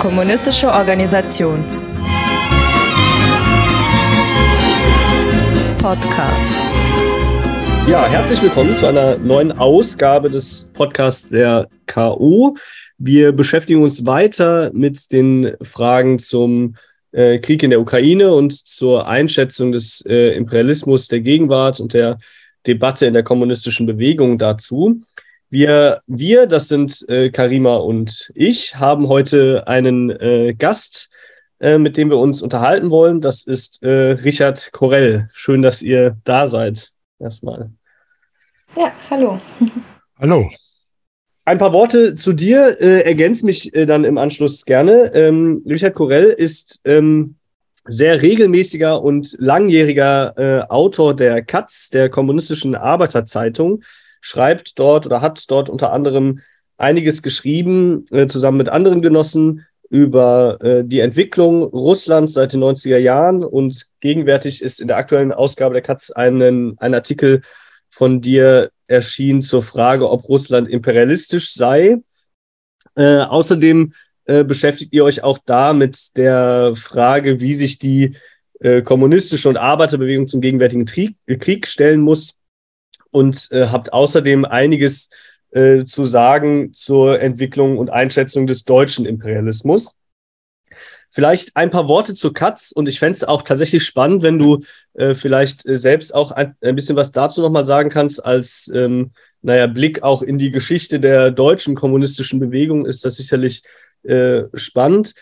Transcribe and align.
kommunistische 0.00 0.66
Organisation. 0.72 1.62
Podcast. 5.76 6.60
Ja, 7.86 8.08
herzlich 8.08 8.40
willkommen 8.42 8.78
zu 8.78 8.86
einer 8.86 9.18
neuen 9.18 9.52
Ausgabe 9.52 10.30
des 10.30 10.70
Podcasts 10.72 11.28
der 11.28 11.68
KU. 11.86 12.54
Wir 12.96 13.32
beschäftigen 13.32 13.82
uns 13.82 14.06
weiter 14.06 14.70
mit 14.72 15.12
den 15.12 15.52
Fragen 15.60 16.18
zum 16.18 16.76
äh, 17.12 17.38
Krieg 17.38 17.62
in 17.62 17.68
der 17.68 17.82
Ukraine 17.82 18.32
und 18.32 18.54
zur 18.54 19.06
Einschätzung 19.06 19.70
des 19.70 20.02
äh, 20.06 20.34
Imperialismus 20.34 21.08
der 21.08 21.20
Gegenwart 21.20 21.78
und 21.78 21.92
der 21.92 22.18
Debatte 22.66 23.04
in 23.04 23.12
der 23.12 23.22
kommunistischen 23.22 23.84
Bewegung 23.84 24.38
dazu. 24.38 25.02
Wir, 25.52 26.00
wir 26.06 26.46
das 26.46 26.68
sind 26.68 27.04
äh, 27.08 27.30
Karima 27.30 27.76
und 27.78 28.30
ich, 28.36 28.76
haben 28.76 29.08
heute 29.08 29.66
einen 29.66 30.08
äh, 30.10 30.54
Gast, 30.54 31.10
äh, 31.58 31.76
mit 31.76 31.96
dem 31.96 32.08
wir 32.08 32.18
uns 32.18 32.40
unterhalten 32.40 32.90
wollen. 32.90 33.20
Das 33.20 33.42
ist 33.42 33.82
äh, 33.82 34.12
Richard 34.12 34.70
Korell. 34.70 35.28
Schön, 35.32 35.60
dass 35.60 35.82
ihr 35.82 36.16
da 36.22 36.46
seid. 36.46 36.92
Erstmal. 37.18 37.70
Ja, 38.76 38.92
hallo. 39.10 39.40
Hallo. 40.20 40.48
Ein 41.46 41.58
paar 41.58 41.72
Worte 41.72 42.14
zu 42.14 42.34
dir 42.34 42.76
äh, 42.80 43.00
ergänzen 43.00 43.46
mich 43.46 43.74
äh, 43.74 43.86
dann 43.86 44.04
im 44.04 44.18
Anschluss 44.18 44.66
gerne. 44.66 45.12
Ähm, 45.14 45.64
Richard 45.66 45.94
Korell 45.94 46.26
ist 46.26 46.80
ähm, 46.84 47.36
sehr 47.86 48.20
regelmäßiger 48.22 49.02
und 49.02 49.34
langjähriger 49.40 50.34
äh, 50.36 50.62
Autor 50.68 51.16
der 51.16 51.42
Katz, 51.42 51.88
der 51.88 52.10
kommunistischen 52.10 52.74
Arbeiterzeitung, 52.74 53.82
schreibt 54.20 54.78
dort 54.78 55.06
oder 55.06 55.20
hat 55.20 55.50
dort 55.50 55.68
unter 55.68 55.92
anderem 55.92 56.40
einiges 56.76 57.22
geschrieben, 57.22 58.06
äh, 58.10 58.26
zusammen 58.26 58.58
mit 58.58 58.68
anderen 58.68 59.02
Genossen 59.02 59.66
über 59.90 60.58
äh, 60.62 60.84
die 60.84 61.00
Entwicklung 61.00 61.64
Russlands 61.64 62.32
seit 62.32 62.52
den 62.52 62.62
90er 62.62 62.98
Jahren. 62.98 63.44
Und 63.44 63.86
gegenwärtig 64.00 64.62
ist 64.62 64.80
in 64.80 64.88
der 64.88 64.96
aktuellen 64.96 65.32
Ausgabe 65.32 65.74
der 65.74 65.82
Katz 65.82 66.10
einen, 66.10 66.78
ein 66.78 66.94
Artikel 66.94 67.42
von 67.90 68.20
dir 68.20 68.70
erschienen 68.86 69.42
zur 69.42 69.62
Frage, 69.62 70.08
ob 70.08 70.28
Russland 70.28 70.68
imperialistisch 70.68 71.52
sei. 71.52 71.98
Äh, 72.94 73.18
außerdem 73.18 73.92
äh, 74.26 74.44
beschäftigt 74.44 74.92
ihr 74.92 75.04
euch 75.04 75.22
auch 75.24 75.38
da 75.44 75.72
mit 75.72 76.16
der 76.16 76.72
Frage, 76.76 77.40
wie 77.40 77.54
sich 77.54 77.78
die 77.78 78.16
äh, 78.60 78.82
kommunistische 78.82 79.48
und 79.48 79.56
Arbeiterbewegung 79.56 80.28
zum 80.28 80.40
gegenwärtigen 80.40 80.84
Krieg, 80.84 81.16
Krieg 81.26 81.66
stellen 81.66 82.00
muss 82.00 82.36
und 83.10 83.48
äh, 83.50 83.66
habt 83.68 83.92
außerdem 83.92 84.44
einiges 84.44 85.10
äh, 85.50 85.84
zu 85.84 86.04
sagen 86.04 86.72
zur 86.74 87.20
Entwicklung 87.20 87.78
und 87.78 87.90
Einschätzung 87.90 88.46
des 88.46 88.64
deutschen 88.64 89.06
Imperialismus. 89.06 89.94
Vielleicht 91.12 91.56
ein 91.56 91.70
paar 91.70 91.88
Worte 91.88 92.14
zu 92.14 92.32
Katz 92.32 92.70
und 92.70 92.86
ich 92.86 93.00
fände 93.00 93.16
es 93.16 93.24
auch 93.24 93.42
tatsächlich 93.42 93.84
spannend, 93.84 94.22
wenn 94.22 94.38
du 94.38 94.62
äh, 94.94 95.14
vielleicht 95.14 95.66
äh, 95.66 95.76
selbst 95.76 96.14
auch 96.14 96.30
ein, 96.30 96.54
ein, 96.62 96.76
bisschen 96.76 96.94
was 96.94 97.10
dazu 97.10 97.42
nochmal 97.42 97.64
sagen 97.64 97.90
kannst, 97.90 98.24
als 98.24 98.70
ähm, 98.72 99.10
naja, 99.42 99.66
Blick 99.66 100.04
auch 100.04 100.22
in 100.22 100.38
die 100.38 100.52
Geschichte 100.52 101.00
der 101.00 101.32
deutschen 101.32 101.74
kommunistischen 101.74 102.38
Bewegung 102.38 102.86
ist 102.86 103.04
das 103.04 103.16
sicherlich 103.16 103.64
äh, 104.04 104.44
spannend. 104.54 105.14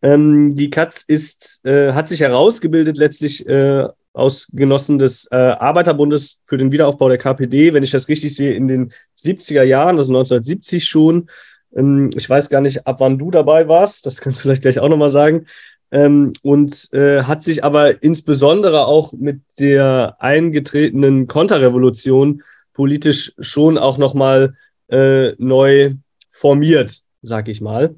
Ähm, 0.00 0.54
die 0.56 0.70
Katz 0.70 1.04
ist, 1.06 1.60
äh, 1.66 1.92
hat 1.92 2.08
sich 2.08 2.20
herausgebildet 2.20 2.96
letztlich 2.96 3.46
äh, 3.46 3.88
aus 4.14 4.48
Genossen 4.52 4.98
des 4.98 5.26
äh, 5.30 5.36
Arbeiterbundes 5.36 6.40
für 6.46 6.56
den 6.56 6.72
Wiederaufbau 6.72 7.08
der 7.08 7.18
KPD, 7.18 7.74
wenn 7.74 7.82
ich 7.82 7.90
das 7.90 8.08
richtig 8.08 8.34
sehe, 8.34 8.54
in 8.54 8.68
den 8.68 8.92
70er 9.18 9.64
Jahren, 9.64 9.98
also 9.98 10.12
1970 10.12 10.84
schon. 10.84 11.28
Ähm, 11.74 12.10
ich 12.16 12.30
weiß 12.30 12.48
gar 12.48 12.60
nicht, 12.60 12.86
ab 12.86 13.00
wann 13.00 13.18
du 13.18 13.30
dabei 13.30 13.68
warst, 13.68 14.06
das 14.06 14.20
kannst 14.20 14.38
du 14.38 14.42
vielleicht 14.42 14.62
gleich 14.62 14.78
auch 14.78 14.88
nochmal 14.88 15.08
sagen. 15.08 15.46
Ähm, 15.90 16.32
und 16.42 16.92
äh, 16.92 17.24
hat 17.24 17.42
sich 17.42 17.64
aber 17.64 18.02
insbesondere 18.02 18.86
auch 18.86 19.12
mit 19.12 19.40
der 19.58 20.16
eingetretenen 20.20 21.26
Konterrevolution 21.26 22.42
politisch 22.72 23.32
schon 23.38 23.78
auch 23.78 23.98
nochmal 23.98 24.54
äh, 24.88 25.32
neu 25.38 25.94
formiert, 26.30 27.00
sag 27.22 27.48
ich 27.48 27.60
mal. 27.60 27.96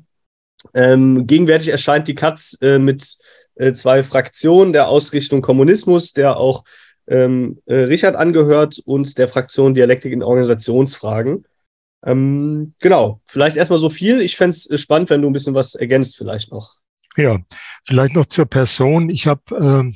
Ähm, 0.74 1.26
gegenwärtig 1.26 1.68
erscheint 1.68 2.08
die 2.08 2.14
Katz 2.14 2.56
äh, 2.60 2.78
mit 2.78 3.18
zwei 3.72 4.02
Fraktionen 4.02 4.72
der 4.72 4.88
Ausrichtung 4.88 5.42
Kommunismus, 5.42 6.12
der 6.12 6.36
auch 6.36 6.64
ähm, 7.08 7.60
äh, 7.66 7.74
Richard 7.74 8.16
angehört, 8.16 8.80
und 8.84 9.16
der 9.18 9.28
Fraktion 9.28 9.74
Dialektik 9.74 10.12
in 10.12 10.22
Organisationsfragen. 10.22 11.46
Ähm, 12.04 12.74
genau, 12.80 13.20
vielleicht 13.26 13.56
erstmal 13.56 13.78
so 13.78 13.90
viel. 13.90 14.20
Ich 14.20 14.36
fände 14.36 14.56
es 14.56 14.68
äh, 14.70 14.78
spannend, 14.78 15.10
wenn 15.10 15.22
du 15.22 15.30
ein 15.30 15.32
bisschen 15.32 15.54
was 15.54 15.74
ergänzt, 15.74 16.16
vielleicht 16.16 16.50
noch. 16.52 16.74
Ja, 17.16 17.38
vielleicht 17.84 18.14
noch 18.14 18.26
zur 18.26 18.46
Person. 18.46 19.08
Ich 19.08 19.26
habe 19.26 19.42
ähm, 19.58 19.94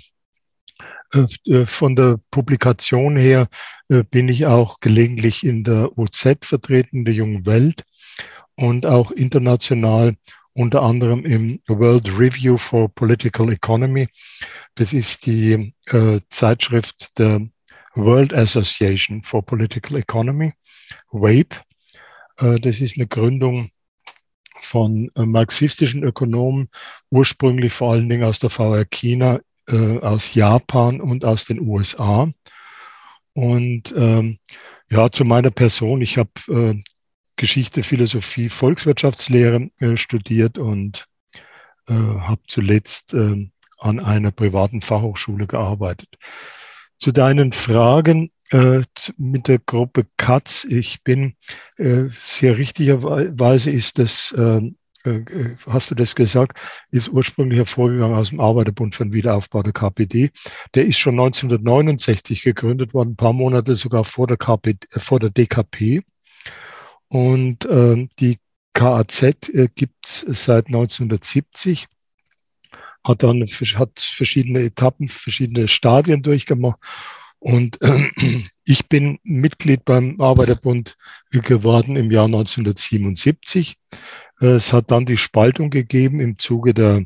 äh, 1.13 1.27
äh, 1.53 1.67
von 1.67 1.97
der 1.97 2.19
Publikation 2.31 3.17
her 3.17 3.49
äh, 3.89 4.05
bin 4.05 4.29
ich 4.29 4.47
auch 4.47 4.81
gelegentlich 4.81 5.45
in 5.45 5.65
der 5.65 5.99
OZ 5.99 6.39
vertreten, 6.43 7.05
der 7.05 7.15
Jungen 7.15 7.47
Welt 7.47 7.85
und 8.55 8.87
auch 8.87 9.11
international 9.11 10.17
unter 10.55 10.83
anderem 10.83 11.25
im 11.25 11.61
World 11.69 12.09
Review 12.19 12.57
for 12.57 12.89
Political 12.89 13.53
Economy. 13.53 14.09
Das 14.75 14.93
ist 14.93 15.27
die 15.27 15.75
äh, 15.87 16.21
Zeitschrift 16.29 17.19
der 17.19 17.49
World 17.95 18.33
Association 18.35 19.23
for 19.23 19.45
Political 19.45 19.99
Economy, 19.99 20.53
WAPE. 21.11 21.57
Äh, 22.39 22.61
das 22.61 22.81
ist 22.81 22.97
eine 22.97 23.07
Gründung 23.07 23.71
von 24.61 25.11
äh, 25.17 25.25
marxistischen 25.25 26.03
Ökonomen, 26.03 26.69
ursprünglich 27.11 27.73
vor 27.73 27.93
allen 27.93 28.09
Dingen 28.09 28.25
aus 28.25 28.39
der 28.39 28.51
VR 28.51 28.85
China, 28.85 29.41
äh, 29.69 29.99
aus 29.99 30.35
Japan 30.35 31.01
und 31.01 31.25
aus 31.25 31.45
den 31.45 31.61
USA. 31.61 32.31
Und 33.33 33.95
ähm, 33.97 34.39
ja, 34.91 35.11
zu 35.11 35.25
meiner 35.25 35.51
Person, 35.51 36.03
ich 36.03 36.19
habe 36.19 36.31
äh, 36.49 36.83
Geschichte, 37.41 37.83
Philosophie, 37.83 38.51
Volkswirtschaftslehre 38.51 39.71
äh, 39.79 39.97
studiert 39.97 40.59
und 40.59 41.07
äh, 41.89 41.95
habe 41.95 42.43
zuletzt 42.47 43.15
äh, 43.15 43.51
an 43.79 43.99
einer 43.99 44.31
privaten 44.31 44.83
Fachhochschule 44.83 45.47
gearbeitet. 45.47 46.11
Zu 46.99 47.13
deinen 47.13 47.53
Fragen 47.53 48.31
äh, 48.51 48.83
mit 49.17 49.49
der 49.49 49.59
Gruppe 49.59 50.05
Katz. 50.19 50.67
Ich 50.69 51.03
bin 51.03 51.35
äh, 51.79 52.09
sehr 52.21 52.59
richtigerweise 52.59 53.71
ist 53.71 53.99
das, 53.99 54.33
äh, 54.37 54.61
äh, 55.05 55.55
hast 55.67 55.91
du 55.91 55.95
das 55.95 56.15
gesagt, 56.15 56.59
ist 56.91 57.09
ursprünglich 57.09 57.57
hervorgegangen 57.57 58.19
aus 58.19 58.29
dem 58.29 58.41
Arbeiterbund 58.41 58.95
für 58.95 59.05
den 59.05 59.15
Wiederaufbau 59.15 59.63
der 59.63 59.73
KPD. 59.73 60.29
Der 60.75 60.85
ist 60.85 60.99
schon 60.99 61.15
1969 61.15 62.43
gegründet 62.43 62.93
worden, 62.93 63.13
ein 63.13 63.17
paar 63.17 63.33
Monate 63.33 63.77
sogar 63.77 64.05
vor 64.05 64.27
der, 64.27 64.37
KPD, 64.37 64.87
vor 64.99 65.19
der 65.21 65.31
DKP. 65.31 66.03
Und 67.11 67.65
äh, 67.65 68.09
die 68.21 68.39
KAZ 68.73 69.23
äh, 69.49 69.69
gibt 69.75 70.07
es 70.07 70.45
seit 70.45 70.69
1970, 70.69 71.89
hat 73.05 73.23
dann 73.25 73.43
hat 73.43 74.01
verschiedene 74.01 74.61
Etappen, 74.61 75.09
verschiedene 75.09 75.67
Stadien 75.67 76.23
durchgemacht. 76.23 76.79
Und 77.41 77.83
äh, 77.83 78.11
ich 78.65 78.89
bin 78.89 79.19
Mitglied 79.25 79.85
beim 79.85 80.21
Arbeiterbund 80.21 80.97
geworden 81.33 81.97
im 81.97 82.13
Jahr 82.13 82.27
1977. 82.27 83.77
Es 84.39 84.73
hat 84.73 84.93
dann 84.93 85.05
die 85.05 85.17
Spaltung 85.17 85.71
gegeben 85.71 86.21
im 86.21 86.39
Zuge 86.39 86.75
der 86.75 87.05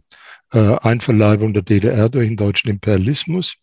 äh, 0.53 0.76
Einverleibung 0.82 1.54
der 1.54 1.62
DDR 1.62 2.10
durch 2.10 2.28
den 2.28 2.37
deutschen 2.37 2.69
Imperialismus. 2.69 3.54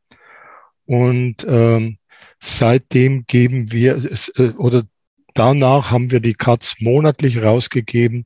Und 0.86 1.46
ähm, 1.48 2.00
seitdem 2.40 3.26
geben 3.28 3.72
wir, 3.72 3.96
es, 4.12 4.30
äh, 4.30 4.54
oder 4.58 4.84
danach 5.34 5.92
haben 5.92 6.12
wir 6.12 6.20
die 6.20 6.34
Katz 6.34 6.76
monatlich 6.80 7.42
rausgegeben 7.42 8.26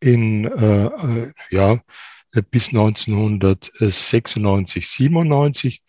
in, 0.00 0.44
äh, 0.44 0.86
äh 0.86 1.32
ja, 1.50 1.80
bis 2.50 2.68
1996, 2.68 4.88
97 4.88 5.82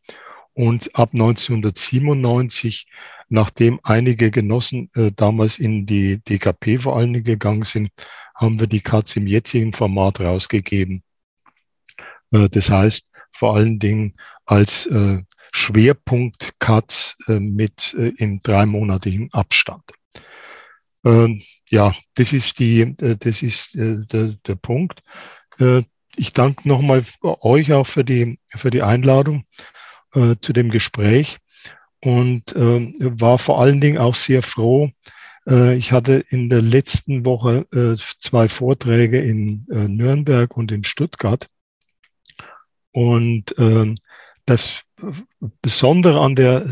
und 0.54 0.96
ab 0.96 1.10
1997, 1.14 2.88
nachdem 3.30 3.80
einige 3.84 4.32
Genossen 4.32 4.90
äh, 4.96 5.12
damals 5.16 5.60
in 5.60 5.86
die 5.86 6.18
DKP 6.24 6.80
vor 6.80 6.98
allen 6.98 7.14
Dingen 7.14 7.26
gegangen 7.26 7.64
sind, 7.64 7.90
haben 8.36 8.60
wir 8.60 8.68
die 8.68 8.82
Katz 8.82 9.16
im 9.16 9.28
jetzigen 9.28 9.74
Format 9.74 10.20
rausgegeben. 10.20 11.04
Äh, 12.32 12.50
das 12.50 12.70
heißt, 12.70 13.10
vor 13.32 13.56
allen 13.56 13.80
Dingen 13.80 14.14
als 14.46 14.86
äh, 14.88 15.20
Schwerpunkt 15.52 16.54
Katz 16.60 17.16
äh, 17.28 17.40
mit 17.40 17.96
äh, 17.98 18.12
im 18.18 18.42
dreimonatigen 18.42 19.32
Abstand. 19.34 19.84
Ähm, 21.06 21.42
ja, 21.70 21.94
das 22.16 22.34
ist 22.34 22.60
die, 22.60 22.82
äh, 22.82 23.18
das 23.18 23.42
ist 23.42 23.76
äh, 23.76 24.06
der, 24.06 24.36
der 24.46 24.56
Punkt. 24.56 25.02
Äh, 25.60 25.84
ich 26.16 26.34
danke 26.34 26.68
nochmal 26.68 27.06
euch 27.22 27.72
auch 27.74 27.88
für 27.88 28.04
die, 28.04 28.40
für 28.56 28.72
die 28.72 28.84
Einladung 28.84 29.46
zu 30.42 30.54
dem 30.54 30.70
Gespräch 30.72 31.38
und 32.02 32.56
war 32.56 33.38
vor 33.38 33.62
allen 33.62 33.80
Dingen 33.80 34.00
auch 34.00 34.16
sehr 34.16 34.42
froh, 34.42 34.90
Äh, 35.50 35.76
ich 35.76 35.92
hatte 35.92 36.24
in 36.30 36.50
der 36.50 36.62
letzten 36.62 37.26
Woche 37.26 37.66
äh, 37.74 37.96
zwei 38.20 38.48
Vorträge 38.48 39.20
in 39.20 39.66
äh, 39.72 39.88
Nürnberg 39.88 40.56
und 40.56 40.72
in 40.72 40.84
Stuttgart. 40.84 41.48
Und 42.92 43.56
ähm, 43.58 43.96
das 44.46 44.84
Besondere 45.62 46.22
an, 46.22 46.36
der, 46.36 46.66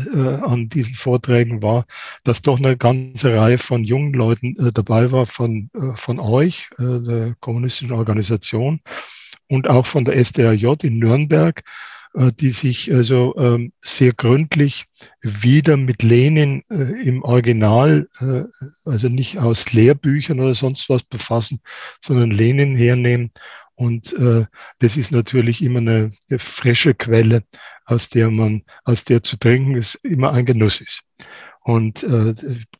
an 0.44 0.68
diesen 0.68 0.94
Vorträgen 0.94 1.62
war, 1.62 1.86
dass 2.24 2.42
doch 2.42 2.58
eine 2.58 2.76
ganze 2.76 3.36
Reihe 3.36 3.58
von 3.58 3.84
jungen 3.84 4.12
Leuten 4.12 4.54
dabei 4.74 5.10
war, 5.12 5.26
von, 5.26 5.70
von 5.96 6.18
euch, 6.20 6.68
der 6.78 7.34
kommunistischen 7.40 7.92
Organisation, 7.92 8.80
und 9.48 9.68
auch 9.68 9.86
von 9.86 10.04
der 10.04 10.16
SDRJ 10.16 10.74
in 10.82 10.98
Nürnberg, 10.98 11.62
äh, 12.14 12.30
die 12.38 12.50
sich 12.50 12.92
also 12.92 13.34
ähm, 13.38 13.72
sehr 13.82 14.12
gründlich 14.12 14.86
wieder 15.22 15.76
mit 15.76 16.02
Lenin 16.02 16.62
äh, 16.70 17.02
im 17.02 17.22
Original, 17.22 18.08
äh, 18.20 18.44
also 18.84 19.08
nicht 19.08 19.38
aus 19.38 19.72
Lehrbüchern 19.72 20.40
oder 20.40 20.54
sonst 20.54 20.88
was 20.88 21.02
befassen, 21.02 21.60
sondern 22.04 22.30
Lenin 22.30 22.76
hernehmen. 22.76 23.30
Und 23.80 24.12
das 24.80 24.96
ist 24.96 25.12
natürlich 25.12 25.62
immer 25.62 25.78
eine, 25.78 26.10
eine 26.28 26.38
frische 26.40 26.94
Quelle, 26.94 27.44
aus 27.84 28.08
der 28.08 28.28
man, 28.28 28.64
aus 28.82 29.04
der 29.04 29.22
zu 29.22 29.36
trinken 29.36 29.76
es 29.76 29.94
immer 29.94 30.32
ein 30.32 30.44
Genuss 30.44 30.80
ist. 30.80 31.02
Und 31.60 32.04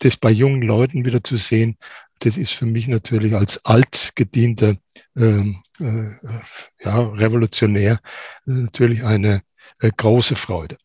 das 0.00 0.16
bei 0.16 0.30
jungen 0.30 0.62
Leuten 0.62 1.04
wieder 1.04 1.22
zu 1.22 1.36
sehen, 1.36 1.76
das 2.20 2.36
ist 2.36 2.52
für 2.52 2.66
mich 2.66 2.88
natürlich 2.88 3.34
als 3.34 3.64
altgedienter 3.64 4.76
ähm, 5.16 5.62
äh, 5.80 6.10
ja, 6.82 7.00
Revolutionär 7.00 8.00
natürlich 8.44 9.04
eine 9.04 9.42
äh, 9.80 9.90
große 9.96 10.36
Freude. 10.36 10.76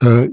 Äh, 0.00 0.28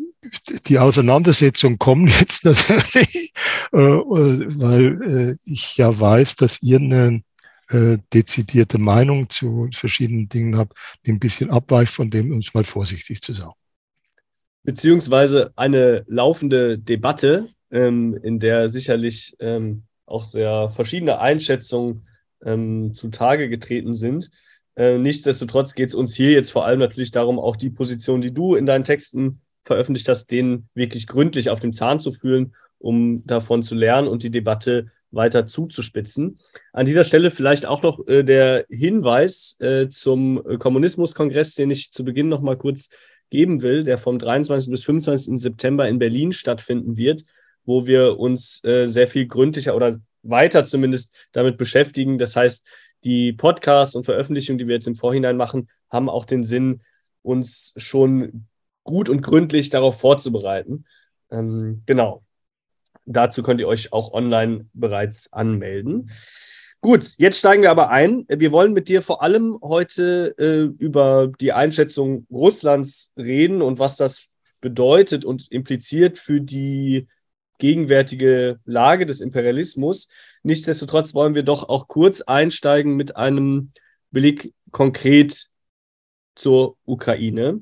die 0.67 0.79
Auseinandersetzungen 0.79 1.79
kommen 1.79 2.07
jetzt 2.19 2.45
natürlich, 2.45 3.33
äh, 3.71 3.77
weil 3.77 5.01
äh, 5.01 5.37
ich 5.45 5.77
ja 5.77 5.97
weiß, 5.97 6.35
dass 6.35 6.61
ihr 6.61 6.77
eine 6.77 7.23
äh, 7.71 7.97
dezidierte 8.13 8.77
Meinung 8.77 9.29
zu 9.29 9.69
verschiedenen 9.73 10.29
Dingen 10.29 10.57
habt, 10.57 10.77
die 11.05 11.11
ein 11.11 11.19
bisschen 11.19 11.49
abweicht 11.49 11.93
von 11.93 12.09
dem, 12.09 12.31
um 12.31 12.39
es 12.39 12.53
mal 12.53 12.63
vorsichtig 12.63 13.21
zu 13.21 13.33
sagen. 13.33 13.53
Beziehungsweise 14.63 15.51
eine 15.55 16.03
laufende 16.07 16.77
Debatte, 16.77 17.47
ähm, 17.71 18.17
in 18.21 18.39
der 18.39 18.69
sicherlich 18.69 19.35
ähm, 19.39 19.83
auch 20.05 20.23
sehr 20.23 20.69
verschiedene 20.69 21.19
Einschätzungen 21.19 22.07
ähm, 22.43 22.93
zutage 22.93 23.49
getreten 23.49 23.93
sind. 23.93 24.29
Äh, 24.75 24.97
nichtsdestotrotz 24.97 25.73
geht 25.73 25.89
es 25.89 25.95
uns 25.95 26.15
hier 26.15 26.31
jetzt 26.31 26.51
vor 26.51 26.65
allem 26.65 26.79
natürlich 26.79 27.11
darum, 27.11 27.39
auch 27.39 27.55
die 27.55 27.69
Position, 27.69 28.21
die 28.21 28.33
du 28.33 28.55
in 28.55 28.65
deinen 28.65 28.83
Texten 28.83 29.41
veröffentlicht 29.65 30.07
hast, 30.07 30.31
denen 30.31 30.69
wirklich 30.73 31.07
gründlich 31.07 31.49
auf 31.49 31.59
dem 31.59 31.73
Zahn 31.73 31.99
zu 31.99 32.11
fühlen, 32.11 32.55
um 32.77 33.25
davon 33.25 33.63
zu 33.63 33.75
lernen 33.75 34.07
und 34.07 34.23
die 34.23 34.31
Debatte 34.31 34.91
weiter 35.11 35.47
zuzuspitzen. 35.47 36.39
An 36.73 36.85
dieser 36.85 37.03
Stelle 37.03 37.31
vielleicht 37.31 37.65
auch 37.65 37.83
noch 37.83 38.07
äh, 38.07 38.23
der 38.23 38.65
Hinweis 38.69 39.57
äh, 39.59 39.89
zum 39.89 40.41
Kommunismuskongress, 40.59 41.55
den 41.55 41.71
ich 41.71 41.91
zu 41.91 42.03
Beginn 42.03 42.29
noch 42.29 42.41
mal 42.41 42.57
kurz 42.57 42.89
geben 43.29 43.61
will, 43.61 43.83
der 43.83 43.97
vom 43.97 44.19
23. 44.19 44.71
bis 44.71 44.83
25. 44.83 45.41
September 45.41 45.87
in 45.87 45.99
Berlin 45.99 46.33
stattfinden 46.33 46.97
wird 46.97 47.23
wo 47.65 47.85
wir 47.85 48.19
uns 48.19 48.63
äh, 48.63 48.87
sehr 48.87 49.07
viel 49.07 49.27
gründlicher 49.27 49.75
oder 49.75 49.99
weiter 50.23 50.65
zumindest 50.65 51.15
damit 51.31 51.57
beschäftigen. 51.57 52.17
Das 52.17 52.35
heißt, 52.35 52.65
die 53.03 53.33
Podcasts 53.33 53.95
und 53.95 54.05
Veröffentlichungen, 54.05 54.59
die 54.59 54.67
wir 54.67 54.75
jetzt 54.75 54.87
im 54.87 54.95
Vorhinein 54.95 55.37
machen, 55.37 55.69
haben 55.89 56.09
auch 56.09 56.25
den 56.25 56.43
Sinn, 56.43 56.81
uns 57.23 57.73
schon 57.77 58.47
gut 58.83 59.09
und 59.09 59.21
gründlich 59.21 59.69
darauf 59.69 59.99
vorzubereiten. 59.99 60.85
Ähm, 61.29 61.83
genau. 61.85 62.23
Dazu 63.05 63.43
könnt 63.43 63.59
ihr 63.59 63.67
euch 63.67 63.93
auch 63.93 64.13
online 64.13 64.67
bereits 64.73 65.31
anmelden. 65.33 66.11
Gut, 66.81 67.13
jetzt 67.17 67.37
steigen 67.37 67.61
wir 67.61 67.71
aber 67.71 67.89
ein. 67.91 68.25
Wir 68.27 68.51
wollen 68.51 68.73
mit 68.73 68.89
dir 68.89 69.03
vor 69.03 69.21
allem 69.21 69.57
heute 69.61 70.33
äh, 70.39 70.83
über 70.83 71.31
die 71.39 71.53
Einschätzung 71.53 72.25
Russlands 72.31 73.13
reden 73.17 73.61
und 73.61 73.77
was 73.77 73.97
das 73.97 74.27
bedeutet 74.61 75.23
und 75.23 75.51
impliziert 75.51 76.17
für 76.17 76.41
die 76.41 77.07
gegenwärtige 77.59 78.59
Lage 78.65 79.05
des 79.05 79.21
Imperialismus. 79.21 80.07
Nichtsdestotrotz 80.41 81.13
wollen 81.13 81.35
wir 81.35 81.43
doch 81.43 81.69
auch 81.69 81.87
kurz 81.87 82.21
einsteigen 82.21 82.95
mit 82.95 83.15
einem 83.15 83.73
Blick 84.09 84.53
konkret 84.71 85.49
zur 86.33 86.77
Ukraine. 86.85 87.61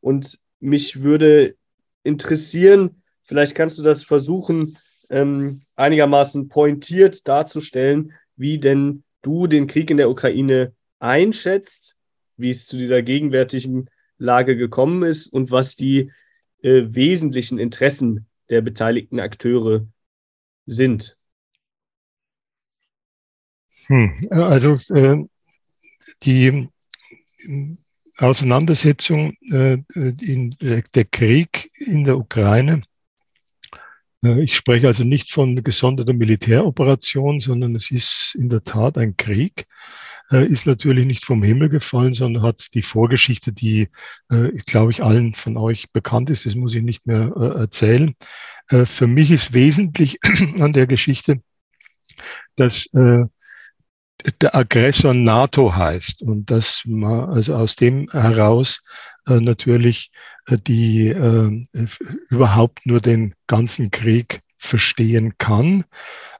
Und 0.00 0.38
mich 0.60 1.02
würde 1.02 1.56
interessieren, 2.04 3.01
vielleicht 3.22 3.54
kannst 3.54 3.78
du 3.78 3.82
das 3.82 4.04
versuchen, 4.04 4.76
ähm, 5.10 5.60
einigermaßen 5.76 6.48
pointiert 6.48 7.26
darzustellen, 7.28 8.12
wie 8.36 8.58
denn 8.58 9.04
du 9.22 9.46
den 9.46 9.66
Krieg 9.66 9.90
in 9.90 9.96
der 9.96 10.10
Ukraine 10.10 10.74
einschätzt, 10.98 11.96
wie 12.36 12.50
es 12.50 12.66
zu 12.66 12.76
dieser 12.76 13.02
gegenwärtigen 13.02 13.88
Lage 14.18 14.56
gekommen 14.56 15.02
ist 15.02 15.26
und 15.26 15.50
was 15.50 15.76
die 15.76 16.10
äh, 16.62 16.82
wesentlichen 16.86 17.58
Interessen 17.58 18.26
der 18.50 18.60
beteiligten 18.60 19.20
Akteure 19.20 19.86
sind? 20.66 21.16
Hm, 23.86 24.16
also 24.30 24.78
äh, 24.94 25.24
die 26.22 26.68
Auseinandersetzung, 28.18 29.32
äh, 29.50 29.78
in, 29.94 30.56
der 30.60 31.04
Krieg 31.04 31.70
in 31.74 32.04
der 32.04 32.18
Ukraine, 32.18 32.82
ich 34.22 34.56
spreche 34.56 34.86
also 34.86 35.04
nicht 35.04 35.32
von 35.32 35.62
gesonderter 35.64 36.12
Militäroperation, 36.12 37.40
sondern 37.40 37.74
es 37.74 37.90
ist 37.90 38.36
in 38.38 38.48
der 38.48 38.62
Tat 38.62 38.96
ein 38.96 39.16
Krieg 39.16 39.66
äh, 40.32 40.46
ist 40.46 40.66
natürlich 40.66 41.06
nicht 41.06 41.24
vom 41.24 41.42
Himmel 41.42 41.68
gefallen, 41.68 42.14
sondern 42.14 42.42
hat 42.42 42.74
die 42.74 42.82
Vorgeschichte, 42.82 43.52
die, 43.52 43.88
äh, 44.30 44.48
glaube 44.66 44.90
ich, 44.90 45.02
allen 45.02 45.34
von 45.34 45.56
euch 45.56 45.92
bekannt 45.92 46.30
ist. 46.30 46.46
Das 46.46 46.54
muss 46.54 46.74
ich 46.74 46.82
nicht 46.82 47.06
mehr 47.06 47.32
äh, 47.36 47.60
erzählen. 47.60 48.14
Äh, 48.68 48.86
für 48.86 49.06
mich 49.06 49.30
ist 49.30 49.52
wesentlich 49.52 50.18
an 50.60 50.72
der 50.72 50.86
Geschichte, 50.86 51.42
dass 52.56 52.86
äh, 52.94 53.24
der 54.40 54.54
Aggressor 54.54 55.14
NATO 55.14 55.74
heißt 55.74 56.22
und 56.22 56.50
dass 56.50 56.82
man 56.86 57.30
also 57.30 57.54
aus 57.54 57.76
dem 57.76 58.08
heraus 58.10 58.80
äh, 59.26 59.40
natürlich 59.40 60.10
äh, 60.12 60.31
die 60.48 61.08
äh, 61.08 61.64
überhaupt 62.30 62.84
nur 62.84 63.00
den 63.00 63.34
ganzen 63.46 63.90
Krieg 63.90 64.42
verstehen 64.62 65.34
kann. 65.38 65.84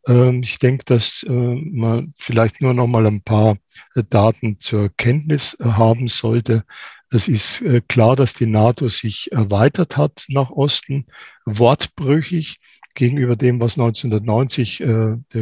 Ähm, 0.06 0.42
ich 0.42 0.58
denke, 0.58 0.84
dass 0.84 1.24
äh, 1.28 1.30
man 1.30 2.14
vielleicht 2.16 2.60
nur 2.60 2.72
noch 2.72 2.86
mal 2.86 3.06
ein 3.06 3.22
paar 3.22 3.56
äh, 3.94 4.02
Daten 4.08 4.60
zur 4.60 4.90
Kenntnis 4.96 5.56
äh, 5.60 5.64
haben 5.64 6.06
sollte. 6.08 6.64
Es 7.10 7.28
ist 7.28 7.62
klar, 7.88 8.16
dass 8.16 8.32
die 8.32 8.46
NATO 8.46 8.88
sich 8.88 9.30
erweitert 9.32 9.98
hat 9.98 10.24
nach 10.28 10.48
Osten, 10.48 11.04
wortbrüchig 11.44 12.58
gegenüber 12.94 13.36
dem, 13.36 13.60
was 13.60 13.76
1990 13.78 14.82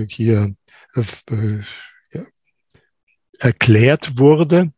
hier 0.09 0.57
erklärt 3.39 4.19
wurde, 4.19 4.73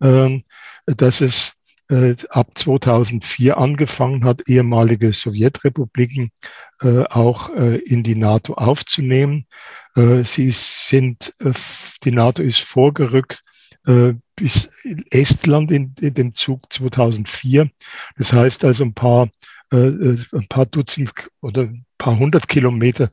ähm, 0.00 0.42
dass 0.86 1.20
es 1.20 1.52
äh, 1.88 2.14
ab 2.30 2.50
2004 2.54 3.58
angefangen 3.58 4.24
hat, 4.24 4.48
ehemalige 4.48 5.12
Sowjetrepubliken 5.12 6.30
äh, 6.82 7.04
auch 7.04 7.54
äh, 7.54 7.76
in 7.76 8.02
die 8.02 8.14
NATO 8.14 8.54
aufzunehmen. 8.54 9.46
Äh, 9.96 10.22
sie 10.24 10.50
sind, 10.50 11.34
äh, 11.40 11.52
die 12.04 12.12
NATO 12.12 12.42
ist 12.42 12.60
vorgerückt 12.60 13.42
äh, 13.86 14.14
bis 14.36 14.70
Estland 15.10 15.70
in, 15.72 15.94
in 16.00 16.14
dem 16.14 16.34
Zug 16.34 16.72
2004. 16.72 17.70
Das 18.16 18.32
heißt 18.32 18.64
also 18.64 18.84
ein 18.84 18.94
paar 18.94 19.28
ein 19.70 20.46
paar 20.48 20.64
Dutzend 20.64 21.12
oder 21.42 21.64
ein 21.64 21.84
paar 21.98 22.18
hundert 22.18 22.48
Kilometer 22.48 23.10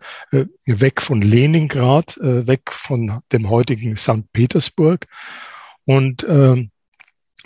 weg 0.64 1.02
von 1.02 1.22
Leningrad, 1.22 2.16
weg 2.18 2.72
von 2.72 3.20
dem 3.34 3.50
heutigen 3.50 3.98
St. 3.98 4.32
Petersburg. 4.32 5.06
Und 5.84 6.26
ähm, 6.30 6.72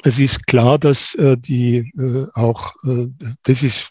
es 0.04 0.20
ist 0.20 0.48
klar, 0.48 0.80
dass 0.80 1.16
äh, 1.16 1.38
die 1.38 1.92
äh, 1.98 2.26
auch, 2.34 2.76
äh, 2.84 3.08
das 3.44 3.64
ist 3.64 3.90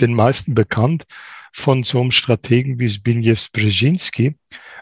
den 0.00 0.14
meisten 0.14 0.54
bekannt, 0.54 1.04
von 1.52 1.82
so 1.82 2.00
einem 2.00 2.12
Strategen 2.12 2.78
wie 2.78 2.88
Zbigniew 2.88 3.36
Brzezinski 3.52 4.36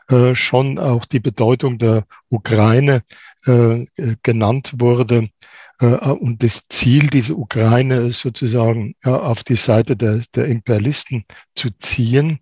äh, 0.08 0.34
schon 0.34 0.78
auch 0.78 1.04
die 1.04 1.20
Bedeutung 1.20 1.78
der 1.78 2.04
Ukraine 2.28 3.02
äh, 3.46 3.84
genannt 4.22 4.74
wurde 4.78 5.30
äh, 5.80 5.86
und 5.86 6.42
das 6.42 6.64
Ziel 6.68 7.06
dieser 7.08 7.36
Ukraine 7.38 8.10
sozusagen 8.12 8.94
auf 9.04 9.44
die 9.44 9.56
Seite 9.56 9.96
der, 9.96 10.22
der 10.34 10.46
Imperialisten 10.46 11.24
zu 11.54 11.70
ziehen, 11.78 12.40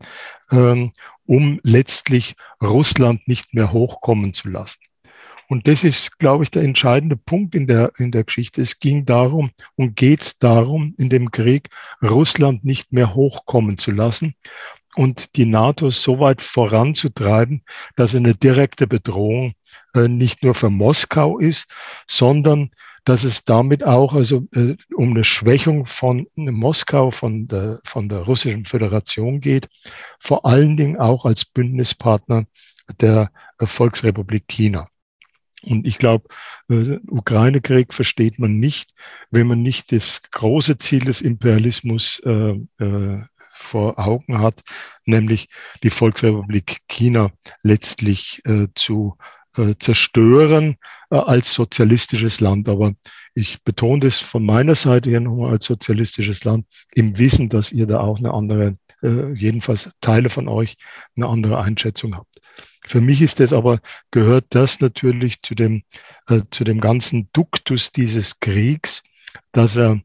äh, 0.50 0.88
um 1.26 1.60
letztlich 1.62 2.34
Russland 2.62 3.26
nicht 3.28 3.54
mehr 3.54 3.72
hochkommen 3.72 4.32
zu 4.32 4.48
lassen. 4.48 4.80
Und 5.48 5.68
das 5.68 5.84
ist, 5.84 6.18
glaube 6.18 6.44
ich, 6.44 6.50
der 6.50 6.62
entscheidende 6.62 7.16
Punkt 7.16 7.54
in 7.54 7.66
der, 7.66 7.92
in 7.98 8.10
der 8.10 8.24
Geschichte. 8.24 8.62
Es 8.62 8.78
ging 8.78 9.04
darum 9.04 9.50
und 9.76 9.96
geht 9.96 10.32
darum, 10.40 10.94
in 10.98 11.08
dem 11.08 11.30
Krieg 11.30 11.68
Russland 12.02 12.64
nicht 12.64 12.92
mehr 12.92 13.14
hochkommen 13.14 13.78
zu 13.78 13.90
lassen. 13.90 14.34
und 14.96 15.36
die 15.36 15.46
NATO 15.46 15.90
so 15.90 16.20
weit 16.20 16.40
voranzutreiben, 16.40 17.62
dass 17.96 18.14
eine 18.14 18.34
direkte 18.34 18.86
Bedrohung 18.86 19.54
äh, 19.94 20.08
nicht 20.08 20.42
nur 20.42 20.54
für 20.54 20.70
Moskau 20.70 21.38
ist, 21.38 21.66
sondern 22.06 22.70
dass 23.04 23.24
es 23.24 23.44
damit 23.44 23.84
auch 23.84 24.14
also 24.14 24.46
äh, 24.54 24.76
um 24.94 25.10
eine 25.10 25.24
Schwächung 25.24 25.86
von 25.86 26.26
Moskau, 26.36 27.10
von 27.10 27.48
der, 27.48 27.80
von 27.84 28.08
der 28.08 28.20
Russischen 28.20 28.64
Föderation 28.64 29.40
geht, 29.40 29.68
vor 30.18 30.46
allen 30.46 30.76
Dingen 30.76 30.96
auch 30.96 31.24
als 31.24 31.44
Bündnispartner 31.44 32.46
der 33.00 33.30
Volksrepublik 33.58 34.44
China. 34.48 34.88
Und 35.64 35.86
ich 35.86 35.98
glaube, 35.98 36.28
äh, 36.68 36.98
Ukraine-Krieg 37.08 37.94
versteht 37.94 38.38
man 38.38 38.54
nicht, 38.54 38.90
wenn 39.30 39.46
man 39.46 39.62
nicht 39.62 39.92
das 39.92 40.20
große 40.30 40.78
Ziel 40.78 41.04
des 41.04 41.20
Imperialismus 41.20 42.20
äh, 42.24 42.58
äh, 42.78 43.22
vor 43.54 43.98
Augen 43.98 44.40
hat, 44.40 44.62
nämlich 45.04 45.48
die 45.82 45.90
Volksrepublik 45.90 46.78
China 46.88 47.30
letztlich 47.62 48.42
äh, 48.44 48.66
zu 48.74 49.16
äh, 49.56 49.74
zerstören 49.78 50.76
äh, 51.10 51.16
als 51.16 51.54
sozialistisches 51.54 52.40
Land. 52.40 52.68
Aber 52.68 52.92
ich 53.34 53.62
betone 53.62 54.00
das 54.00 54.18
von 54.18 54.44
meiner 54.44 54.74
Seite 54.74 55.10
her 55.10 55.20
nochmal 55.20 55.52
als 55.52 55.64
sozialistisches 55.64 56.44
Land 56.44 56.66
im 56.94 57.16
Wissen, 57.18 57.48
dass 57.48 57.72
ihr 57.72 57.86
da 57.86 58.00
auch 58.00 58.18
eine 58.18 58.32
andere, 58.32 58.76
jedenfalls 59.34 59.90
Teile 60.00 60.30
von 60.30 60.48
euch, 60.48 60.76
eine 61.14 61.26
andere 61.26 61.60
Einschätzung 61.60 62.16
habt. 62.16 62.33
Für 62.86 63.00
mich 63.00 63.22
ist 63.22 63.40
das 63.40 63.52
aber, 63.52 63.80
gehört 64.10 64.46
das 64.50 64.80
natürlich 64.80 65.42
zu 65.42 65.54
dem, 65.54 65.84
äh, 66.28 66.42
zu 66.50 66.64
dem 66.64 66.80
ganzen 66.80 67.28
Duktus 67.32 67.92
dieses 67.92 68.40
Kriegs, 68.40 69.02
dass 69.52 69.76
er 69.76 70.00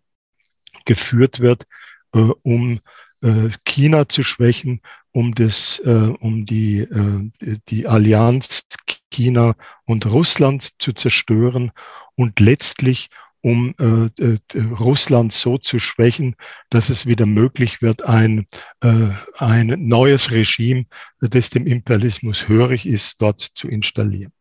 geführt 0.86 1.39
wird, 1.39 1.65
äh, 2.13 2.19
um 2.41 2.79
äh, 3.21 3.50
China 3.65 4.07
zu 4.07 4.24
schwächen, 4.24 4.81
um 5.12 5.36
das, 5.36 5.79
äh, 5.83 6.13
um 6.19 6.45
die, 6.45 6.79
äh, 6.79 7.29
die 7.67 7.88
Allianz 7.88 8.65
China 9.12 9.55
und 9.86 10.05
Russland 10.05 10.74
zu 10.79 10.93
zerstören 10.93 11.71
und 12.15 12.39
letztlich 12.39 13.09
um 13.41 13.74
äh, 13.77 14.38
Russland 14.79 15.31
so 15.34 15.58
zu 15.58 15.79
schwächen, 15.79 16.36
dass 16.69 16.89
es 16.89 17.05
wieder 17.05 17.25
möglich 17.25 17.81
wird, 17.81 18.03
ein, 18.03 18.46
äh, 18.81 19.10
ein 19.38 19.75
neues 19.88 20.31
Regime, 20.31 20.86
das 21.22 21.50
dem 21.50 21.65
Imperialismus 21.65 22.48
hörig 22.48 22.86
ist, 22.86 23.22
dort 23.22 23.41
zu 23.41 23.67
installieren. 23.67 24.34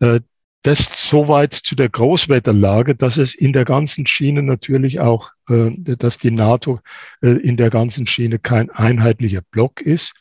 Äh, 0.00 0.20
das 0.62 1.08
soweit 1.08 1.54
zu 1.54 1.74
der 1.74 1.88
Großwetterlage, 1.88 2.94
dass 2.94 3.16
es 3.16 3.34
in 3.34 3.52
der 3.52 3.64
ganzen 3.64 4.06
Schiene 4.06 4.42
natürlich 4.42 5.00
auch, 5.00 5.30
äh, 5.48 5.70
dass 5.76 6.18
die 6.18 6.30
NATO 6.30 6.80
äh, 7.20 7.30
in 7.30 7.56
der 7.56 7.68
ganzen 7.70 8.06
Schiene 8.06 8.38
kein 8.38 8.70
einheitlicher 8.70 9.42
Block 9.50 9.80
ist, 9.80 10.14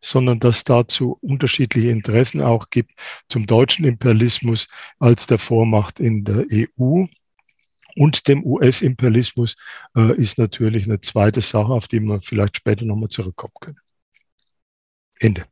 sondern 0.00 0.40
dass 0.40 0.64
dazu 0.64 1.18
unterschiedliche 1.20 1.90
Interessen 1.90 2.42
auch 2.42 2.70
gibt 2.70 2.90
zum 3.28 3.46
deutschen 3.46 3.84
Imperialismus 3.84 4.66
als 4.98 5.26
der 5.26 5.38
Vormacht 5.38 6.00
in 6.00 6.24
der 6.24 6.44
EU 6.50 7.04
und 7.96 8.28
dem 8.28 8.44
US-Imperialismus 8.44 9.56
äh, 9.96 10.14
ist 10.16 10.38
natürlich 10.38 10.84
eine 10.84 11.00
zweite 11.00 11.40
Sache, 11.40 11.72
auf 11.72 11.88
die 11.88 12.00
wir 12.00 12.20
vielleicht 12.20 12.56
später 12.56 12.84
nochmal 12.84 13.08
zurückkommen 13.08 13.54
können. 13.60 13.80
Ende. 15.18 15.44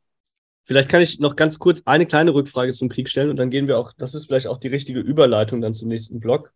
Vielleicht 0.64 0.88
kann 0.88 1.02
ich 1.02 1.18
noch 1.18 1.36
ganz 1.36 1.58
kurz 1.58 1.82
eine 1.86 2.06
kleine 2.06 2.34
Rückfrage 2.34 2.72
zum 2.72 2.88
Krieg 2.88 3.08
stellen 3.08 3.30
und 3.30 3.36
dann 3.36 3.50
gehen 3.50 3.66
wir 3.66 3.78
auch, 3.78 3.92
das 3.92 4.14
ist 4.14 4.26
vielleicht 4.26 4.46
auch 4.46 4.58
die 4.58 4.68
richtige 4.68 5.00
Überleitung 5.00 5.60
dann 5.60 5.74
zum 5.74 5.88
nächsten 5.88 6.20
Block. 6.20 6.52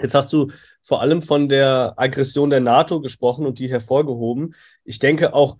Jetzt 0.00 0.14
hast 0.14 0.32
du 0.32 0.50
vor 0.82 1.00
allem 1.00 1.22
von 1.22 1.48
der 1.48 1.94
Aggression 1.96 2.50
der 2.50 2.60
NATO 2.60 3.00
gesprochen 3.00 3.46
und 3.46 3.58
die 3.58 3.70
hervorgehoben. 3.70 4.54
Ich 4.82 4.98
denke 4.98 5.34
auch 5.34 5.58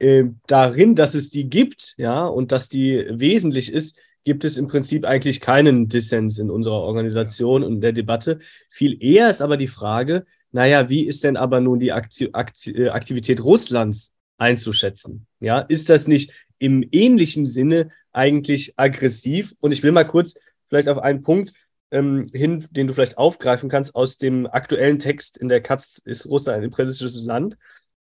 äh, 0.00 0.24
darin, 0.46 0.96
dass 0.96 1.14
es 1.14 1.30
die 1.30 1.48
gibt, 1.48 1.94
ja, 1.96 2.26
und 2.26 2.52
dass 2.52 2.68
die 2.68 3.06
wesentlich 3.10 3.72
ist, 3.72 3.98
gibt 4.24 4.44
es 4.44 4.56
im 4.56 4.66
Prinzip 4.66 5.04
eigentlich 5.04 5.40
keinen 5.40 5.88
Dissens 5.88 6.38
in 6.38 6.50
unserer 6.50 6.80
Organisation 6.80 7.62
und 7.62 7.80
der 7.80 7.92
Debatte. 7.92 8.40
Viel 8.70 9.02
eher 9.02 9.30
ist 9.30 9.42
aber 9.42 9.56
die 9.56 9.68
Frage, 9.68 10.24
naja, 10.50 10.88
wie 10.88 11.06
ist 11.06 11.24
denn 11.24 11.36
aber 11.36 11.60
nun 11.60 11.78
die 11.78 11.88
äh, 11.88 12.88
Aktivität 12.88 13.42
Russlands 13.42 14.14
einzuschätzen? 14.38 15.26
Ja, 15.40 15.60
ist 15.60 15.88
das 15.88 16.08
nicht 16.08 16.32
im 16.58 16.86
ähnlichen 16.90 17.46
Sinne 17.46 17.90
eigentlich 18.12 18.74
aggressiv? 18.76 19.54
Und 19.60 19.72
ich 19.72 19.82
will 19.82 19.92
mal 19.92 20.04
kurz 20.04 20.34
vielleicht 20.68 20.88
auf 20.88 20.98
einen 20.98 21.22
Punkt 21.22 21.52
ähm, 21.90 22.26
hin, 22.32 22.66
den 22.70 22.86
du 22.86 22.94
vielleicht 22.94 23.18
aufgreifen 23.18 23.68
kannst 23.68 23.94
aus 23.94 24.16
dem 24.16 24.46
aktuellen 24.46 24.98
Text 24.98 25.36
in 25.36 25.48
der 25.48 25.60
Katz 25.60 25.98
ist 26.04 26.26
Russland 26.26 26.58
ein 26.58 26.64
imperialistisches 26.64 27.24
Land, 27.24 27.56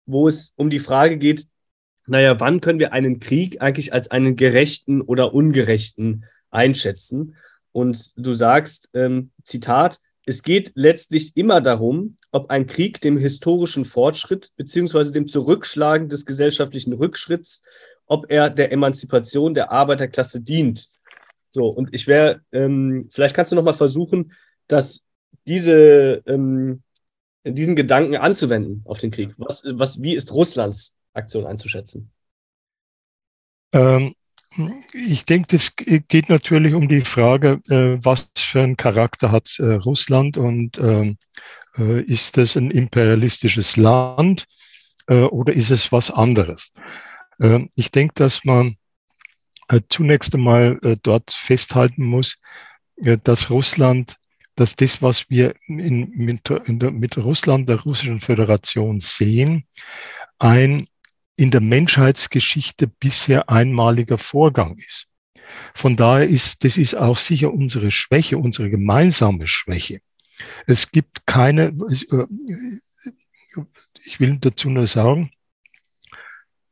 wo 0.05 0.27
es 0.27 0.53
um 0.55 0.69
die 0.69 0.79
Frage 0.79 1.17
geht, 1.17 1.47
naja, 2.05 2.39
wann 2.39 2.61
können 2.61 2.79
wir 2.79 2.93
einen 2.93 3.19
Krieg 3.19 3.61
eigentlich 3.61 3.93
als 3.93 4.11
einen 4.11 4.35
gerechten 4.35 5.01
oder 5.01 5.33
ungerechten 5.33 6.25
einschätzen? 6.51 7.35
Und 7.71 8.13
du 8.17 8.33
sagst, 8.33 8.89
ähm, 8.93 9.31
Zitat, 9.43 9.99
es 10.25 10.43
geht 10.43 10.71
letztlich 10.75 11.35
immer 11.35 11.61
darum, 11.61 12.17
ob 12.31 12.49
ein 12.49 12.65
Krieg 12.67 13.01
dem 13.01 13.17
historischen 13.17 13.85
Fortschritt 13.85 14.51
beziehungsweise 14.55 15.11
dem 15.11 15.27
Zurückschlagen 15.27 16.09
des 16.09 16.25
gesellschaftlichen 16.25 16.93
Rückschritts, 16.93 17.61
ob 18.05 18.29
er 18.29 18.49
der 18.49 18.71
Emanzipation 18.71 19.53
der 19.53 19.71
Arbeiterklasse 19.71 20.41
dient. 20.41 20.89
So, 21.51 21.67
und 21.67 21.93
ich 21.93 22.07
wäre, 22.07 22.41
ähm, 22.51 23.09
vielleicht 23.11 23.35
kannst 23.35 23.51
du 23.51 23.55
nochmal 23.55 23.73
versuchen, 23.73 24.33
dass 24.67 25.03
diese, 25.45 26.23
ähm, 26.25 26.83
diesen 27.43 27.75
Gedanken 27.75 28.15
anzuwenden 28.15 28.81
auf 28.85 28.99
den 28.99 29.11
Krieg. 29.11 29.33
Was, 29.37 29.63
was, 29.65 30.01
wie 30.01 30.15
ist 30.15 30.31
Russlands 30.31 30.95
Aktion 31.13 31.45
einzuschätzen? 31.45 32.11
Ähm, 33.71 34.15
ich 34.93 35.25
denke, 35.25 35.55
es 35.55 35.75
geht 35.75 36.29
natürlich 36.29 36.73
um 36.73 36.87
die 36.87 37.01
Frage, 37.01 37.61
äh, 37.69 37.97
was 38.03 38.31
für 38.37 38.61
einen 38.61 38.77
Charakter 38.77 39.31
hat 39.31 39.57
äh, 39.59 39.73
Russland 39.73 40.37
und 40.37 40.77
ähm, 40.77 41.17
äh, 41.77 42.01
ist 42.01 42.37
es 42.37 42.55
ein 42.55 42.69
imperialistisches 42.69 43.77
Land 43.77 44.45
äh, 45.07 45.23
oder 45.23 45.53
ist 45.53 45.71
es 45.71 45.91
was 45.91 46.11
anderes? 46.11 46.71
Ähm, 47.39 47.71
ich 47.75 47.89
denke, 47.89 48.13
dass 48.15 48.45
man 48.45 48.77
äh, 49.69 49.81
zunächst 49.89 50.35
einmal 50.35 50.79
äh, 50.83 50.97
dort 51.01 51.31
festhalten 51.31 52.05
muss, 52.05 52.39
dass 52.95 53.49
Russland 53.49 54.17
dass 54.55 54.75
das, 54.75 55.01
was 55.01 55.29
wir 55.29 55.55
in, 55.67 56.11
mit, 56.11 56.49
in 56.49 56.79
der, 56.79 56.91
mit 56.91 57.17
Russland, 57.17 57.67
der 57.67 57.81
Russischen 57.81 58.19
Föderation 58.19 58.99
sehen, 58.99 59.65
ein 60.37 60.87
in 61.35 61.51
der 61.51 61.61
Menschheitsgeschichte 61.61 62.87
bisher 62.87 63.49
einmaliger 63.49 64.17
Vorgang 64.17 64.77
ist. 64.77 65.07
Von 65.73 65.95
daher 65.95 66.27
ist, 66.27 66.63
das 66.63 66.77
ist 66.77 66.95
auch 66.95 67.17
sicher 67.17 67.53
unsere 67.53 67.91
Schwäche, 67.91 68.37
unsere 68.37 68.69
gemeinsame 68.69 69.47
Schwäche. 69.47 70.01
Es 70.65 70.91
gibt 70.91 71.25
keine, 71.25 71.73
äh, 72.11 72.25
ich 74.05 74.19
will 74.19 74.37
dazu 74.39 74.69
nur 74.69 74.87
sagen, 74.87 75.31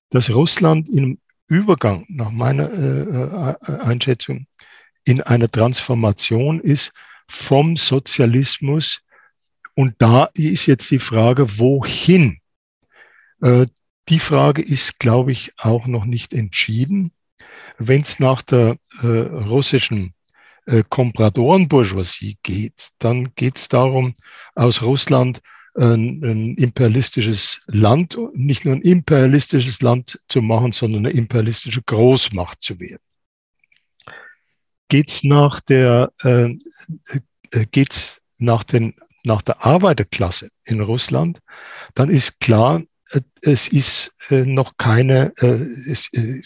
dass 0.09 0.29
Russland 0.29 0.89
im 0.89 1.19
Übergang, 1.47 2.05
nach 2.07 2.31
meiner 2.31 2.71
äh, 2.71 3.55
äh, 3.71 3.79
Einschätzung, 3.81 4.47
in 5.03 5.21
einer 5.21 5.49
Transformation 5.49 6.59
ist 6.59 6.91
vom 7.27 7.75
Sozialismus. 7.75 9.01
Und 9.73 9.95
da 9.99 10.29
ist 10.33 10.65
jetzt 10.67 10.91
die 10.91 10.99
Frage, 10.99 11.57
wohin? 11.57 12.39
Die 14.11 14.19
Frage 14.19 14.61
ist, 14.61 14.99
glaube 14.99 15.31
ich, 15.31 15.53
auch 15.57 15.87
noch 15.87 16.03
nicht 16.03 16.33
entschieden. 16.33 17.13
Wenn 17.77 18.01
es 18.01 18.19
nach 18.19 18.41
der 18.41 18.75
äh, 19.01 19.07
russischen 19.07 20.13
äh, 20.65 20.83
Kompradorenbourgeoisie 20.87 22.37
geht, 22.43 22.89
dann 22.99 23.33
geht 23.35 23.57
es 23.57 23.69
darum, 23.69 24.15
aus 24.53 24.81
Russland 24.81 25.39
ein, 25.75 26.21
ein, 26.25 26.55
imperialistisches 26.55 27.61
Land, 27.67 28.17
nicht 28.33 28.65
nur 28.65 28.75
ein 28.75 28.81
imperialistisches 28.81 29.81
Land 29.81 30.21
zu 30.27 30.41
machen, 30.41 30.73
sondern 30.73 31.05
eine 31.05 31.15
imperialistische 31.15 31.81
Großmacht 31.81 32.61
zu 32.61 32.81
werden. 32.81 33.01
Geht's 34.89 35.23
nach 35.23 35.61
der, 35.61 36.11
äh, 36.23 36.49
äh 37.51 37.65
geht's 37.71 38.21
nach 38.39 38.65
den, 38.65 38.93
nach 39.23 39.41
der 39.41 39.65
Arbeiterklasse 39.65 40.49
in 40.65 40.81
Russland, 40.81 41.39
dann 41.93 42.09
ist 42.09 42.41
klar, 42.41 42.81
es 43.41 43.67
ist 43.67 44.13
äh, 44.29 44.45
noch 44.45 44.77
keine, 44.77 45.33
äh, 45.39 45.59
es, 45.89 46.09
äh, 46.13 46.41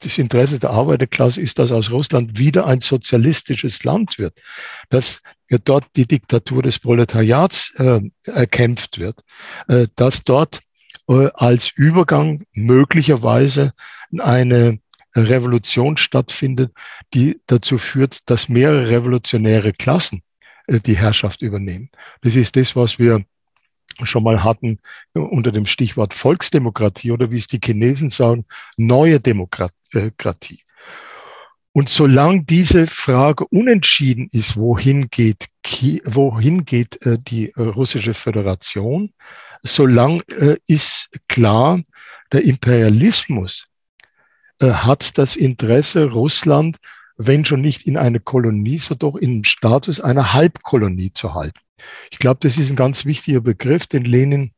das 0.00 0.18
Interesse 0.18 0.58
der 0.58 0.70
Arbeiterklasse 0.70 1.40
ist, 1.40 1.58
dass 1.58 1.72
aus 1.72 1.90
Russland 1.90 2.38
wieder 2.38 2.66
ein 2.66 2.80
sozialistisches 2.80 3.82
Land 3.84 4.18
wird, 4.18 4.38
dass 4.90 5.22
dort 5.64 5.86
die 5.96 6.06
Diktatur 6.06 6.62
des 6.62 6.78
Proletariats 6.78 7.72
erkämpft 8.24 8.98
wird, 8.98 9.22
dass 9.96 10.22
dort 10.22 10.60
als 11.06 11.70
Übergang 11.76 12.44
möglicherweise 12.52 13.72
eine 14.18 14.80
Revolution 15.16 15.96
stattfindet, 15.96 16.72
die 17.14 17.40
dazu 17.46 17.78
führt, 17.78 18.28
dass 18.28 18.50
mehrere 18.50 18.90
revolutionäre 18.90 19.72
Klassen 19.72 20.22
die 20.68 20.98
Herrschaft 20.98 21.40
übernehmen. 21.40 21.88
Das 22.20 22.36
ist 22.36 22.56
das, 22.56 22.76
was 22.76 22.98
wir 22.98 23.24
schon 24.02 24.24
mal 24.24 24.42
hatten 24.42 24.78
unter 25.12 25.52
dem 25.52 25.66
Stichwort 25.66 26.14
Volksdemokratie 26.14 27.12
oder 27.12 27.30
wie 27.30 27.36
es 27.36 27.46
die 27.46 27.60
Chinesen 27.62 28.08
sagen, 28.08 28.44
neue 28.76 29.20
Demokratie. 29.20 30.64
Und 31.76 31.88
solange 31.88 32.42
diese 32.44 32.86
Frage 32.86 33.46
unentschieden 33.48 34.28
ist, 34.30 34.56
wohin 34.56 35.08
geht, 35.08 35.46
wohin 36.04 36.64
geht 36.64 37.04
äh, 37.04 37.18
die 37.18 37.50
äh, 37.50 37.62
russische 37.62 38.14
Föderation, 38.14 39.12
solange 39.64 40.22
äh, 40.28 40.56
ist 40.68 41.10
klar, 41.28 41.82
der 42.32 42.44
Imperialismus 42.44 43.66
hat 44.62 45.18
das 45.18 45.34
Interesse, 45.34 46.10
Russland, 46.10 46.78
wenn 47.16 47.44
schon 47.44 47.60
nicht 47.60 47.86
in 47.86 47.96
eine 47.96 48.20
Kolonie, 48.20 48.78
so 48.78 48.94
doch 48.94 49.16
im 49.16 49.44
Status 49.44 50.00
einer 50.00 50.32
Halbkolonie 50.32 51.12
zu 51.12 51.34
halten. 51.34 51.60
Ich 52.10 52.18
glaube, 52.18 52.40
das 52.40 52.56
ist 52.56 52.70
ein 52.70 52.76
ganz 52.76 53.04
wichtiger 53.04 53.40
Begriff, 53.40 53.86
den 53.86 54.04
Lenin 54.04 54.52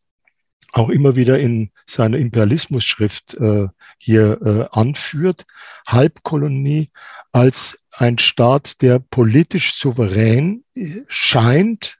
auch 0.73 0.91
immer 0.91 1.17
wieder 1.17 1.39
in 1.39 1.71
seiner 1.87 2.19
Imperialismusschrift 2.19 3.35
äh, 3.35 3.69
hier 3.99 4.41
äh, 4.43 4.79
anführt. 4.79 5.47
Halbkolonie 5.87 6.91
als 7.33 7.79
ein 7.93 8.19
Staat, 8.19 8.83
der 8.83 8.99
politisch 8.99 9.75
souverän 9.75 10.65
äh, 10.77 11.01
scheint, 11.09 11.99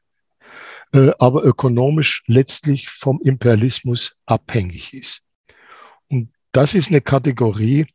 äh, 0.93 1.11
aber 1.19 1.45
ökonomisch 1.45 2.23
letztlich 2.27 2.89
vom 2.89 3.21
Imperialismus 3.23 4.17
abhängig 4.27 4.93
ist. 4.93 5.23
Und 6.09 6.31
das 6.53 6.75
ist 6.75 6.89
eine 6.89 7.01
Kategorie, 7.01 7.87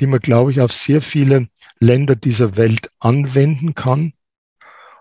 die 0.00 0.06
man, 0.06 0.20
glaube 0.20 0.50
ich, 0.50 0.60
auf 0.60 0.72
sehr 0.72 1.02
viele 1.02 1.48
Länder 1.78 2.16
dieser 2.16 2.56
Welt 2.56 2.90
anwenden 2.98 3.74
kann. 3.74 4.14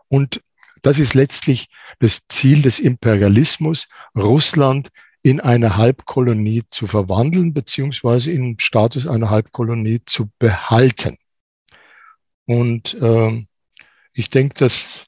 Und 0.10 0.42
das 0.82 1.00
ist 1.00 1.14
letztlich 1.14 1.70
das 2.00 2.28
Ziel 2.28 2.62
des 2.62 2.80
Imperialismus, 2.80 3.88
Russland 4.16 4.90
in 5.22 5.40
eine 5.40 5.78
Halbkolonie 5.78 6.64
zu 6.70 6.88
verwandeln, 6.88 7.54
beziehungsweise 7.54 8.32
im 8.32 8.58
Status 8.60 9.08
einer 9.08 9.30
Halbkolonie 9.30 10.02
zu 10.06 10.30
behalten. 10.40 11.18
Und 12.46 12.94
äh, 12.96 13.46
ich 14.14 14.30
denke, 14.30 14.56
dass 14.56 15.06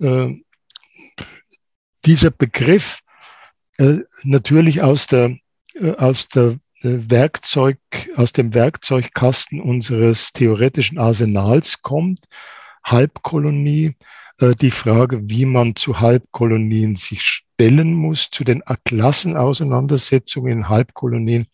äh, 0.00 0.34
dieser 2.04 2.30
Begriff 2.30 3.00
äh, 3.78 3.98
natürlich 4.24 4.82
aus 4.82 5.06
der, 5.06 5.36
äh, 5.74 5.92
aus 5.92 6.28
der 6.28 6.58
Werkzeug, 6.82 7.78
aus 8.16 8.32
dem 8.32 8.54
Werkzeugkasten 8.54 9.60
unseres 9.60 10.32
theoretischen 10.32 10.98
Arsenals 10.98 11.82
kommt. 11.82 12.26
Halbkolonie, 12.84 13.96
äh, 14.38 14.54
die 14.54 14.70
Frage, 14.70 15.28
wie 15.30 15.46
man 15.46 15.76
zu 15.76 16.00
Halbkolonien 16.00 16.96
sich 16.96 17.22
stellen 17.22 17.94
muss, 17.94 18.30
zu 18.30 18.44
den 18.44 18.62
Klassenauseinandersetzungen 18.84 20.52
in 20.52 20.68
Halbkolonien. 20.68 21.46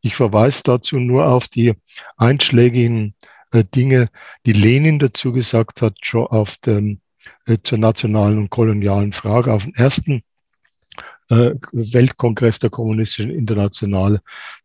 Ich 0.00 0.14
verweise 0.14 0.62
dazu 0.64 0.98
nur 0.98 1.26
auf 1.26 1.48
die 1.48 1.74
einschlägigen 2.16 3.14
äh, 3.50 3.64
Dinge, 3.64 4.08
die 4.46 4.52
Lenin 4.52 4.98
dazu 4.98 5.32
gesagt 5.32 5.82
hat, 5.82 5.94
schon 6.02 6.26
auf 6.26 6.56
dem, 6.58 7.00
äh, 7.46 7.58
zur 7.62 7.78
nationalen 7.78 8.38
und 8.38 8.50
kolonialen 8.50 9.12
Frage, 9.12 9.52
auf 9.52 9.64
dem 9.64 9.74
ersten 9.74 10.22
Weltkongress 11.28 12.58
der 12.58 12.70
Kommunistischen 12.70 13.30
Internationale 13.30 14.20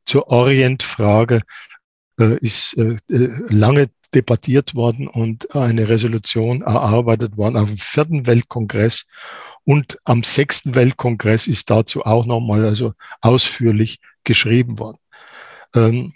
zur 0.06 0.28
Orientfrage 0.28 1.42
ist 2.18 2.76
lange 3.08 3.90
debattiert 4.14 4.76
worden 4.76 5.08
und 5.08 5.56
eine 5.56 5.90
Resolution 5.90 6.62
erarbeitet 6.62 7.38
worden 7.38 7.58
auf 7.58 7.70
dem 7.70 7.78
vierten 7.78 8.28
Weltkongress. 8.28 9.06
Und 9.64 9.98
am 10.06 10.24
sechsten 10.24 10.76
Weltkongress 10.76 11.48
ist 11.48 11.70
dazu 11.70 12.06
auch 12.06 12.26
nochmal 12.26 12.66
also 12.66 12.94
ausführlich 13.22 14.00
geschrieben 14.24 14.80
worden. 14.80 14.98
Ähm, 15.76 16.14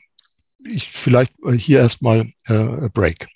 ich, 0.63 0.89
vielleicht 0.91 1.33
hier 1.57 1.79
erstmal 1.79 2.31
äh, 2.47 2.89
Break. 2.89 3.27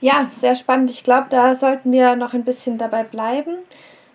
Ja, 0.00 0.30
sehr 0.34 0.56
spannend. 0.56 0.90
Ich 0.90 1.04
glaube, 1.04 1.28
da 1.30 1.54
sollten 1.54 1.92
wir 1.92 2.16
noch 2.16 2.34
ein 2.34 2.44
bisschen 2.44 2.78
dabei 2.78 3.04
bleiben. 3.04 3.58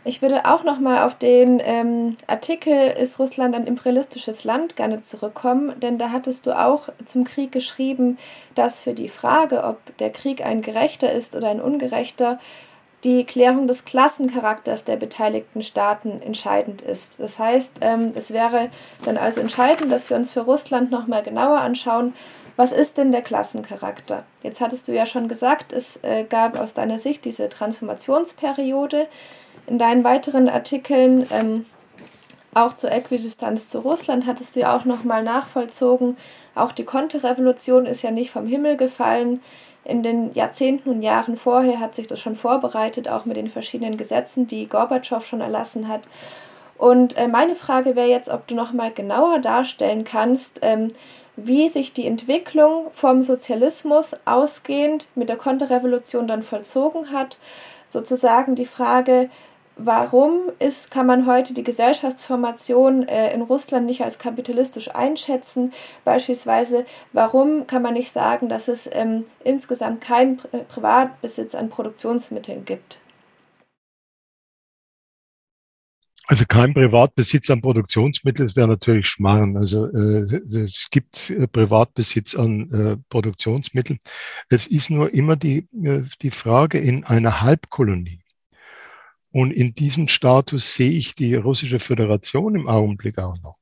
Ich 0.03 0.23
würde 0.23 0.45
auch 0.45 0.63
noch 0.63 0.79
mal 0.79 1.05
auf 1.05 1.15
den 1.15 1.61
ähm, 1.63 2.15
Artikel 2.25 2.87
Ist 2.87 3.19
Russland 3.19 3.53
ein 3.53 3.67
imperialistisches 3.67 4.43
Land 4.43 4.75
gerne 4.75 5.01
zurückkommen, 5.01 5.79
denn 5.79 5.99
da 5.99 6.09
hattest 6.09 6.47
du 6.47 6.57
auch 6.57 6.89
zum 7.05 7.23
Krieg 7.23 7.51
geschrieben, 7.51 8.17
dass 8.55 8.81
für 8.81 8.93
die 8.93 9.09
Frage, 9.09 9.63
ob 9.63 9.77
der 9.97 10.09
Krieg 10.09 10.43
ein 10.43 10.63
gerechter 10.63 11.11
ist 11.11 11.35
oder 11.35 11.49
ein 11.49 11.61
ungerechter, 11.61 12.39
die 13.03 13.25
Klärung 13.25 13.67
des 13.67 13.85
Klassencharakters 13.85 14.85
der 14.85 14.95
beteiligten 14.95 15.61
Staaten 15.61 16.21
entscheidend 16.21 16.81
ist. 16.81 17.19
Das 17.19 17.37
heißt, 17.37 17.77
ähm, 17.81 18.11
es 18.15 18.33
wäre 18.33 18.69
dann 19.05 19.17
also 19.17 19.39
entscheidend, 19.39 19.91
dass 19.91 20.09
wir 20.09 20.17
uns 20.17 20.31
für 20.31 20.41
Russland 20.41 20.89
noch 20.89 21.05
mal 21.05 21.21
genauer 21.21 21.59
anschauen, 21.59 22.13
was 22.57 22.71
ist 22.71 22.97
denn 22.97 23.11
der 23.11 23.21
Klassencharakter? 23.21 24.23
Jetzt 24.43 24.61
hattest 24.61 24.87
du 24.87 24.93
ja 24.93 25.05
schon 25.05 25.27
gesagt, 25.27 25.73
es 25.73 26.03
äh, 26.03 26.25
gab 26.25 26.59
aus 26.59 26.73
deiner 26.73 26.99
Sicht 26.99 27.25
diese 27.25 27.49
Transformationsperiode, 27.49 29.07
in 29.67 29.77
deinen 29.77 30.03
weiteren 30.03 30.49
Artikeln, 30.49 31.27
ähm, 31.31 31.65
auch 32.53 32.75
zur 32.75 32.91
Äquidistanz 32.91 33.69
zu 33.69 33.79
Russland, 33.79 34.25
hattest 34.25 34.55
du 34.55 34.61
ja 34.61 34.75
auch 34.75 34.85
nochmal 34.85 35.23
nachvollzogen. 35.23 36.17
Auch 36.53 36.73
die 36.73 36.83
Konterrevolution 36.83 37.85
ist 37.85 38.01
ja 38.01 38.11
nicht 38.11 38.31
vom 38.31 38.45
Himmel 38.45 38.75
gefallen. 38.75 39.41
In 39.83 40.03
den 40.03 40.33
Jahrzehnten 40.33 40.89
und 40.89 41.01
Jahren 41.01 41.37
vorher 41.37 41.79
hat 41.79 41.95
sich 41.95 42.07
das 42.07 42.19
schon 42.19 42.35
vorbereitet, 42.35 43.07
auch 43.07 43.25
mit 43.25 43.37
den 43.37 43.49
verschiedenen 43.49 43.97
Gesetzen, 43.97 44.47
die 44.47 44.67
Gorbatschow 44.67 45.25
schon 45.25 45.41
erlassen 45.41 45.87
hat. 45.87 46.01
Und 46.77 47.17
äh, 47.17 47.27
meine 47.27 47.55
Frage 47.55 47.95
wäre 47.95 48.09
jetzt, 48.09 48.29
ob 48.29 48.47
du 48.47 48.55
nochmal 48.55 48.91
genauer 48.91 49.39
darstellen 49.39 50.03
kannst, 50.03 50.59
ähm, 50.61 50.91
wie 51.35 51.69
sich 51.69 51.93
die 51.93 52.05
Entwicklung 52.05 52.87
vom 52.93 53.23
Sozialismus 53.23 54.15
ausgehend 54.25 55.07
mit 55.15 55.29
der 55.29 55.37
Konterrevolution 55.37 56.27
dann 56.27 56.43
vollzogen 56.43 57.11
hat. 57.11 57.37
Sozusagen 57.89 58.55
die 58.55 58.65
Frage, 58.65 59.29
warum 59.75 60.51
ist, 60.59 60.91
kann 60.91 61.07
man 61.07 61.25
heute 61.25 61.53
die 61.53 61.63
Gesellschaftsformation 61.63 63.07
äh, 63.07 63.33
in 63.33 63.41
Russland 63.41 63.85
nicht 63.85 64.01
als 64.03 64.19
kapitalistisch 64.19 64.93
einschätzen? 64.93 65.73
Beispielsweise, 66.05 66.85
warum 67.13 67.67
kann 67.67 67.81
man 67.81 67.93
nicht 67.93 68.11
sagen, 68.11 68.49
dass 68.49 68.67
es 68.67 68.89
ähm, 68.91 69.25
insgesamt 69.43 70.01
keinen 70.01 70.37
Pri 70.37 70.63
Privatbesitz 70.67 71.55
an 71.55 71.69
Produktionsmitteln 71.69 72.65
gibt? 72.65 72.99
Also 76.27 76.45
kein 76.45 76.73
Privatbesitz 76.73 77.49
an 77.49 77.61
Produktionsmitteln, 77.61 78.47
das 78.47 78.55
wäre 78.55 78.67
natürlich 78.67 79.07
Schmarrn. 79.07 79.57
Also 79.57 79.87
äh, 79.87 80.21
es 80.21 80.87
gibt 80.89 81.29
äh, 81.29 81.45
Privatbesitz 81.45 82.35
an 82.35 82.71
äh, 82.71 82.97
Produktionsmitteln. 83.09 83.99
Es 84.47 84.65
ist 84.67 84.89
nur 84.89 85.13
immer 85.13 85.35
die, 85.35 85.67
äh, 85.83 86.03
die 86.21 86.31
Frage 86.31 86.79
in 86.79 87.03
einer 87.03 87.41
Halbkolonie 87.41 88.20
und 89.31 89.51
in 89.51 89.73
diesem 89.75 90.07
Status 90.07 90.73
sehe 90.73 90.91
ich 90.91 91.15
die 91.15 91.35
russische 91.35 91.79
Föderation 91.79 92.55
im 92.55 92.67
Augenblick 92.67 93.17
auch 93.17 93.41
noch 93.41 93.57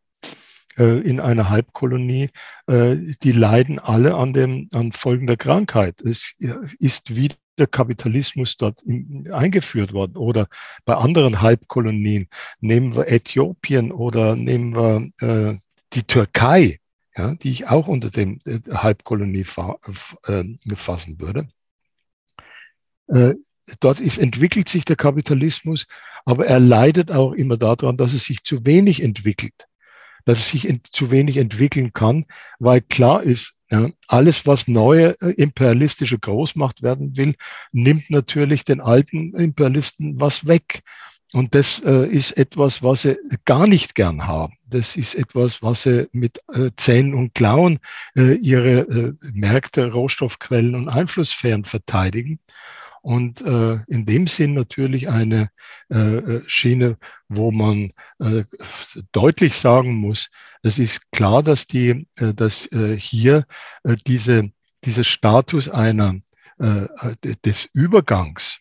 äh, 0.79 0.99
in 0.99 1.19
einer 1.19 1.49
Halbkolonie, 1.49 2.29
äh, 2.67 2.95
die 3.21 3.31
leiden 3.33 3.79
alle 3.79 4.15
an, 4.15 4.33
dem, 4.33 4.69
an 4.73 4.93
folgender 4.93 5.37
Krankheit. 5.37 6.01
Es 6.01 6.33
ist 6.79 7.15
wieder 7.15 7.35
der 7.57 7.67
Kapitalismus 7.67 8.55
dort 8.55 8.81
eingeführt 9.31 9.91
worden 9.91 10.15
oder 10.15 10.47
bei 10.85 10.95
anderen 10.95 11.41
Halbkolonien. 11.41 12.29
Nehmen 12.61 12.95
wir 12.95 13.09
Äthiopien 13.09 13.91
oder 13.91 14.37
nehmen 14.37 14.73
wir 14.73 15.09
äh, 15.19 15.57
die 15.91 16.03
Türkei, 16.03 16.79
ja, 17.17 17.35
die 17.35 17.49
ich 17.49 17.67
auch 17.67 17.87
unter 17.87 18.11
dem 18.11 18.39
Halbkolonie 18.71 19.43
fa 19.43 19.77
fassen 20.75 21.19
würde. 21.19 21.49
Dort 23.79 23.99
ist, 23.99 24.17
entwickelt 24.17 24.69
sich 24.69 24.85
der 24.85 24.95
Kapitalismus, 24.95 25.87
aber 26.25 26.45
er 26.45 26.59
leidet 26.59 27.11
auch 27.11 27.33
immer 27.33 27.57
daran, 27.57 27.97
dass 27.97 28.13
es 28.13 28.25
sich 28.25 28.43
zu 28.43 28.65
wenig 28.65 29.01
entwickelt, 29.01 29.67
dass 30.25 30.39
es 30.39 30.49
sich 30.49 30.67
zu 30.91 31.11
wenig 31.11 31.37
entwickeln 31.37 31.93
kann, 31.93 32.25
weil 32.59 32.81
klar 32.81 33.23
ist, 33.23 33.55
alles, 34.07 34.47
was 34.47 34.67
neue 34.67 35.15
äh, 35.21 35.31
imperialistische 35.33 36.17
Großmacht 36.17 36.81
werden 36.81 37.15
will, 37.17 37.35
nimmt 37.71 38.09
natürlich 38.09 38.63
den 38.63 38.81
alten 38.81 39.35
Imperialisten 39.35 40.19
was 40.19 40.47
weg. 40.47 40.81
Und 41.31 41.53
das 41.53 41.79
äh, 41.85 42.07
ist 42.07 42.35
etwas, 42.37 42.81
was 42.81 43.03
sie 43.03 43.17
gar 43.45 43.67
nicht 43.67 43.93
gern 43.93 44.25
haben. 44.25 44.53
Das 44.65 44.95
ist 44.95 45.13
etwas, 45.13 45.61
was 45.61 45.83
sie 45.83 46.07
mit 46.11 46.39
äh, 46.51 46.71
Zähnen 46.75 47.13
und 47.13 47.35
Klauen 47.35 47.79
äh, 48.15 48.33
ihre 48.33 48.79
äh, 48.79 49.13
Märkte, 49.33 49.91
Rohstoffquellen 49.91 50.73
und 50.73 50.89
Einflusssphären 50.89 51.65
verteidigen. 51.65 52.39
Und 53.09 53.41
äh, 53.41 53.79
in 53.87 54.05
dem 54.05 54.27
Sinn 54.27 54.53
natürlich 54.53 55.09
eine 55.09 55.49
äh, 55.89 55.97
äh, 55.97 56.43
Schiene, 56.45 56.99
wo 57.27 57.49
man 57.49 57.91
äh, 58.19 58.43
deutlich 59.11 59.55
sagen 59.55 59.95
muss, 59.95 60.29
es 60.61 60.77
ist 60.77 61.11
klar, 61.11 61.41
dass, 61.41 61.65
die, 61.65 62.07
äh, 62.17 62.35
dass 62.35 62.71
äh, 62.71 62.99
hier 62.99 63.47
diese, 64.05 64.51
dieser 64.83 65.03
Status 65.03 65.67
einer, 65.67 66.19
des 67.45 67.69
Übergangs 67.71 68.59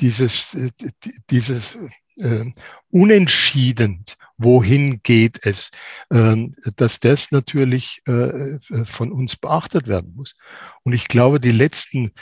dieses, 0.00 0.56
dieses 1.30 1.78
äh, 2.22 2.52
unentschieden, 2.90 4.04
wohin 4.38 5.02
geht 5.02 5.44
es, 5.46 5.70
äh, 6.10 6.36
dass 6.76 7.00
das 7.00 7.30
natürlich 7.30 8.02
äh, 8.06 8.58
von 8.84 9.12
uns 9.12 9.36
beachtet 9.36 9.88
werden 9.88 10.14
muss. 10.14 10.34
Und 10.82 10.92
ich 10.92 11.08
glaube, 11.08 11.40
die 11.40 11.52
letzten 11.52 12.12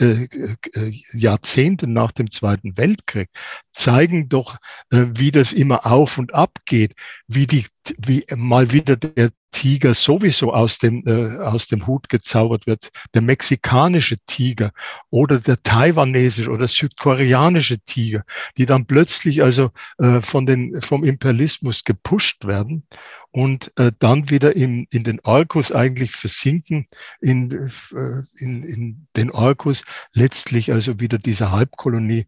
äh, 0.00 0.24
äh, 0.24 0.92
Jahrzehnte 1.12 1.86
nach 1.86 2.12
dem 2.12 2.30
Zweiten 2.30 2.76
Weltkrieg 2.76 3.28
zeigen 3.72 4.28
doch, 4.28 4.56
äh, 4.90 5.06
wie 5.14 5.30
das 5.30 5.52
immer 5.52 5.86
auf 5.86 6.18
und 6.18 6.34
ab 6.34 6.58
geht, 6.66 6.94
wie 7.26 7.46
die, 7.46 7.66
wie 7.98 8.24
mal 8.36 8.72
wieder 8.72 8.96
der 8.96 9.30
Tiger 9.58 9.92
sowieso 9.92 10.52
aus 10.52 10.78
dem, 10.78 11.02
äh, 11.04 11.38
aus 11.38 11.66
dem 11.66 11.88
Hut 11.88 12.08
gezaubert 12.08 12.68
wird, 12.68 12.92
der 13.12 13.22
mexikanische 13.22 14.16
Tiger 14.24 14.70
oder 15.10 15.40
der 15.40 15.60
taiwanesische 15.64 16.48
oder 16.48 16.68
südkoreanische 16.68 17.80
Tiger, 17.80 18.22
die 18.56 18.66
dann 18.66 18.86
plötzlich 18.86 19.42
also 19.42 19.72
äh, 19.98 20.20
von 20.20 20.46
den, 20.46 20.80
vom 20.80 21.02
Imperialismus 21.02 21.82
gepusht 21.82 22.46
werden 22.46 22.84
und 23.32 23.72
äh, 23.80 23.90
dann 23.98 24.30
wieder 24.30 24.54
im, 24.54 24.86
in 24.92 25.02
den 25.02 25.18
Orkus 25.24 25.72
eigentlich 25.72 26.12
versinken, 26.12 26.86
in, 27.20 27.50
äh, 27.50 28.22
in, 28.38 28.62
in 28.62 29.06
den 29.16 29.32
Orkus 29.32 29.82
letztlich 30.12 30.72
also 30.72 31.00
wieder 31.00 31.18
diese 31.18 31.50
Halbkolonie, 31.50 32.26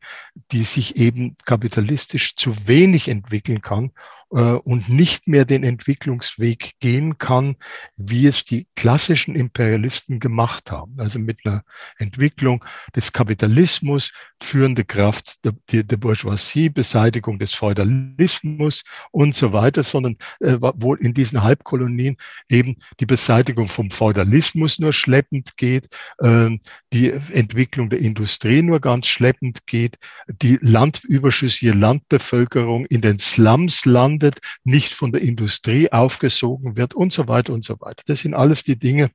die 0.50 0.64
sich 0.64 0.96
eben 0.96 1.36
kapitalistisch 1.44 2.34
zu 2.34 2.56
wenig 2.66 3.06
entwickeln 3.06 3.60
kann 3.60 3.92
und 4.30 4.88
nicht 4.88 5.26
mehr 5.26 5.44
den 5.44 5.64
Entwicklungsweg 5.64 6.72
gehen 6.78 7.18
kann, 7.18 7.56
wie 7.96 8.26
es 8.26 8.44
die 8.44 8.68
klassischen 8.76 9.34
Imperialisten 9.34 10.20
gemacht 10.20 10.70
haben. 10.70 10.94
Also 10.98 11.18
mit 11.18 11.40
einer 11.44 11.62
Entwicklung 11.98 12.64
des 12.94 13.12
Kapitalismus, 13.12 14.12
führende 14.42 14.84
Kraft 14.84 15.44
der, 15.44 15.82
der 15.82 15.96
Bourgeoisie, 15.96 16.68
Beseitigung 16.68 17.38
des 17.38 17.54
Feudalismus 17.54 18.84
und 19.10 19.34
so 19.34 19.52
weiter, 19.52 19.82
sondern 19.82 20.16
äh, 20.40 20.56
wo 20.60 20.94
in 20.94 21.12
diesen 21.12 21.42
Halbkolonien 21.42 22.16
eben 22.48 22.76
die 23.00 23.06
Beseitigung 23.06 23.68
vom 23.68 23.90
Feudalismus 23.90 24.78
nur 24.78 24.92
schleppend 24.92 25.56
geht, 25.56 25.88
äh, 26.18 26.50
die 26.92 27.10
Entwicklung 27.10 27.88
der 27.88 28.00
Industrie 28.00 28.62
nur 28.62 28.80
ganz 28.80 29.06
schleppend 29.06 29.66
geht, 29.66 29.96
die 30.26 30.58
landüberschüssige 30.60 31.72
Landbevölkerung 31.72 32.86
in 32.86 33.00
den 33.00 33.18
Slums 33.18 33.84
landet, 33.84 34.38
nicht 34.64 34.94
von 34.94 35.12
der 35.12 35.22
Industrie 35.22 35.90
aufgesogen 35.92 36.76
wird 36.76 36.94
und 36.94 37.12
so 37.12 37.28
weiter 37.28 37.52
und 37.52 37.64
so 37.64 37.80
weiter. 37.80 38.02
Das 38.06 38.20
sind 38.20 38.34
alles 38.34 38.64
die 38.64 38.78
Dinge, 38.78 39.10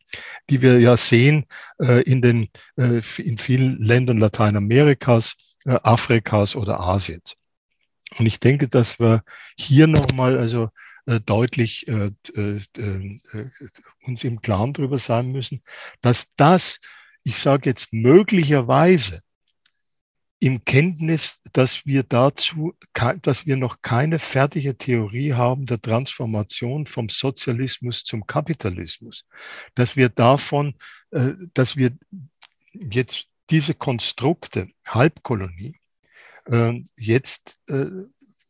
die 0.50 0.62
wir 0.62 0.80
ja 0.80 0.96
sehen 0.96 1.46
äh, 1.82 2.02
in 2.04 2.22
den 2.22 2.50
äh, 2.78 3.02
in 3.18 3.38
vielen 3.38 3.78
Ländern 3.80 4.20
Lateinamerikas, 4.20 5.36
äh, 5.66 5.78
Afrikas 5.84 6.56
oder 6.56 6.80
Asiens. 6.80 7.36
Und 8.18 8.26
ich 8.26 8.40
denke, 8.40 8.68
dass 8.68 9.00
wir 9.00 9.24
hier 9.58 9.88
nochmal 9.88 10.38
also 10.38 10.70
äh, 11.08 11.20
deutlich 11.20 11.88
äh, 11.88 12.10
äh, 12.34 12.60
uns 14.06 14.24
im 14.24 14.42
Klaren 14.42 14.74
darüber 14.74 14.98
sein 14.98 15.32
müssen, 15.32 15.62
dass 16.02 16.34
das, 16.36 16.80
ich 17.26 17.38
sage 17.38 17.70
jetzt 17.70 17.92
möglicherweise, 17.92 19.22
im 20.40 20.64
Kenntnis, 20.64 21.42
dass 21.54 21.86
wir 21.86 22.04
dazu, 22.04 22.76
dass 23.22 23.46
wir 23.48 23.58
noch 23.58 23.82
keine 23.82 24.20
fertige 24.20 24.78
Theorie 24.78 25.34
haben 25.34 25.66
der 25.66 25.80
Transformation 25.80 26.86
vom 26.86 27.10
Sozialismus 27.10 28.04
zum 28.04 28.28
Kapitalismus, 28.28 29.26
dass 29.74 29.96
wir 29.96 30.10
davon, 30.10 30.76
äh, 31.12 31.32
dass 31.54 31.78
wir 31.78 31.98
jetzt 32.74 33.26
diese 33.50 33.74
Konstrukte, 33.74 34.68
Halbkolonie, 34.88 35.80
äh, 36.46 36.74
jetzt 36.96 37.60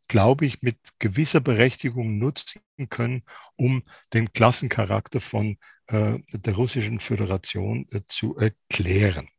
glaube 0.08 0.46
ich, 0.46 0.62
mit 0.62 0.78
gewisser 1.00 1.40
Berechtigung 1.40 2.18
nutzen 2.18 2.62
können, 2.90 3.24
um 3.56 3.84
den 4.14 4.32
Klassencharakter 4.34 5.20
von 5.20 5.52
äh, 5.52 5.56
der 5.90 6.56
russischen 6.56 7.00
Föderation 7.00 7.88
äh, 7.92 8.02
zu 8.08 8.36
erklären. 8.38 9.30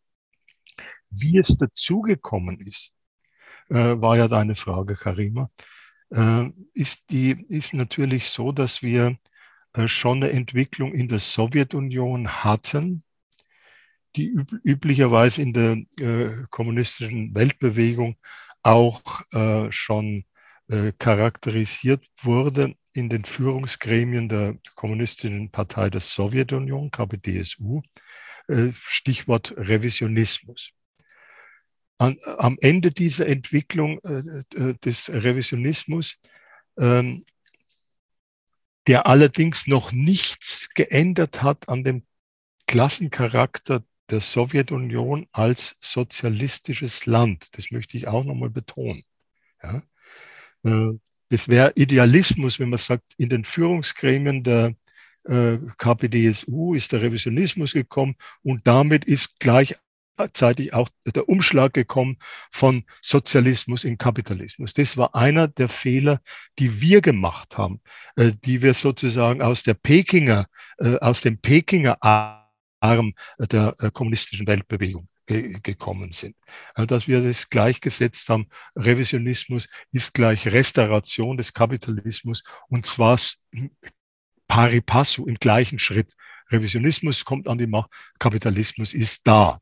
Wie 1.11 1.39
es 1.39 1.49
dazugekommen 1.57 2.61
ist, 2.61 2.93
äh, 3.69 4.01
war 4.01 4.17
ja 4.17 4.29
deine 4.29 4.55
Frage, 4.55 4.95
Karima, 4.95 5.51
äh, 6.11 6.49
ist, 6.75 7.11
die, 7.11 7.45
ist 7.49 7.75
natürlich 7.75 8.27
so, 8.29 8.53
dass 8.53 8.83
wir 8.83 9.19
äh, 9.75 9.89
schon 9.89 10.23
eine 10.23 10.33
Entwicklung 10.33 10.93
in 10.95 11.09
der 11.09 11.19
Sowjetunion 11.19 12.29
hatten, 12.29 13.03
die 14.15 14.29
üb 14.29 14.53
üblicherweise 14.65 15.43
in 15.43 15.53
der 15.53 15.77
äh, 16.01 16.45
kommunistischen 16.51 17.35
Weltbewegung 17.35 18.17
auch 18.63 19.01
schon 19.71 20.25
äh, 20.69 20.93
charakterisiert 20.99 22.05
wurde 22.23 22.75
in 22.93 23.09
den 23.09 23.25
Führungsgremien 23.25 24.29
der 24.29 24.57
Kommunistischen 24.75 25.51
Partei 25.51 25.91
der 25.91 26.01
Sowjetunion, 26.01 26.91
KPDSU, 26.91 27.83
äh, 28.49 28.73
Stichwort 28.73 29.55
Revisionismus. 29.57 30.73
An, 31.99 32.19
am 32.39 32.59
Ende 32.61 32.91
dieser 32.91 33.27
Entwicklung 33.27 34.01
äh, 34.03 34.75
des 34.85 35.11
Revisionismus, 35.11 36.19
ähm, 36.79 37.25
der 38.87 39.07
allerdings 39.07 39.67
noch 39.67 39.93
nichts 39.93 40.69
geändert 40.75 41.43
hat 41.43 41.69
an 41.69 41.85
dem 41.85 42.05
Klassencharakter 42.67 43.85
der 44.11 44.21
Sowjetunion 44.21 45.27
als 45.33 45.77
sozialistisches 45.81 47.07
Land. 47.07 47.57
Das 47.57 47.71
möchte 47.71 47.97
ich 47.97 48.07
auch 48.07 48.25
nochmal 48.25 48.51
betonen. 48.51 49.05
Ja. 49.63 49.83
Äh, 50.67 50.99
das 51.31 51.49
wäre 51.49 51.73
Idealismus, 51.75 52.61
wenn 52.61 52.71
man 52.71 52.79
sagt, 52.79 53.15
in 53.17 53.29
den 53.29 53.45
Führungsgremien 53.45 54.45
der 54.45 54.75
äh, 55.25 55.59
KPDSU 55.79 56.75
ist 56.75 56.93
der 56.93 57.03
Revisionismus 57.03 57.73
gekommen 57.73 58.17
und 58.43 58.67
damit 58.67 59.05
ist 59.05 59.41
gleichzeitig 59.41 60.73
auch 60.73 60.89
der 61.05 61.29
Umschlag 61.29 61.75
gekommen 61.75 62.19
von 62.53 62.85
Sozialismus 63.01 63.83
in 63.83 63.99
Kapitalismus. 63.99 64.75
Das 64.75 64.97
war 64.97 65.17
einer 65.17 65.49
der 65.49 65.69
Fehler, 65.69 66.21
die 66.61 66.81
wir 66.81 67.01
gemacht 67.01 67.59
haben, 67.59 67.81
äh, 68.15 68.31
die 68.45 68.63
wir 68.63 68.75
sozusagen 68.75 69.43
aus 69.43 69.63
der 69.63 69.75
Pekinger, 69.75 70.47
aus 71.01 71.23
dem 71.23 71.39
Pekinger 71.39 71.97
Arm 72.03 73.15
der 73.39 73.75
kommunistischen 73.95 74.47
Weltbewegung 74.47 75.09
ge 75.27 75.59
gekommen 75.63 76.13
sind. 76.13 76.37
Dass 76.75 77.09
wir 77.09 77.23
das 77.23 77.49
gleichgesetzt 77.51 78.29
haben, 78.29 78.49
Revisionismus 78.77 79.69
ist 79.93 80.15
gleich 80.15 80.49
Restauration 80.49 81.37
des 81.37 81.53
Kapitalismus 81.53 82.43
und 82.69 82.87
zwar 82.87 83.19
pari 84.49 84.81
passu 84.81 85.27
im 85.27 85.37
gleichen 85.37 85.79
Schritt. 85.79 86.15
Revisionismus 86.51 87.25
kommt 87.25 87.49
an 87.49 87.59
die 87.59 87.67
Macht, 87.67 87.91
Kapitalismus 88.19 88.95
ist 88.95 89.27
da. 89.27 89.61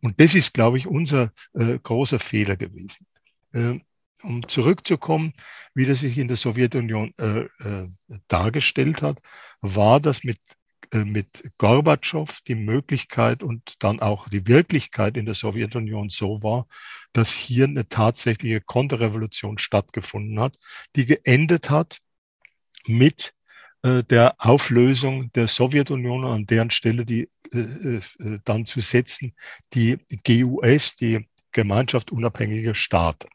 Und 0.00 0.20
das 0.20 0.34
ist, 0.34 0.54
glaube 0.54 0.78
ich, 0.78 0.86
unser 0.86 1.32
äh, 1.54 1.78
großer 1.78 2.18
Fehler 2.18 2.56
gewesen. 2.56 3.06
Äh, 3.52 3.80
um 4.22 4.46
zurückzukommen, 4.48 5.32
wie 5.74 5.86
das 5.86 6.00
sich 6.00 6.18
in 6.18 6.28
der 6.28 6.36
Sowjetunion 6.36 7.14
äh, 7.18 7.40
äh 7.42 7.88
dargestellt 8.26 9.02
hat, 9.02 9.20
war 9.60 10.00
das 10.00 10.24
mit 10.24 10.38
mit 10.94 11.50
Gorbatschow 11.58 12.40
die 12.46 12.54
Möglichkeit 12.54 13.42
und 13.42 13.74
dann 13.82 14.00
auch 14.00 14.28
die 14.28 14.46
Wirklichkeit 14.46 15.16
in 15.16 15.26
der 15.26 15.34
Sowjetunion 15.34 16.08
so 16.08 16.42
war, 16.42 16.66
dass 17.12 17.30
hier 17.30 17.64
eine 17.64 17.88
tatsächliche 17.88 18.60
Konterrevolution 18.60 19.58
stattgefunden 19.58 20.40
hat, 20.40 20.56
die 20.96 21.06
geendet 21.06 21.70
hat 21.70 21.98
mit 22.86 23.34
äh, 23.82 24.02
der 24.04 24.34
Auflösung 24.38 25.32
der 25.32 25.46
Sowjetunion, 25.46 26.24
an 26.24 26.46
deren 26.46 26.70
Stelle 26.70 27.04
die 27.04 27.28
äh, 27.52 27.58
äh, 27.58 28.00
dann 28.44 28.66
zu 28.66 28.80
setzen, 28.80 29.34
die 29.74 29.98
GUS, 30.26 30.96
die 30.96 31.28
Gemeinschaft 31.52 32.10
unabhängiger 32.12 32.74
Staaten. 32.74 33.28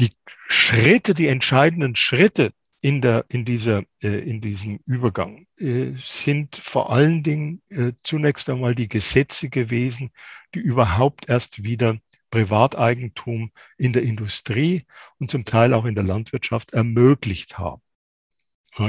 Die 0.00 0.10
Schritte, 0.48 1.14
die 1.14 1.28
entscheidenden 1.28 1.94
Schritte, 1.94 2.52
in, 2.84 3.00
der, 3.00 3.24
in, 3.30 3.46
dieser, 3.46 3.82
äh, 4.02 4.18
in 4.28 4.42
diesem 4.42 4.78
Übergang 4.84 5.46
äh, 5.56 5.92
sind 5.96 6.54
vor 6.54 6.92
allen 6.92 7.22
Dingen 7.22 7.62
äh, 7.70 7.92
zunächst 8.02 8.50
einmal 8.50 8.74
die 8.74 8.90
Gesetze 8.90 9.48
gewesen, 9.48 10.10
die 10.54 10.58
überhaupt 10.58 11.26
erst 11.26 11.64
wieder 11.64 11.96
Privateigentum 12.30 13.52
in 13.78 13.94
der 13.94 14.02
Industrie 14.02 14.84
und 15.18 15.30
zum 15.30 15.46
Teil 15.46 15.72
auch 15.72 15.86
in 15.86 15.94
der 15.94 16.04
Landwirtschaft 16.04 16.74
ermöglicht 16.74 17.56
haben. 17.56 17.80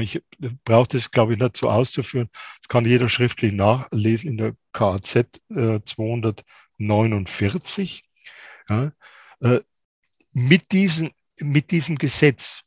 Ich 0.02 0.22
brauche 0.66 0.88
das, 0.88 1.10
glaube 1.10 1.32
ich, 1.32 1.38
nicht 1.38 1.56
so 1.56 1.70
auszuführen. 1.70 2.28
Das 2.60 2.68
kann 2.68 2.84
jeder 2.84 3.08
schriftlich 3.08 3.54
nachlesen 3.54 4.32
in 4.32 4.36
der 4.36 4.54
äh, 4.74 5.80
249. 5.82 8.04
Ja, 8.68 8.92
mit, 10.32 10.72
diesen, 10.72 11.12
mit 11.40 11.70
diesem 11.70 11.96
Gesetz 11.96 12.65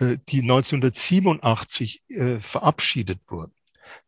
die 0.00 0.42
1987 0.42 2.02
äh, 2.08 2.40
verabschiedet 2.40 3.20
wurden, 3.28 3.52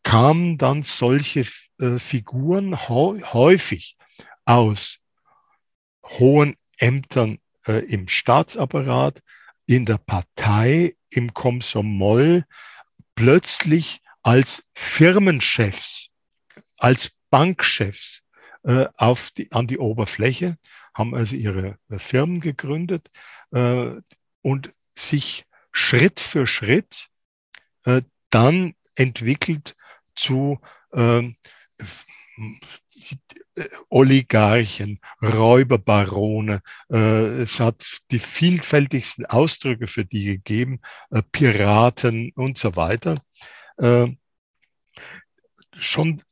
kamen 0.02 0.56
dann 0.58 0.82
solche 0.82 1.44
äh, 1.78 1.98
Figuren 1.98 2.88
häufig 2.88 3.96
aus 4.44 4.98
hohen 6.04 6.56
Ämtern 6.78 7.38
äh, 7.66 7.84
im 7.86 8.08
Staatsapparat, 8.08 9.20
in 9.66 9.84
der 9.84 9.98
Partei, 9.98 10.96
im 11.10 11.34
Komsomol, 11.34 12.44
plötzlich 13.14 14.00
als 14.22 14.62
Firmenchefs, 14.74 16.08
als 16.76 17.12
Bankchefs 17.30 18.22
äh, 18.64 18.86
auf 18.96 19.30
die, 19.30 19.50
an 19.52 19.66
die 19.66 19.78
Oberfläche, 19.78 20.56
haben 20.94 21.14
also 21.14 21.36
ihre 21.36 21.78
äh, 21.88 21.98
Firmen 21.98 22.40
gegründet 22.40 23.08
äh, 23.52 23.92
und 24.42 24.74
sich 24.94 25.44
Schritt 25.72 26.20
für 26.20 26.46
Schritt 26.46 27.08
äh, 27.84 28.02
dann 28.30 28.74
entwickelt 28.94 29.76
zu 30.14 30.60
ähm, 30.92 31.36
Oligarchen, 33.88 35.00
Räuberbarone. 35.22 36.62
Äh, 36.90 37.42
es 37.42 37.60
hat 37.60 38.00
die 38.10 38.18
vielfältigsten 38.18 39.26
Ausdrücke 39.26 39.86
für 39.86 40.04
die 40.04 40.24
gegeben, 40.24 40.80
äh, 41.10 41.22
Piraten 41.32 42.32
und 42.34 42.58
so 42.58 42.76
weiter. 42.76 43.16
Äh, 43.78 44.08
schon 45.76 46.22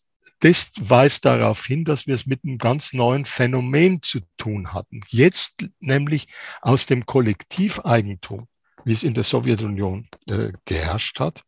das 0.41 0.71
weist 0.79 1.25
darauf 1.25 1.67
hin, 1.67 1.85
dass 1.85 2.07
wir 2.07 2.15
es 2.15 2.27
mit 2.27 2.45
einem 2.45 2.59
ganz 2.59 2.93
neuen 2.93 3.25
Phänomen 3.25 4.03
zu 4.03 4.21
tun 4.37 4.73
hatten. 4.73 5.01
Jetzt 5.09 5.67
nämlich 5.81 6.29
aus 6.61 6.87
dem 6.87 7.07
Kollektiveigentum, 7.07 8.47
wie 8.89 8.95
es 8.95 9.03
in 9.03 9.13
der 9.13 9.25
Sowjetunion 9.25 10.09
äh, 10.31 10.51
geherrscht 10.65 11.21
hat 11.21 11.45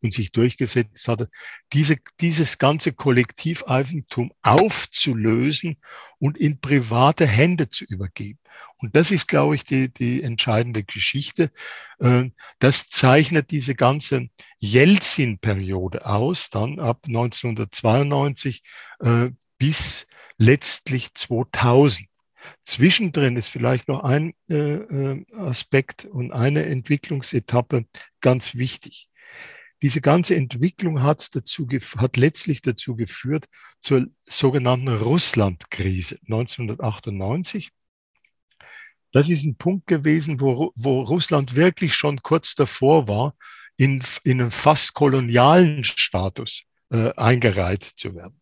und 0.00 0.12
sich 0.12 0.30
durchgesetzt 0.30 1.08
hatte, 1.08 1.28
diese, 1.72 1.96
dieses 2.20 2.58
ganze 2.58 2.92
Kollektiveigentum 2.92 4.32
aufzulösen 4.42 5.78
und 6.20 6.38
in 6.38 6.60
private 6.60 7.26
Hände 7.26 7.70
zu 7.70 7.84
übergeben. 7.86 8.38
Und 8.76 8.94
das 8.94 9.10
ist, 9.10 9.26
glaube 9.26 9.56
ich, 9.56 9.64
die, 9.64 9.92
die 9.92 10.22
entscheidende 10.22 10.84
Geschichte. 10.84 11.50
Äh, 11.98 12.30
das 12.60 12.86
zeichnet 12.86 13.50
diese 13.50 13.74
ganze 13.74 14.28
Jelzin-Periode 14.58 16.06
aus, 16.06 16.50
dann 16.50 16.78
ab 16.78 17.00
1992 17.08 18.62
äh, 19.00 19.30
bis 19.58 20.06
letztlich 20.36 21.12
2000. 21.14 22.08
Zwischendrin 22.64 23.36
ist 23.36 23.48
vielleicht 23.48 23.88
noch 23.88 24.04
ein 24.04 24.34
äh, 24.48 25.24
Aspekt 25.34 26.04
und 26.04 26.32
eine 26.32 26.66
Entwicklungsetappe 26.66 27.86
ganz 28.20 28.54
wichtig. 28.54 29.08
Diese 29.82 30.00
ganze 30.00 30.34
Entwicklung 30.34 31.02
hat, 31.02 31.34
dazu, 31.36 31.68
hat 31.96 32.16
letztlich 32.16 32.62
dazu 32.62 32.96
geführt 32.96 33.46
zur 33.80 34.06
sogenannten 34.24 34.88
Russlandkrise 34.88 36.18
1998. 36.22 37.70
Das 39.12 39.30
ist 39.30 39.44
ein 39.44 39.56
Punkt 39.56 39.86
gewesen, 39.86 40.40
wo, 40.40 40.72
wo 40.74 41.02
Russland 41.02 41.54
wirklich 41.54 41.94
schon 41.94 42.22
kurz 42.22 42.54
davor 42.54 43.08
war, 43.08 43.34
in, 43.76 44.02
in 44.24 44.40
einen 44.40 44.50
fast 44.50 44.94
kolonialen 44.94 45.84
Status 45.84 46.64
äh, 46.90 47.12
eingereiht 47.14 47.84
zu 47.84 48.14
werden. 48.16 48.40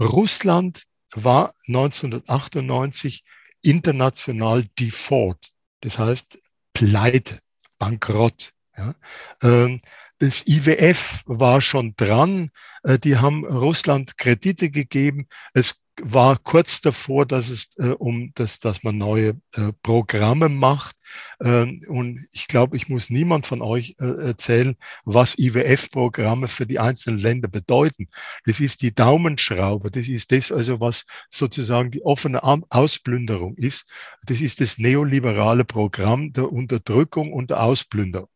Russland 0.00 0.84
war 1.14 1.54
1998 1.66 3.24
international 3.62 4.66
default, 4.78 5.52
das 5.80 5.98
heißt 5.98 6.38
pleite, 6.72 7.40
bankrott. 7.78 8.52
Ja. 8.76 8.94
Ähm, 9.42 9.80
das 10.18 10.46
IWF 10.46 11.22
war 11.26 11.60
schon 11.60 11.94
dran. 11.96 12.50
Äh, 12.82 12.98
die 12.98 13.16
haben 13.16 13.44
Russland 13.44 14.16
Kredite 14.16 14.70
gegeben. 14.70 15.26
Es 15.52 15.76
war 16.02 16.38
kurz 16.38 16.80
davor, 16.80 17.26
dass 17.26 17.48
es 17.48 17.68
äh, 17.78 17.88
um 17.88 18.32
das, 18.34 18.60
dass 18.60 18.82
man 18.82 18.98
neue 18.98 19.40
äh, 19.54 19.72
Programme 19.82 20.48
macht. 20.48 20.96
Ähm, 21.40 21.82
und 21.88 22.26
ich 22.32 22.48
glaube, 22.48 22.76
ich 22.76 22.88
muss 22.88 23.10
niemand 23.10 23.46
von 23.46 23.62
euch 23.62 23.96
äh, 23.98 24.26
erzählen, 24.26 24.76
was 25.04 25.38
IWF-Programme 25.38 26.48
für 26.48 26.66
die 26.66 26.78
einzelnen 26.78 27.18
Länder 27.18 27.48
bedeuten. 27.48 28.08
Das 28.44 28.60
ist 28.60 28.82
die 28.82 28.94
Daumenschraube. 28.94 29.90
Das 29.90 30.08
ist 30.08 30.32
das 30.32 30.52
also, 30.52 30.80
was 30.80 31.06
sozusagen 31.30 31.90
die 31.90 32.02
offene 32.02 32.42
Ausplünderung 32.42 33.56
ist. 33.56 33.88
Das 34.26 34.40
ist 34.40 34.60
das 34.60 34.78
neoliberale 34.78 35.64
Programm 35.64 36.32
der 36.32 36.52
Unterdrückung 36.52 37.32
und 37.32 37.50
der 37.50 37.62
Ausplünderung. 37.62 38.28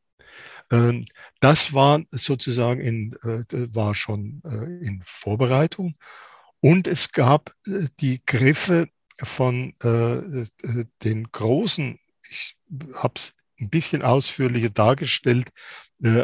Ähm, 0.70 1.05
das 1.40 1.73
war 1.73 2.01
sozusagen 2.11 2.81
in, 2.81 3.12
äh, 3.23 3.44
war 3.75 3.94
schon 3.94 4.42
äh, 4.44 4.87
in 4.87 5.03
Vorbereitung. 5.05 5.96
Und 6.61 6.87
es 6.87 7.12
gab 7.12 7.55
äh, 7.66 7.87
die 8.01 8.23
Griffe 8.25 8.88
von 9.23 9.75
den 9.83 11.31
großen, 11.31 11.99
ich 12.31 12.57
habe 12.94 13.12
es 13.16 13.35
ein 13.61 13.68
bisschen 13.68 14.01
ausführlicher 14.01 14.70
dargestellt, 14.70 15.51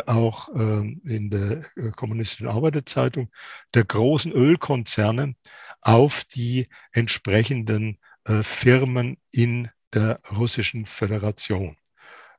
auch 0.07 0.49
ähm, 0.55 1.03
in 1.05 1.29
der 1.29 1.61
Kommunistischen 1.93 2.49
Arbeiterzeitung, 2.49 3.31
der 3.75 3.85
großen 3.85 4.33
Ölkonzerne 4.33 5.35
auf 5.83 6.25
die 6.25 6.69
entsprechenden 6.93 7.99
Firmen 8.41 9.19
in 9.31 9.69
der 9.93 10.23
Russischen 10.35 10.87
Föderation. 10.87 11.77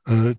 Äh, 0.08 0.36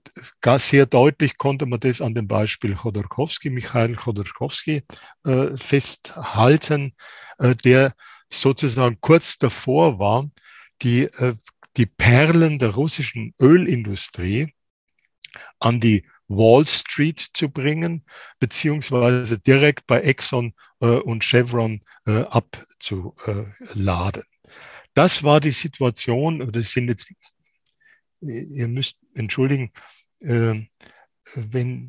sehr 0.57 0.87
deutlich 0.87 1.37
konnte 1.37 1.67
man 1.67 1.79
das 1.79 2.01
an 2.01 2.15
dem 2.15 2.27
Beispiel 2.27 2.75
Chodorkowski, 2.75 3.51
Michael 3.51 3.95
Chodorkowski, 3.95 4.83
äh, 5.25 5.57
festhalten, 5.57 6.95
äh, 7.37 7.55
der 7.55 7.93
sozusagen 8.29 8.97
kurz 8.99 9.37
davor 9.37 9.99
war, 9.99 10.29
die, 10.81 11.09
die 11.75 11.87
Perlen 11.87 12.57
der 12.57 12.69
russischen 12.69 13.33
Ölindustrie 13.41 14.53
an 15.59 15.79
die 15.79 16.05
Wall 16.27 16.65
Street 16.65 17.19
zu 17.33 17.49
bringen, 17.49 18.05
beziehungsweise 18.39 19.39
direkt 19.39 19.87
bei 19.87 20.01
Exxon 20.01 20.53
und 20.79 21.23
Chevron 21.23 21.81
abzuladen. 22.05 24.23
Das 24.93 25.23
war 25.23 25.41
die 25.41 25.51
Situation, 25.51 26.51
das 26.51 26.71
sind 26.71 26.87
jetzt 26.87 27.11
ihr 28.21 28.67
müsst 28.67 28.97
entschuldigen, 29.13 29.71
äh, 30.19 30.61
wenn 31.35 31.87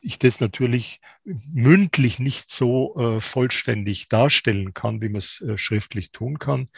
ich 0.00 0.18
das 0.18 0.40
natürlich 0.40 1.00
mündlich 1.24 2.18
nicht 2.18 2.50
so 2.50 2.96
äh, 2.98 3.20
vollständig 3.20 4.08
darstellen 4.08 4.74
kann, 4.74 5.00
wie 5.00 5.08
man 5.08 5.18
es 5.18 5.40
äh, 5.40 5.56
schriftlich 5.56 6.10
tun 6.10 6.38
kann. 6.38 6.68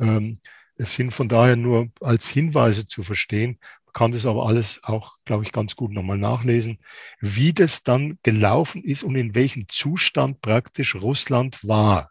Ähm, 0.00 0.40
es 0.74 0.94
sind 0.94 1.12
von 1.12 1.28
daher 1.28 1.56
nur 1.56 1.92
als 2.00 2.26
Hinweise 2.28 2.86
zu 2.86 3.02
verstehen. 3.04 3.58
Man 3.84 3.92
kann 3.92 4.12
das 4.12 4.26
aber 4.26 4.46
alles 4.46 4.80
auch, 4.82 5.16
glaube 5.24 5.44
ich, 5.44 5.52
ganz 5.52 5.76
gut 5.76 5.92
nochmal 5.92 6.18
nachlesen, 6.18 6.78
wie 7.20 7.52
das 7.52 7.82
dann 7.84 8.18
gelaufen 8.22 8.82
ist 8.82 9.04
und 9.04 9.14
in 9.14 9.34
welchem 9.34 9.68
Zustand 9.68 10.40
praktisch 10.40 10.96
Russland 10.96 11.62
war. 11.62 12.10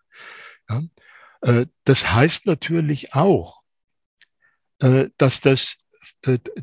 Äh, 1.42 1.66
das 1.84 2.12
heißt 2.12 2.46
natürlich 2.46 3.14
auch, 3.14 3.64
äh, 4.80 5.10
dass 5.18 5.42
das 5.42 5.74
äh, 5.74 5.81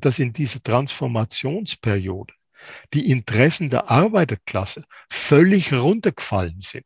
dass 0.00 0.18
in 0.18 0.32
dieser 0.32 0.62
Transformationsperiode 0.62 2.34
die 2.92 3.10
Interessen 3.10 3.70
der 3.70 3.90
Arbeiterklasse 3.90 4.84
völlig 5.10 5.72
runtergefallen 5.72 6.60
sind. 6.60 6.84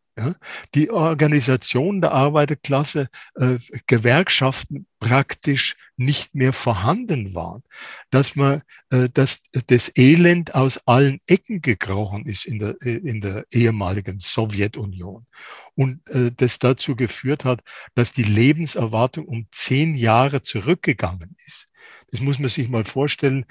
Die 0.74 0.90
Organisation 0.90 2.02
der 2.02 2.12
Arbeiterklasse, 2.12 3.08
äh, 3.36 3.58
Gewerkschaften 3.86 4.86
praktisch 5.00 5.74
nicht 5.96 6.34
mehr 6.34 6.52
vorhanden 6.52 7.34
waren, 7.34 7.62
dass 8.10 8.36
man, 8.36 8.60
äh, 8.90 9.08
dass 9.08 9.40
das 9.68 9.90
Elend 9.96 10.54
aus 10.54 10.78
allen 10.86 11.20
Ecken 11.26 11.62
gekrochen 11.62 12.26
ist 12.26 12.44
in 12.44 12.58
der, 12.58 12.76
äh, 12.82 12.96
in 12.96 13.22
der 13.22 13.46
ehemaligen 13.50 14.20
Sowjetunion 14.20 15.26
und 15.76 16.06
äh, 16.10 16.30
das 16.36 16.58
dazu 16.58 16.94
geführt 16.94 17.46
hat, 17.46 17.62
dass 17.94 18.12
die 18.12 18.22
Lebenserwartung 18.22 19.24
um 19.24 19.46
zehn 19.50 19.94
Jahre 19.94 20.42
zurückgegangen 20.42 21.36
ist. 21.46 21.68
Das 22.12 22.20
muss 22.20 22.38
man 22.38 22.50
sich 22.50 22.68
mal 22.68 22.84
vorstellen, 22.84 23.46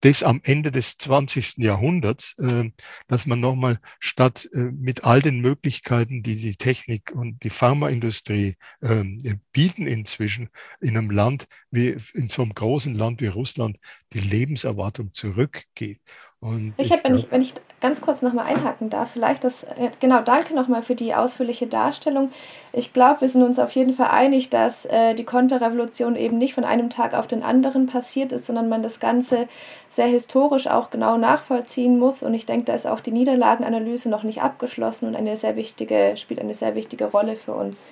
das 0.00 0.24
am 0.24 0.40
Ende 0.42 0.72
des 0.72 0.98
20. 0.98 1.58
Jahrhunderts, 1.58 2.34
äh, 2.38 2.68
dass 3.06 3.24
man 3.24 3.38
nochmal 3.38 3.78
statt 4.00 4.48
äh, 4.52 4.72
mit 4.72 5.04
all 5.04 5.22
den 5.22 5.38
Möglichkeiten, 5.38 6.24
die 6.24 6.34
die 6.34 6.56
Technik 6.56 7.12
und 7.12 7.40
die 7.44 7.50
Pharmaindustrie 7.50 8.56
äh, 8.80 9.04
bieten 9.52 9.86
inzwischen 9.86 10.48
in 10.80 10.96
einem 10.96 11.10
Land 11.10 11.46
wie, 11.70 11.96
in 12.14 12.28
so 12.28 12.42
einem 12.42 12.52
großen 12.52 12.96
Land 12.96 13.20
wie 13.20 13.28
Russland, 13.28 13.78
die 14.12 14.20
Lebenserwartung 14.20 15.14
zurückgeht. 15.14 16.00
Und 16.42 16.72
ich, 16.78 16.90
hätte, 16.90 17.04
wenn, 17.04 17.16
ich, 17.16 17.30
wenn 17.30 17.42
ich 17.42 17.52
ganz 17.82 18.00
kurz 18.00 18.22
nochmal 18.22 18.46
einhaken 18.46 18.88
darf, 18.88 19.10
vielleicht 19.10 19.44
das, 19.44 19.64
äh, 19.64 19.90
genau, 20.00 20.22
danke 20.22 20.54
nochmal 20.54 20.82
für 20.82 20.94
die 20.94 21.14
ausführliche 21.14 21.66
Darstellung. 21.66 22.32
Ich 22.72 22.94
glaube, 22.94 23.20
wir 23.20 23.28
sind 23.28 23.42
uns 23.42 23.58
auf 23.58 23.72
jeden 23.72 23.92
Fall 23.92 24.08
einig, 24.08 24.48
dass 24.48 24.86
äh, 24.86 25.14
die 25.14 25.24
Konterrevolution 25.24 26.16
eben 26.16 26.38
nicht 26.38 26.54
von 26.54 26.64
einem 26.64 26.88
Tag 26.88 27.12
auf 27.12 27.26
den 27.26 27.42
anderen 27.42 27.86
passiert 27.86 28.32
ist, 28.32 28.46
sondern 28.46 28.70
man 28.70 28.82
das 28.82 29.00
Ganze 29.00 29.48
sehr 29.90 30.06
historisch 30.06 30.66
auch 30.66 30.88
genau 30.88 31.18
nachvollziehen 31.18 31.98
muss. 31.98 32.22
Und 32.22 32.32
ich 32.32 32.46
denke, 32.46 32.64
da 32.64 32.72
ist 32.72 32.86
auch 32.86 33.00
die 33.00 33.12
Niederlagenanalyse 33.12 34.08
noch 34.08 34.22
nicht 34.22 34.40
abgeschlossen 34.40 35.08
und 35.08 35.16
eine 35.16 35.36
sehr 35.36 35.56
wichtige, 35.56 36.14
spielt 36.16 36.40
eine 36.40 36.54
sehr 36.54 36.74
wichtige 36.74 37.04
Rolle 37.04 37.36
für 37.36 37.52
uns. 37.52 37.84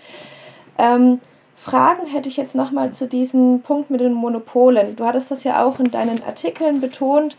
Ähm, 0.79 1.21
Fragen 1.55 2.07
hätte 2.07 2.31
ich 2.31 2.39
jetzt 2.39 2.55
nochmal 2.55 2.93
zu 2.93 3.09
diesem 3.09 3.61
Punkt 3.61 3.91
mit 3.91 4.01
den 4.01 4.15
Monopolen. 4.15 4.97
Du 4.97 5.05
hattest 5.05 5.31
das 5.31 5.45
ja 5.45 5.63
auch 5.65 5.81
in 5.81 5.91
deinen 5.91 6.23
Artikeln 6.23 6.81
betont, 6.81 7.37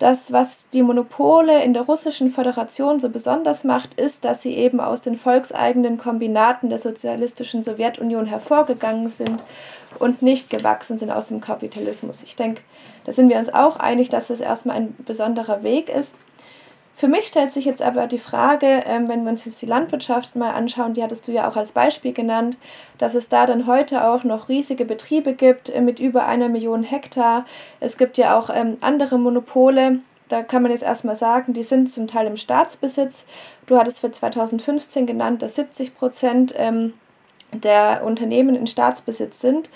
dass 0.00 0.32
was 0.32 0.64
die 0.70 0.82
Monopole 0.82 1.62
in 1.62 1.74
der 1.74 1.82
russischen 1.82 2.32
Föderation 2.32 3.00
so 3.00 3.10
besonders 3.10 3.64
macht, 3.64 4.00
ist, 4.00 4.24
dass 4.24 4.40
sie 4.40 4.56
eben 4.56 4.80
aus 4.80 5.02
den 5.02 5.16
volkseigenen 5.16 5.98
Kombinaten 5.98 6.70
der 6.70 6.78
sozialistischen 6.78 7.62
Sowjetunion 7.62 8.24
hervorgegangen 8.24 9.10
sind 9.10 9.44
und 9.98 10.22
nicht 10.22 10.48
gewachsen 10.48 10.98
sind 10.98 11.10
aus 11.10 11.28
dem 11.28 11.42
Kapitalismus. 11.42 12.22
Ich 12.22 12.34
denke, 12.34 12.62
da 13.04 13.12
sind 13.12 13.28
wir 13.28 13.36
uns 13.36 13.52
auch 13.52 13.76
einig, 13.78 14.08
dass 14.08 14.30
es 14.30 14.40
erstmal 14.40 14.76
ein 14.76 14.96
besonderer 15.06 15.62
Weg 15.62 15.90
ist. 15.90 16.16
Für 17.00 17.08
mich 17.08 17.28
stellt 17.28 17.50
sich 17.50 17.64
jetzt 17.64 17.80
aber 17.80 18.06
die 18.06 18.18
Frage, 18.18 18.82
ähm, 18.84 19.08
wenn 19.08 19.22
wir 19.22 19.30
uns 19.30 19.46
jetzt 19.46 19.62
die 19.62 19.66
Landwirtschaft 19.66 20.36
mal 20.36 20.50
anschauen, 20.50 20.92
die 20.92 21.02
hattest 21.02 21.26
du 21.26 21.32
ja 21.32 21.48
auch 21.48 21.56
als 21.56 21.72
Beispiel 21.72 22.12
genannt, 22.12 22.58
dass 22.98 23.14
es 23.14 23.30
da 23.30 23.46
dann 23.46 23.66
heute 23.66 24.04
auch 24.04 24.22
noch 24.22 24.50
riesige 24.50 24.84
Betriebe 24.84 25.32
gibt 25.32 25.70
äh, 25.70 25.80
mit 25.80 25.98
über 25.98 26.26
einer 26.26 26.50
Million 26.50 26.82
Hektar. 26.82 27.46
Es 27.80 27.96
gibt 27.96 28.18
ja 28.18 28.38
auch 28.38 28.50
ähm, 28.52 28.76
andere 28.82 29.18
Monopole. 29.18 30.00
Da 30.28 30.42
kann 30.42 30.60
man 30.60 30.72
jetzt 30.72 30.82
erstmal 30.82 31.16
sagen, 31.16 31.54
die 31.54 31.62
sind 31.62 31.90
zum 31.90 32.06
Teil 32.06 32.26
im 32.26 32.36
Staatsbesitz. 32.36 33.24
Du 33.64 33.78
hattest 33.78 34.00
für 34.00 34.12
2015 34.12 35.06
genannt, 35.06 35.40
dass 35.40 35.54
70 35.54 35.94
Prozent 35.94 36.54
ähm, 36.58 36.92
der 37.54 38.02
Unternehmen 38.04 38.54
in 38.54 38.66
Staatsbesitz 38.66 39.40
sind. 39.40 39.70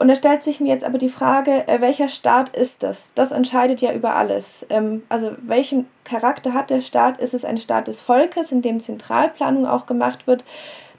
Und 0.00 0.08
da 0.08 0.14
stellt 0.14 0.42
sich 0.42 0.60
mir 0.60 0.70
jetzt 0.70 0.84
aber 0.84 0.96
die 0.96 1.10
Frage, 1.10 1.68
äh, 1.68 1.82
welcher 1.82 2.08
Staat 2.08 2.56
ist 2.56 2.82
das? 2.82 3.12
Das 3.14 3.32
entscheidet 3.32 3.82
ja 3.82 3.92
über 3.92 4.16
alles. 4.16 4.64
Ähm, 4.70 5.02
also 5.10 5.32
welchen 5.42 5.88
Charakter 6.04 6.54
hat 6.54 6.70
der 6.70 6.80
Staat? 6.80 7.20
Ist 7.20 7.34
es 7.34 7.44
ein 7.44 7.58
Staat 7.58 7.86
des 7.86 8.00
Volkes, 8.00 8.50
in 8.50 8.62
dem 8.62 8.80
Zentralplanung 8.80 9.66
auch 9.66 9.84
gemacht 9.84 10.26
wird? 10.26 10.42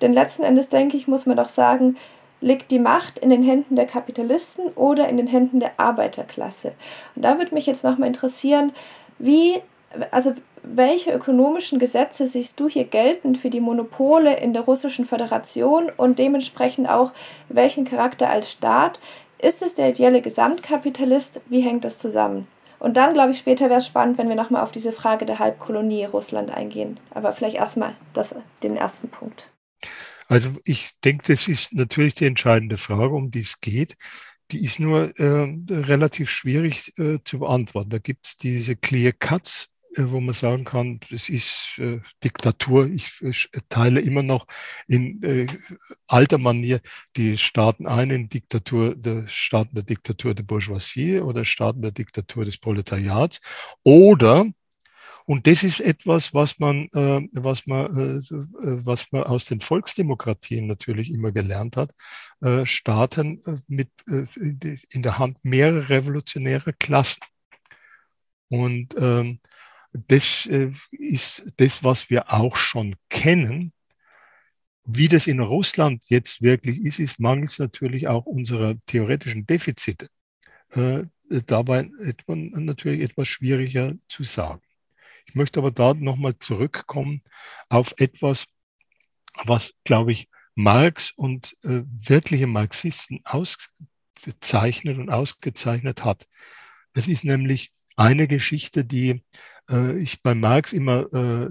Denn 0.04 0.14
letzten 0.14 0.44
Endes, 0.44 0.70
denke 0.70 0.98
ich, 0.98 1.08
muss 1.08 1.26
man 1.26 1.36
doch 1.36 1.50
sagen, 1.50 1.98
liegt 2.42 2.70
die 2.70 2.78
Macht 2.78 3.18
in 3.18 3.32
den 3.32 3.42
Händen 3.42 3.76
der 3.76 3.88
Kapitalisten 3.88 4.68
oder 4.76 5.10
in 5.10 5.18
den 5.18 5.26
Händen 5.26 5.60
der 5.60 5.72
Arbeiterklasse? 5.78 6.74
Und 7.16 7.24
da 7.24 7.40
würde 7.40 7.56
mich 7.56 7.66
jetzt 7.66 7.84
nochmal 7.84 8.08
interessieren, 8.08 8.72
wie, 9.18 9.56
also 10.12 10.36
welche 10.63 11.12
ökonomischen 11.12 11.80
Gesetze 11.80 12.28
siehst 12.28 12.60
du 12.60 12.69
hier 12.69 12.86
geltend 12.86 13.38
für 13.38 13.50
die 13.50 13.60
Monopole 13.60 14.38
in 14.38 14.54
der 14.54 14.63
Russischen 14.63 15.06
Föderation 15.06 15.89
und 15.95 16.19
dementsprechend 16.19 16.89
auch 16.89 17.12
welchen 17.50 17.86
Charakter 17.86 18.30
als 18.30 18.52
Staat? 18.52 19.00
Ist 19.39 19.62
es 19.62 19.76
der 19.76 19.89
ideelle 19.89 20.21
Gesamtkapitalist? 20.21 21.41
Wie 21.50 21.62
hängt 21.62 21.84
das 21.84 21.97
zusammen? 21.97 22.47
Und 22.78 22.97
dann, 22.97 23.13
glaube 23.13 23.32
ich, 23.32 23.39
später 23.39 23.69
wäre 23.69 23.80
es 23.80 23.88
spannend, 23.88 24.17
wenn 24.17 24.30
wir 24.30 24.36
nochmal 24.36 24.63
auf 24.63 24.71
diese 24.71 24.91
Frage 24.91 25.26
der 25.26 25.39
Halbkolonie 25.39 26.06
Russland 26.06 26.52
eingehen. 26.52 27.00
Aber 27.12 27.34
vielleicht 27.34 27.56
erstmal 27.56 27.95
den 28.63 28.76
ersten 28.76 29.10
Punkt. 29.10 29.52
Also 30.28 30.50
ich 30.63 30.91
denke, 31.04 31.26
das 31.28 31.47
ist 31.47 31.74
natürlich 31.74 32.15
die 32.15 32.26
entscheidende 32.26 32.78
Frage, 32.78 33.13
um 33.13 33.32
die 33.32 33.41
es 33.41 33.60
geht. 33.60 33.97
Die 34.52 34.63
ist 34.63 34.80
nur 34.80 35.17
äh, 35.19 35.54
relativ 35.69 36.30
schwierig 36.30 36.93
äh, 36.97 37.19
zu 37.24 37.39
beantworten. 37.39 37.89
Da 37.89 37.97
gibt 37.97 38.28
es 38.28 38.38
diese 38.38 38.76
Clear 38.76 39.12
Cuts 39.12 39.70
wo 39.97 40.21
man 40.21 40.34
sagen 40.34 40.63
kann, 40.63 40.99
das 41.10 41.30
ist 41.30 41.77
äh, 41.77 41.99
Diktatur. 42.23 42.88
Ich, 42.88 43.21
ich, 43.21 43.49
teile 43.69 43.99
immer 43.99 44.23
noch 44.23 44.47
in 44.88 45.21
äh, 45.23 45.47
alter 46.08 46.38
Manier 46.38 46.80
die 47.17 47.38
Staaten 47.38 47.88
ein 47.88 48.10
in 48.10 48.30
Diktatur, 48.30 48.95
der 48.95 49.27
Staaten 49.27 49.75
der 49.75 49.84
Diktatur 49.84 50.34
der 50.34 50.43
Bourgeoisie 50.43 51.19
oder 51.19 51.45
Staaten 51.45 51.82
der 51.82 51.91
Diktatur 51.91 52.45
des 52.45 52.58
Proletariats. 52.58 53.41
Oder, 53.84 54.45
und 55.25 55.45
das 55.47 55.63
ist 55.63 55.82
etwas, 55.82 56.34
was 56.34 56.60
man, 56.60 56.88
äh, 56.93 57.27
was 57.34 57.67
man, 57.67 58.19
äh, 58.19 58.21
was 58.86 59.12
man 59.12 59.23
aus 59.23 59.45
den 59.45 59.62
Volksdemokratien 59.62 60.67
natürlich 60.67 61.12
immer 61.12 61.32
gelernt 61.32 61.75
hat, 61.77 61.93
äh, 62.41 62.65
Staaten 62.65 63.41
mit 63.67 63.89
in 64.06 65.04
der 65.04 65.17
Hand 65.19 65.38
mehrerer 65.43 65.89
revolutionärer 65.89 66.73
Klassen. 66.73 67.21
Und 68.49 68.95
ähm, 68.97 69.39
das 69.93 70.45
äh, 70.45 70.71
ist 70.91 71.51
das, 71.58 71.84
was 71.84 72.10
wir 72.10 72.32
auch 72.34 72.56
schon 72.56 72.95
kennen. 73.10 73.73
Wie 74.84 75.08
das 75.08 75.27
in 75.27 75.39
Russland 75.39 76.04
jetzt 76.08 76.41
wirklich 76.41 76.82
ist, 76.84 76.99
ist 76.99 77.19
mangels 77.19 77.60
natürlich 77.60 78.08
auch 78.08 78.25
unserer 78.25 78.75
theoretischen 78.86 79.45
Defizite. 79.45 80.08
Äh, 80.71 81.04
dabei 81.45 81.89
etwa, 82.01 82.36
natürlich 82.36 83.01
etwas 83.01 83.27
schwieriger 83.27 83.93
zu 84.08 84.23
sagen. 84.23 84.62
Ich 85.25 85.36
möchte 85.36 85.60
aber 85.60 85.71
da 85.71 85.93
nochmal 85.93 86.38
zurückkommen 86.38 87.21
auf 87.69 87.93
etwas, 87.97 88.47
was, 89.45 89.73
glaube 89.84 90.12
ich, 90.12 90.30
Marx 90.56 91.12
und 91.15 91.56
äh, 91.63 91.84
wirkliche 91.86 92.47
Marxisten 92.47 93.21
ausgezeichnet 93.23 94.97
und 94.97 95.10
ausgezeichnet 95.10 96.04
hat. 96.04 96.27
Es 96.93 97.08
ist 97.08 97.23
nämlich 97.23 97.71
eine 97.95 98.27
Geschichte, 98.27 98.84
die 98.84 99.23
ich 99.97 100.21
bei 100.21 100.36
Marx 100.36 100.74
immer 100.74 101.12
äh, 101.13 101.50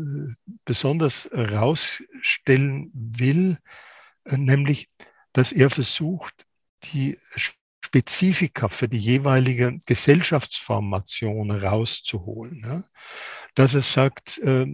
besonders 0.64 1.28
herausstellen 1.32 2.90
will, 2.92 3.58
äh, 4.24 4.36
nämlich, 4.36 4.88
dass 5.32 5.52
er 5.52 5.70
versucht, 5.70 6.46
die 6.84 7.18
Spezifika 7.84 8.68
für 8.68 8.88
die 8.88 8.98
jeweilige 8.98 9.80
Gesellschaftsformation 9.86 11.50
rauszuholen. 11.50 12.62
Ja? 12.64 12.84
Dass 13.54 13.74
er 13.74 13.82
sagt, 13.82 14.38
äh, 14.38 14.66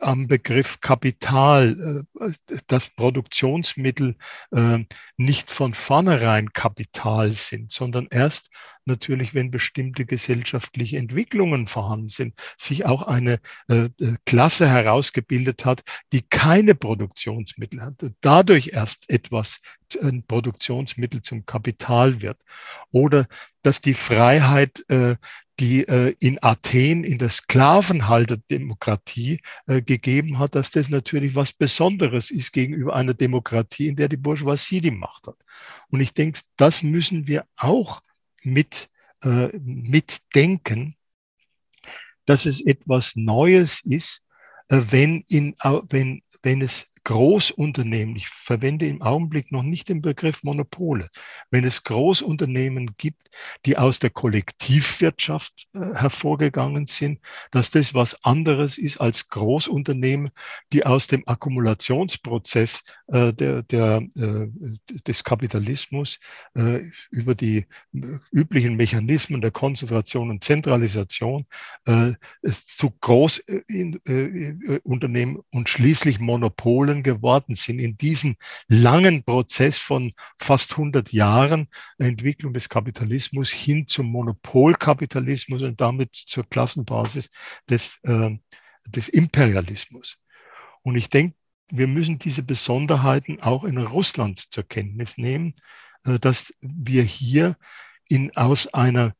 am 0.00 0.26
Begriff 0.26 0.80
Kapital, 0.80 2.04
äh, 2.18 2.32
dass 2.66 2.90
Produktionsmittel 2.90 4.16
äh, 4.50 4.78
nicht 5.16 5.50
von 5.50 5.74
vornherein 5.74 6.52
Kapital 6.52 7.32
sind, 7.32 7.72
sondern 7.72 8.08
erst 8.10 8.50
natürlich, 8.86 9.34
wenn 9.34 9.50
bestimmte 9.50 10.06
gesellschaftliche 10.06 10.98
Entwicklungen 10.98 11.66
vorhanden 11.66 12.08
sind, 12.08 12.34
sich 12.56 12.86
auch 12.86 13.02
eine 13.02 13.38
äh, 13.68 13.88
Klasse 14.24 14.68
herausgebildet 14.68 15.64
hat, 15.64 15.82
die 16.12 16.22
keine 16.22 16.74
Produktionsmittel 16.74 17.82
hat 17.82 18.02
und 18.02 18.16
dadurch 18.20 18.70
erst 18.72 19.08
etwas, 19.08 19.60
ein 20.02 20.24
Produktionsmittel 20.26 21.22
zum 21.22 21.44
Kapital 21.46 22.22
wird. 22.22 22.38
Oder 22.92 23.26
dass 23.62 23.80
die 23.80 23.94
Freiheit 23.94 24.84
die 25.60 25.86
äh, 25.86 26.16
in 26.20 26.42
Athen 26.42 27.04
in 27.04 27.18
der 27.18 27.28
Sklavenhalterdemokratie 27.28 29.42
äh, 29.66 29.82
gegeben 29.82 30.38
hat, 30.38 30.54
dass 30.54 30.70
das 30.70 30.88
natürlich 30.88 31.34
was 31.34 31.52
Besonderes 31.52 32.30
ist 32.30 32.52
gegenüber 32.52 32.96
einer 32.96 33.12
Demokratie, 33.12 33.88
in 33.88 33.96
der 33.96 34.08
die 34.08 34.16
Bourgeoisie 34.16 34.80
die 34.80 34.90
Macht 34.90 35.26
hat. 35.26 35.36
Und 35.90 36.00
ich 36.00 36.14
denke, 36.14 36.40
das 36.56 36.82
müssen 36.82 37.26
wir 37.26 37.44
auch 37.56 38.00
mit, 38.42 38.88
äh, 39.22 39.48
mitdenken, 39.58 40.96
dass 42.24 42.46
es 42.46 42.64
etwas 42.64 43.16
Neues 43.16 43.82
ist, 43.84 44.22
äh, 44.68 44.80
wenn, 44.88 45.24
in, 45.28 45.54
wenn, 45.90 46.22
wenn 46.42 46.62
es 46.62 46.89
Großunternehmen, 47.04 48.14
ich 48.14 48.28
verwende 48.28 48.86
im 48.86 49.00
Augenblick 49.00 49.52
noch 49.52 49.62
nicht 49.62 49.88
den 49.88 50.02
Begriff 50.02 50.42
Monopole, 50.42 51.08
wenn 51.50 51.64
es 51.64 51.82
Großunternehmen 51.82 52.94
gibt, 52.98 53.30
die 53.64 53.78
aus 53.78 54.00
der 54.00 54.10
Kollektivwirtschaft 54.10 55.66
äh, 55.72 55.94
hervorgegangen 55.94 56.84
sind, 56.86 57.20
dass 57.50 57.70
das 57.70 57.94
was 57.94 58.22
anderes 58.24 58.76
ist 58.76 59.00
als 59.00 59.28
Großunternehmen, 59.28 60.30
die 60.72 60.84
aus 60.84 61.06
dem 61.06 61.26
Akkumulationsprozess 61.26 62.82
äh, 63.06 63.32
der, 63.32 63.62
der, 63.62 64.02
äh, 64.16 64.48
des 65.06 65.24
Kapitalismus 65.24 66.18
äh, 66.54 66.82
über 67.10 67.34
die 67.34 67.66
äh, 67.94 68.18
üblichen 68.30 68.76
Mechanismen 68.76 69.40
der 69.40 69.52
Konzentration 69.52 70.28
und 70.28 70.44
Zentralisation 70.44 71.46
äh, 71.86 72.12
zu 72.66 72.90
Großunternehmen 73.00 75.38
und 75.50 75.68
schließlich 75.68 76.20
Monopole 76.20 76.89
Monopolen 76.90 77.02
geworden 77.02 77.54
sind. 77.54 77.78
In 77.78 77.96
diesem 77.96 78.36
langen 78.68 79.22
Prozess 79.22 79.78
von 79.78 80.12
fast 80.38 80.72
100 80.72 81.12
Jahren 81.12 81.68
Entwicklung 81.98 82.52
des 82.52 82.68
Kapitalismus 82.68 83.50
hin 83.50 83.86
zum 83.86 84.06
Monopolkapitalismus 84.06 85.62
und 85.62 85.80
damit 85.80 86.14
zur 86.14 86.44
Klassenbasis 86.48 87.28
des, 87.68 87.98
äh, 88.04 88.30
des 88.86 89.08
Imperialismus. 89.08 90.18
Und 90.82 90.96
ich 90.96 91.08
denke, 91.08 91.36
wir 91.72 91.86
müssen 91.86 92.18
diese 92.18 92.42
Besonderheiten 92.42 93.40
auch 93.40 93.64
in 93.64 93.78
Russland 93.78 94.52
zur 94.52 94.64
Kenntnis 94.64 95.18
nehmen, 95.18 95.54
äh, 96.04 96.18
dass 96.18 96.52
wir 96.60 97.02
hier 97.02 97.56
in, 98.08 98.36
aus 98.36 98.66
einer 98.74 99.14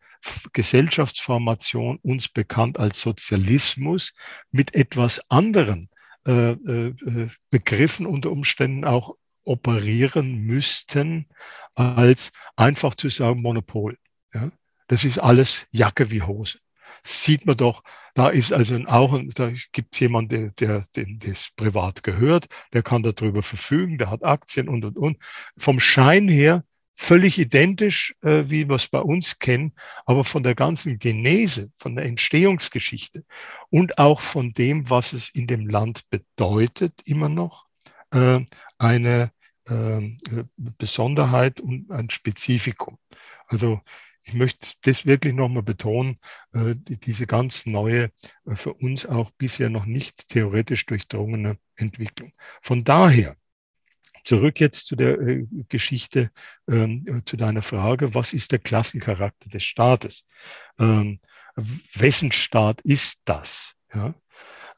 Gesellschaftsformation 0.52 1.98
uns 2.02 2.28
bekannt 2.28 2.78
als 2.78 3.00
Sozialismus 3.00 4.12
mit 4.50 4.74
etwas 4.74 5.20
anderen 5.30 5.88
äh, 6.26 6.52
äh, 6.52 7.28
Begriffen 7.50 8.06
unter 8.06 8.30
Umständen 8.30 8.84
auch 8.84 9.16
operieren 9.44 10.40
müssten, 10.42 11.26
als 11.74 12.30
einfach 12.56 12.94
zu 12.94 13.08
sagen 13.08 13.42
Monopol. 13.42 13.96
Ja? 14.34 14.50
Das 14.88 15.04
ist 15.04 15.18
alles 15.18 15.66
Jacke 15.70 16.10
wie 16.10 16.22
Hose. 16.22 16.58
Sieht 17.04 17.46
man 17.46 17.56
doch 17.56 17.82
Da 18.14 18.28
ist 18.28 18.52
also 18.52 18.76
auch, 18.86 19.18
da 19.34 19.52
gibt 19.72 19.94
es 19.94 20.00
jemanden, 20.00 20.52
der, 20.56 20.84
der 20.94 21.06
das 21.18 21.50
privat 21.56 22.02
gehört, 22.02 22.46
der 22.72 22.82
kann 22.82 23.02
darüber 23.02 23.42
verfügen, 23.42 23.98
der 23.98 24.10
hat 24.10 24.24
Aktien 24.24 24.68
und, 24.68 24.84
und, 24.84 24.98
und. 24.98 25.16
Vom 25.56 25.80
Schein 25.80 26.28
her 26.28 26.64
völlig 27.00 27.38
identisch, 27.38 28.14
äh, 28.20 28.44
wie 28.46 28.68
wir 28.68 28.76
es 28.76 28.86
bei 28.86 29.00
uns 29.00 29.38
kennen, 29.38 29.72
aber 30.04 30.22
von 30.22 30.42
der 30.42 30.54
ganzen 30.54 30.98
Genese, 30.98 31.72
von 31.78 31.96
der 31.96 32.04
Entstehungsgeschichte 32.04 33.24
und 33.70 33.98
auch 33.98 34.20
von 34.20 34.52
dem, 34.52 34.90
was 34.90 35.14
es 35.14 35.30
in 35.30 35.46
dem 35.46 35.66
Land 35.66 36.02
bedeutet, 36.10 37.00
immer 37.06 37.30
noch 37.30 37.66
äh, 38.12 38.40
eine 38.76 39.32
äh, 39.66 40.10
Besonderheit 40.56 41.60
und 41.60 41.90
ein 41.90 42.10
Spezifikum. 42.10 42.98
Also 43.46 43.80
ich 44.24 44.34
möchte 44.34 44.74
das 44.82 45.06
wirklich 45.06 45.34
nochmal 45.34 45.62
betonen, 45.62 46.18
äh, 46.52 46.74
diese 46.76 47.26
ganz 47.26 47.64
neue, 47.64 48.10
äh, 48.44 48.54
für 48.54 48.74
uns 48.74 49.06
auch 49.06 49.30
bisher 49.30 49.70
noch 49.70 49.86
nicht 49.86 50.28
theoretisch 50.28 50.84
durchdrungene 50.84 51.56
Entwicklung. 51.76 52.34
Von 52.60 52.84
daher, 52.84 53.36
zurück 54.24 54.60
jetzt 54.60 54.86
zu 54.86 54.96
der 54.96 55.18
äh, 55.20 55.46
Geschichte, 55.68 56.30
ähm, 56.68 57.22
zu 57.24 57.36
deiner 57.36 57.62
Frage, 57.62 58.14
was 58.14 58.32
ist 58.32 58.52
der 58.52 58.58
Klassencharakter 58.58 59.48
des 59.48 59.64
Staates? 59.64 60.26
Ähm, 60.78 61.20
wessen 61.94 62.32
Staat 62.32 62.80
ist 62.82 63.22
das? 63.24 63.74
Ja? 63.94 64.14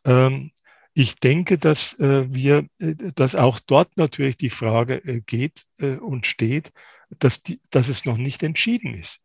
Ähm, 0.04 0.52
ich 0.94 1.16
denke, 1.16 1.56
dass 1.56 1.96
wir, 1.98 2.66
dass 2.78 3.34
auch 3.34 3.60
dort 3.60 3.96
natürlich 3.96 4.36
die 4.36 4.50
Frage 4.50 5.22
geht 5.22 5.64
und 5.78 6.26
steht, 6.26 6.70
dass, 7.18 7.42
die, 7.42 7.62
dass 7.70 7.88
es 7.88 8.04
noch 8.04 8.18
nicht 8.18 8.42
entschieden 8.42 8.92
ist. 8.92 9.18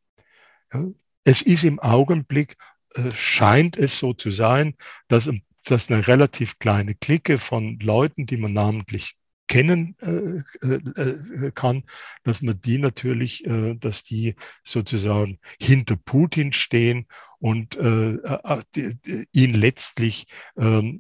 Ja, 0.74 0.86
es 1.26 1.42
ist 1.42 1.66
im 1.66 1.80
Augenblick, 1.80 2.56
äh, 2.94 3.12
scheint 3.12 3.78
es 3.78 4.00
so 4.00 4.14
zu 4.14 4.32
sein, 4.32 4.76
dass, 5.08 5.30
dass 5.66 5.92
eine 5.92 6.08
relativ 6.08 6.58
kleine 6.60 6.96
Clique 6.96 7.38
von 7.38 7.80
Leuten, 7.80 8.26
die 8.26 8.38
man 8.38 8.54
namentlich 8.54 9.16
kennen 9.48 9.96
äh, 10.02 10.44
äh, 10.66 10.76
äh 10.76 11.52
kann, 11.52 11.84
dass 12.24 12.42
man 12.42 12.60
die 12.60 12.78
natürlich, 12.78 13.46
äh, 13.46 13.76
dass 13.76 14.04
die 14.04 14.36
sozusagen 14.64 15.40
hinter 15.60 15.96
Putin 15.96 16.54
stehen 16.54 17.08
und 17.40 17.78
äh, 17.78 18.16
äh 18.16 19.26
ihn 19.32 19.54
letztlich 19.54 20.28
ähm, 20.58 21.00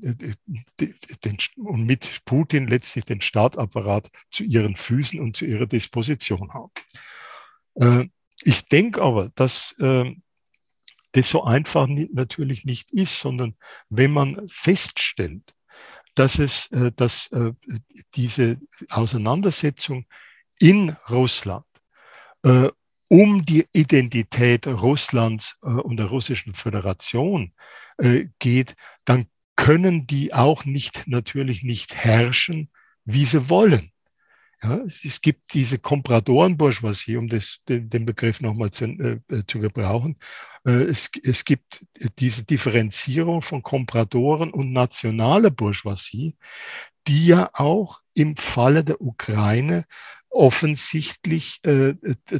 den, 1.23 1.37
und 1.57 1.85
mit 1.85 2.21
Putin 2.25 2.67
letztlich 2.67 3.05
den 3.05 3.21
Staatapparat 3.21 4.09
zu 4.31 4.43
ihren 4.43 4.75
Füßen 4.75 5.19
und 5.19 5.35
zu 5.35 5.45
ihrer 5.45 5.65
Disposition 5.65 6.51
haben. 6.53 8.11
Ich 8.43 8.67
denke 8.67 9.01
aber, 9.01 9.29
dass 9.35 9.73
äh, 9.79 10.15
das 11.13 11.29
so 11.29 11.43
einfach 11.43 11.87
natürlich 11.87 12.65
nicht 12.65 12.91
ist, 12.91 13.19
sondern 13.19 13.55
wenn 13.89 14.11
man 14.11 14.47
feststellt, 14.47 15.53
dass 16.17 16.39
es, 16.39 16.67
äh, 16.71 16.91
dass 16.95 17.27
äh, 17.31 17.53
diese 18.15 18.59
Auseinandersetzung 18.89 20.07
in 20.59 20.95
Russland 21.09 21.65
äh, 22.43 22.69
um 23.07 23.45
die 23.45 23.65
Identität 23.71 24.67
Russlands 24.67 25.55
und 25.61 25.95
der 25.95 26.07
Russischen 26.07 26.53
Föderation 26.53 27.53
geht, 28.37 28.75
dann 29.05 29.27
können 29.55 30.07
die 30.07 30.33
auch 30.33 30.65
nicht 30.65 31.07
natürlich 31.07 31.63
nicht 31.63 31.95
herrschen, 31.95 32.69
wie 33.05 33.23
sie 33.23 33.49
wollen. 33.49 33.93
Ja, 34.63 34.79
es 35.03 35.21
gibt 35.21 35.53
diese 35.53 35.77
Kompradoren-Bourgeoisie, 35.77 37.17
um 37.17 37.27
das, 37.27 37.59
den, 37.69 37.89
den 37.91 38.05
Begriff 38.05 38.41
nochmal 38.41 38.71
zu, 38.71 38.85
äh, 38.85 39.19
zu 39.45 39.59
gebrauchen. 39.59 40.17
Äh, 40.65 40.83
es, 40.83 41.11
es 41.23 41.45
gibt 41.45 41.85
diese 42.17 42.43
Differenzierung 42.43 43.43
von 43.43 43.61
Kompradoren 43.61 44.51
und 44.51 44.71
nationale 44.73 45.51
Bourgeoisie, 45.51 46.35
die 47.07 47.27
ja 47.27 47.49
auch 47.53 48.01
im 48.15 48.35
Falle 48.35 48.83
der 48.83 48.99
Ukraine 48.99 49.85
offensichtlich 50.29 51.59
äh, 51.63 51.93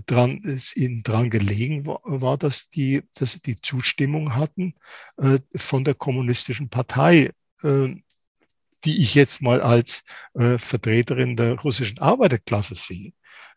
dran, 0.05 0.41
ihnen 0.75 1.03
dran 1.03 1.29
gelegen 1.29 1.85
war, 1.85 2.01
war, 2.03 2.37
dass 2.37 2.69
die, 2.69 3.03
dass 3.15 3.33
sie 3.33 3.41
die 3.41 3.61
Zustimmung 3.61 4.35
hatten 4.35 4.75
äh, 5.17 5.39
von 5.55 5.83
der 5.83 5.93
kommunistischen 5.93 6.69
Partei 6.69 7.31
äh, 7.63 7.95
die 8.87 9.03
ich 9.03 9.15
jetzt 9.15 9.41
mal 9.41 9.61
als 9.61 10.03
äh, 10.33 10.57
Vertreterin 10.57 11.35
der 11.35 11.59
russischen 11.59 11.99
Arbeiterklasse 11.99 12.75
sehe. 12.75 13.11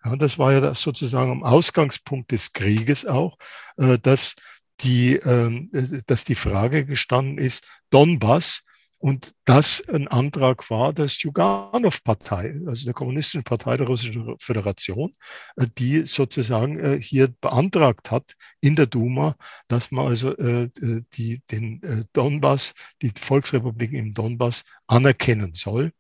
Ja, 0.05 0.17
das 0.17 0.39
war 0.39 0.53
ja 0.53 0.61
das 0.61 0.81
sozusagen 0.83 1.31
am 1.31 1.45
Ausgangspunkt 1.45 2.33
des 2.33 2.53
Krieges 2.53 3.07
auch, 3.07 3.39
äh, 3.77 3.97
dass, 3.97 4.35
die, 4.81 5.15
ähm, 5.15 5.71
äh, 5.73 6.03
dass 6.07 6.25
die 6.25 6.35
Frage 6.35 6.85
gestanden 6.85 7.39
ist, 7.39 7.65
Donbass 7.91 8.65
und 9.01 9.35
das 9.47 9.83
ein 9.89 10.09
Antrag 10.09 10.69
war 10.69 10.93
der 10.93 11.09
Sjuganov-Partei, 11.09 12.61
also 12.67 12.85
der 12.85 12.93
Kommunistischen 12.93 13.45
Partei 13.45 13.79
der 13.79 13.87
Russischen 13.87 14.37
Föderation, 14.39 15.17
äh, 15.57 15.67
die 15.79 16.05
sozusagen 16.05 16.79
äh, 16.79 17.01
hier 17.01 17.29
beantragt 17.41 18.11
hat 18.11 18.35
in 18.61 18.77
der 18.77 18.87
Duma, 18.87 19.37
dass 19.69 19.91
man 19.91 20.07
also 20.07 20.37
äh, 20.37 20.69
die, 21.15 21.41
den 21.51 22.09
Donbass, 22.13 22.75
die 23.01 23.11
Volksrepublik 23.19 23.95
im 23.95 24.13
Donbass 24.13 24.65
anerkennen 24.87 25.55
soll 25.55 25.93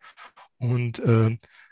und 0.59 1.03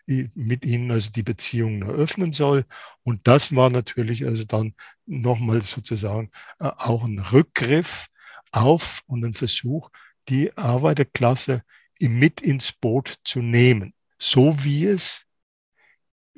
mit 0.06 0.64
ihnen 0.64 0.90
also 0.90 1.10
die 1.10 1.22
Beziehungen 1.22 1.82
eröffnen 1.82 2.32
soll. 2.32 2.64
Und 3.02 3.26
das 3.26 3.54
war 3.54 3.68
natürlich 3.68 4.24
also 4.24 4.44
dann 4.44 4.74
nochmal 5.04 5.60
sozusagen 5.60 6.30
auch 6.58 7.04
ein 7.04 7.18
Rückgriff 7.18 8.06
auf 8.50 9.02
und 9.06 9.24
ein 9.24 9.34
Versuch, 9.34 9.90
die 10.28 10.56
Arbeiterklasse 10.56 11.62
mit 12.00 12.40
ins 12.40 12.72
Boot 12.72 13.18
zu 13.24 13.40
nehmen, 13.42 13.94
so 14.18 14.64
wie 14.64 14.86
es 14.86 15.24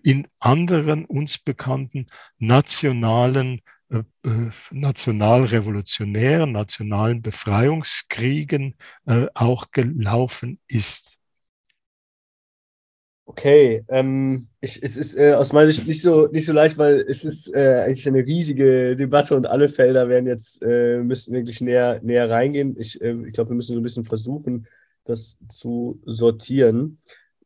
in 0.02 0.26
anderen 0.38 1.04
uns 1.04 1.38
bekannten 1.38 2.06
nationalen, 2.38 3.60
äh, 3.90 3.98
äh 4.24 4.50
nationalrevolutionären, 4.70 6.52
nationalen 6.52 7.20
Befreiungskriegen 7.20 8.76
äh, 9.06 9.26
auch 9.34 9.70
gelaufen 9.72 10.58
ist. 10.68 11.19
Okay, 13.30 13.84
ähm, 13.86 14.48
ich, 14.60 14.82
es 14.82 14.96
ist 14.96 15.14
äh, 15.14 15.34
aus 15.34 15.52
meiner 15.52 15.68
Sicht 15.68 15.86
nicht 15.86 16.02
so, 16.02 16.26
nicht 16.26 16.46
so 16.46 16.52
leicht, 16.52 16.76
weil 16.78 17.04
es 17.08 17.22
ist 17.22 17.46
äh, 17.54 17.84
eigentlich 17.84 18.08
eine 18.08 18.26
riesige 18.26 18.96
Debatte 18.96 19.36
und 19.36 19.46
alle 19.46 19.68
Felder 19.68 20.08
werden 20.08 20.26
jetzt, 20.26 20.60
äh, 20.64 20.98
müssen 20.98 21.32
wirklich 21.32 21.60
näher, 21.60 22.00
näher 22.02 22.28
reingehen. 22.28 22.74
Ich, 22.76 23.00
äh, 23.00 23.14
ich 23.28 23.32
glaube, 23.32 23.50
wir 23.50 23.54
müssen 23.54 23.74
so 23.74 23.78
ein 23.78 23.84
bisschen 23.84 24.04
versuchen, 24.04 24.66
das 25.04 25.38
zu 25.48 26.00
sortieren. 26.04 26.98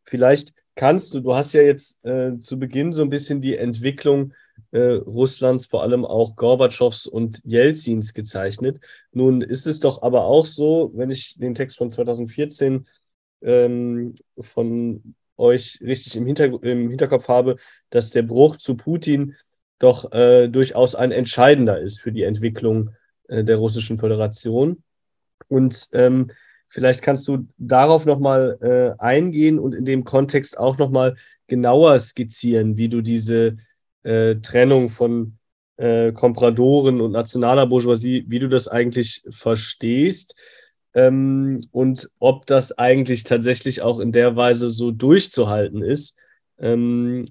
Vielleicht 0.04 0.54
kannst 0.74 1.12
du, 1.12 1.20
du 1.20 1.34
hast 1.34 1.52
ja 1.52 1.60
jetzt 1.60 2.02
äh, 2.06 2.38
zu 2.38 2.58
Beginn 2.58 2.90
so 2.90 3.02
ein 3.02 3.10
bisschen 3.10 3.42
die 3.42 3.58
Entwicklung 3.58 4.32
äh, 4.70 4.78
Russlands, 4.78 5.66
vor 5.66 5.82
allem 5.82 6.06
auch 6.06 6.34
Gorbatschows 6.34 7.06
und 7.06 7.42
Jelzins 7.44 8.14
gezeichnet. 8.14 8.80
Nun 9.12 9.42
ist 9.42 9.66
es 9.66 9.80
doch 9.80 10.00
aber 10.00 10.24
auch 10.24 10.46
so, 10.46 10.92
wenn 10.94 11.10
ich 11.10 11.36
den 11.38 11.54
Text 11.54 11.76
von 11.76 11.90
2014 11.90 12.86
ähm, 13.42 14.14
von 14.40 15.14
euch 15.36 15.78
richtig 15.82 16.16
im, 16.16 16.26
Hinter 16.26 16.62
im 16.62 16.88
Hinterkopf 16.88 17.28
habe, 17.28 17.56
dass 17.90 18.10
der 18.10 18.22
Bruch 18.22 18.56
zu 18.56 18.76
Putin 18.76 19.34
doch 19.78 20.12
äh, 20.12 20.48
durchaus 20.48 20.94
ein 20.94 21.12
entscheidender 21.12 21.78
ist 21.78 22.00
für 22.00 22.12
die 22.12 22.22
Entwicklung 22.22 22.90
äh, 23.28 23.44
der 23.44 23.56
Russischen 23.56 23.98
Föderation. 23.98 24.82
Und 25.48 25.88
ähm, 25.92 26.30
vielleicht 26.68 27.02
kannst 27.02 27.28
du 27.28 27.48
darauf 27.58 28.06
nochmal 28.06 28.58
äh, 28.62 29.02
eingehen 29.02 29.58
und 29.58 29.74
in 29.74 29.84
dem 29.84 30.04
Kontext 30.04 30.58
auch 30.58 30.78
nochmal 30.78 31.16
genauer 31.46 31.98
skizzieren, 31.98 32.76
wie 32.76 32.88
du 32.88 33.02
diese 33.02 33.56
äh, 34.02 34.36
Trennung 34.36 34.88
von 34.88 35.38
äh, 35.76 36.12
Kompradoren 36.12 37.00
und 37.00 37.12
nationaler 37.12 37.66
Bourgeoisie, 37.66 38.24
wie 38.28 38.38
du 38.38 38.48
das 38.48 38.68
eigentlich 38.68 39.22
verstehst 39.28 40.34
ähm, 40.94 41.66
und 41.72 42.10
ob 42.18 42.46
das 42.46 42.72
eigentlich 42.78 43.24
tatsächlich 43.24 43.82
auch 43.82 43.98
in 44.00 44.12
der 44.12 44.36
Weise 44.36 44.70
so 44.70 44.90
durchzuhalten 44.90 45.82
ist, 45.82 46.16
ähm, 46.58 47.26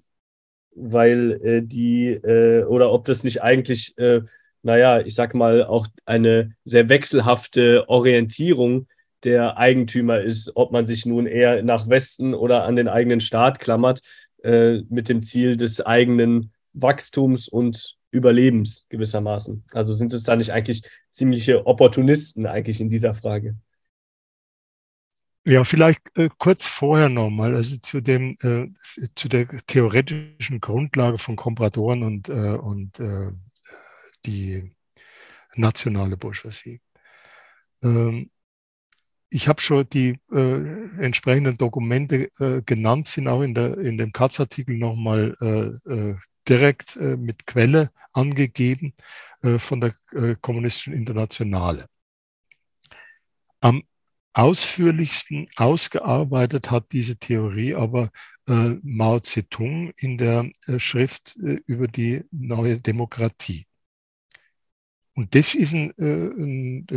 weil 0.76 1.32
äh, 1.44 1.62
die 1.64 2.08
äh, 2.10 2.64
oder 2.66 2.92
ob 2.92 3.06
das 3.06 3.24
nicht 3.24 3.42
eigentlich, 3.44 3.98
äh, 3.98 4.22
naja, 4.64 5.02
ich 5.02 5.16
sag 5.16 5.34
mal, 5.34 5.64
auch 5.66 5.88
eine 6.06 6.56
sehr 6.66 6.90
wechselhafte 6.90 7.90
Orientierung 7.90 8.88
der 9.24 9.58
Eigentümer 9.58 10.20
ist, 10.22 10.52
ob 10.56 10.72
man 10.72 10.86
sich 10.86 11.06
nun 11.06 11.28
eher 11.28 11.64
nach 11.64 11.88
Westen 11.90 12.34
oder 12.34 12.66
an 12.66 12.76
den 12.76 12.88
eigenen 12.88 13.22
Staat 13.22 13.60
klammert, 13.60 14.02
äh, 14.44 14.82
mit 14.90 15.10
dem 15.10 15.24
Ziel 15.24 15.56
des 15.58 15.82
eigenen 15.82 16.52
Wachstums 16.74 17.48
und 17.48 17.98
Überlebens 18.14 18.86
gewissermaßen. 18.90 19.64
Also 19.72 19.94
sind 19.94 20.14
es 20.14 20.24
da 20.24 20.36
nicht 20.36 20.52
eigentlich 20.52 20.84
ziemliche 21.12 21.66
Opportunisten 21.66 22.46
eigentlich 22.46 22.80
in 22.80 22.90
dieser 22.90 23.14
Frage? 23.14 23.58
Ja, 25.46 25.66
vielleicht 25.66 26.00
äh, 26.18 26.30
kurz 26.38 26.66
vorher 26.66 27.10
nochmal, 27.10 27.54
also 27.56 27.76
zu 27.78 28.00
dem, 28.00 28.38
äh, 28.42 28.70
zu 29.16 29.28
der 29.28 29.48
theoretischen 29.68 30.62
Grundlage 30.62 31.18
von 31.18 31.36
Kompradoren 31.36 32.04
und, 32.04 32.30
äh, 32.30 32.56
und 32.56 33.00
äh, 33.02 33.32
die 34.26 34.72
nationale 35.56 36.16
Bourgeoisie. 36.16 36.80
Ähm, 37.84 38.30
ich 39.30 39.48
habe 39.48 39.60
schon 39.60 39.90
die 39.90 40.20
äh, 40.32 41.02
entsprechenden 41.02 41.58
Dokumente 41.58 42.30
äh, 42.40 42.62
genannt, 42.62 43.08
sind 43.08 43.28
auch 43.28 43.42
in, 43.42 43.54
der, 43.54 43.78
in 43.80 43.98
dem 43.98 44.14
Katz-Artikel 44.14 44.78
nochmal 44.78 45.36
direkt 46.48 46.96
äh, 46.98 47.18
mit 47.18 47.46
Quelle 47.46 47.92
angegeben 48.12 48.94
äh, 49.42 49.60
von 49.60 49.82
der 49.82 49.94
äh, 50.12 50.36
Kommunistischen 50.40 50.94
Internationale. 50.94 51.88
Am 53.62 53.84
ausführlichsten 54.34 55.48
ausgearbeitet 55.56 56.72
hat 56.72 56.92
diese 56.92 57.18
Theorie 57.18 57.76
aber 57.76 58.10
äh, 58.48 58.76
Mao 58.82 59.20
Zedong 59.20 59.94
in 59.96 60.18
der 60.18 60.50
äh, 60.68 60.80
Schrift 60.80 61.38
äh, 61.38 61.62
über 61.66 61.88
die 61.88 62.24
neue 62.32 62.80
Demokratie. 62.80 63.68
Und 65.16 65.36
das 65.36 65.54
ist 65.54 65.74
ein, 65.76 65.94
ein, 66.00 66.88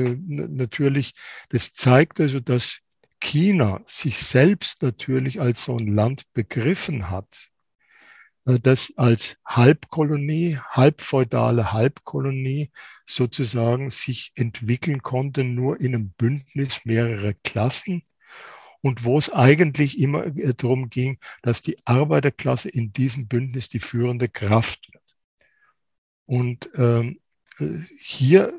natürlich, 0.57 1.13
das 1.51 1.75
zeigt 1.75 2.19
also, 2.19 2.41
dass 2.41 2.79
China 3.21 3.83
sich 3.85 4.17
selbst 4.17 4.81
natürlich 4.81 5.39
als 5.39 5.65
so 5.65 5.77
ein 5.77 5.95
Land 5.95 6.25
begriffen 6.33 7.11
hat, 7.11 7.51
das 8.47 8.93
als 8.97 9.37
Halbkolonie, 9.45 10.59
halbfeudale 10.71 11.73
Halbkolonie 11.73 12.71
sozusagen 13.05 13.91
sich 13.91 14.33
entwickeln 14.37 15.03
konnte, 15.03 15.43
nur 15.43 15.81
in 15.81 15.95
einem 15.95 16.11
Bündnis 16.11 16.85
mehrerer 16.85 17.35
Klassen 17.43 18.05
und 18.83 19.05
wo 19.05 19.19
es 19.19 19.31
eigentlich 19.31 19.99
immer 19.99 20.27
äh, 20.27 20.55
darum 20.55 20.91
ging, 20.91 21.19
dass 21.43 21.61
die 21.61 21.77
Arbeiterklasse 21.85 22.69
in 22.69 22.93
diesem 22.93 23.27
Bündnis 23.27 23.69
die 23.69 23.81
führende 23.81 24.29
Kraft 24.29 24.93
wird. 24.93 25.03
Und 26.27 26.71
ähm, 26.77 27.19
äh, 27.59 27.81
hier 27.99 28.53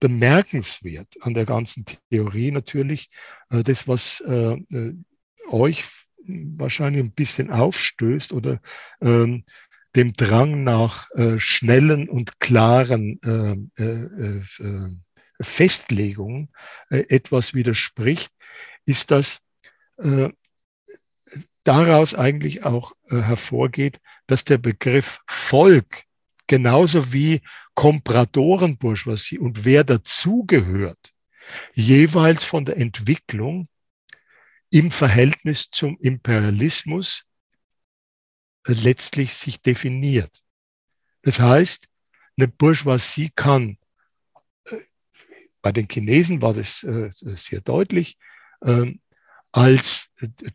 bemerkenswert 0.00 1.14
an 1.20 1.32
der 1.32 1.46
ganzen 1.46 1.86
Theorie 2.10 2.50
natürlich, 2.50 3.08
äh, 3.48 3.62
das, 3.62 3.88
was 3.88 4.20
äh, 4.26 4.54
äh 4.70 4.94
euch 5.48 5.84
wahrscheinlich 6.26 7.02
ein 7.02 7.12
bisschen 7.12 7.50
aufstößt 7.50 8.32
oder 8.32 8.60
ähm, 9.00 9.44
dem 9.94 10.12
Drang 10.14 10.64
nach 10.64 11.10
äh, 11.12 11.38
schnellen 11.38 12.08
und 12.08 12.40
klaren 12.40 13.20
äh, 13.22 13.82
äh, 13.82 14.38
äh 14.38 14.88
Festlegungen 15.40 16.50
äh, 16.88 17.04
etwas 17.08 17.52
widerspricht, 17.52 18.32
ist, 18.86 19.10
dass 19.10 19.40
äh, 19.98 20.28
daraus 21.64 22.14
eigentlich 22.14 22.64
auch 22.64 22.92
hervorgeht, 23.08 24.00
dass 24.26 24.44
der 24.44 24.58
Begriff 24.58 25.20
Volk 25.26 26.04
genauso 26.46 27.12
wie 27.12 27.40
Kompradorenbourgeoisie 27.74 29.38
und 29.38 29.64
wer 29.64 29.84
dazugehört, 29.84 31.12
jeweils 31.72 32.44
von 32.44 32.64
der 32.64 32.76
Entwicklung 32.76 33.68
im 34.72 34.90
Verhältnis 34.90 35.68
zum 35.70 35.98
Imperialismus 36.00 37.24
äh, 38.66 38.72
letztlich 38.72 39.34
sich 39.34 39.60
definiert. 39.60 40.42
Das 41.22 41.38
heißt, 41.38 41.88
eine 42.38 42.48
Bourgeoisie 42.48 43.30
kann, 43.36 43.76
äh, 44.64 44.76
bei 45.60 45.72
den 45.72 45.88
Chinesen 45.88 46.40
war 46.40 46.54
das 46.54 46.82
äh, 46.82 47.10
sehr 47.10 47.60
deutlich, 47.60 48.16
ähm, 48.64 49.00
als 49.52 50.08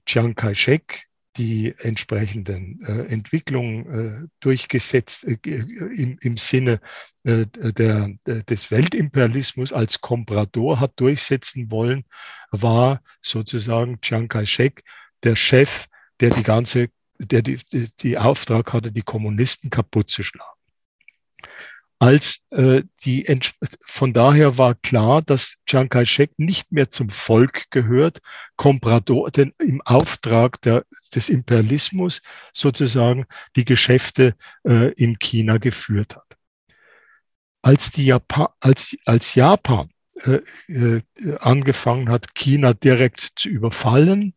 Chiang 0.08 0.34
Kai-shek 0.34 1.06
die 1.38 1.74
entsprechenden 1.78 2.82
äh, 2.84 3.14
Entwicklungen 3.14 4.26
äh, 4.26 4.28
durchgesetzt 4.40 5.26
äh, 5.26 5.38
im, 5.46 6.18
im 6.22 6.38
Sinne 6.38 6.80
äh, 7.24 7.46
der, 7.46 8.10
des 8.26 8.72
Weltimperialismus 8.72 9.72
als 9.72 10.02
Komprador 10.02 10.80
hat 10.80 11.00
durchsetzen 11.00 11.72
wollen, 11.72 12.06
war 12.52 13.02
sozusagen 13.22 14.02
Chiang 14.02 14.28
Kai-shek 14.28 14.84
der 15.24 15.36
Chef, 15.36 15.86
der 16.20 16.32
die 16.32 16.44
ganze, 16.44 16.88
der 17.20 17.42
die, 17.42 17.60
die 18.00 18.18
Auftrag 18.18 18.74
hatte, 18.74 18.92
die 18.92 19.02
Kommunisten 19.02 19.70
kaputt 19.70 20.10
zu 20.10 20.24
schlagen 20.24 20.57
als 22.00 22.42
äh, 22.52 22.84
die 23.04 23.26
von 23.82 24.14
daher 24.14 24.58
war 24.58 24.76
klar, 24.76 25.22
dass 25.24 25.56
Chiang 25.66 25.90
Kai-shek 25.90 26.32
nicht 26.38 26.72
mehr 26.72 26.90
zum 26.90 27.10
Volk 27.10 27.72
gehört, 27.72 28.20
Comprador, 28.56 29.32
denn 29.32 29.54
im 29.58 29.82
Auftrag 29.82 30.62
der, 30.62 30.86
des 31.16 31.30
Imperialismus 31.30 32.22
sozusagen 32.54 33.26
die 33.56 33.66
Geschäfte 33.66 34.36
äh, 34.64 34.92
in 34.94 35.18
China 35.18 35.58
geführt 35.58 36.16
hat. 36.16 36.38
Als, 37.64 37.92
die 37.92 38.06
Japan, 38.06 38.48
als, 38.60 38.96
als 39.06 39.34
Japan 39.34 39.90
äh, 40.22 40.42
äh, 40.68 41.02
angefangen 41.40 42.10
hat, 42.10 42.36
China 42.36 42.74
direkt 42.74 43.32
zu 43.36 43.50
überfallen, 43.50 44.36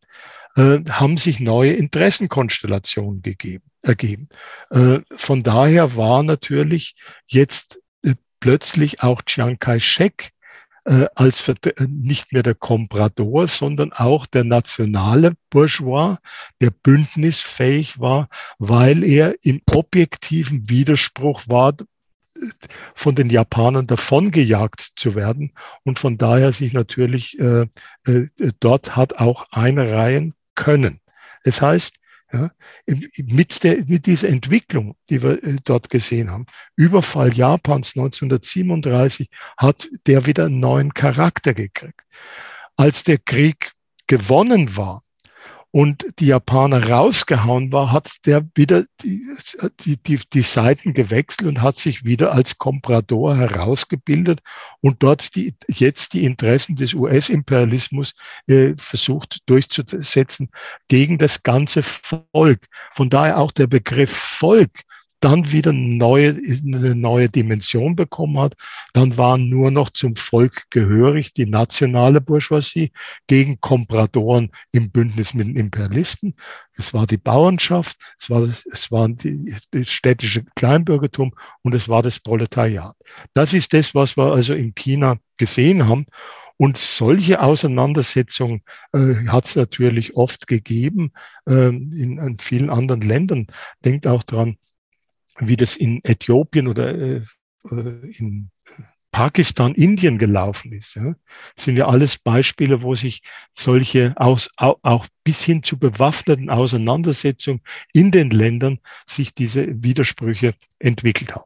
äh, 0.56 0.78
haben 0.88 1.18
sich 1.18 1.40
neue 1.40 1.74
Interessenkonstellationen 1.74 3.20
gegeben 3.20 3.69
ergeben. 3.82 4.28
Äh, 4.70 5.00
von 5.12 5.42
daher 5.42 5.96
war 5.96 6.22
natürlich 6.22 6.94
jetzt 7.26 7.80
äh, 8.02 8.14
plötzlich 8.40 9.02
auch 9.02 9.22
Chiang 9.22 9.58
Kai-shek 9.58 10.32
äh, 10.84 11.06
als 11.14 11.50
nicht 11.78 12.32
mehr 12.32 12.42
der 12.42 12.54
Komprador, 12.54 13.48
sondern 13.48 13.92
auch 13.92 14.26
der 14.26 14.44
nationale 14.44 15.34
Bourgeois, 15.50 16.16
der 16.60 16.70
bündnisfähig 16.70 18.00
war, 18.00 18.28
weil 18.58 19.04
er 19.04 19.34
im 19.42 19.60
objektiven 19.70 20.68
Widerspruch 20.68 21.42
war, 21.46 21.74
von 22.94 23.14
den 23.14 23.30
Japanern 23.30 23.86
davongejagt 23.86 24.92
zu 24.96 25.14
werden 25.14 25.52
und 25.84 25.98
von 25.98 26.18
daher 26.18 26.52
sich 26.52 26.72
natürlich 26.72 27.38
äh, 27.38 27.66
äh, 28.06 28.28
dort 28.60 28.96
hat 28.96 29.18
auch 29.18 29.46
einreihen 29.50 30.34
können. 30.54 31.00
Das 31.44 31.60
heißt, 31.60 31.96
ja, 32.32 32.50
mit, 33.16 33.62
der, 33.64 33.84
mit 33.86 34.06
dieser 34.06 34.28
Entwicklung, 34.28 34.96
die 35.08 35.22
wir 35.22 35.42
äh, 35.42 35.56
dort 35.64 35.90
gesehen 35.90 36.30
haben, 36.30 36.46
Überfall 36.76 37.32
Japans 37.34 37.96
1937, 37.96 39.28
hat 39.56 39.88
der 40.06 40.26
wieder 40.26 40.46
einen 40.46 40.60
neuen 40.60 40.94
Charakter 40.94 41.54
gekriegt. 41.54 42.04
Als 42.76 43.02
der 43.02 43.18
Krieg 43.18 43.72
gewonnen 44.06 44.76
war, 44.76 45.02
und 45.72 46.04
die 46.18 46.26
Japaner 46.26 46.88
rausgehauen 46.88 47.72
war, 47.72 47.92
hat 47.92 48.10
der 48.26 48.44
wieder 48.54 48.84
die, 49.02 49.22
die, 49.84 49.96
die, 49.96 50.20
die 50.32 50.42
Seiten 50.42 50.94
gewechselt 50.94 51.48
und 51.48 51.62
hat 51.62 51.76
sich 51.76 52.04
wieder 52.04 52.32
als 52.32 52.58
Komprador 52.58 53.36
herausgebildet 53.36 54.40
und 54.80 55.02
dort 55.02 55.36
die, 55.36 55.54
jetzt 55.68 56.12
die 56.12 56.24
Interessen 56.24 56.74
des 56.74 56.94
US-Imperialismus 56.94 58.14
äh, 58.48 58.74
versucht 58.76 59.38
durchzusetzen 59.46 60.50
gegen 60.88 61.18
das 61.18 61.44
ganze 61.44 61.82
Volk. 61.82 62.66
Von 62.92 63.08
daher 63.08 63.38
auch 63.38 63.52
der 63.52 63.68
Begriff 63.68 64.10
Volk 64.10 64.82
dann 65.20 65.52
wieder 65.52 65.72
neue, 65.72 66.30
eine 66.30 66.94
neue 66.94 67.28
Dimension 67.28 67.94
bekommen 67.94 68.38
hat. 68.38 68.54
Dann 68.94 69.16
waren 69.18 69.48
nur 69.48 69.70
noch 69.70 69.90
zum 69.90 70.16
Volk 70.16 70.64
gehörig 70.70 71.34
die 71.34 71.46
nationale 71.46 72.20
Bourgeoisie 72.20 72.92
gegen 73.26 73.60
Kompradoren 73.60 74.50
im 74.72 74.90
Bündnis 74.90 75.34
mit 75.34 75.46
den 75.46 75.56
Imperialisten. 75.56 76.34
Es 76.72 76.94
war 76.94 77.06
die 77.06 77.18
Bauernschaft, 77.18 77.98
es 78.18 78.30
war, 78.30 78.48
es 78.72 78.90
waren 78.90 79.16
die, 79.16 79.54
das 79.70 79.90
städtische 79.90 80.44
Kleinbürgertum 80.56 81.34
und 81.62 81.74
es 81.74 81.88
war 81.88 82.02
das 82.02 82.18
Proletariat. 82.18 82.96
Das 83.34 83.52
ist 83.52 83.74
das, 83.74 83.94
was 83.94 84.16
wir 84.16 84.32
also 84.32 84.54
in 84.54 84.74
China 84.74 85.18
gesehen 85.36 85.86
haben. 85.86 86.06
Und 86.56 86.76
solche 86.76 87.42
Auseinandersetzungen 87.42 88.62
äh, 88.92 89.28
hat 89.28 89.46
es 89.46 89.56
natürlich 89.56 90.14
oft 90.14 90.46
gegeben 90.46 91.12
äh, 91.46 91.68
in, 91.68 92.18
in 92.18 92.38
vielen 92.38 92.68
anderen 92.68 93.00
Ländern. 93.00 93.46
Denkt 93.82 94.06
auch 94.06 94.22
dran, 94.22 94.58
wie 95.40 95.56
das 95.56 95.76
in 95.76 96.00
Äthiopien 96.04 96.68
oder 96.68 96.94
äh, 96.94 97.22
äh, 97.70 98.10
in 98.18 98.50
Pakistan, 99.12 99.74
Indien 99.74 100.18
gelaufen 100.18 100.72
ist. 100.72 100.94
Ja. 100.94 101.14
Das 101.56 101.64
sind 101.64 101.76
ja 101.76 101.88
alles 101.88 102.18
Beispiele, 102.18 102.82
wo 102.82 102.94
sich 102.94 103.22
solche 103.52 104.14
aus, 104.16 104.48
auch 104.56 105.06
bis 105.24 105.42
hin 105.42 105.62
zu 105.62 105.78
bewaffneten 105.78 106.48
Auseinandersetzungen 106.48 107.60
in 107.92 108.12
den 108.12 108.30
Ländern 108.30 108.78
sich 109.06 109.34
diese 109.34 109.82
Widersprüche 109.82 110.54
entwickelt 110.78 111.34
haben. 111.34 111.44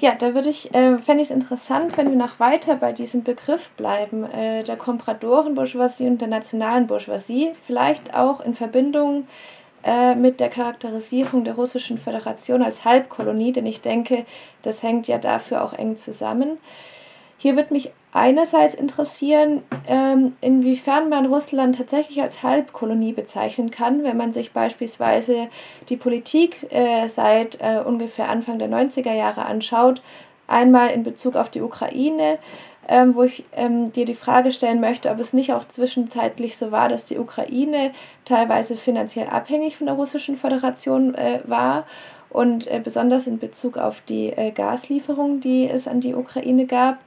Ja, 0.00 0.14
da 0.18 0.34
würde 0.34 0.50
ich, 0.50 0.74
äh, 0.74 0.98
fände 0.98 1.22
ich 1.22 1.30
es 1.30 1.34
interessant, 1.34 1.96
wenn 1.96 2.10
wir 2.10 2.16
noch 2.16 2.40
weiter 2.40 2.76
bei 2.76 2.92
diesem 2.92 3.22
Begriff 3.22 3.70
bleiben, 3.70 4.24
äh, 4.24 4.64
der 4.64 4.76
Kompradorenbourgeoisie 4.76 6.06
und 6.06 6.20
der 6.20 6.28
nationalen 6.28 6.86
Bourgeoisie, 6.86 7.52
vielleicht 7.66 8.12
auch 8.12 8.40
in 8.40 8.54
Verbindung 8.54 9.22
äh, 9.22 9.63
mit 10.16 10.40
der 10.40 10.48
Charakterisierung 10.48 11.44
der 11.44 11.56
Russischen 11.56 11.98
Föderation 11.98 12.62
als 12.62 12.86
Halbkolonie, 12.86 13.52
denn 13.52 13.66
ich 13.66 13.82
denke, 13.82 14.24
das 14.62 14.82
hängt 14.82 15.08
ja 15.08 15.18
dafür 15.18 15.62
auch 15.62 15.74
eng 15.74 15.98
zusammen. 15.98 16.58
Hier 17.36 17.56
wird 17.56 17.70
mich 17.70 17.90
einerseits 18.14 18.74
interessieren, 18.74 19.62
ähm, 19.86 20.36
inwiefern 20.40 21.10
man 21.10 21.26
Russland 21.26 21.76
tatsächlich 21.76 22.22
als 22.22 22.42
Halbkolonie 22.42 23.12
bezeichnen 23.12 23.70
kann, 23.70 24.04
wenn 24.04 24.16
man 24.16 24.32
sich 24.32 24.52
beispielsweise 24.52 25.48
die 25.88 25.96
Politik 25.96 26.72
äh, 26.72 27.08
seit 27.08 27.60
äh, 27.60 27.82
ungefähr 27.84 28.30
Anfang 28.30 28.58
der 28.58 28.70
90er 28.70 29.12
Jahre 29.12 29.44
anschaut, 29.44 30.00
einmal 30.46 30.90
in 30.90 31.02
Bezug 31.02 31.34
auf 31.34 31.50
die 31.50 31.60
Ukraine, 31.60 32.38
ähm, 32.88 33.14
wo 33.14 33.22
ich 33.22 33.44
ähm, 33.52 33.92
dir 33.92 34.04
die 34.04 34.14
Frage 34.14 34.52
stellen 34.52 34.80
möchte, 34.80 35.10
ob 35.10 35.18
es 35.20 35.32
nicht 35.32 35.52
auch 35.52 35.66
zwischenzeitlich 35.68 36.56
so 36.56 36.70
war, 36.70 36.88
dass 36.88 37.06
die 37.06 37.18
Ukraine 37.18 37.92
teilweise 38.24 38.76
finanziell 38.76 39.28
abhängig 39.28 39.76
von 39.76 39.86
der 39.86 39.96
Russischen 39.96 40.36
Föderation 40.36 41.14
äh, 41.14 41.40
war 41.44 41.84
und 42.34 42.66
äh, 42.66 42.80
besonders 42.82 43.28
in 43.28 43.38
Bezug 43.38 43.78
auf 43.78 44.02
die 44.08 44.30
äh, 44.30 44.50
Gaslieferungen, 44.50 45.40
die 45.40 45.68
es 45.68 45.86
an 45.86 46.00
die 46.00 46.14
Ukraine 46.14 46.66
gab 46.66 46.98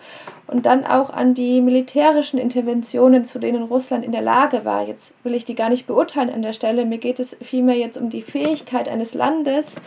und 0.48 0.66
dann 0.66 0.86
auch 0.86 1.10
an 1.10 1.34
die 1.34 1.60
militärischen 1.60 2.40
Interventionen, 2.40 3.26
zu 3.26 3.38
denen 3.38 3.64
Russland 3.64 4.06
in 4.06 4.14
der 4.14 4.22
Lage 4.22 4.64
war. 4.64 4.88
Jetzt 4.88 5.16
will 5.26 5.34
ich 5.34 5.44
die 5.44 5.56
gar 5.56 5.70
nicht 5.70 5.86
beurteilen 5.86 6.30
an 6.30 6.44
der 6.44 6.54
Stelle, 6.54 6.86
mir 6.86 6.98
geht 6.98 7.20
es 7.20 7.36
vielmehr 7.42 7.76
jetzt 7.76 7.98
um 7.98 8.10
die 8.10 8.22
Fähigkeit 8.22 8.88
eines 8.88 9.14
Landes, 9.14 9.82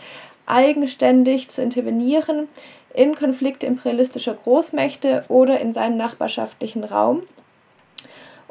eigenständig 0.45 1.49
zu 1.49 1.63
intervenieren 1.63 2.47
in 2.93 3.15
Konflikte 3.15 3.67
imperialistischer 3.67 4.33
Großmächte 4.33 5.25
oder 5.27 5.59
in 5.59 5.73
seinem 5.73 5.97
nachbarschaftlichen 5.97 6.83
Raum 6.83 7.23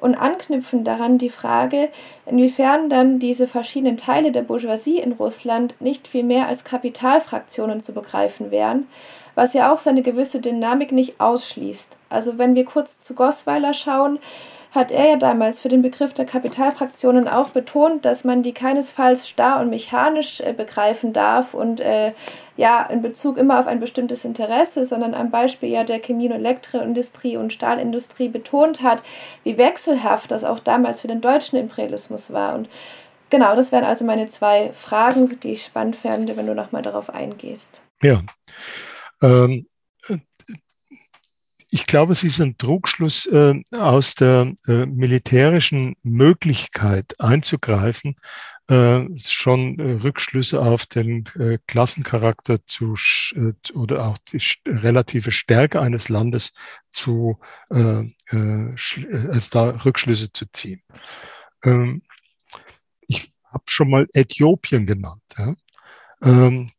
und 0.00 0.14
anknüpfen 0.14 0.82
daran 0.82 1.18
die 1.18 1.30
Frage, 1.30 1.90
inwiefern 2.26 2.88
dann 2.88 3.18
diese 3.18 3.46
verschiedenen 3.46 3.96
Teile 3.96 4.32
der 4.32 4.42
Bourgeoisie 4.42 4.98
in 4.98 5.12
Russland 5.12 5.74
nicht 5.80 6.08
viel 6.08 6.24
mehr 6.24 6.48
als 6.48 6.64
Kapitalfraktionen 6.64 7.82
zu 7.82 7.92
begreifen 7.92 8.50
wären, 8.50 8.88
was 9.34 9.54
ja 9.54 9.72
auch 9.72 9.78
seine 9.78 10.02
gewisse 10.02 10.40
Dynamik 10.40 10.92
nicht 10.92 11.20
ausschließt. 11.20 11.98
Also 12.08 12.38
wenn 12.38 12.54
wir 12.54 12.64
kurz 12.64 13.00
zu 13.00 13.14
Gosweiler 13.14 13.74
schauen, 13.74 14.18
hat 14.72 14.92
er 14.92 15.08
ja 15.08 15.16
damals 15.16 15.60
für 15.60 15.68
den 15.68 15.82
Begriff 15.82 16.14
der 16.14 16.26
Kapitalfraktionen 16.26 17.26
auch 17.26 17.50
betont, 17.50 18.04
dass 18.04 18.22
man 18.22 18.42
die 18.42 18.52
keinesfalls 18.52 19.28
starr 19.28 19.60
und 19.60 19.70
mechanisch 19.70 20.40
äh, 20.40 20.52
begreifen 20.52 21.12
darf 21.12 21.54
und 21.54 21.80
äh, 21.80 22.12
ja 22.56 22.84
in 22.84 23.02
Bezug 23.02 23.36
immer 23.36 23.58
auf 23.58 23.66
ein 23.66 23.80
bestimmtes 23.80 24.24
Interesse, 24.24 24.84
sondern 24.84 25.14
am 25.14 25.30
Beispiel 25.30 25.70
ja 25.70 25.82
der 25.82 25.98
Chemie- 25.98 26.26
und 26.26 26.34
Elektroindustrie 26.34 27.36
und 27.36 27.52
Stahlindustrie 27.52 28.28
betont 28.28 28.82
hat, 28.82 29.02
wie 29.42 29.58
wechselhaft 29.58 30.30
das 30.30 30.44
auch 30.44 30.60
damals 30.60 31.00
für 31.00 31.08
den 31.08 31.20
deutschen 31.20 31.58
Imperialismus 31.58 32.32
war. 32.32 32.54
Und 32.54 32.68
genau, 33.28 33.56
das 33.56 33.72
wären 33.72 33.84
also 33.84 34.04
meine 34.04 34.28
zwei 34.28 34.72
Fragen, 34.72 35.40
die 35.40 35.54
ich 35.54 35.64
spannend 35.64 35.96
fände, 35.96 36.36
wenn 36.36 36.46
du 36.46 36.54
nochmal 36.54 36.82
darauf 36.82 37.10
eingehst. 37.10 37.82
Ja. 38.02 38.20
Ähm, 39.22 39.66
ich 41.70 41.86
glaube, 41.86 42.12
es 42.12 42.24
ist 42.24 42.40
ein 42.40 42.58
Trugschluss 42.58 43.26
äh, 43.26 43.54
aus 43.76 44.14
der 44.16 44.54
äh, 44.66 44.86
militärischen 44.86 45.94
Möglichkeit 46.02 47.18
einzugreifen, 47.20 48.16
äh, 48.68 49.06
schon 49.18 49.78
äh, 49.78 49.92
Rückschlüsse 50.02 50.60
auf 50.60 50.86
den 50.86 51.26
äh, 51.38 51.58
Klassencharakter 51.68 52.66
zu 52.66 52.94
äh, 53.36 53.52
oder 53.72 54.06
auch 54.06 54.18
die 54.18 54.40
relative 54.66 55.30
Stärke 55.30 55.80
eines 55.80 56.08
Landes 56.08 56.52
zu 56.90 57.38
als 57.68 59.50
da 59.50 59.70
Rückschlüsse 59.84 60.32
zu 60.32 60.46
ziehen. 60.52 60.82
Ähm, 61.62 62.02
ich 63.06 63.32
habe 63.44 63.64
schon 63.68 63.90
mal 63.90 64.08
Äthiopien 64.12 64.86
genannt. 64.86 65.22
Ja? 65.38 65.54
Ähm, 66.22 66.70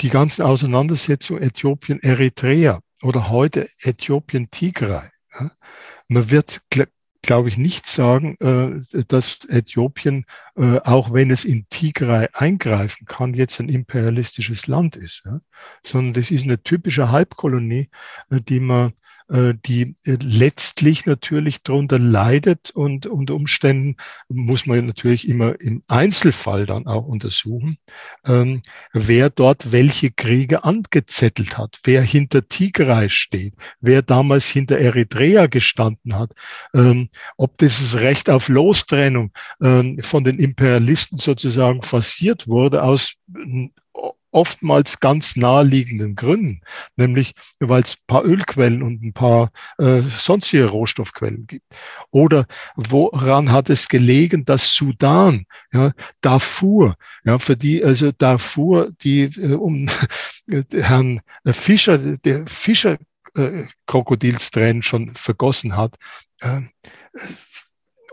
die 0.00 0.08
ganzen 0.08 0.42
Auseinandersetzungen 0.42 1.42
Äthiopien, 1.42 2.00
Eritrea 2.00 2.80
oder 3.02 3.30
heute 3.30 3.68
Äthiopien, 3.82 4.50
Tigray. 4.50 5.10
Ja? 5.34 5.50
Man 6.08 6.30
wird 6.30 6.62
glaube 7.22 7.48
ich, 7.48 7.56
nicht 7.56 7.86
sagen, 7.86 8.36
äh, 8.40 9.04
dass 9.06 9.40
Äthiopien, 9.48 10.24
äh, 10.56 10.78
auch 10.78 11.12
wenn 11.12 11.30
es 11.30 11.44
in 11.44 11.66
Tigray 11.68 12.28
eingreifen 12.32 13.06
kann, 13.06 13.34
jetzt 13.34 13.60
ein 13.60 13.68
imperialistisches 13.68 14.66
Land 14.66 14.96
ist, 14.96 15.24
sondern 15.82 16.14
das 16.14 16.30
ist 16.30 16.44
eine 16.44 16.62
typische 16.62 17.10
Halbkolonie, 17.10 17.90
äh, 18.30 18.40
die 18.40 18.60
man 18.60 18.92
die 19.30 19.94
äh, 20.04 20.16
letztlich 20.20 21.06
natürlich 21.06 21.62
darunter 21.62 22.00
leidet 22.00 22.70
und 22.70 23.06
unter 23.06 23.34
Umständen 23.34 23.96
muss 24.28 24.66
man 24.66 24.86
natürlich 24.86 25.28
immer 25.28 25.60
im 25.60 25.84
Einzelfall 25.86 26.66
dann 26.66 26.86
auch 26.88 27.06
untersuchen, 27.06 27.78
ähm, 28.26 28.62
wer 28.92 29.30
dort 29.30 29.70
welche 29.70 30.10
Kriege 30.10 30.64
angezettelt 30.64 31.56
hat, 31.56 31.78
wer 31.84 32.02
hinter 32.02 32.48
Tigray 32.48 33.08
steht, 33.08 33.54
wer 33.80 34.02
damals 34.02 34.46
hinter 34.46 34.78
Eritrea 34.78 35.46
gestanden 35.46 36.16
hat, 36.16 36.32
ähm, 36.74 37.08
ob 37.36 37.56
dieses 37.58 37.94
Recht 37.94 38.30
auf 38.30 38.48
Lostrennung 38.48 39.30
ähm, 39.62 39.98
von 40.02 40.24
den 40.24 40.40
Imperialisten 40.40 41.18
sozusagen 41.18 41.82
forciert 41.82 42.48
wurde 42.48 42.82
aus 42.82 43.14
oftmals 44.30 45.00
ganz 45.00 45.36
naheliegenden 45.36 46.14
Gründen, 46.14 46.60
nämlich 46.96 47.34
weil 47.58 47.82
es 47.82 47.94
ein 47.94 48.06
paar 48.06 48.24
Ölquellen 48.24 48.82
und 48.82 49.02
ein 49.02 49.12
paar 49.12 49.50
äh, 49.78 50.00
sonstige 50.00 50.66
Rohstoffquellen 50.66 51.46
gibt. 51.46 51.64
Oder 52.10 52.46
woran 52.76 53.50
hat 53.52 53.70
es 53.70 53.88
gelegen, 53.88 54.44
dass 54.44 54.74
Sudan, 54.74 55.46
ja, 55.72 55.92
Darfur, 56.20 56.96
ja, 57.24 57.38
für 57.38 57.56
die, 57.56 57.84
also 57.84 58.12
Darfur, 58.12 58.90
die 59.02 59.22
äh, 59.22 59.54
um 59.54 59.88
äh, 60.50 60.62
Herrn 60.72 61.20
Fischer, 61.46 61.98
der 61.98 62.46
Fischer 62.46 62.98
äh, 63.34 63.64
Krokodilstränen 63.86 64.82
schon 64.82 65.14
vergossen 65.14 65.76
hat, 65.76 65.96
äh, 66.40 66.62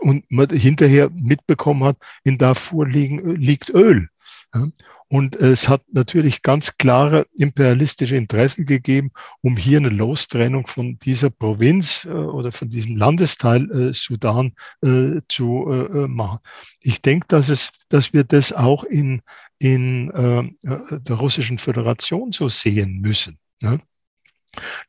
und 0.00 0.30
man 0.30 0.48
hinterher 0.50 1.10
mitbekommen 1.10 1.84
hat, 1.84 1.96
in 2.24 2.38
Darfur 2.38 2.86
liegen, 2.86 3.36
liegt 3.36 3.70
Öl. 3.70 4.08
Ja. 4.54 4.68
Und 5.10 5.36
es 5.36 5.68
hat 5.68 5.82
natürlich 5.90 6.42
ganz 6.42 6.76
klare 6.76 7.26
imperialistische 7.34 8.14
Interessen 8.14 8.66
gegeben, 8.66 9.10
um 9.40 9.56
hier 9.56 9.78
eine 9.78 9.88
Lostrennung 9.88 10.66
von 10.66 10.98
dieser 10.98 11.30
Provinz 11.30 12.04
äh, 12.04 12.10
oder 12.10 12.52
von 12.52 12.68
diesem 12.68 12.96
Landesteil 12.96 13.70
äh, 13.70 13.92
Sudan 13.94 14.52
äh, 14.82 15.20
zu 15.28 15.66
machen. 16.08 16.38
Ich 16.80 17.00
denke, 17.00 17.26
dass 17.28 17.48
es, 17.48 17.70
dass 17.88 18.12
wir 18.12 18.24
das 18.24 18.52
auch 18.52 18.84
in, 18.84 19.22
in 19.58 20.08
der 20.08 21.16
russischen 21.16 21.58
Föderation 21.58 22.32
so 22.32 22.48
sehen 22.48 23.00
müssen. 23.00 23.38
Ne? 23.62 23.80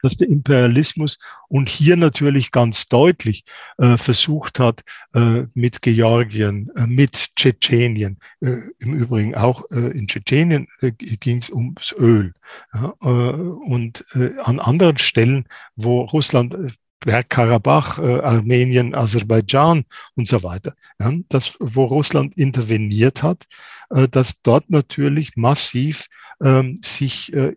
Dass 0.01 0.17
der 0.17 0.29
Imperialismus 0.29 1.17
und 1.47 1.69
hier 1.69 1.97
natürlich 1.97 2.51
ganz 2.51 2.87
deutlich 2.87 3.43
äh, 3.77 3.97
versucht 3.97 4.59
hat, 4.59 4.83
äh, 5.13 5.45
mit 5.53 5.81
Georgien, 5.81 6.69
äh, 6.75 6.87
mit 6.87 7.35
Tschetschenien, 7.35 8.17
äh, 8.41 8.57
im 8.79 8.93
Übrigen 8.93 9.35
auch 9.35 9.63
äh, 9.71 9.97
in 9.97 10.07
Tschetschenien 10.07 10.67
äh, 10.81 10.91
ging 10.91 11.39
es 11.39 11.49
ums 11.49 11.93
Öl. 11.97 12.33
Ja, 12.73 12.89
und 12.99 14.05
an 14.43 14.59
anderen 14.59 14.97
Stellen, 14.97 15.45
wo 15.75 16.01
Russland 16.01 16.55
Bergkarabach, 16.99 17.99
Armenien, 17.99 18.93
Aserbaidschan 18.93 19.85
und 20.15 20.27
so 20.27 20.43
weiter. 20.43 20.73
Ja, 20.99 21.13
das, 21.29 21.55
wo 21.59 21.85
Russland 21.85 22.37
interveniert 22.37 23.23
hat, 23.23 23.45
dass 23.89 24.41
dort 24.41 24.69
natürlich 24.69 25.35
massiv 25.35 26.07
ähm, 26.41 26.81
sich 26.83 27.33
äh, 27.33 27.53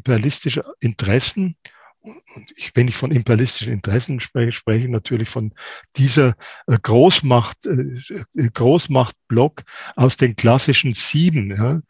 imperialistische 0.00 0.64
Interessen 0.80 1.56
und 2.02 2.52
ich, 2.56 2.74
wenn 2.74 2.88
ich 2.88 2.96
von 2.96 3.10
imperialistischen 3.10 3.74
Interessen 3.74 4.20
spreche, 4.20 4.52
spreche 4.52 4.86
ich 4.86 4.90
natürlich 4.90 5.28
von 5.28 5.52
dieser 5.96 6.34
äh, 6.66 6.78
Großmacht, 6.80 7.66
äh, 7.66 8.48
Großmachtblock 8.54 9.62
aus 9.96 10.16
den 10.16 10.34
klassischen 10.34 10.94
sieben 10.94 11.50
ja, 11.50 11.80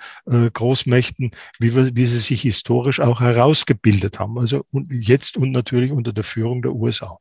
Großmächten, 0.50 1.30
wie, 1.60 1.74
wir, 1.76 1.94
wie 1.94 2.06
sie 2.06 2.18
sich 2.18 2.42
historisch 2.42 2.98
auch 2.98 3.20
herausgebildet 3.20 4.18
haben. 4.18 4.38
Also 4.38 4.64
und 4.72 4.90
jetzt 4.92 5.36
und 5.36 5.52
natürlich 5.52 5.92
unter 5.92 6.12
der 6.12 6.24
Führung 6.24 6.62
der 6.62 6.72
USA. 6.72 7.18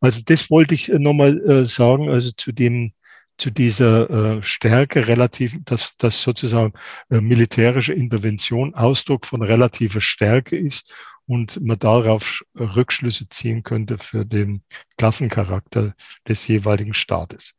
Also 0.00 0.22
das 0.24 0.50
wollte 0.50 0.74
ich 0.74 0.88
nochmal 0.88 1.64
sagen, 1.66 2.10
also 2.10 2.32
zu 2.32 2.52
dem 2.52 2.92
zu 3.38 3.50
dieser 3.50 4.10
äh, 4.10 4.42
Stärke 4.42 5.06
relativ, 5.06 5.56
dass, 5.64 5.96
dass 5.96 6.22
sozusagen 6.22 6.72
äh, 7.10 7.20
militärische 7.20 7.92
Intervention 7.92 8.74
Ausdruck 8.74 9.26
von 9.26 9.42
relativer 9.42 10.00
Stärke 10.00 10.56
ist 10.56 10.92
und 11.26 11.60
man 11.60 11.78
darauf 11.78 12.42
Rückschlüsse 12.54 13.28
ziehen 13.28 13.62
könnte 13.62 13.98
für 13.98 14.24
den 14.24 14.62
Klassencharakter 14.96 15.94
des 16.26 16.46
jeweiligen 16.46 16.94
Staates. 16.94 17.54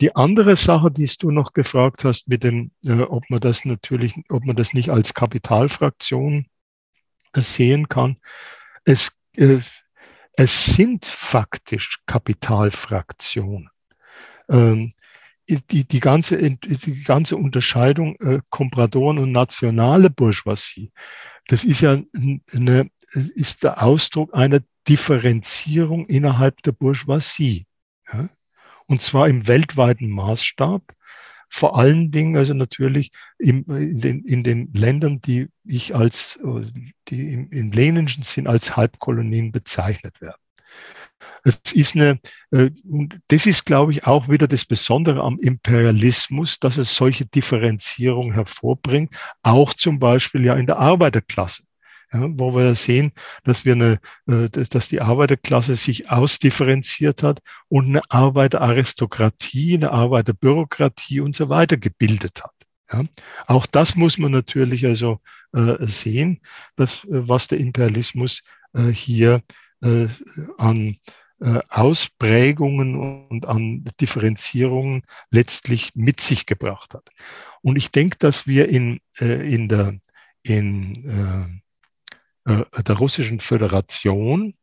Die 0.00 0.14
andere 0.14 0.56
Sache, 0.56 0.90
die 0.92 1.10
du 1.18 1.32
noch 1.32 1.52
gefragt 1.52 2.04
hast, 2.04 2.28
mit 2.28 2.44
dem, 2.44 2.70
äh, 2.86 3.00
ob 3.00 3.28
man 3.30 3.40
das 3.40 3.64
natürlich, 3.64 4.14
ob 4.28 4.44
man 4.44 4.56
das 4.56 4.72
nicht 4.72 4.90
als 4.90 5.12
Kapitalfraktion 5.12 6.46
sehen 7.34 7.88
kann. 7.88 8.16
Es, 8.84 9.10
äh, 9.36 9.58
es 10.34 10.66
sind 10.66 11.04
faktisch 11.04 11.98
Kapitalfraktionen 12.06 13.70
ähm, 14.48 14.92
die, 15.48 15.86
die, 15.86 16.00
ganze, 16.00 16.36
die 16.38 17.04
ganze 17.04 17.36
Unterscheidung 17.36 18.16
äh, 18.20 18.40
Kompradoren 18.50 19.18
und 19.18 19.32
nationale 19.32 20.10
Bourgeoisie, 20.10 20.92
das 21.46 21.64
ist 21.64 21.80
ja 21.80 21.98
eine, 22.52 22.90
ist 23.12 23.62
der 23.62 23.82
Ausdruck 23.82 24.34
einer 24.34 24.60
Differenzierung 24.86 26.06
innerhalb 26.06 26.62
der 26.62 26.72
Bourgeoisie. 26.72 27.66
Ja? 28.12 28.28
Und 28.86 29.02
zwar 29.02 29.28
im 29.28 29.46
weltweiten 29.46 30.10
Maßstab, 30.10 30.82
vor 31.50 31.78
allen 31.78 32.10
Dingen 32.10 32.36
also 32.36 32.52
natürlich 32.52 33.10
im, 33.38 33.64
in, 33.68 34.00
den, 34.00 34.24
in 34.24 34.44
den 34.44 34.72
Ländern, 34.74 35.20
die 35.22 35.48
ich 35.64 35.94
als, 35.96 36.38
die 37.08 37.32
im, 37.32 37.50
im 37.50 37.72
leninischen 37.72 38.22
Sinn 38.22 38.46
als 38.46 38.76
Halbkolonien 38.76 39.50
bezeichnet 39.50 40.20
werden. 40.20 40.40
Es 41.44 41.60
ist 41.72 41.94
eine, 41.94 42.20
äh, 42.50 42.70
und 42.84 43.18
das 43.28 43.46
ist, 43.46 43.64
glaube 43.64 43.92
ich, 43.92 44.06
auch 44.06 44.28
wieder 44.28 44.48
das 44.48 44.64
Besondere 44.64 45.22
am 45.22 45.38
Imperialismus, 45.38 46.58
dass 46.58 46.76
es 46.76 46.94
solche 46.94 47.26
Differenzierung 47.26 48.32
hervorbringt, 48.32 49.14
auch 49.42 49.74
zum 49.74 49.98
Beispiel 49.98 50.44
ja 50.44 50.54
in 50.54 50.66
der 50.66 50.78
Arbeiterklasse. 50.78 51.62
Ja, 52.10 52.26
wo 52.26 52.54
wir 52.54 52.74
sehen, 52.74 53.12
dass 53.44 53.66
wir 53.66 53.74
eine, 53.74 54.00
äh, 54.26 54.48
dass 54.48 54.88
die 54.88 55.02
Arbeiterklasse 55.02 55.76
sich 55.76 56.10
ausdifferenziert 56.10 57.22
hat 57.22 57.40
und 57.68 57.86
eine 57.86 58.00
Arbeiteraristokratie, 58.08 59.74
eine 59.74 59.92
Arbeiterbürokratie 59.92 61.20
und 61.20 61.36
so 61.36 61.50
weiter 61.50 61.76
gebildet 61.76 62.42
hat. 62.42 62.54
Ja, 62.90 63.04
auch 63.46 63.66
das 63.66 63.94
muss 63.94 64.16
man 64.16 64.32
natürlich 64.32 64.86
also 64.86 65.20
äh, 65.52 65.86
sehen, 65.86 66.40
dass, 66.76 67.06
was 67.08 67.48
der 67.48 67.58
Imperialismus 67.58 68.42
hier 68.92 69.42
an 69.80 70.96
äh, 71.40 71.60
Ausprägungen 71.68 73.28
und 73.28 73.46
an 73.46 73.84
Differenzierungen 74.00 75.04
letztlich 75.30 75.94
mit 75.94 76.20
sich 76.20 76.46
gebracht 76.46 76.94
hat. 76.94 77.10
Und 77.62 77.78
ich 77.78 77.92
denke, 77.92 78.16
dass 78.18 78.48
wir 78.48 78.68
in, 78.68 78.98
äh, 79.20 79.54
in 79.54 79.68
der, 79.68 80.00
in, 80.42 81.62
äh, 82.44 82.64
der 82.82 82.96
russischen 82.96 83.38
Föderation 83.40 84.54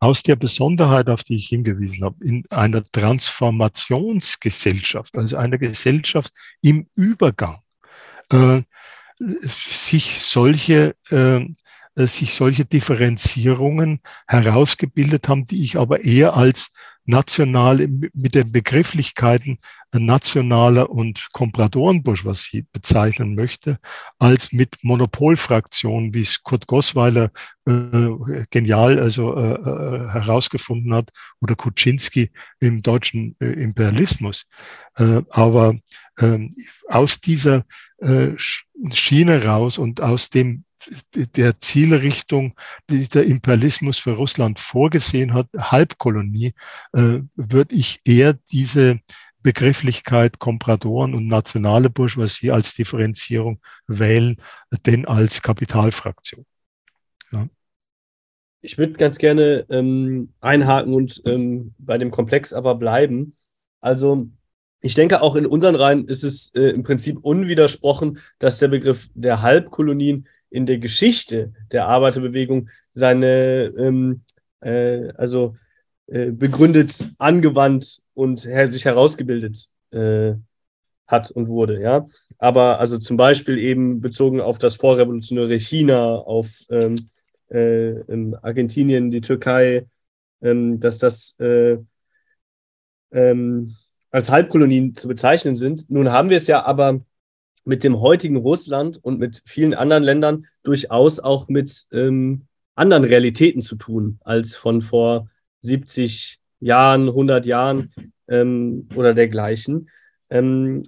aus 0.00 0.22
der 0.22 0.36
Besonderheit, 0.36 1.10
auf 1.10 1.24
die 1.24 1.36
ich 1.36 1.48
hingewiesen 1.48 2.04
habe, 2.04 2.24
in 2.24 2.44
einer 2.50 2.84
Transformationsgesellschaft, 2.84 5.18
also 5.18 5.36
einer 5.36 5.58
Gesellschaft 5.58 6.32
im 6.62 6.86
Übergang, 6.96 7.58
äh, 8.30 8.62
sich 9.18 10.22
solche 10.22 10.94
äh, 11.10 11.36
äh, 11.36 11.54
sich 12.06 12.34
solche 12.34 12.64
Differenzierungen 12.64 14.00
herausgebildet 14.26 15.28
haben, 15.28 15.46
die 15.46 15.64
ich 15.64 15.78
aber 15.78 16.04
eher 16.04 16.36
als 16.36 16.70
nationale, 17.08 17.88
mit 17.88 18.34
den 18.34 18.52
Begrifflichkeiten 18.52 19.58
nationaler 19.92 20.90
und 20.90 21.28
Kompradorenbourgeoisie 21.32 22.66
bezeichnen 22.70 23.34
möchte, 23.34 23.78
als 24.18 24.52
mit 24.52 24.76
Monopolfraktionen, 24.82 26.12
wie 26.12 26.20
es 26.20 26.42
Kurt 26.42 26.66
Gosweiler 26.66 27.30
äh, 27.64 28.10
genial 28.50 28.98
also 28.98 29.34
äh, 29.36 29.54
äh, 29.54 30.08
herausgefunden 30.10 30.92
hat, 30.94 31.10
oder 31.40 31.54
Kuczynski 31.54 32.30
im 32.60 32.82
deutschen 32.82 33.34
äh, 33.40 33.46
Imperialismus. 33.46 34.44
Äh, 34.96 35.22
aber 35.30 35.76
ähm, 36.20 36.54
aus 36.88 37.20
dieser 37.20 37.64
äh, 37.98 38.32
Schiene 38.36 39.44
raus 39.46 39.78
und 39.78 40.02
aus 40.02 40.28
dem 40.28 40.64
der 41.14 41.60
Zielrichtung, 41.60 42.54
die 42.88 43.08
der 43.08 43.24
Imperialismus 43.24 43.98
für 43.98 44.12
Russland 44.12 44.58
vorgesehen 44.58 45.34
hat, 45.34 45.48
Halbkolonie, 45.56 46.54
äh, 46.92 47.20
würde 47.34 47.74
ich 47.74 48.00
eher 48.04 48.34
diese 48.52 49.00
Begrifflichkeit 49.42 50.38
Kompradoren 50.38 51.14
und 51.14 51.26
nationale 51.26 51.90
Bourgeoisie 51.90 52.50
als 52.50 52.74
Differenzierung 52.74 53.60
wählen, 53.86 54.36
denn 54.84 55.06
als 55.06 55.42
Kapitalfraktion. 55.42 56.44
Ja. 57.32 57.48
Ich 58.60 58.78
würde 58.78 58.94
ganz 58.94 59.18
gerne 59.18 59.64
ähm, 59.70 60.32
einhaken 60.40 60.92
und 60.92 61.22
ähm, 61.24 61.74
bei 61.78 61.98
dem 61.98 62.10
Komplex 62.10 62.52
aber 62.52 62.74
bleiben. 62.74 63.36
Also 63.80 64.28
ich 64.80 64.94
denke, 64.94 65.22
auch 65.22 65.36
in 65.36 65.46
unseren 65.46 65.74
Reihen 65.74 66.06
ist 66.06 66.24
es 66.24 66.52
äh, 66.54 66.70
im 66.70 66.82
Prinzip 66.82 67.18
unwidersprochen, 67.22 68.18
dass 68.38 68.58
der 68.58 68.68
Begriff 68.68 69.08
der 69.14 69.42
Halbkolonien 69.42 70.28
in 70.50 70.66
der 70.66 70.78
Geschichte 70.78 71.52
der 71.72 71.86
Arbeiterbewegung 71.86 72.68
seine, 72.92 73.72
ähm, 73.78 74.22
äh, 74.60 75.08
also 75.14 75.56
äh, 76.06 76.30
begründet, 76.30 77.10
angewandt 77.18 78.00
und 78.14 78.44
her 78.44 78.70
sich 78.70 78.84
herausgebildet 78.84 79.68
äh, 79.90 80.34
hat 81.06 81.30
und 81.30 81.48
wurde, 81.48 81.80
ja. 81.80 82.06
Aber 82.38 82.78
also 82.80 82.98
zum 82.98 83.16
Beispiel 83.16 83.58
eben 83.58 84.00
bezogen 84.00 84.40
auf 84.40 84.58
das 84.58 84.76
vorrevolutionäre 84.76 85.58
China, 85.58 86.14
auf 86.16 86.50
ähm, 86.70 86.96
äh, 87.48 87.94
Argentinien, 88.42 89.10
die 89.10 89.20
Türkei, 89.20 89.86
ähm, 90.42 90.80
dass 90.80 90.98
das 90.98 91.38
äh, 91.40 91.78
ähm, 93.12 93.74
als 94.10 94.30
Halbkolonien 94.30 94.94
zu 94.94 95.08
bezeichnen 95.08 95.56
sind. 95.56 95.90
Nun 95.90 96.10
haben 96.10 96.30
wir 96.30 96.36
es 96.36 96.46
ja 96.46 96.64
aber 96.64 97.00
mit 97.64 97.84
dem 97.84 98.00
heutigen 98.00 98.36
Russland 98.36 99.02
und 99.02 99.18
mit 99.18 99.42
vielen 99.46 99.74
anderen 99.74 100.02
Ländern 100.02 100.46
durchaus 100.62 101.20
auch 101.20 101.48
mit 101.48 101.86
ähm, 101.92 102.46
anderen 102.74 103.04
Realitäten 103.04 103.62
zu 103.62 103.76
tun 103.76 104.18
als 104.24 104.56
von 104.56 104.80
vor 104.80 105.28
70 105.60 106.40
Jahren, 106.60 107.08
100 107.08 107.46
Jahren 107.46 107.92
ähm, 108.28 108.88
oder 108.94 109.14
dergleichen. 109.14 109.90
Ähm, 110.30 110.84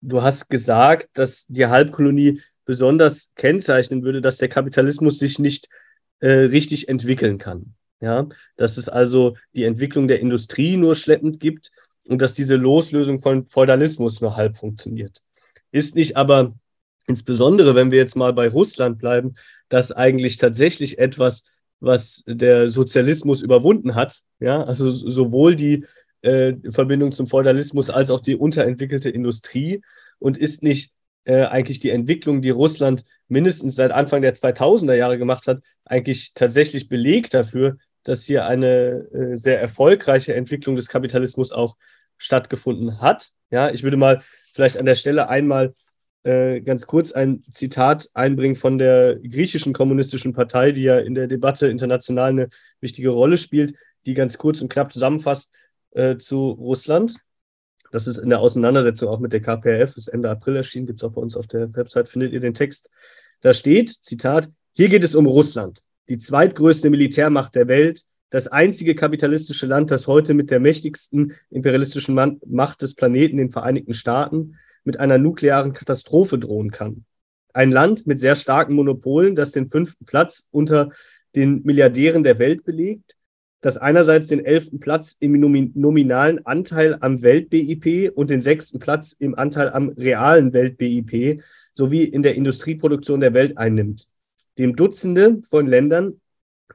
du 0.00 0.22
hast 0.22 0.48
gesagt, 0.48 1.08
dass 1.14 1.46
die 1.46 1.66
Halbkolonie 1.66 2.40
besonders 2.64 3.32
kennzeichnen 3.34 4.04
würde, 4.04 4.20
dass 4.20 4.38
der 4.38 4.48
Kapitalismus 4.48 5.18
sich 5.18 5.38
nicht 5.38 5.68
äh, 6.20 6.28
richtig 6.28 6.88
entwickeln 6.88 7.38
kann. 7.38 7.74
Ja, 8.00 8.28
dass 8.56 8.76
es 8.76 8.88
also 8.88 9.36
die 9.54 9.64
Entwicklung 9.64 10.08
der 10.08 10.20
Industrie 10.20 10.76
nur 10.76 10.94
schleppend 10.94 11.40
gibt 11.40 11.70
und 12.06 12.20
dass 12.20 12.34
diese 12.34 12.56
Loslösung 12.56 13.22
von 13.22 13.46
Feudalismus 13.46 14.20
nur 14.20 14.36
halb 14.36 14.58
funktioniert. 14.58 15.22
Ist 15.74 15.96
nicht 15.96 16.16
aber 16.16 16.54
insbesondere, 17.08 17.74
wenn 17.74 17.90
wir 17.90 17.98
jetzt 17.98 18.14
mal 18.14 18.32
bei 18.32 18.48
Russland 18.48 18.96
bleiben, 18.96 19.34
das 19.68 19.90
eigentlich 19.90 20.36
tatsächlich 20.36 21.00
etwas, 21.00 21.46
was 21.80 22.22
der 22.28 22.68
Sozialismus 22.68 23.40
überwunden 23.40 23.96
hat. 23.96 24.20
Ja, 24.38 24.62
also 24.62 24.92
sowohl 24.92 25.56
die 25.56 25.84
äh, 26.22 26.52
Verbindung 26.70 27.10
zum 27.10 27.26
Feudalismus 27.26 27.90
als 27.90 28.10
auch 28.10 28.20
die 28.20 28.36
unterentwickelte 28.36 29.10
Industrie 29.10 29.82
und 30.20 30.38
ist 30.38 30.62
nicht 30.62 30.92
äh, 31.24 31.42
eigentlich 31.42 31.80
die 31.80 31.90
Entwicklung, 31.90 32.40
die 32.40 32.50
Russland 32.50 33.04
mindestens 33.26 33.74
seit 33.74 33.90
Anfang 33.90 34.22
der 34.22 34.36
2000er 34.36 34.94
Jahre 34.94 35.18
gemacht 35.18 35.48
hat, 35.48 35.60
eigentlich 35.84 36.34
tatsächlich 36.34 36.88
Beleg 36.88 37.30
dafür, 37.30 37.78
dass 38.04 38.22
hier 38.22 38.46
eine 38.46 39.08
äh, 39.12 39.36
sehr 39.36 39.60
erfolgreiche 39.60 40.36
Entwicklung 40.36 40.76
des 40.76 40.86
Kapitalismus 40.86 41.50
auch 41.50 41.76
stattgefunden 42.16 43.00
hat. 43.00 43.30
Ja, 43.50 43.70
ich 43.70 43.82
würde 43.82 43.96
mal 43.96 44.22
vielleicht 44.54 44.78
an 44.78 44.86
der 44.86 44.94
Stelle 44.94 45.28
einmal 45.28 45.74
äh, 46.22 46.60
ganz 46.60 46.86
kurz 46.86 47.12
ein 47.12 47.42
Zitat 47.52 48.08
einbringen 48.14 48.54
von 48.54 48.78
der 48.78 49.16
griechischen 49.16 49.74
kommunistischen 49.74 50.32
Partei, 50.32 50.72
die 50.72 50.84
ja 50.84 50.98
in 50.98 51.14
der 51.14 51.26
Debatte 51.26 51.66
international 51.66 52.30
eine 52.30 52.48
wichtige 52.80 53.10
Rolle 53.10 53.36
spielt, 53.36 53.74
die 54.06 54.14
ganz 54.14 54.38
kurz 54.38 54.62
und 54.62 54.72
knapp 54.72 54.92
zusammenfasst 54.92 55.52
äh, 55.90 56.16
zu 56.16 56.50
Russland. 56.50 57.16
Das 57.90 58.06
ist 58.06 58.18
in 58.18 58.30
der 58.30 58.40
Auseinandersetzung 58.40 59.08
auch 59.08 59.20
mit 59.20 59.32
der 59.32 59.42
KPRF, 59.42 59.96
ist 59.96 60.08
Ende 60.08 60.30
April 60.30 60.56
erschienen, 60.56 60.86
gibt 60.86 61.00
es 61.00 61.04
auch 61.04 61.12
bei 61.12 61.20
uns 61.20 61.36
auf 61.36 61.46
der 61.46 61.74
Website, 61.74 62.08
findet 62.08 62.32
ihr 62.32 62.40
den 62.40 62.54
Text. 62.54 62.90
Da 63.40 63.52
steht, 63.52 63.90
Zitat, 63.90 64.48
hier 64.72 64.88
geht 64.88 65.04
es 65.04 65.14
um 65.14 65.26
Russland, 65.26 65.82
die 66.08 66.18
zweitgrößte 66.18 66.90
Militärmacht 66.90 67.54
der 67.54 67.68
Welt, 67.68 68.02
das 68.34 68.48
einzige 68.48 68.96
kapitalistische 68.96 69.66
Land, 69.66 69.92
das 69.92 70.08
heute 70.08 70.34
mit 70.34 70.50
der 70.50 70.58
mächtigsten 70.58 71.34
imperialistischen 71.50 72.40
Macht 72.44 72.82
des 72.82 72.96
Planeten, 72.96 73.36
den 73.36 73.52
Vereinigten 73.52 73.94
Staaten, 73.94 74.56
mit 74.82 74.98
einer 74.98 75.18
nuklearen 75.18 75.72
Katastrophe 75.72 76.36
drohen 76.36 76.72
kann. 76.72 77.04
Ein 77.52 77.70
Land 77.70 78.08
mit 78.08 78.18
sehr 78.18 78.34
starken 78.34 78.74
Monopolen, 78.74 79.36
das 79.36 79.52
den 79.52 79.70
fünften 79.70 80.04
Platz 80.04 80.48
unter 80.50 80.90
den 81.36 81.62
Milliardären 81.62 82.24
der 82.24 82.40
Welt 82.40 82.64
belegt, 82.64 83.14
das 83.60 83.76
einerseits 83.76 84.26
den 84.26 84.44
elften 84.44 84.80
Platz 84.80 85.14
im 85.20 85.38
nominalen 85.74 86.44
Anteil 86.44 86.96
am 86.98 87.22
Welt-BIP 87.22 88.10
und 88.16 88.30
den 88.30 88.40
sechsten 88.40 88.80
Platz 88.80 89.12
im 89.12 89.38
Anteil 89.38 89.70
am 89.70 89.90
realen 89.90 90.52
Welt-BIP 90.52 91.40
sowie 91.72 92.02
in 92.02 92.24
der 92.24 92.34
Industrieproduktion 92.34 93.20
der 93.20 93.32
Welt 93.32 93.58
einnimmt, 93.58 94.08
dem 94.58 94.74
Dutzende 94.74 95.40
von 95.48 95.68
Ländern 95.68 96.20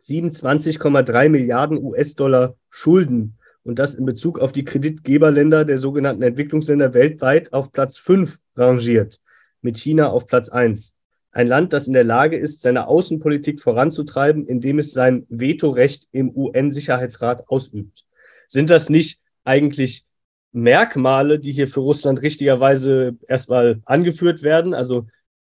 27,3 0.01 1.29
Milliarden 1.29 1.77
US-Dollar 1.83 2.55
Schulden 2.69 3.37
und 3.63 3.79
das 3.79 3.95
in 3.95 4.05
Bezug 4.05 4.39
auf 4.39 4.51
die 4.51 4.65
Kreditgeberländer 4.65 5.65
der 5.65 5.77
sogenannten 5.77 6.23
Entwicklungsländer 6.23 6.93
weltweit 6.93 7.53
auf 7.53 7.71
Platz 7.71 7.97
5 7.97 8.39
rangiert, 8.55 9.19
mit 9.61 9.77
China 9.77 10.09
auf 10.09 10.27
Platz 10.27 10.49
1. 10.49 10.95
Ein 11.31 11.47
Land, 11.47 11.73
das 11.73 11.87
in 11.87 11.93
der 11.93 12.03
Lage 12.03 12.37
ist, 12.37 12.61
seine 12.61 12.87
Außenpolitik 12.87 13.61
voranzutreiben, 13.61 14.45
indem 14.47 14.79
es 14.79 14.93
sein 14.93 15.27
Vetorecht 15.29 16.07
im 16.11 16.35
UN-Sicherheitsrat 16.35 17.47
ausübt. 17.47 18.05
Sind 18.47 18.69
das 18.69 18.89
nicht 18.89 19.21
eigentlich 19.43 20.05
Merkmale, 20.51 21.39
die 21.39 21.51
hier 21.51 21.67
für 21.67 21.81
Russland 21.81 22.21
richtigerweise 22.23 23.15
erstmal 23.27 23.81
angeführt 23.85 24.41
werden, 24.41 24.73
also 24.73 25.05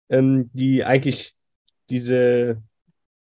ähm, 0.09 0.51
die 0.53 0.85
eigentlich 0.85 1.37
diese 1.91 2.61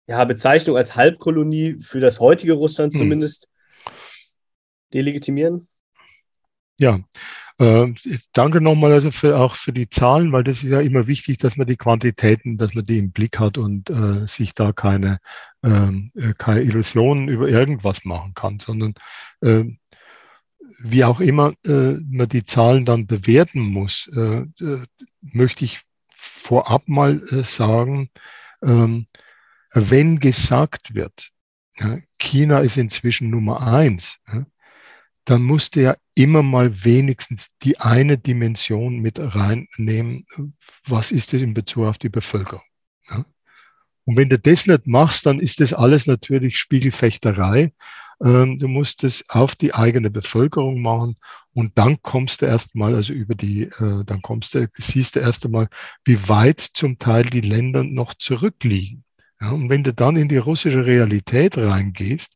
ja, 0.07 0.25
Bezeichnung 0.25 0.77
als 0.77 0.97
Halbkolonie 0.97 1.79
für 1.81 2.01
das 2.01 2.21
heutige 2.21 2.55
Russland 2.55 2.95
hm. 2.95 3.01
zumindest 3.01 3.49
delegitimieren? 4.93 5.69
Ja, 6.79 7.01
äh, 7.59 7.87
danke 8.35 8.61
nochmal 8.61 8.93
also 8.93 9.11
für, 9.11 9.39
auch 9.39 9.55
für 9.55 9.73
die 9.73 9.89
Zahlen, 9.89 10.31
weil 10.33 10.45
das 10.45 10.63
ist 10.63 10.71
ja 10.71 10.81
immer 10.81 11.07
wichtig, 11.07 11.39
dass 11.39 11.57
man 11.57 11.67
die 11.67 11.77
Quantitäten, 11.77 12.59
dass 12.59 12.75
man 12.75 12.85
die 12.85 12.99
im 12.99 13.13
Blick 13.13 13.39
hat 13.39 13.57
und 13.57 13.89
äh, 13.89 14.27
sich 14.27 14.55
da 14.55 14.73
keine, 14.73 15.19
ähm, 15.63 16.11
äh, 16.15 16.35
keine 16.37 16.61
Illusionen 16.61 17.29
über 17.29 17.49
irgendwas 17.49 18.05
machen 18.05 18.35
kann, 18.35 18.59
sondern 18.61 18.95
äh, 19.41 19.65
wie 20.79 21.05
auch 21.05 21.21
immer 21.21 21.55
äh, 21.65 21.95
man 22.07 22.29
die 22.29 22.45
Zahlen 22.45 22.85
dann 22.85 23.07
bewerten 23.07 23.61
muss, 23.61 24.11
äh, 24.15 24.45
möchte 25.23 25.65
ich 25.65 25.81
vorab 26.11 26.89
mal 26.89 27.23
sagen, 27.45 28.11
ähm, 28.63 29.07
wenn 29.77 30.18
gesagt 30.18 30.95
wird, 30.95 31.31
China 32.18 32.61
ist 32.61 32.77
inzwischen 32.79 33.31
Nummer 33.31 33.61
eins, 33.61 34.18
dann 35.27 35.43
musste 35.43 35.81
ja 35.81 35.97
immer 36.14 36.43
mal 36.43 36.85
wenigstens 36.85 37.49
die 37.62 37.79
eine 37.79 38.16
Dimension 38.16 39.01
mit 39.01 39.18
reinnehmen. 39.20 40.27
Was 40.87 41.11
ist 41.11 41.33
das 41.33 41.43
in 41.43 41.53
Bezug 41.53 41.85
auf 41.85 41.99
die 41.99 42.09
Bevölkerung? 42.09 42.62
Und 44.07 44.16
wenn 44.16 44.29
du 44.29 44.39
das 44.39 44.66
nicht 44.66 44.87
machst, 44.87 45.27
dann 45.27 45.41
ist 45.41 45.61
das 45.61 45.72
alles 45.72 46.07
natürlich 46.07 46.59
Spiegelfechterei. 46.59 47.72
Ähm, 48.22 48.59
du 48.59 48.68
musst 48.68 49.05
es 49.05 49.29
auf 49.29 49.57
die 49.57 49.74
eigene 49.74 50.11
Bevölkerung 50.11 50.81
machen 50.81 51.16
und 51.53 51.77
dann 51.77 52.01
kommst 52.03 52.41
du 52.41 52.47
erstmal, 52.47 52.95
also 52.95 53.12
über 53.12 53.35
die, 53.35 53.64
äh, 53.64 54.05
dann 54.05 54.22
kommst 54.22 54.55
du, 54.55 54.70
siehst 54.79 55.16
du 55.16 55.20
erst 55.20 55.45
einmal, 55.45 55.68
wie 56.05 56.29
weit 56.29 56.61
zum 56.61 56.99
Teil 56.99 57.24
die 57.24 57.41
Länder 57.41 57.83
noch 57.83 58.14
zurückliegen. 58.14 59.05
Ja, 59.39 59.51
und 59.51 59.68
wenn 59.68 59.84
du 59.84 59.93
dann 59.93 60.16
in 60.16 60.28
die 60.30 60.39
russische 60.39 60.87
Realität 60.87 61.59
reingehst, 61.59 62.34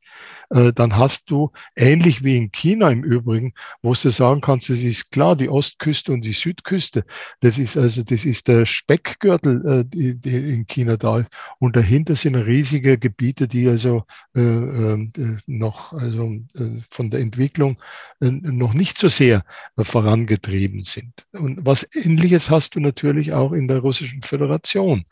äh, 0.51 0.71
dann 0.73 0.99
hast 0.99 1.31
du, 1.31 1.51
ähnlich 1.75 2.23
wie 2.25 2.37
in 2.37 2.53
China 2.53 2.91
im 2.91 3.03
Übrigen, 3.03 3.55
wo 3.81 3.95
du 3.95 4.11
sagen 4.11 4.43
kannst, 4.43 4.69
es 4.69 4.83
ist 4.83 5.11
klar, 5.11 5.35
die 5.35 5.49
Ostküste 5.49 6.13
und 6.13 6.27
die 6.27 6.33
Südküste, 6.35 7.05
das 7.41 7.57
ist 7.57 7.79
also, 7.79 8.03
das 8.03 8.27
ist 8.27 8.49
der 8.49 8.67
Speckgürtel, 8.67 9.67
äh, 9.67 9.85
die, 9.87 10.21
die 10.21 10.53
in 10.53 10.67
China 10.67 10.99
da 10.99 11.21
ist. 11.21 11.31
Und 11.59 11.75
dahinter 11.75 12.17
sind 12.17 12.35
riesige 12.35 12.99
Gebiete, 12.99 13.49
die 13.49 13.67
also 13.69 14.05
äh, 14.37 14.41
äh, 14.41 15.09
noch, 15.47 15.95
also 15.95 16.33
äh, 16.55 16.83
von 16.91 17.11
der 17.11 17.21
Entwicklung 17.21 17.79
äh, 18.21 18.31
noch 18.31 18.75
nicht 18.75 18.99
so 18.99 19.09
sehr 19.09 19.43
vorangetrieben 19.79 20.83
sind. 20.83 21.27
Und 21.33 21.65
was 21.65 21.89
Ähnliches 21.95 22.51
hast 22.51 22.75
du 22.75 22.81
natürlich 22.81 23.33
auch 23.33 23.53
in 23.53 23.69
der 23.69 23.79
Russischen 23.79 24.21
Föderation. 24.21 25.07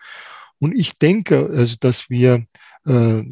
Und 0.61 0.75
ich 0.75 0.99
denke, 0.99 1.49
also, 1.49 1.77
dass 1.79 2.11
wir, 2.11 2.47
äh, 2.87 3.23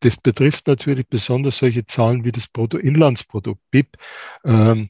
das 0.00 0.16
betrifft 0.16 0.66
natürlich 0.66 1.08
besonders 1.08 1.58
solche 1.58 1.86
Zahlen 1.86 2.24
wie 2.24 2.32
das 2.32 2.48
Bruttoinlandsprodukt, 2.48 3.60
BIP, 3.70 3.96
ähm, 4.44 4.88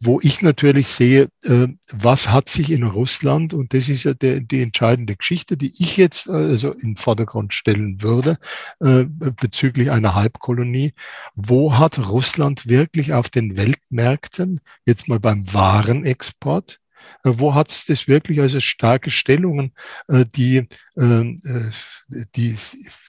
wo 0.00 0.20
ich 0.22 0.42
natürlich 0.42 0.88
sehe, 0.88 1.28
äh, 1.42 1.66
was 1.90 2.28
hat 2.30 2.48
sich 2.48 2.70
in 2.70 2.84
Russland, 2.84 3.52
und 3.52 3.74
das 3.74 3.88
ist 3.88 4.04
ja 4.04 4.14
der, 4.14 4.40
die 4.40 4.62
entscheidende 4.62 5.16
Geschichte, 5.16 5.56
die 5.56 5.72
ich 5.78 5.96
jetzt 5.96 6.28
also 6.28 6.70
in 6.72 6.90
den 6.90 6.96
Vordergrund 6.96 7.52
stellen 7.52 8.00
würde, 8.00 8.38
äh, 8.80 9.04
bezüglich 9.06 9.90
einer 9.90 10.14
Halbkolonie, 10.14 10.92
wo 11.34 11.76
hat 11.76 11.98
Russland 11.98 12.68
wirklich 12.68 13.12
auf 13.12 13.28
den 13.28 13.56
Weltmärkten, 13.56 14.60
jetzt 14.86 15.08
mal 15.08 15.18
beim 15.18 15.52
Warenexport, 15.52 16.74
äh, 16.74 16.87
wo 17.24 17.54
hat 17.54 17.70
es 17.70 17.86
das 17.86 18.08
wirklich 18.08 18.40
also 18.40 18.60
starke 18.60 19.10
Stellungen, 19.10 19.72
äh, 20.08 20.24
die, 20.26 20.68
ähm, 20.96 21.40
äh, 21.44 22.24
die, 22.36 22.56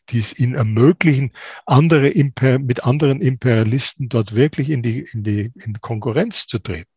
die 0.09 0.19
es 0.19 0.37
ihnen 0.37 0.55
ermöglichen, 0.55 1.31
andere 1.65 2.09
Imper 2.09 2.59
mit 2.59 2.83
anderen 2.83 3.21
Imperialisten 3.21 4.09
dort 4.09 4.35
wirklich 4.35 4.69
in 4.69 4.81
die, 4.81 5.07
in 5.13 5.23
die 5.23 5.51
in 5.55 5.73
Konkurrenz 5.81 6.47
zu 6.47 6.59
treten. 6.59 6.89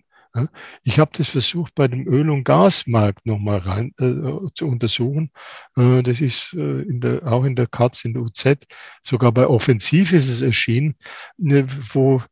Ich 0.82 0.98
habe 0.98 1.10
das 1.14 1.28
versucht, 1.28 1.74
bei 1.74 1.88
dem 1.88 2.06
Öl- 2.06 2.30
und 2.30 2.44
Gasmarkt 2.44 3.26
nochmal 3.26 3.58
rein 3.58 3.92
äh, 3.98 4.48
zu 4.54 4.66
untersuchen. 4.66 5.30
Äh, 5.76 6.02
das 6.02 6.22
ist 6.22 6.54
äh, 6.54 6.82
in 6.82 7.00
der, 7.00 7.30
auch 7.30 7.44
in 7.44 7.54
der 7.54 7.66
Katz, 7.66 8.04
in 8.04 8.14
der 8.14 8.22
UZ, 8.22 8.66
sogar 9.02 9.32
bei 9.32 9.46
Offensiv 9.46 10.12
ist 10.14 10.28
es 10.28 10.40
erschienen, 10.40 10.96
ne, 11.36 11.66
wo 11.92 12.22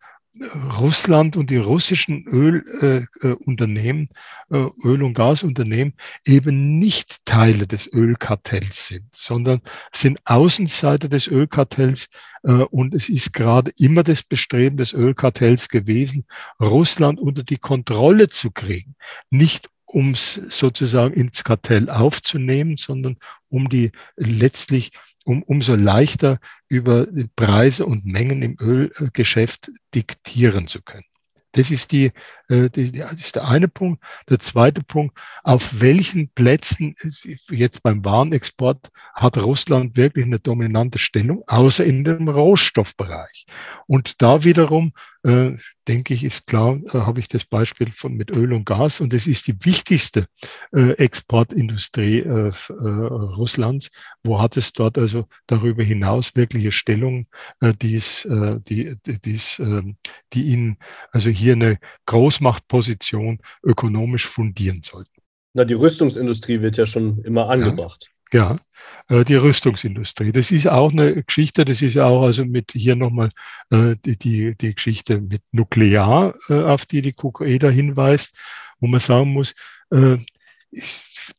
Russland 0.79 1.37
und 1.37 1.51
die 1.51 1.59
russischen 1.59 2.27
Ölunternehmen, 2.27 4.09
äh, 4.51 4.57
äh, 4.57 4.71
Öl- 4.83 5.03
und 5.03 5.15
Gasunternehmen 5.15 5.95
eben 6.27 6.79
nicht 6.79 7.25
Teile 7.27 7.67
des 7.67 7.87
Ölkartells 7.93 8.87
sind, 8.87 9.05
sondern 9.15 9.61
sind 9.93 10.19
Außenseiter 10.25 11.09
des 11.09 11.27
Ölkartells. 11.27 12.09
Äh, 12.43 12.53
und 12.53 12.95
es 12.95 13.09
ist 13.11 13.35
gerade 13.35 13.71
immer 13.79 14.03
das 14.03 14.23
Bestreben 14.23 14.79
des 14.79 14.95
Ölkartells 14.95 15.69
gewesen, 15.69 16.25
Russland 16.59 17.21
unter 17.21 17.43
die 17.43 17.59
Kontrolle 17.59 18.29
zu 18.31 18.51
kriegen. 18.51 18.97
Nicht 19.29 19.69
um 19.85 20.13
es 20.13 20.35
sozusagen 20.35 21.15
ins 21.15 21.45
Kartell 21.45 21.91
aufzunehmen, 21.91 22.77
sondern 22.77 23.17
um 23.49 23.69
die 23.69 23.91
letztlich 24.17 24.93
um 25.31 25.45
umso 25.45 25.77
leichter 25.77 26.41
über 26.69 27.07
Preise 27.37 27.87
und 27.87 28.05
Mengen 28.05 28.43
im 28.43 28.57
Ölgeschäft 28.61 29.71
diktieren 29.95 30.67
zu 30.67 30.83
können. 30.83 31.05
Das 31.53 31.71
ist, 31.71 31.91
die, 31.91 32.13
äh, 32.49 32.71
das 32.71 33.13
ist 33.13 33.35
der 33.35 33.49
eine 33.49 33.69
Punkt. 33.69 34.03
Der 34.29 34.39
zweite 34.39 34.83
Punkt, 34.83 35.19
auf 35.43 35.81
welchen 35.81 36.29
Plätzen, 36.29 36.95
jetzt 37.51 37.83
beim 37.83 38.05
Warenexport, 38.05 38.91
hat 39.15 39.39
Russland 39.39 39.97
wirklich 39.97 40.27
eine 40.27 40.39
dominante 40.39 40.99
Stellung, 40.99 41.43
außer 41.47 41.85
in 41.85 42.05
dem 42.05 42.29
Rohstoffbereich. 42.29 43.47
Und 43.87 44.23
da 44.23 44.45
wiederum 44.45 44.93
äh, 45.23 45.53
denke 45.87 46.15
ich, 46.15 46.25
ist 46.25 46.47
klar, 46.47 46.81
äh, 46.93 46.99
habe 46.99 47.21
ich 47.21 47.29
das 47.29 47.45
Beispiel 47.45 47.93
von 47.93 48.15
mit 48.15 48.31
Öl 48.31 48.53
und 48.53 48.65
Gas 48.65 49.01
und 49.01 49.13
es 49.13 49.27
ist 49.27 49.47
die 49.47 49.57
wichtigste 49.65 50.27
äh, 50.73 50.93
Exportindustrie 50.93 52.21
äh, 52.21 52.49
äh, 52.49 52.73
Russlands. 52.73 53.91
Wo 54.23 54.41
hat 54.41 54.57
es 54.57 54.73
dort 54.73 54.99
also 54.99 55.27
darüber 55.47 55.83
hinaus 55.83 56.35
wirkliche 56.35 56.73
Stellung, 56.73 57.27
äh, 57.61 57.75
die 57.75 57.97
es, 57.97 58.27
die, 58.31 58.97
die, 59.05 59.63
äh, 59.63 59.95
die 60.33 60.43
ihnen 60.43 60.77
also 61.13 61.31
hier 61.31 61.55
eine 61.55 61.79
Großmachtposition 62.07 63.39
ökonomisch 63.63 64.27
fundieren 64.27 64.83
sollten? 64.83 65.11
Na, 65.53 65.65
die 65.65 65.75
Rüstungsindustrie 65.75 66.61
wird 66.61 66.77
ja 66.77 66.87
schon 66.87 67.23
immer 67.25 67.49
angebracht. 67.49 68.07
Ja. 68.07 68.20
Ja, 68.33 68.59
äh, 69.09 69.25
die 69.25 69.35
Rüstungsindustrie. 69.35 70.33
Das 70.33 70.51
ist 70.51 70.69
auch 70.69 70.93
eine 70.93 71.23
Geschichte, 71.25 71.65
das 71.65 71.83
ist 71.83 71.99
auch 71.99 72.23
also 72.23 72.45
mit 72.45 72.73
hier 72.73 72.95
nochmal 72.95 73.31
äh, 73.71 73.97
die, 74.05 74.17
die, 74.17 74.57
die 74.57 74.75
Geschichte 74.75 75.21
mit 75.21 75.43
Nuklear, 75.51 76.35
äh, 76.49 76.63
auf 76.63 76.87
die 76.87 77.03
die 77.03 77.13
KUKEDA 77.13 77.69
hinweist, 77.71 78.37
wo 78.79 78.87
man 78.87 79.01
sagen 79.01 79.33
muss, 79.33 79.55
äh, 79.91 80.19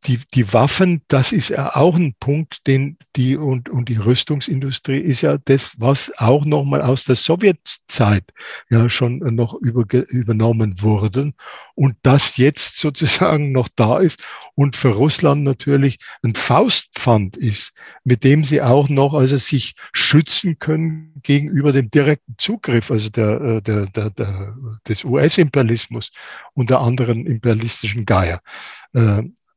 die, 0.05 0.19
die 0.33 0.53
Waffen, 0.53 1.01
das 1.07 1.31
ist 1.31 1.49
ja 1.49 1.75
auch 1.75 1.95
ein 1.95 2.15
Punkt, 2.19 2.67
den 2.67 2.97
die 3.15 3.37
und, 3.37 3.69
und 3.69 3.89
die 3.89 3.97
Rüstungsindustrie 3.97 4.97
ist 4.97 5.21
ja 5.21 5.37
das, 5.37 5.73
was 5.77 6.11
auch 6.17 6.45
nochmal 6.45 6.81
aus 6.81 7.03
der 7.03 7.15
Sowjetzeit 7.15 8.23
ja 8.69 8.89
schon 8.89 9.19
noch 9.35 9.53
über, 9.55 9.85
übernommen 10.09 10.81
wurde 10.81 11.33
und 11.75 11.95
das 12.03 12.37
jetzt 12.37 12.77
sozusagen 12.77 13.51
noch 13.51 13.67
da 13.75 13.99
ist 13.99 14.23
und 14.55 14.75
für 14.75 14.89
Russland 14.89 15.43
natürlich 15.43 15.99
ein 16.23 16.35
Faustpfand 16.35 17.37
ist, 17.37 17.73
mit 18.03 18.23
dem 18.23 18.43
sie 18.43 18.61
auch 18.61 18.89
noch 18.89 19.13
also 19.13 19.37
sich 19.37 19.75
schützen 19.93 20.59
können 20.59 21.13
gegenüber 21.23 21.71
dem 21.71 21.89
direkten 21.89 22.35
Zugriff, 22.37 22.91
also 22.91 23.09
der, 23.09 23.41
äh, 23.41 23.61
der, 23.61 23.85
der, 23.87 24.09
der 24.11 24.55
des 24.87 25.03
US-Imperialismus 25.03 26.11
und 26.53 26.69
der 26.69 26.79
anderen 26.79 27.25
imperialistischen 27.25 28.05
Geier. 28.05 28.41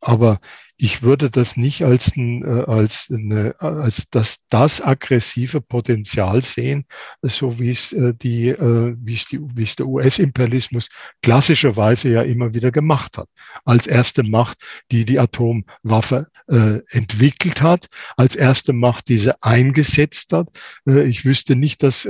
Aber 0.05 0.39
ich 0.77 1.03
würde 1.03 1.31
das 1.31 1.57
nicht 1.57 1.85
als, 1.85 2.17
ein, 2.17 2.43
äh, 2.43 2.65
als, 2.65 3.09
eine, 3.13 3.55
als 3.61 4.09
das, 4.11 4.39
das 4.49 4.81
aggressive 4.81 5.61
Potenzial 5.61 6.43
sehen, 6.43 6.85
so 7.23 7.61
wie 7.61 7.71
es 7.71 7.93
äh, 7.93 8.13
die, 8.15 8.49
äh, 8.49 8.97
wie 8.99 9.15
es 9.15 9.27
die, 9.27 9.41
wie 9.41 9.63
es 9.63 9.77
der 9.77 9.87
US-Imperialismus 9.87 10.89
klassischerweise 11.23 12.09
ja 12.09 12.23
immer 12.23 12.55
wieder 12.55 12.73
gemacht 12.73 13.19
hat. 13.19 13.29
Als 13.65 13.87
erste 13.87 14.25
Macht, 14.25 14.59
die 14.91 15.05
die 15.05 15.21
Atomwaffe 15.21 16.27
äh, 16.49 16.81
entwickelt 16.91 17.63
hat, 17.63 17.87
als 18.17 18.35
erste 18.35 18.73
Macht 18.73 19.09
diese 19.09 19.43
eingesetzt 19.43 20.33
hat. 20.33 20.49
Ich 20.85 21.25
wüsste 21.25 21.57
nicht, 21.57 21.83
dass, 21.83 22.09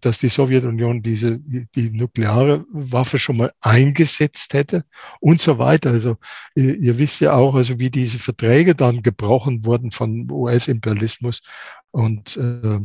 dass 0.00 0.18
die 0.18 0.28
Sowjetunion 0.28 1.02
diese, 1.02 1.38
die 1.38 1.90
nukleare 1.90 2.64
Waffe 2.72 3.18
schon 3.18 3.36
mal 3.36 3.52
eingesetzt 3.60 4.54
hätte 4.54 4.84
und 5.20 5.40
so 5.40 5.58
weiter. 5.58 5.90
Also 5.90 6.16
ihr 6.54 6.98
wisst 6.98 7.20
ja 7.20 7.34
auch, 7.34 7.54
also 7.54 7.78
wie 7.78 7.90
die 7.90 8.05
diese 8.06 8.20
Verträge 8.20 8.76
dann 8.76 9.02
gebrochen 9.02 9.64
wurden 9.66 9.90
von 9.90 10.30
US-Imperialismus. 10.30 11.42
Und 11.90 12.36
äh, 12.36 12.78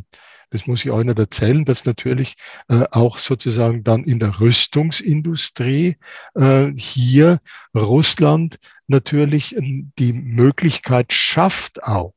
das 0.50 0.66
muss 0.66 0.84
ich 0.84 0.90
euch 0.90 1.06
nicht 1.06 1.20
erzählen, 1.20 1.64
dass 1.64 1.86
natürlich 1.86 2.38
äh, 2.70 2.86
auch 2.90 3.20
sozusagen 3.20 3.84
dann 3.84 4.04
in 4.04 4.18
der 4.18 4.40
Rüstungsindustrie 4.40 5.98
äh, 6.34 6.72
hier 6.76 7.40
Russland 7.76 8.58
natürlich 8.88 9.56
ähm, 9.56 9.92
die 10.00 10.12
Möglichkeit 10.14 11.14
schafft 11.14 11.84
auch, 11.84 12.16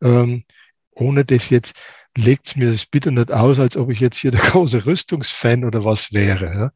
ähm, 0.00 0.44
ohne 0.92 1.24
das 1.24 1.50
jetzt 1.50 1.74
legt 2.16 2.56
mir 2.56 2.70
das 2.70 2.86
bitte 2.86 3.12
nicht 3.12 3.30
aus, 3.30 3.58
als 3.58 3.76
ob 3.76 3.90
ich 3.90 4.00
jetzt 4.00 4.18
hier 4.18 4.30
der 4.30 4.40
große 4.50 4.86
Rüstungsfan 4.86 5.64
oder 5.64 5.84
was 5.84 6.12
wäre. 6.12 6.72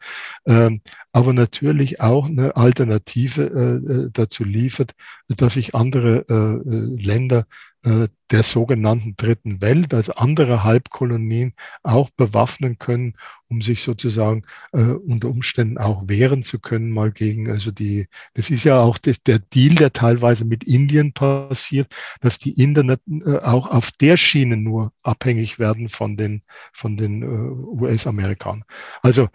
Ja? 0.46 0.66
Ähm, 0.66 0.80
aber 1.12 1.32
natürlich 1.32 2.00
auch 2.00 2.26
eine 2.26 2.56
Alternative 2.56 3.42
äh, 3.44 3.92
äh 3.92 4.10
dazu 4.12 4.44
liefert, 4.44 4.92
dass 5.28 5.54
sich 5.54 5.74
andere 5.74 6.24
äh, 6.28 6.70
äh 6.70 7.02
Länder 7.02 7.46
der 7.82 8.42
sogenannten 8.42 9.16
Dritten 9.16 9.60
Welt, 9.62 9.94
also 9.94 10.12
andere 10.14 10.64
Halbkolonien, 10.64 11.54
auch 11.82 12.10
bewaffnen 12.10 12.78
können, 12.78 13.14
um 13.48 13.62
sich 13.62 13.82
sozusagen 13.82 14.44
äh, 14.72 14.82
unter 14.82 15.28
Umständen 15.28 15.78
auch 15.78 16.02
wehren 16.06 16.42
zu 16.42 16.58
können, 16.58 16.90
mal 16.90 17.10
gegen, 17.10 17.50
also 17.50 17.70
die, 17.70 18.06
das 18.34 18.50
ist 18.50 18.64
ja 18.64 18.80
auch 18.80 18.98
das, 18.98 19.22
der 19.22 19.38
Deal, 19.38 19.74
der 19.76 19.92
teilweise 19.92 20.44
mit 20.44 20.64
Indien 20.64 21.14
passiert, 21.14 21.92
dass 22.20 22.38
die 22.38 22.60
Internet 22.62 23.00
äh, 23.08 23.38
auch 23.38 23.70
auf 23.70 23.90
der 23.92 24.18
Schiene 24.18 24.58
nur 24.58 24.92
abhängig 25.02 25.58
werden 25.58 25.88
von 25.88 26.16
den, 26.16 26.42
von 26.72 26.96
den 26.98 27.22
äh, 27.22 27.26
US-Amerikanern. 27.26 28.64
Also 29.02 29.28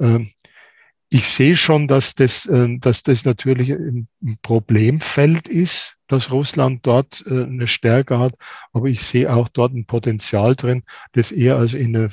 ähm, 0.00 0.30
ich 1.10 1.28
sehe 1.28 1.56
schon, 1.56 1.88
dass 1.88 2.14
das, 2.14 2.46
äh, 2.46 2.78
dass 2.78 3.02
das 3.02 3.24
natürlich 3.24 3.72
ein 3.72 4.08
Problemfeld 4.42 5.48
ist, 5.48 5.96
dass 6.06 6.30
Russland 6.30 6.86
dort 6.86 7.24
äh, 7.26 7.42
eine 7.42 7.66
Stärke 7.66 8.18
hat, 8.18 8.34
aber 8.72 8.86
ich 8.86 9.02
sehe 9.02 9.32
auch 9.32 9.48
dort 9.48 9.74
ein 9.74 9.86
Potenzial 9.86 10.54
drin, 10.54 10.84
das 11.12 11.32
eher 11.32 11.56
also 11.56 11.76
in 11.76 11.96
eine 11.96 12.10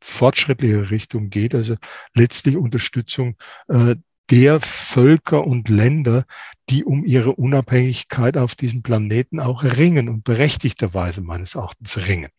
fortschrittliche 0.00 0.90
Richtung 0.90 1.30
geht, 1.30 1.54
also 1.54 1.76
letztlich 2.14 2.56
Unterstützung 2.56 3.36
äh, 3.68 3.94
der 4.30 4.60
Völker 4.60 5.46
und 5.46 5.68
Länder, 5.68 6.24
die 6.68 6.84
um 6.84 7.04
ihre 7.04 7.32
Unabhängigkeit 7.32 8.36
auf 8.36 8.56
diesem 8.56 8.82
Planeten 8.82 9.38
auch 9.38 9.62
ringen 9.62 10.08
und 10.08 10.24
berechtigterweise 10.24 11.20
meines 11.20 11.54
Erachtens 11.54 12.08
ringen. 12.08 12.30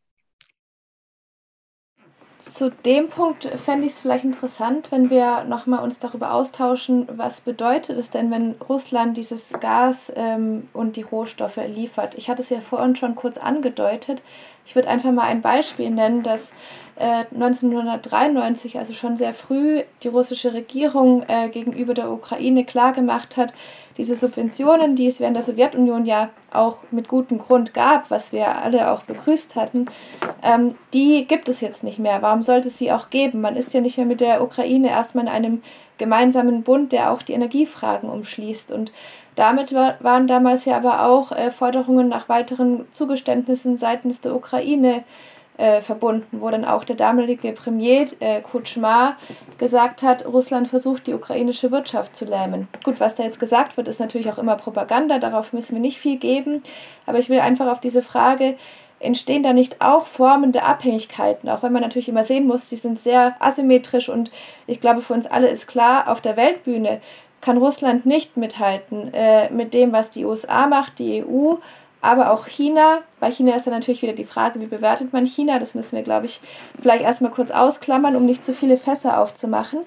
Zu 2.44 2.72
dem 2.72 3.08
Punkt 3.08 3.46
fände 3.46 3.88
ich 3.88 3.94
es 3.94 4.02
vielleicht 4.02 4.26
interessant, 4.26 4.92
wenn 4.92 5.10
wir 5.10 5.46
nochmal 5.46 5.82
uns 5.82 6.00
darüber 6.00 6.34
austauschen, 6.34 7.08
was 7.16 7.40
bedeutet 7.40 7.98
es 7.98 8.10
denn, 8.10 8.32
wenn 8.32 8.56
Russland 8.68 9.16
dieses 9.16 9.54
Gas 9.62 10.12
ähm, 10.18 10.68
und 10.74 10.98
die 10.98 11.04
Rohstoffe 11.04 11.56
liefert. 11.56 12.16
Ich 12.16 12.30
hatte 12.30 12.42
es 12.42 12.50
ja 12.50 12.60
vorhin 12.60 12.98
schon 12.98 13.16
kurz 13.16 13.38
angedeutet. 13.38 14.24
Ich 14.66 14.76
würde 14.76 14.90
einfach 14.90 15.14
mal 15.14 15.24
ein 15.24 15.42
Beispiel 15.42 15.90
nennen, 15.90 16.22
dass 16.22 16.52
äh, 16.96 17.26
1993, 17.34 18.78
also 18.78 18.94
schon 18.94 19.18
sehr 19.18 19.34
früh, 19.34 19.82
die 20.04 20.08
russische 20.08 20.54
Regierung 20.54 21.24
äh, 21.28 21.50
gegenüber 21.50 21.94
der 21.94 22.12
Ukraine 22.12 22.66
klargemacht 22.66 23.38
hat, 23.38 23.54
diese 23.98 24.16
Subventionen, 24.16 24.96
die 24.96 25.08
es 25.08 25.20
während 25.20 25.36
der 25.36 25.44
Sowjetunion 25.44 26.06
ja 26.06 26.30
auch 26.52 26.78
mit 26.92 27.08
gutem 27.08 27.38
Grund 27.38 27.74
gab, 27.74 28.10
was 28.10 28.32
wir 28.32 28.58
alle 28.58 28.92
auch 28.92 29.04
begrüßt 29.04 29.56
hatten, 29.56 29.88
ähm, 30.42 30.76
die 30.94 31.26
gibt 31.28 31.48
es 31.48 31.62
jetzt 31.62 31.84
nicht 31.84 32.00
mehr. 32.00 32.22
Warum 32.22 32.42
sollte 32.42 32.70
es 32.70 32.78
sie 32.78 32.92
auch 32.92 33.10
geben? 33.10 33.42
Man 33.42 33.56
ist 33.56 33.74
ja 33.74 33.82
nicht 33.82 33.98
mehr 33.98 34.08
mit 34.08 34.22
der 34.22 34.42
Ukraine 34.42 34.90
erstmal 34.90 35.26
in 35.26 35.32
einem 35.32 35.64
gemeinsamen 35.98 36.64
Bund, 36.64 36.92
der 36.92 37.12
auch 37.12 37.22
die 37.22 37.34
Energiefragen 37.34 38.10
umschließt. 38.10 38.72
Und 38.72 38.92
damit 39.36 39.74
war, 39.74 39.96
waren 40.00 40.28
damals 40.28 40.66
ja 40.66 40.78
aber 40.78 41.06
auch 41.06 41.32
äh, 41.32 41.52
Forderungen 41.52 42.10
nach 42.10 42.30
weiteren 42.30 42.86
Zugeständnissen 42.94 43.78
seitens 43.78 44.22
der 44.22 44.36
Ukraine 44.36 44.98
äh, 44.98 45.02
verbunden, 45.82 46.42
wo 46.42 46.50
dann 46.50 46.66
auch 46.66 46.84
der 46.84 46.96
damalige 46.96 47.52
Premier 47.54 48.08
äh, 48.20 48.42
Kutschma 48.42 49.18
gesagt 49.58 50.02
hat, 50.02 50.26
Russland 50.26 50.68
versucht 50.68 51.08
die 51.08 51.14
ukrainische 51.14 51.72
Wirtschaft 51.72 52.16
zu 52.16 52.26
lähmen. 52.26 52.68
Gut, 52.84 53.00
was 53.00 53.16
da 53.16 53.24
jetzt 53.24 53.40
gesagt 53.40 53.78
wird, 53.78 53.88
ist 53.88 54.00
natürlich 54.00 54.32
auch 54.32 54.38
immer 54.38 54.56
Propaganda, 54.56 55.20
darauf 55.20 55.54
müssen 55.54 55.76
wir 55.76 55.82
nicht 55.82 56.00
viel 56.00 56.18
geben, 56.18 56.64
aber 57.06 57.20
ich 57.20 57.30
will 57.30 57.40
einfach 57.40 57.68
auf 57.68 57.80
diese 57.80 58.02
Frage, 58.02 58.56
entstehen 59.00 59.44
da 59.44 59.54
nicht 59.54 59.82
auch 59.82 60.08
Formen 60.08 60.52
der 60.54 60.68
Abhängigkeiten, 60.68 61.50
auch 61.50 61.62
wenn 61.62 61.74
man 61.74 61.82
natürlich 61.82 62.10
immer 62.10 62.24
sehen 62.24 62.48
muss, 62.48 62.70
die 62.70 62.76
sind 62.76 63.00
sehr 63.00 63.36
asymmetrisch 63.40 64.10
und 64.10 64.32
ich 64.66 64.80
glaube, 64.80 65.02
für 65.02 65.14
uns 65.14 65.28
alle 65.28 65.50
ist 65.50 65.68
klar, 65.68 66.08
auf 66.08 66.22
der 66.22 66.38
Weltbühne 66.38 67.02
kann 67.42 67.58
Russland 67.58 68.06
nicht 68.06 68.38
mithalten 68.38 69.14
äh, 69.14 69.50
mit 69.50 69.74
dem, 69.74 69.92
was 69.92 70.12
die 70.12 70.24
USA 70.24 70.66
macht, 70.66 71.00
die 71.00 71.24
EU, 71.24 71.56
aber 72.04 72.32
auch 72.32 72.48
China. 72.48 73.00
Bei 73.20 73.32
China 73.32 73.56
ist 73.56 73.66
dann 73.66 73.74
natürlich 73.74 74.02
wieder 74.02 74.14
die 74.14 74.26
Frage, 74.26 74.60
wie 74.60 74.66
bewertet 74.66 75.14
man 75.14 75.26
China? 75.26 75.58
Das 75.58 75.74
müssen 75.74 75.96
wir, 75.96 76.04
glaube 76.04 76.26
ich, 76.26 76.42
vielleicht 76.80 77.04
erstmal 77.04 77.32
kurz 77.32 77.50
ausklammern, 77.50 78.16
um 78.18 78.26
nicht 78.26 78.44
zu 78.44 78.54
viele 78.54 78.76
Fässer 78.78 79.20
aufzumachen. 79.20 79.80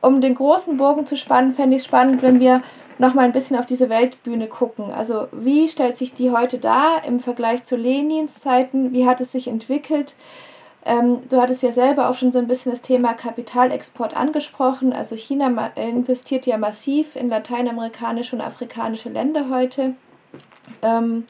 Um 0.00 0.20
den 0.20 0.36
großen 0.36 0.76
Bogen 0.76 1.06
zu 1.06 1.16
spannen, 1.16 1.54
fände 1.54 1.74
ich 1.74 1.82
es 1.82 1.86
spannend, 1.86 2.22
wenn 2.22 2.38
wir 2.38 2.62
nochmal 2.98 3.24
ein 3.24 3.32
bisschen 3.32 3.58
auf 3.58 3.66
diese 3.66 3.88
Weltbühne 3.88 4.46
gucken. 4.46 4.92
Also 4.92 5.26
wie 5.32 5.66
stellt 5.68 5.96
sich 5.96 6.14
die 6.14 6.30
heute 6.30 6.58
dar 6.58 7.02
im 7.04 7.18
Vergleich 7.18 7.64
zu 7.64 7.76
Lenins 7.76 8.40
Zeiten? 8.40 8.92
Wie 8.92 9.04
hat 9.04 9.20
es 9.20 9.32
sich 9.32 9.48
entwickelt? 9.48 10.14
Ähm, 10.84 11.28
du 11.28 11.40
hattest 11.40 11.64
ja 11.64 11.72
selber 11.72 12.08
auch 12.08 12.14
schon 12.14 12.30
so 12.30 12.38
ein 12.38 12.46
bisschen 12.46 12.70
das 12.70 12.80
Thema 12.80 13.14
Kapitalexport 13.14 14.16
angesprochen. 14.16 14.92
Also 14.92 15.16
China 15.16 15.72
investiert 15.74 16.46
ja 16.46 16.58
massiv 16.58 17.16
in 17.16 17.28
lateinamerikanische 17.28 18.36
und 18.36 18.42
afrikanische 18.42 19.08
Länder 19.08 19.46
heute. 19.50 19.94
Ähm, 20.82 21.24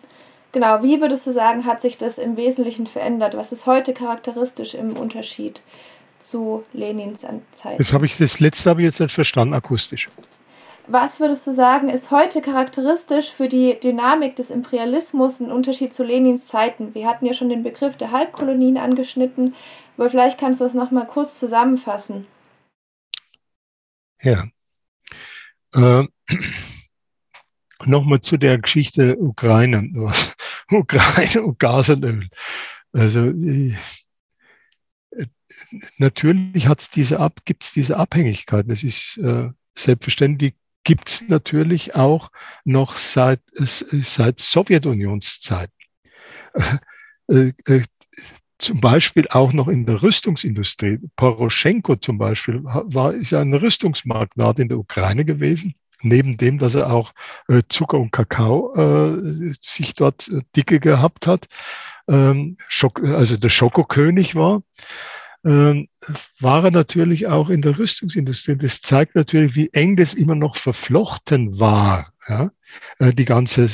genau, 0.53 0.83
wie 0.83 1.01
würdest 1.01 1.27
du 1.27 1.33
sagen, 1.33 1.65
hat 1.65 1.81
sich 1.81 1.99
das 1.99 2.19
im 2.19 2.37
Wesentlichen 2.37 2.87
verändert? 2.87 3.37
Was 3.37 3.53
ist 3.53 3.67
heute 3.67 3.95
charakteristisch 3.95 4.75
im 4.75 4.97
Unterschied 4.97 5.63
zu 6.21 6.65
Lenins 6.73 7.25
Zeit? 7.53 7.79
Das 7.79 7.93
habe 7.93 8.07
ich, 8.07 8.17
das 8.17 8.41
letzte 8.41 8.71
habe 8.71 8.83
ich 8.83 8.87
jetzt 8.87 9.01
nicht 9.01 9.15
verstanden, 9.15 9.55
akustisch. 9.55 10.09
Was 10.91 11.21
würdest 11.21 11.47
du 11.47 11.53
sagen, 11.53 11.91
ist 11.91 12.11
heute 12.11 12.41
charakteristisch 12.41 13.31
für 13.31 13.47
die 13.49 13.79
Dynamik 13.79 14.37
des 14.37 14.51
Imperialismus 14.51 15.39
im 15.41 15.51
Unterschied 15.51 15.93
zu 15.93 16.03
Lenins 16.03 16.49
Zeiten? 16.49 16.95
Wir 16.95 17.07
hatten 17.07 17.27
ja 17.27 17.35
schon 17.35 17.51
den 17.51 17.63
Begriff 17.63 17.99
der 17.99 18.11
Halbkolonien 18.11 18.79
angeschnitten, 18.79 19.55
aber 19.99 20.09
vielleicht 20.09 20.39
kannst 20.39 20.63
du 20.63 20.65
das 20.65 20.73
nochmal 20.73 21.07
kurz 21.07 21.39
zusammenfassen. 21.39 22.27
Ja. 24.23 24.45
Äh, 25.75 26.05
Nochmal 27.85 28.21
zu 28.21 28.37
der 28.37 28.59
Geschichte 28.59 29.17
Ukraine, 29.19 29.91
Ukraine 30.71 31.43
und 31.43 31.59
Gas 31.59 31.89
und 31.91 32.05
Öl. 32.05 32.29
Also 32.93 33.27
äh, 33.29 33.75
natürlich 35.99 36.67
hat's 36.67 36.91
diese 36.91 37.21
Ab, 37.21 37.41
gibt's 37.45 37.73
diese 37.73 37.97
Abhängigkeit. 37.97 38.67
Das 38.69 38.83
ist 38.83 39.19
äh, 39.19 39.51
selbstverständlich. 39.77 40.55
Gibt's 40.85 41.23
natürlich 41.29 41.95
auch 41.97 42.31
noch 42.65 42.97
seit, 42.97 43.41
seit 43.55 44.41
Sowjetunionszeit. 44.41 45.71
Äh, 47.31 47.53
äh, 47.67 47.83
zum 48.59 48.81
Beispiel 48.81 49.29
auch 49.29 49.53
noch 49.53 49.69
in 49.69 49.85
der 49.85 50.03
Rüstungsindustrie. 50.03 50.99
Poroschenko 51.15 51.97
zum 51.97 52.17
Beispiel 52.17 52.65
war, 52.65 53.13
ist 53.13 53.33
ja 53.33 53.41
ein 53.41 53.53
Rüstungsmagnat 53.53 54.59
in 54.61 54.71
der 54.71 54.79
Ukraine 54.79 55.27
gewesen 55.27 55.75
neben 56.03 56.37
dem, 56.37 56.59
dass 56.59 56.75
er 56.75 56.93
auch 56.93 57.13
äh, 57.49 57.63
Zucker 57.69 57.99
und 57.99 58.13
Kakao 58.13 58.75
äh, 58.75 59.53
sich 59.61 59.95
dort 59.95 60.29
äh, 60.29 60.43
dicke 60.57 60.81
gehabt 60.81 61.27
hat, 61.27 61.47
ähm, 62.09 62.57
Schok 62.69 63.03
also 63.03 63.37
der 63.37 63.51
Schokokönig 63.51 64.35
war, 64.35 64.63
ähm, 65.45 65.89
war 66.41 66.65
er 66.65 66.71
natürlich 66.71 67.27
auch 67.27 67.49
in 67.49 67.63
der 67.63 67.79
Rüstungsindustrie. 67.79 68.57
Das 68.57 68.81
zeigt 68.81 69.15
natürlich, 69.15 69.55
wie 69.55 69.71
eng 69.73 69.97
das 69.97 70.15
immer 70.15 70.35
noch 70.35 70.57
verflochten 70.57 71.61
war. 71.61 72.13
Ja? 72.29 72.51
Äh, 72.99 73.13
die 73.13 73.25
ganze, 73.25 73.69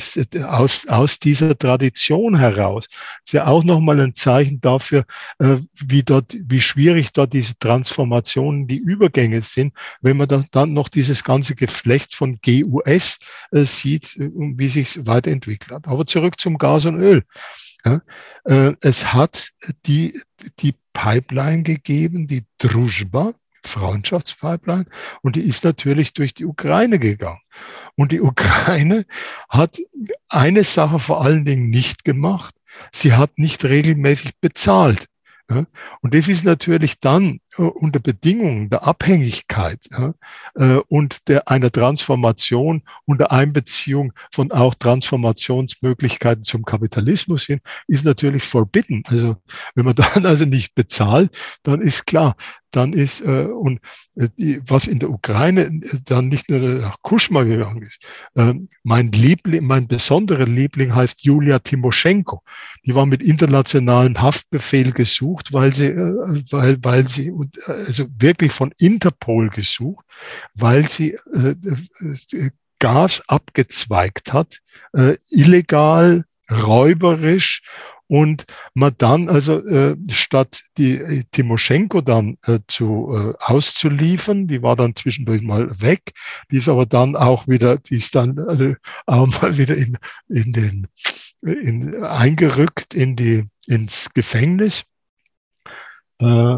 aus, 0.47 0.87
aus 0.87 1.19
dieser 1.19 1.57
Tradition 1.57 2.37
heraus. 2.37 2.87
Ist 3.25 3.33
ja 3.33 3.47
auch 3.47 3.63
nochmal 3.63 3.99
ein 3.99 4.15
Zeichen 4.15 4.61
dafür, 4.61 5.05
äh, 5.39 5.57
wie 5.73 6.03
dort, 6.03 6.35
wie 6.39 6.61
schwierig 6.61 7.11
dort 7.13 7.33
diese 7.33 7.57
Transformationen, 7.57 8.67
die 8.67 8.77
Übergänge 8.77 9.41
sind, 9.43 9.73
wenn 10.01 10.17
man 10.17 10.47
dann 10.51 10.73
noch 10.73 10.89
dieses 10.89 11.23
ganze 11.23 11.55
Geflecht 11.55 12.15
von 12.15 12.39
GUS 12.43 13.19
äh, 13.51 13.65
sieht, 13.65 14.15
wie 14.17 14.69
sich 14.69 15.05
weiterentwickelt 15.05 15.71
hat. 15.71 15.87
Aber 15.87 16.05
zurück 16.05 16.39
zum 16.39 16.57
Gas 16.57 16.85
und 16.85 16.99
Öl. 16.99 17.23
Ja, 17.83 18.01
es 18.81 19.13
hat 19.13 19.51
die, 19.85 20.19
die 20.59 20.73
Pipeline 20.93 21.61
gegeben, 21.61 22.25
die 22.25 22.45
Druzhba, 22.57 23.35
Freundschaftspipeline, 23.65 24.85
und 25.21 25.35
die 25.35 25.41
ist 25.41 25.63
natürlich 25.63 26.13
durch 26.13 26.33
die 26.33 26.45
Ukraine 26.45 26.99
gegangen. 26.99 27.41
Und 27.95 28.11
die 28.11 28.21
Ukraine 28.21 29.05
hat 29.49 29.77
eine 30.29 30.63
Sache 30.63 30.99
vor 30.99 31.23
allen 31.23 31.45
Dingen 31.45 31.69
nicht 31.69 32.03
gemacht. 32.03 32.55
Sie 32.91 33.13
hat 33.13 33.37
nicht 33.37 33.63
regelmäßig 33.63 34.39
bezahlt. 34.39 35.07
Und 35.47 36.15
das 36.15 36.27
ist 36.27 36.43
natürlich 36.43 36.99
dann 36.99 37.39
unter 37.57 37.99
Bedingungen 37.99 38.69
der 38.69 38.83
Abhängigkeit 38.83 39.79
ja, 39.91 40.13
äh, 40.55 40.81
und 40.87 41.27
der, 41.27 41.47
einer 41.47 41.71
Transformation 41.71 42.83
unter 43.05 43.31
Einbeziehung 43.31 44.13
von 44.31 44.51
auch 44.51 44.75
Transformationsmöglichkeiten 44.75 46.43
zum 46.43 46.65
Kapitalismus 46.65 47.45
hin, 47.45 47.61
ist 47.87 48.05
natürlich 48.05 48.43
forbidden. 48.43 49.03
Also 49.07 49.37
wenn 49.75 49.85
man 49.85 49.95
dann 50.13 50.25
also 50.25 50.45
nicht 50.45 50.75
bezahlt, 50.75 51.35
dann 51.63 51.81
ist 51.81 52.05
klar, 52.05 52.35
dann 52.75 52.93
ist, 52.93 53.21
äh, 53.21 53.45
und 53.45 53.79
äh, 54.15 54.27
die, 54.37 54.61
was 54.67 54.87
in 54.87 54.99
der 54.99 55.09
Ukraine 55.09 55.65
äh, 55.65 55.99
dann 56.03 56.27
nicht 56.27 56.49
nur 56.49 56.59
nach 56.59 56.97
Kuschma 57.01 57.43
gegangen 57.43 57.83
ist. 57.83 58.03
Äh, 58.35 58.53
mein 58.83 59.11
Liebling, 59.11 59.65
mein 59.65 59.87
besonderer 59.87 60.45
Liebling 60.45 60.93
heißt 60.93 61.23
Julia 61.23 61.59
Timoschenko. 61.59 62.41
Die 62.85 62.93
war 62.93 63.05
mit 63.05 63.23
internationalem 63.23 64.21
Haftbefehl 64.21 64.91
gesucht, 64.91 65.53
weil 65.53 65.73
sie, 65.73 65.87
äh, 65.87 66.43
weil, 66.51 66.77
weil 66.81 67.07
sie, 67.07 67.31
also 67.65 68.05
wirklich 68.17 68.51
von 68.51 68.73
Interpol 68.77 69.49
gesucht, 69.49 70.05
weil 70.53 70.87
sie 70.87 71.17
äh, 71.33 71.55
äh 72.33 72.49
Gas 72.79 73.23
abgezweigt 73.27 74.33
hat, 74.33 74.59
äh, 74.93 75.15
illegal, 75.31 76.25
räuberisch 76.51 77.61
und 78.07 78.45
man 78.73 78.93
dann 78.97 79.29
also 79.29 79.65
äh, 79.65 79.95
statt 80.11 80.63
die 80.77 81.23
Timoschenko 81.31 82.01
dann 82.01 82.37
äh, 82.45 82.59
zu 82.67 83.11
äh, 83.11 83.33
auszuliefern, 83.39 84.47
die 84.47 84.61
war 84.61 84.75
dann 84.75 84.95
zwischendurch 84.95 85.41
mal 85.41 85.81
weg, 85.81 86.13
die 86.51 86.57
ist 86.57 86.69
aber 86.69 86.85
dann 86.85 87.15
auch 87.15 87.47
wieder, 87.47 87.77
die 87.77 87.95
ist 87.95 88.13
dann 88.13 88.37
also 88.39 88.75
auch 89.05 89.41
mal 89.41 89.57
wieder 89.57 89.75
in, 89.75 89.97
in 90.29 90.53
den 90.53 90.87
in, 91.41 92.03
eingerückt 92.03 92.93
in 92.93 93.15
die 93.15 93.45
ins 93.67 94.09
Gefängnis. 94.13 94.83
Äh, 96.19 96.57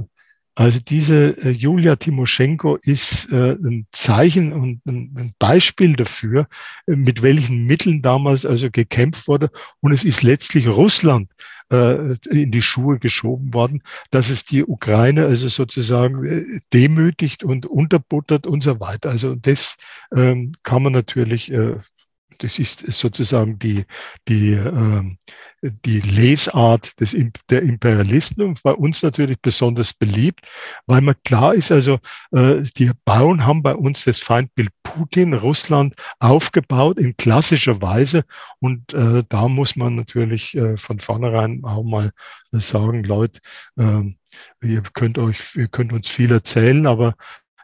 also 0.58 0.80
diese 0.80 1.38
äh, 1.38 1.52
Julia 1.52 1.98
Timoschenko 1.98 2.78
ist 2.78 3.32
äh, 3.32 3.52
ein 3.52 3.86
Zeichen 3.92 4.54
und 4.54 4.82
ein 4.88 5.32
Beispiel 5.38 5.96
dafür, 5.96 6.48
äh, 6.88 6.96
mit 6.96 7.22
welchen 7.22 7.66
Mitteln 7.66 8.02
damals 8.02 8.44
also 8.44 8.72
gekämpft 8.72 9.28
wurde. 9.28 9.52
Und 9.82 9.92
es 9.92 10.04
ist 10.04 10.24
letztlich 10.24 10.68
Russland 10.68 11.30
in 11.70 12.50
die 12.52 12.62
Schuhe 12.62 12.98
geschoben 12.98 13.54
worden, 13.54 13.84
dass 14.10 14.30
es 14.30 14.46
die 14.46 14.64
Ukraine 14.64 15.26
also 15.26 15.50
sozusagen 15.50 16.62
demütigt 16.72 17.44
und 17.44 17.66
unterbuttert 17.66 18.48
und 18.48 18.64
so 18.64 18.80
weiter. 18.80 19.10
Also 19.10 19.36
das 19.36 19.76
ähm, 20.16 20.54
kann 20.64 20.82
man 20.82 20.94
natürlich 20.94 21.52
das 22.40 22.60
ist 22.60 22.80
sozusagen 22.92 23.60
die, 23.60 23.86
die, 24.28 24.54
äh, 24.54 25.04
die 25.62 26.00
Lesart 26.02 27.00
des, 27.00 27.16
der 27.50 27.64
Imperialisten 27.64 28.44
und 28.44 28.62
bei 28.64 28.74
uns 28.74 29.02
natürlich 29.02 29.40
besonders 29.42 29.94
beliebt, 29.94 30.42
weil 30.86 31.02
man 31.02 31.16
klar 31.24 31.54
ist, 31.54 31.72
also 31.72 32.00
äh, 32.32 32.62
die 32.78 32.92
Bauern 33.06 33.46
haben 33.46 33.64
bei 33.64 33.76
uns 33.76 34.04
das 34.04 34.20
Feindbild 34.20 34.70
Putin, 34.84 35.34
Russland 35.34 35.96
aufgebaut 36.20 36.98
in 36.98 37.18
klassischer 37.18 37.82
Weise 37.82 38.24
und 38.60 38.94
äh, 38.94 39.24
da 39.28 39.48
muss 39.48 39.76
man 39.76 39.96
natürlich 39.96 40.56
äh, 40.56 40.78
von 40.78 41.00
vornherein 41.00 41.64
auch 41.64 41.84
mal 41.84 42.12
sagen, 42.52 43.04
Leute, 43.04 43.40
äh, 43.78 44.04
ihr 44.62 44.84
könnt 44.94 45.18
euch, 45.18 45.56
ihr 45.56 45.68
könnt 45.68 45.94
uns 45.94 46.08
viel 46.08 46.32
erzählen, 46.32 46.86
aber 46.88 47.16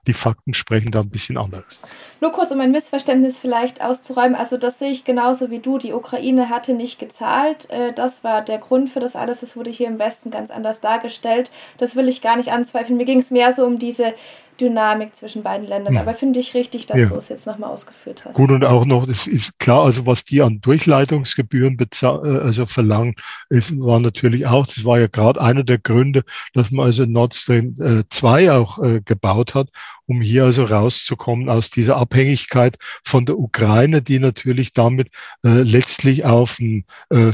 die 0.08 0.14
Fakten 0.14 0.54
sprechen 0.54 0.92
da 0.92 1.02
ein 1.02 1.10
bisschen 1.10 1.38
anders. 1.38 1.80
Nur 2.20 2.32
kurz, 2.32 2.52
um 2.52 2.60
ein 2.60 2.72
Missverständnis 2.72 3.40
vielleicht 3.40 3.82
auszuräumen. 3.82 4.36
Also 4.36 4.58
das 4.58 4.80
sehe 4.80 4.92
ich 4.92 5.06
genauso 5.06 5.50
wie 5.50 5.60
du. 5.60 5.78
Die 5.78 5.94
Ukraine 5.94 6.50
hatte 6.50 6.74
nicht 6.74 7.00
gezahlt. 7.00 7.70
Äh, 7.70 7.94
das 7.94 8.24
war 8.24 8.42
der 8.42 8.58
Grund 8.58 8.90
für 8.90 9.00
das 9.00 9.16
alles. 9.16 9.40
Das 9.40 9.56
wurde 9.56 9.72
hier 9.72 9.88
im 9.88 10.00
Westen 10.00 10.30
ganz 10.30 10.52
anders 10.52 10.82
dargestellt. 10.82 11.52
Das 11.78 11.96
will 11.96 12.10
ich 12.10 12.22
gar 12.22 12.36
nicht 12.36 12.52
anzweifeln. 12.52 12.98
Mir 12.98 13.06
ging 13.06 13.20
es 13.20 13.32
mehr 13.32 13.52
so 13.52 13.66
um 13.66 13.80
diese 13.80 14.14
Dynamik 14.60 15.16
zwischen 15.16 15.44
beiden 15.44 15.68
Ländern. 15.68 15.96
Ja. 15.96 16.02
Aber 16.02 16.14
finde 16.14 16.40
ich 16.40 16.54
richtig, 16.54 16.86
dass 16.86 17.00
ja. 17.00 17.08
du 17.08 17.16
es 17.16 17.30
jetzt 17.30 17.48
nochmal 17.48 17.70
ausgeführt 17.70 18.26
hast. 18.26 18.36
Gut, 18.36 18.52
und 18.52 18.64
auch 18.66 18.86
noch, 18.86 19.06
das 19.06 19.28
ist 19.28 19.58
klar, 19.60 19.84
also 19.84 20.06
was 20.06 20.24
die 20.24 20.42
an 20.42 20.62
Durchleitungsgebühren 20.62 21.78
äh, 21.80 22.06
also 22.06 22.66
verlangen, 22.66 23.16
ist, 23.50 23.78
war 23.80 24.00
natürlich 24.00 24.46
auch, 24.46 24.66
das 24.66 24.86
war 24.86 25.00
ja 25.00 25.08
gerade 25.08 25.42
einer 25.42 25.64
der 25.64 25.80
Gründe, 25.80 26.24
dass 26.54 26.72
man 26.72 26.86
also 26.86 27.06
Nord 27.06 27.34
Stream 27.34 27.76
äh, 27.80 28.04
2 28.10 28.52
auch 28.52 28.82
äh, 28.84 29.02
gebaut 29.02 29.56
hat, 29.56 29.70
um 30.06 30.22
hier 30.22 30.46
also 30.46 30.64
rauszukommen 30.64 31.50
aus 31.50 31.70
dieser 31.70 31.98
Abhängigkeit 31.98 32.78
von 33.04 33.26
der 33.26 33.38
Ukraine, 33.38 34.02
die 34.02 34.20
natürlich 34.20 34.74
damit 34.74 35.10
äh, 35.44 35.62
letztlich 35.62 36.26
auf 36.26 36.58
dem 36.58 36.86
äh, 37.10 37.32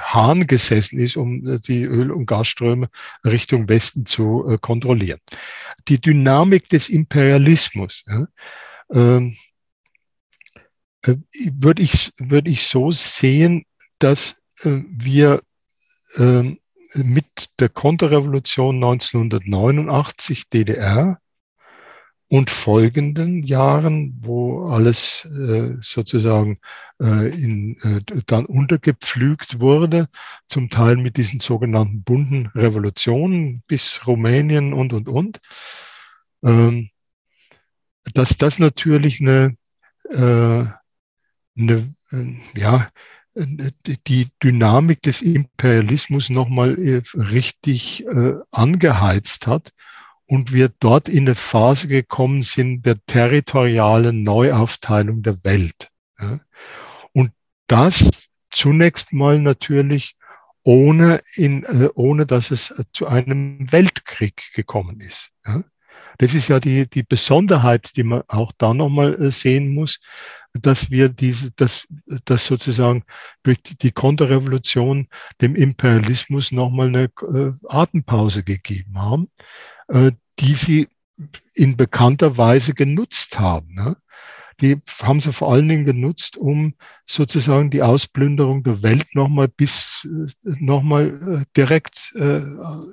Hahn 0.00 0.46
gesessen 0.46 0.98
ist, 0.98 1.16
um 1.16 1.46
äh, 1.46 1.60
die 1.60 1.84
Öl- 1.84 2.12
und 2.12 2.26
Gasströme 2.26 2.88
Richtung 3.24 3.68
Westen 3.68 4.06
zu 4.06 4.46
äh, 4.48 4.58
kontrollieren. 4.58 5.20
Die 5.88 6.00
Dynamik 6.00 6.68
des 6.68 6.88
Imperialismus 6.88 8.04
ja, 8.06 8.26
ähm, 8.92 9.36
äh, 11.02 11.16
würde 11.52 11.82
ich, 11.82 12.12
würde 12.18 12.50
ich 12.50 12.66
so 12.66 12.90
sehen, 12.90 13.64
dass 13.98 14.36
äh, 14.62 14.80
wir 14.88 15.42
äh, 16.16 16.56
mit 16.94 17.50
der 17.58 17.68
Konterrevolution 17.68 18.76
1989 18.76 20.48
DDR 20.48 21.20
und 22.28 22.50
folgenden 22.50 23.42
Jahren, 23.42 24.18
wo 24.20 24.66
alles 24.66 25.24
äh, 25.24 25.76
sozusagen 25.80 26.58
äh, 27.00 27.28
in, 27.28 27.80
äh, 27.80 28.22
dann 28.26 28.44
untergepflügt 28.44 29.60
wurde, 29.60 30.08
zum 30.46 30.68
Teil 30.68 30.96
mit 30.96 31.16
diesen 31.16 31.40
sogenannten 31.40 32.02
bunten 32.02 32.48
Revolutionen 32.48 33.62
bis 33.66 34.06
Rumänien 34.06 34.74
und, 34.74 34.92
und, 34.92 35.08
und, 35.08 35.40
ähm, 36.44 36.90
dass 38.12 38.36
das 38.36 38.58
natürlich 38.58 39.20
eine, 39.20 39.56
äh, 40.10 40.64
eine 41.56 41.94
äh, 42.12 42.36
ja, 42.54 42.88
die 43.34 44.26
Dynamik 44.42 45.00
des 45.02 45.22
Imperialismus 45.22 46.28
nochmal 46.28 46.76
äh, 46.78 47.02
richtig 47.14 48.04
angeheizt 48.50 49.46
hat 49.46 49.72
und 50.28 50.52
wir 50.52 50.68
dort 50.68 51.08
in 51.08 51.26
eine 51.26 51.34
Phase 51.34 51.88
gekommen 51.88 52.42
sind 52.42 52.84
der 52.84 53.02
territorialen 53.06 54.22
Neuaufteilung 54.22 55.22
der 55.22 55.42
Welt. 55.42 55.90
Und 57.12 57.32
das 57.66 58.08
zunächst 58.50 59.12
mal 59.12 59.38
natürlich 59.38 60.16
ohne, 60.62 61.22
in, 61.34 61.64
äh, 61.64 61.88
ohne 61.94 62.26
dass 62.26 62.50
es 62.50 62.74
zu 62.92 63.06
einem 63.06 63.72
Weltkrieg 63.72 64.52
gekommen 64.54 65.00
ist. 65.00 65.30
Das 66.18 66.34
ist 66.34 66.48
ja 66.48 66.60
die, 66.60 66.88
die 66.88 67.04
Besonderheit, 67.04 67.96
die 67.96 68.02
man 68.02 68.22
auch 68.26 68.52
da 68.58 68.74
nochmal 68.74 69.14
äh, 69.14 69.30
sehen 69.30 69.72
muss, 69.72 70.00
dass 70.52 70.90
wir 70.90 71.08
diese, 71.08 71.52
dass, 71.52 71.86
dass 72.24 72.44
sozusagen 72.44 73.04
durch 73.44 73.62
die, 73.62 73.92
Konterrevolution 73.92 75.06
dem 75.40 75.54
Imperialismus 75.54 76.50
nochmal 76.52 76.88
eine 76.88 77.04
äh, 77.04 77.52
Atempause 77.68 78.42
gegeben 78.42 79.00
haben 79.00 79.28
die 79.88 80.54
sie 80.54 80.88
in 81.54 81.76
bekannter 81.76 82.36
Weise 82.36 82.74
genutzt 82.74 83.38
haben. 83.38 83.74
Ne? 83.74 83.96
Die 84.60 84.80
haben 85.02 85.20
sie 85.20 85.32
vor 85.32 85.52
allen 85.52 85.68
Dingen 85.68 85.84
genutzt, 85.84 86.36
um 86.36 86.74
sozusagen 87.06 87.70
die 87.70 87.82
Ausplünderung 87.82 88.64
der 88.64 88.82
Welt 88.82 89.14
nochmal 89.14 89.48
bis 89.48 90.06
äh, 90.06 90.32
nochmal 90.58 91.42
äh, 91.42 91.44
direkt 91.56 92.12
äh, 92.16 92.38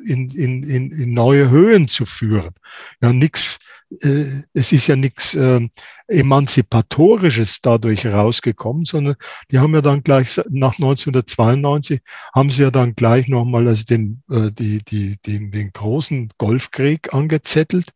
in, 0.05 0.29
in, 0.29 0.63
in, 0.63 0.91
in 0.91 1.13
neue 1.13 1.49
Höhen 1.49 1.87
zu 1.87 2.05
führen. 2.05 2.53
Ja, 3.01 3.13
nichts 3.13 3.57
äh, 4.01 4.43
es 4.53 4.71
ist 4.71 4.87
ja 4.87 4.95
nichts 4.95 5.33
äh, 5.35 5.67
Emanzipatorisches 6.07 7.61
dadurch 7.61 8.05
rausgekommen, 8.05 8.85
sondern 8.85 9.15
die 9.51 9.59
haben 9.59 9.73
ja 9.73 9.81
dann 9.81 10.03
gleich 10.03 10.39
nach 10.49 10.73
1992 10.73 12.01
haben 12.33 12.49
sie 12.49 12.63
ja 12.63 12.71
dann 12.71 12.95
gleich 12.95 13.27
nochmal 13.27 13.67
also 13.67 13.83
den, 13.83 14.23
äh, 14.29 14.51
die, 14.51 14.79
die, 14.83 15.17
den, 15.25 15.51
den 15.51 15.71
großen 15.71 16.29
Golfkrieg 16.37 17.13
angezettelt, 17.13 17.91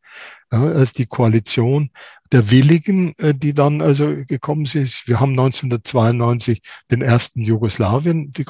ja, 0.51 0.63
als 0.63 0.93
die 0.93 1.05
Koalition 1.05 1.91
der 2.31 2.51
Willigen, 2.51 3.15
äh, 3.17 3.33
die 3.33 3.53
dann 3.53 3.81
also 3.81 4.15
gekommen 4.25 4.65
sind. 4.65 5.03
Wir 5.05 5.19
haben 5.19 5.31
1992 5.31 6.61
den 6.91 7.01
ersten 7.01 7.41
Jugoslawien, 7.41 8.31
die, 8.31 8.45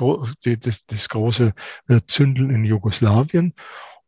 die, 0.46 0.60
das, 0.60 0.86
das 0.86 1.10
große 1.10 1.54
äh, 1.88 2.00
Zündeln 2.08 2.50
in 2.50 2.66
Jugoslawien. 2.66 3.54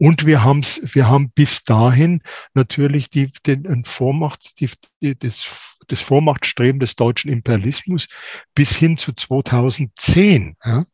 Und 0.02 0.26
wir, 0.26 0.44
haben's, 0.44 0.82
wir 0.96 1.08
haben 1.10 1.30
bis 1.30 1.64
dahin 1.64 2.24
natürlich 2.56 3.12
die, 3.12 3.30
den 3.46 3.86
Vormacht, 3.86 4.60
die, 4.60 4.68
die, 5.00 5.16
das, 5.16 5.78
das 5.90 6.02
Vormachtstreben 6.02 6.80
des 6.80 6.96
deutschen 6.96 7.32
Imperialismus 7.32 8.08
bis 8.56 8.76
hin 8.76 8.98
zu 8.98 9.14
2010. 9.14 10.56
Ja. 10.66 10.86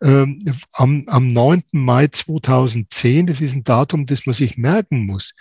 Ähm, 0.00 0.38
am, 0.72 1.04
am 1.06 1.26
9. 1.26 1.64
Mai 1.72 2.06
2010, 2.06 3.26
das 3.26 3.42
ist 3.42 3.54
ein 3.54 3.64
Datum, 3.64 4.06
das 4.06 4.24
man 4.24 4.32
sich 4.32 4.56
merken 4.56 5.04
muss, 5.04 5.34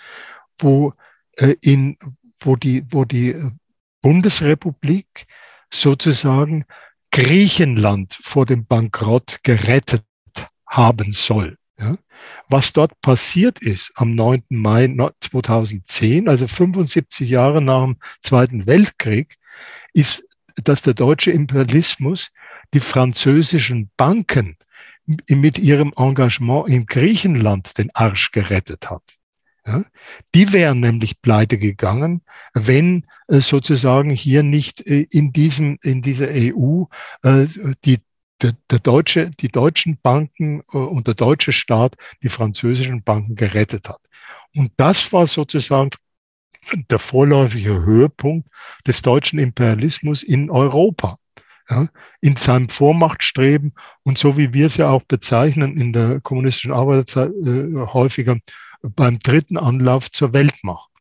wo, 0.59 0.91
äh, 1.37 1.55
in, 1.61 1.97
wo, 2.41 2.57
die, 2.57 2.83
wo 2.89 3.05
die 3.05 3.33
Bundesrepublik 4.01 5.25
sozusagen 5.71 6.65
Griechenland 7.11 8.19
vor 8.21 8.45
dem 8.45 8.65
Bankrott 8.65 9.39
gerettet 9.43 10.03
haben 10.67 11.13
soll. 11.13 11.57
Ja? 11.79 11.97
Was 12.49 12.73
dort 12.73 12.99
passiert 13.01 13.61
ist 13.61 13.91
am 13.95 14.15
9. 14.15 14.43
Mai 14.49 14.87
2010, 15.19 16.29
also 16.29 16.47
75 16.47 17.29
Jahre 17.29 17.61
nach 17.61 17.83
dem 17.83 17.97
Zweiten 18.21 18.65
Weltkrieg, 18.65 19.37
ist, 19.93 20.23
dass 20.63 20.81
der 20.81 20.93
deutsche 20.93 21.31
Imperialismus 21.31 22.29
die 22.73 22.79
französischen 22.79 23.91
Banken 23.97 24.57
mit 25.05 25.59
ihrem 25.59 25.93
Engagement 25.95 26.67
in 26.67 26.85
Griechenland 26.85 27.77
den 27.77 27.93
Arsch 27.93 28.31
gerettet 28.31 28.89
hat. 28.89 29.03
Ja, 29.67 29.83
die 30.35 30.53
wären 30.53 30.79
nämlich 30.79 31.21
pleite 31.21 31.57
gegangen, 31.57 32.21
wenn 32.53 33.07
äh, 33.27 33.39
sozusagen 33.39 34.11
hier 34.11 34.43
nicht 34.43 34.85
äh, 34.85 35.07
in 35.09 35.33
diesem 35.33 35.79
in 35.81 36.03
dieser 36.03 36.27
EU 36.29 36.83
äh, 37.23 37.47
die 37.83 37.97
der, 38.41 38.53
der 38.69 38.79
deutsche, 38.79 39.31
die 39.31 39.47
deutschen 39.47 39.97
Banken 40.01 40.61
äh, 40.71 40.77
und 40.77 41.07
der 41.07 41.13
deutsche 41.13 41.51
Staat 41.51 41.95
die 42.23 42.29
französischen 42.29 43.03
Banken 43.03 43.35
gerettet 43.35 43.89
hat. 43.89 44.01
Und 44.55 44.71
das 44.77 45.11
war 45.13 45.25
sozusagen 45.25 45.91
der 46.89 46.99
vorläufige 46.99 47.85
Höhepunkt 47.85 48.49
des 48.87 49.01
deutschen 49.01 49.39
Imperialismus 49.39 50.23
in 50.23 50.49
Europa. 50.49 51.17
Ja, 51.67 51.87
in 52.21 52.35
seinem 52.35 52.69
Vormachtstreben 52.69 53.73
und 54.03 54.19
so 54.19 54.37
wie 54.37 54.53
wir 54.53 54.67
es 54.67 54.77
ja 54.77 54.91
auch 54.91 55.01
bezeichnen 55.01 55.77
in 55.79 55.93
der 55.93 56.21
kommunistischen 56.21 56.71
Arbeiterzeit 56.71 57.31
äh, 57.31 57.87
häufiger 57.91 58.37
beim 58.83 59.17
dritten 59.17 59.57
Anlauf 59.57 60.11
zur 60.11 60.31
Weltmacht. 60.33 60.91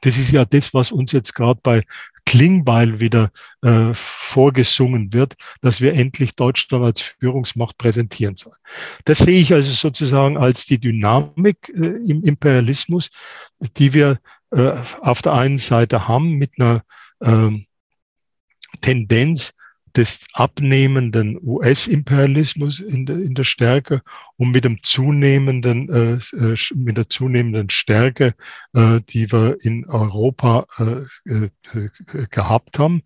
Das 0.00 0.16
ist 0.16 0.32
ja 0.32 0.46
das, 0.46 0.72
was 0.72 0.92
uns 0.92 1.12
jetzt 1.12 1.34
gerade 1.34 1.60
bei 1.62 1.82
Klingbeil 2.26 3.00
wieder 3.00 3.30
äh, 3.62 3.92
vorgesungen 3.92 5.12
wird, 5.12 5.34
dass 5.60 5.80
wir 5.80 5.94
endlich 5.94 6.34
Deutschland 6.34 6.84
als 6.84 7.00
Führungsmacht 7.00 7.78
präsentieren 7.78 8.36
sollen. 8.36 8.56
Das 9.04 9.18
sehe 9.18 9.40
ich 9.40 9.52
also 9.52 9.70
sozusagen 9.70 10.36
als 10.36 10.66
die 10.66 10.78
Dynamik 10.78 11.68
äh, 11.68 11.98
im 12.08 12.22
Imperialismus, 12.24 13.10
die 13.76 13.92
wir 13.92 14.18
äh, 14.50 14.72
auf 15.00 15.22
der 15.22 15.34
einen 15.34 15.58
Seite 15.58 16.08
haben 16.08 16.32
mit 16.32 16.52
einer 16.58 16.82
ähm, 17.22 17.66
Tendenz, 18.80 19.52
des 19.96 20.26
abnehmenden 20.32 21.38
US-Imperialismus 21.42 22.80
in, 22.80 23.06
der 23.06 23.16
in 23.16 23.34
der 23.34 23.44
Stärke 23.44 24.02
und 24.36 24.50
mit 24.50 24.64
dem 24.64 24.82
zunehmenden, 24.82 25.88
äh, 25.88 26.36
äh, 26.36 26.56
mit 26.74 26.96
der 26.96 27.08
zunehmenden 27.08 27.70
Stärke, 27.70 28.34
äh, 28.72 29.00
die 29.08 29.30
wir 29.30 29.56
in 29.62 29.86
Europa 29.86 30.66
äh, 30.78 31.32
äh, 31.32 31.88
gehabt 32.30 32.78
haben, 32.78 33.02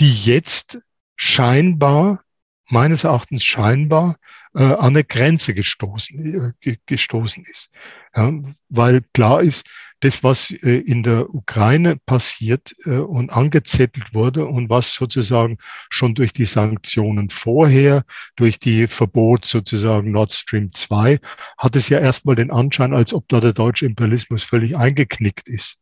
die 0.00 0.12
jetzt 0.12 0.78
scheinbar, 1.16 2.24
meines 2.68 3.04
Erachtens 3.04 3.44
scheinbar, 3.44 4.16
äh, 4.54 4.62
an 4.62 4.94
eine 4.94 5.04
Grenze 5.04 5.54
gestoßen, 5.54 6.54
äh, 6.64 6.76
gestoßen 6.86 7.44
ist. 7.44 7.70
Ja, 8.16 8.32
weil 8.68 9.02
klar 9.12 9.42
ist, 9.42 9.64
das, 10.02 10.24
was 10.24 10.50
äh, 10.50 10.78
in 10.78 11.04
der 11.04 11.32
Ukraine 11.32 11.96
passiert 11.96 12.74
äh, 12.84 12.96
und 12.96 13.30
angezettelt 13.30 14.12
wurde 14.12 14.46
und 14.46 14.68
was 14.68 14.92
sozusagen 14.92 15.58
schon 15.90 16.14
durch 16.16 16.32
die 16.32 16.44
Sanktionen 16.44 17.30
vorher, 17.30 18.02
durch 18.34 18.58
die 18.58 18.88
Verbot 18.88 19.44
sozusagen 19.44 20.10
Nord 20.10 20.32
Stream 20.32 20.72
2, 20.72 21.20
hat 21.56 21.76
es 21.76 21.88
ja 21.88 22.00
erstmal 22.00 22.34
den 22.34 22.50
Anschein, 22.50 22.94
als 22.94 23.14
ob 23.14 23.28
da 23.28 23.40
der 23.40 23.52
deutsche 23.52 23.86
Imperialismus 23.86 24.42
völlig 24.42 24.76
eingeknickt 24.76 25.48
ist. 25.48 25.78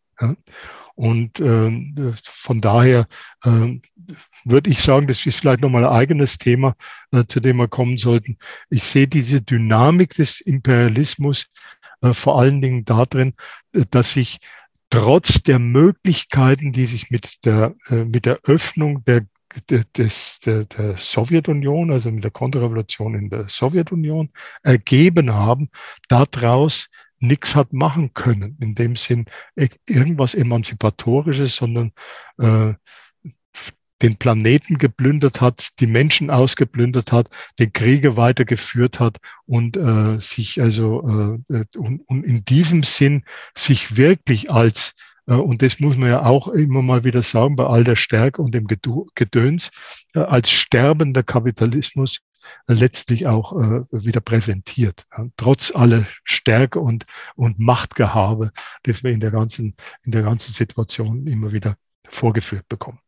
Und 0.94 1.40
äh, 1.40 2.12
von 2.22 2.60
daher 2.60 3.06
äh, 3.44 3.80
würde 4.44 4.68
ich 4.68 4.80
sagen, 4.80 5.06
das 5.06 5.24
ist 5.24 5.38
vielleicht 5.38 5.62
nochmal 5.62 5.86
ein 5.86 5.92
eigenes 5.92 6.36
Thema, 6.36 6.74
äh, 7.10 7.24
zu 7.26 7.40
dem 7.40 7.56
wir 7.56 7.68
kommen 7.68 7.96
sollten. 7.96 8.36
Ich 8.68 8.82
sehe 8.82 9.08
diese 9.08 9.40
Dynamik 9.40 10.14
des 10.14 10.42
Imperialismus 10.42 11.46
vor 12.12 12.38
allen 12.38 12.60
Dingen 12.60 12.84
darin, 12.84 13.34
äh, 13.72 13.84
dass 13.90 14.12
sich 14.14 14.38
trotz 14.90 15.42
der 15.42 15.58
Möglichkeiten, 15.58 16.72
die 16.72 16.86
sich 16.86 17.10
mit 17.10 17.44
der, 17.44 17.74
äh, 17.88 18.04
mit 18.04 18.26
der 18.26 18.40
Öffnung 18.44 19.04
der, 19.04 19.26
des, 19.96 20.38
der, 20.44 20.64
der 20.64 20.96
Sowjetunion, 20.96 21.92
also 21.92 22.10
mit 22.10 22.24
der 22.24 22.30
Konterrevolution 22.30 23.14
in 23.14 23.30
der 23.30 23.48
Sowjetunion 23.48 24.30
ergeben 24.62 25.32
haben, 25.32 25.70
daraus 26.08 26.88
nichts 27.18 27.54
hat 27.54 27.72
machen 27.72 28.14
können, 28.14 28.56
in 28.60 28.74
dem 28.74 28.96
Sinn 28.96 29.26
irgendwas 29.86 30.34
Emanzipatorisches, 30.34 31.56
sondern 31.56 31.92
äh, 32.38 32.74
den 34.02 34.16
Planeten 34.16 34.78
geplündert 34.78 35.40
hat, 35.40 35.70
die 35.80 35.86
Menschen 35.86 36.30
ausgeplündert 36.30 37.12
hat, 37.12 37.28
den 37.58 37.72
Kriege 37.72 38.16
weitergeführt 38.16 39.00
hat 39.00 39.18
und 39.46 39.76
äh, 39.76 40.18
sich 40.18 40.60
also 40.60 41.38
äh, 41.50 41.54
äh, 41.54 41.64
und, 41.76 42.00
und 42.06 42.24
in 42.24 42.44
diesem 42.44 42.82
Sinn 42.82 43.24
sich 43.56 43.96
wirklich 43.96 44.50
als 44.50 44.94
äh, 45.26 45.34
und 45.34 45.62
das 45.62 45.80
muss 45.80 45.96
man 45.96 46.08
ja 46.08 46.24
auch 46.24 46.48
immer 46.48 46.82
mal 46.82 47.04
wieder 47.04 47.22
sagen, 47.22 47.56
bei 47.56 47.66
all 47.66 47.84
der 47.84 47.96
Stärke 47.96 48.42
und 48.42 48.54
dem 48.54 48.66
Gedöns, 48.66 49.70
äh, 50.14 50.20
als 50.20 50.50
sterbender 50.50 51.22
Kapitalismus 51.22 52.20
letztlich 52.66 53.26
auch 53.26 53.52
wieder 53.92 54.20
präsentiert. 54.20 55.04
Trotz 55.36 55.70
aller 55.72 56.06
Stärke 56.24 56.80
und, 56.80 57.04
und 57.36 57.58
Machtgehabe, 57.60 58.50
das 58.82 59.04
wir 59.04 59.12
in 59.12 59.20
der 59.20 59.30
ganzen, 59.30 59.76
in 60.02 60.10
der 60.10 60.22
ganzen 60.22 60.52
Situation 60.52 61.26
immer 61.26 61.52
wieder 61.52 61.76
vorgeführt 62.08 62.66
bekommen. 62.68 62.98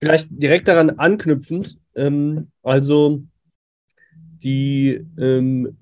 Vielleicht 0.00 0.28
direkt 0.30 0.68
daran 0.68 0.90
anknüpfend, 0.90 1.78
ähm, 1.94 2.50
also 2.62 3.22
die 4.42 5.06
ähm, 5.18 5.76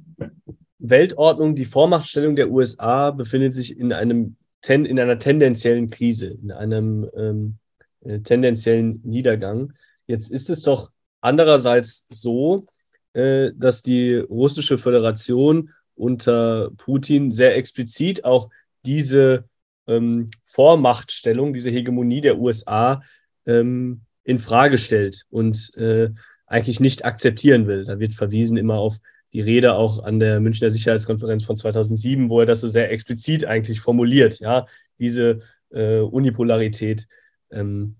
Weltordnung, 0.78 1.56
die 1.56 1.64
Vormachtstellung 1.64 2.36
der 2.36 2.50
USA 2.50 3.10
befindet 3.10 3.54
sich 3.54 3.76
in, 3.78 3.92
einem, 3.92 4.36
ten, 4.60 4.84
in 4.84 5.00
einer 5.00 5.18
tendenziellen 5.18 5.90
Krise, 5.90 6.26
in 6.26 6.52
einem 6.52 7.08
ähm, 7.16 7.58
äh, 8.00 8.20
tendenziellen 8.20 9.00
Niedergang. 9.02 9.72
Jetzt 10.06 10.30
ist 10.30 10.50
es 10.50 10.62
doch 10.62 10.90
andererseits 11.20 12.06
so, 12.10 12.66
äh, 13.14 13.50
dass 13.56 13.82
die 13.82 14.14
russische 14.14 14.78
Föderation 14.78 15.70
unter 15.96 16.70
Putin 16.76 17.32
sehr 17.32 17.56
explizit 17.56 18.24
auch 18.24 18.50
diese 18.84 19.48
ähm, 19.86 20.30
Vormachtstellung, 20.44 21.52
diese 21.52 21.70
Hegemonie 21.70 22.20
der 22.20 22.38
USA 22.38 23.02
ähm, 23.46 24.02
in 24.24 24.38
Frage 24.38 24.78
stellt 24.78 25.26
und 25.30 25.76
äh, 25.76 26.10
eigentlich 26.46 26.80
nicht 26.80 27.05
akzeptieren 27.05 27.66
will. 27.66 27.84
Da 27.84 27.98
wird 27.98 28.14
verwiesen 28.14 28.56
immer 28.56 28.76
auf 28.76 28.98
die 29.32 29.40
Rede 29.40 29.74
auch 29.74 30.02
an 30.02 30.20
der 30.20 30.40
Münchner 30.40 30.70
Sicherheitskonferenz 30.70 31.44
von 31.44 31.56
2007, 31.56 32.30
wo 32.30 32.40
er 32.40 32.46
das 32.46 32.60
so 32.60 32.68
sehr 32.68 32.90
explizit 32.90 33.44
eigentlich 33.44 33.80
formuliert. 33.80 34.38
Ja, 34.38 34.66
diese 34.98 35.40
äh, 35.70 35.98
Unipolarität 35.98 37.09
ähm, 37.51 37.96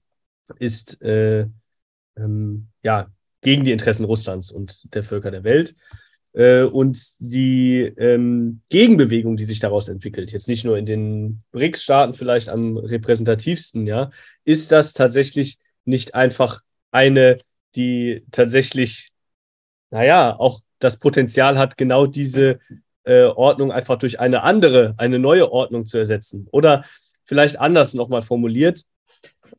ist 0.59 1.03
äh, 1.03 1.47
ähm, 2.17 2.69
ja 2.83 3.09
gegen 3.41 3.65
die 3.65 3.73
Interessen 3.73 4.05
Russlands 4.05 4.51
und 4.51 4.95
der 4.95 5.03
Völker 5.03 5.31
der 5.31 5.45
Welt. 5.45 5.75
Äh, 6.35 6.63
und 6.63 6.99
die 7.21 7.81
ähm, 7.97 8.61
Gegenbewegung, 8.69 9.37
die 9.37 9.45
sich 9.45 9.61
daraus 9.61 9.89
entwickelt, 9.89 10.33
jetzt 10.33 10.49
nicht 10.49 10.65
nur 10.65 10.79
in 10.79 10.87
den 10.87 11.43
BRICS-Staaten 11.53 12.15
vielleicht 12.15 12.49
am 12.49 12.77
repräsentativsten, 12.77 13.87
ja, 13.87 14.11
ist 14.45 14.73
das 14.73 14.93
tatsächlich 14.93 15.59
nicht 15.85 16.15
einfach 16.15 16.61
eine, 16.91 17.39
die 17.75 18.25
tatsächlich, 18.31 19.09
naja, 19.91 20.37
auch 20.39 20.61
das 20.79 20.99
Potenzial 20.99 21.59
hat, 21.59 21.77
genau 21.77 22.07
diese 22.07 22.59
äh, 23.05 23.25
Ordnung 23.25 23.73
einfach 23.73 23.99
durch 23.99 24.21
eine 24.21 24.43
andere, 24.43 24.95
eine 24.97 25.19
neue 25.19 25.51
Ordnung 25.51 25.87
zu 25.87 25.99
ersetzen. 25.99 26.49
Oder 26.51 26.85
vielleicht 27.25 27.59
anders 27.59 27.95
nochmal 27.95 28.23
formuliert, 28.23 28.83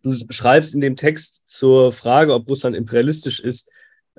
du 0.03 0.13
schreibst 0.29 0.73
in 0.75 0.81
dem 0.81 0.95
Text 0.95 1.43
zur 1.47 1.91
Frage, 1.91 2.33
ob 2.33 2.47
Russland 2.47 2.75
imperialistisch 2.75 3.39
ist, 3.39 3.69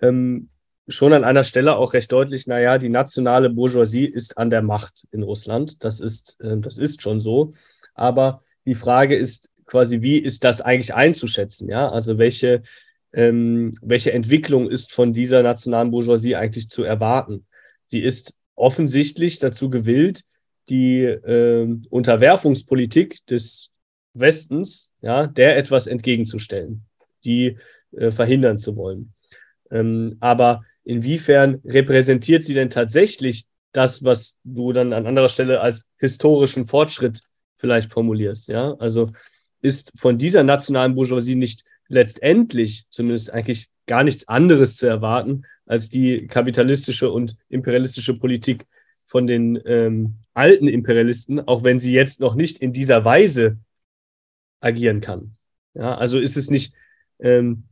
ähm, 0.01 0.49
schon 0.89 1.13
an 1.13 1.25
einer 1.25 1.45
Stelle 1.45 1.77
auch 1.77 1.95
recht 1.95 2.13
deutlich, 2.13 2.47
naja, 2.47 2.79
die 2.79 2.89
nationale 2.89 3.51
Bourgeoisie 3.51 4.07
ist 4.07 4.39
an 4.39 4.51
der 4.51 4.63
Macht 4.63 5.07
in 5.11 5.23
Russland. 5.23 5.83
Das 5.83 6.01
ist, 6.01 6.41
äh, 6.41 6.59
das 6.59 6.79
ist 6.79 7.03
schon 7.03 7.21
so. 7.21 7.55
Aber 7.95 8.43
die 8.67 8.75
Frage 8.75 9.17
ist 9.17 9.49
quasi, 9.67 10.01
wie 10.03 10.19
ist 10.19 10.45
das 10.45 10.61
eigentlich 10.61 10.95
einzuschätzen? 10.95 11.69
Ja, 11.69 11.91
also 11.91 12.19
welche, 12.19 12.63
ähm, 13.13 13.73
welche 13.83 14.13
Entwicklung 14.13 14.71
ist 14.71 14.93
von 14.93 15.13
dieser 15.13 15.43
nationalen 15.43 15.91
Bourgeoisie 15.91 16.37
eigentlich 16.37 16.71
zu 16.71 16.83
erwarten? 16.85 17.47
Sie 17.85 18.01
ist 18.01 18.35
offensichtlich 18.55 19.39
dazu 19.39 19.71
gewillt, 19.71 20.23
die 20.69 21.03
äh, 21.03 21.69
Unterwerfungspolitik 21.91 23.25
des 23.27 23.73
Westens, 24.15 24.91
ja, 25.03 25.27
der 25.27 25.57
etwas 25.57 25.87
entgegenzustellen, 25.87 26.87
die 27.25 27.59
äh, 27.93 28.11
verhindern 28.11 28.59
zu 28.59 28.77
wollen. 28.77 29.13
Ähm, 29.71 30.17
aber 30.21 30.65
inwiefern 30.85 31.61
repräsentiert 31.65 32.45
sie 32.45 32.55
denn 32.55 32.71
tatsächlich 32.71 33.47
das, 33.73 34.03
was 34.03 34.39
du 34.43 34.73
dann 34.73 34.93
an 34.93 35.07
anderer 35.07 35.29
Stelle 35.29 35.61
als 35.61 35.83
historischen 35.99 36.67
Fortschritt 36.67 37.21
vielleicht 37.59 37.93
formulierst? 37.93 38.49
Ja, 38.49 38.75
also 38.79 39.11
ist 39.61 39.93
von 39.97 40.19
dieser 40.19 40.43
nationalen 40.43 40.95
Bourgeoisie 40.95 41.35
nicht 41.35 41.65
letztendlich, 41.89 42.87
zumindest 42.89 43.33
eigentlich 43.33 43.69
gar 43.87 44.05
nichts 44.05 44.29
anderes 44.29 44.77
zu 44.77 44.87
erwarten 44.87 45.45
als 45.65 45.89
die 45.89 46.27
kapitalistische 46.27 47.11
und 47.11 47.37
imperialistische 47.49 48.19
Politik 48.19 48.67
von 49.07 49.27
den 49.27 49.61
ähm, 49.65 50.17
alten 50.35 50.69
Imperialisten, 50.69 51.41
auch 51.41 51.65
wenn 51.65 51.79
sie 51.79 51.93
jetzt 51.93 52.21
noch 52.21 52.35
nicht 52.35 52.59
in 52.59 52.73
dieser 52.73 53.05
Weise 53.05 53.59
agieren 54.61 55.01
kann. 55.01 55.37
Ja, 55.75 55.97
also 55.97 56.19
ist 56.19 56.37
es 56.37 56.51
nicht, 56.51 56.75
ähm, 57.21 57.65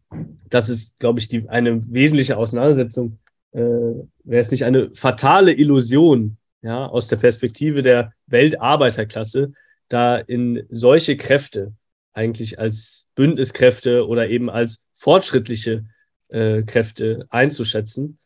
das 0.48 0.68
ist, 0.68 0.98
glaube 0.98 1.18
ich, 1.18 1.28
die, 1.28 1.48
eine 1.48 1.82
wesentliche 1.92 2.36
Auseinandersetzung, 2.36 3.18
äh, 3.52 3.60
wäre 3.60 4.42
es 4.42 4.50
nicht 4.50 4.64
eine 4.64 4.94
fatale 4.94 5.52
Illusion, 5.52 6.36
ja, 6.62 6.86
aus 6.86 7.08
der 7.08 7.16
Perspektive 7.16 7.82
der 7.82 8.12
Weltarbeiterklasse, 8.26 9.52
da 9.88 10.16
in 10.16 10.66
solche 10.70 11.16
Kräfte 11.16 11.74
eigentlich 12.12 12.58
als 12.58 13.08
Bündniskräfte 13.14 14.06
oder 14.06 14.28
eben 14.28 14.48
als 14.48 14.84
fortschrittliche 14.96 15.84
äh, 16.28 16.62
Kräfte 16.62 17.26
einzuschätzen, 17.30 18.18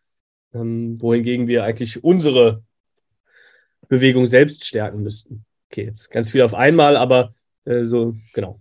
ähm, 0.54 1.00
wohingegen 1.00 1.48
wir 1.48 1.64
eigentlich 1.64 2.04
unsere 2.04 2.62
Bewegung 3.88 4.26
selbst 4.26 4.64
stärken 4.64 5.02
müssten. 5.02 5.44
Okay, 5.70 5.84
jetzt 5.84 6.10
ganz 6.10 6.30
viel 6.30 6.42
auf 6.42 6.54
einmal, 6.54 6.96
aber 6.96 7.34
äh, 7.64 7.84
so, 7.84 8.16
genau. 8.32 8.60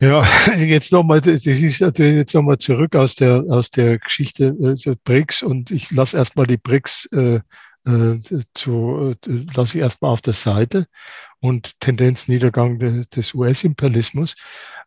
Ja, 0.00 0.24
jetzt 0.56 0.92
nochmal, 0.92 1.20
das 1.20 1.44
ist 1.46 1.80
natürlich 1.80 2.16
jetzt 2.16 2.34
nochmal 2.34 2.58
zurück 2.58 2.94
aus 2.94 3.14
der, 3.14 3.44
aus 3.48 3.70
der 3.70 3.98
Geschichte 3.98 4.56
äh, 4.62 4.74
der 4.74 4.96
BRICS 5.04 5.42
und 5.42 5.70
ich 5.70 5.90
lasse 5.90 6.16
erstmal 6.16 6.46
die 6.46 6.56
BRICS 6.56 7.08
äh, 7.12 7.40
äh, 7.88 8.20
zu, 8.54 9.14
äh, 9.26 9.44
lasse 9.54 9.78
ich 9.78 9.82
erstmal 9.82 10.12
auf 10.12 10.20
der 10.20 10.34
Seite 10.34 10.86
und 11.40 11.80
Tendenzniedergang 11.80 12.78
de, 12.78 13.06
des 13.06 13.34
US-Imperialismus, 13.34 14.34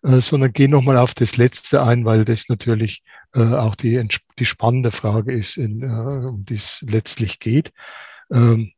äh, 0.03 0.19
sondern 0.19 0.53
gehe 0.53 0.69
nochmal 0.69 0.97
auf 0.97 1.13
das 1.13 1.37
Letzte 1.37 1.83
ein, 1.83 2.05
weil 2.05 2.25
das 2.25 2.47
natürlich 2.47 3.03
äh, 3.33 3.41
auch 3.41 3.75
die, 3.75 4.07
die 4.37 4.45
spannende 4.45 4.91
Frage 4.91 5.33
ist, 5.33 5.57
in, 5.57 5.81
äh, 5.81 6.27
um 6.27 6.45
die 6.45 6.55
es 6.55 6.83
letztlich 6.87 7.39
geht. 7.39 7.71
Ähm, 8.31 8.71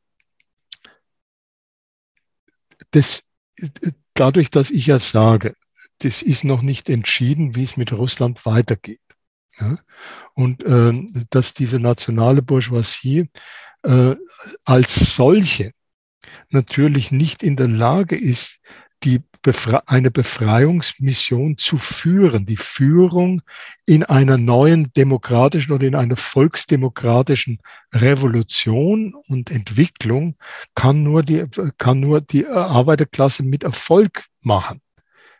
das, 2.91 3.23
dadurch, 4.13 4.49
dass 4.51 4.69
ich 4.69 4.87
ja 4.87 4.99
sage, 4.99 5.55
das 5.99 6.21
ist 6.21 6.43
noch 6.43 6.61
nicht 6.61 6.89
entschieden, 6.89 7.55
wie 7.55 7.63
es 7.63 7.77
mit 7.77 7.91
Russland 7.91 8.45
weitergeht. 8.45 8.99
Ja? 9.59 9.77
Und 10.33 10.63
äh, 10.63 10.93
dass 11.29 11.53
diese 11.53 11.79
nationale 11.79 12.41
Bourgeoisie 12.41 13.29
äh, 13.83 14.15
als 14.65 15.15
solche 15.15 15.71
natürlich 16.49 17.11
nicht 17.11 17.43
in 17.43 17.55
der 17.55 17.67
Lage 17.67 18.15
ist, 18.15 18.59
die 19.03 19.21
Befre 19.41 19.85
eine 19.89 20.09
Befreiungsmission 20.09 21.57
zu 21.57 21.77
führen, 21.77 22.45
die 22.45 22.55
Führung 22.55 23.41
in 23.85 24.03
einer 24.03 24.37
neuen 24.37 24.93
demokratischen 24.93 25.73
oder 25.73 25.85
in 25.85 25.95
einer 25.95 26.15
volksdemokratischen 26.15 27.59
Revolution 27.93 29.13
und 29.27 29.51
Entwicklung 29.51 30.37
kann 30.75 31.03
nur 31.03 31.23
die, 31.23 31.45
kann 31.77 31.99
nur 31.99 32.21
die 32.21 32.47
Arbeiterklasse 32.47 33.43
mit 33.43 33.65
Erfolg 33.65 34.27
machen 34.41 34.79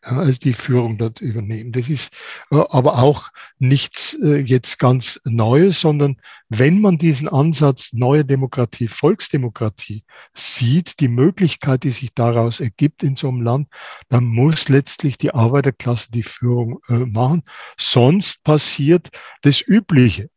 also 0.04 0.38
die 0.38 0.54
Führung 0.54 0.98
dort 0.98 1.22
übernehmen. 1.22 1.72
Das 1.72 1.90
ist 1.90 2.12
äh, 2.52 2.64
aber 2.70 3.00
auch 3.00 3.30
nichts 3.58 4.18
äh, 4.22 4.38
jetzt 4.38 4.80
ganz 4.80 5.20
Neues, 5.24 5.80
sondern 5.80 6.18
wenn 6.50 6.82
man 6.82 6.98
diesen 6.98 7.28
Ansatz 7.28 7.94
neue 7.94 8.26
Demokratie, 8.26 8.88
Volksdemokratie 8.88 10.04
sieht, 10.34 11.00
die 11.00 11.08
Möglichkeit, 11.08 11.84
die 11.84 11.92
sich 11.92 12.14
daraus 12.14 12.60
ergibt 12.60 13.04
in 13.04 13.16
so 13.16 13.30
einem 13.30 13.42
Land, 13.42 13.68
dann 14.10 14.26
muss 14.26 14.70
letztlich 14.70 15.18
die 15.18 15.34
Arbeiterklasse 15.34 16.12
die 16.12 16.24
Führung 16.24 16.80
äh, 16.90 16.94
machen. 16.94 17.44
Sonst 17.78 18.44
passiert 18.44 19.10
das 19.42 19.62
Übliche. 19.62 20.30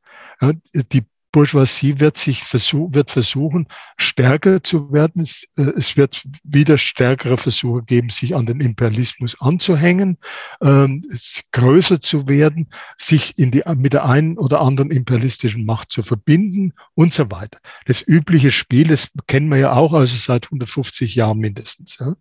Die 0.93 1.07
Bourgeoisie 1.37 2.01
wird 2.01 2.17
sich 2.17 2.45
versuch, 2.45 2.95
wird 2.95 3.11
versuchen, 3.11 3.67
stärker 3.99 4.63
zu 4.63 4.91
werden. 4.91 5.21
Es, 5.21 5.47
äh, 5.59 5.71
es, 5.77 5.95
wird 5.99 6.27
wieder 6.45 6.79
stärkere 6.79 7.37
Versuche 7.37 7.83
geben, 7.83 8.09
sich 8.09 8.35
an 8.35 8.47
den 8.47 8.61
Imperialismus 8.61 9.39
anzuhängen, 9.39 10.17
ähm, 10.63 11.05
größer 11.53 12.01
zu 12.01 12.27
werden, 12.27 12.71
sich 12.97 13.39
in 13.39 13.51
die, 13.51 13.63
mit 13.77 13.93
der 13.93 14.07
einen 14.07 14.39
oder 14.39 14.63
anderen 14.63 14.91
imperialistischen 14.91 15.67
Macht 15.67 15.93
zu 15.93 16.03
verbinden 16.03 16.73
und 16.95 17.13
so 17.13 17.31
weiter. 17.31 17.59
Das 17.85 18.01
übliche 18.01 18.51
Spiel, 18.51 18.89
das 18.89 19.09
kennen 19.27 19.51
wir 19.51 19.59
ja 19.59 19.73
auch 19.75 19.93
also 19.93 20.17
seit 20.17 20.47
150 20.47 21.17
Jahren 21.17 21.39
mindestens. 21.39 21.99
Ja. 22.01 22.17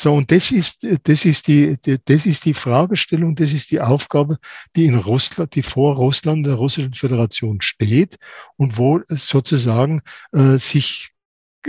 So, 0.00 0.14
und 0.14 0.30
das 0.30 0.52
ist, 0.52 0.86
das 1.02 1.24
ist 1.24 1.48
die, 1.48 1.76
das 2.04 2.24
ist 2.24 2.44
die 2.44 2.54
Fragestellung, 2.54 3.34
das 3.34 3.52
ist 3.52 3.72
die 3.72 3.80
Aufgabe, 3.80 4.38
die 4.76 4.84
in 4.86 4.94
Russland, 4.94 5.56
die 5.56 5.64
vor 5.64 5.96
Russland, 5.96 6.46
der 6.46 6.54
Russischen 6.54 6.94
Föderation 6.94 7.60
steht 7.62 8.16
und 8.56 8.78
wo 8.78 9.00
sozusagen 9.08 10.02
äh, 10.30 10.56
sich 10.56 11.10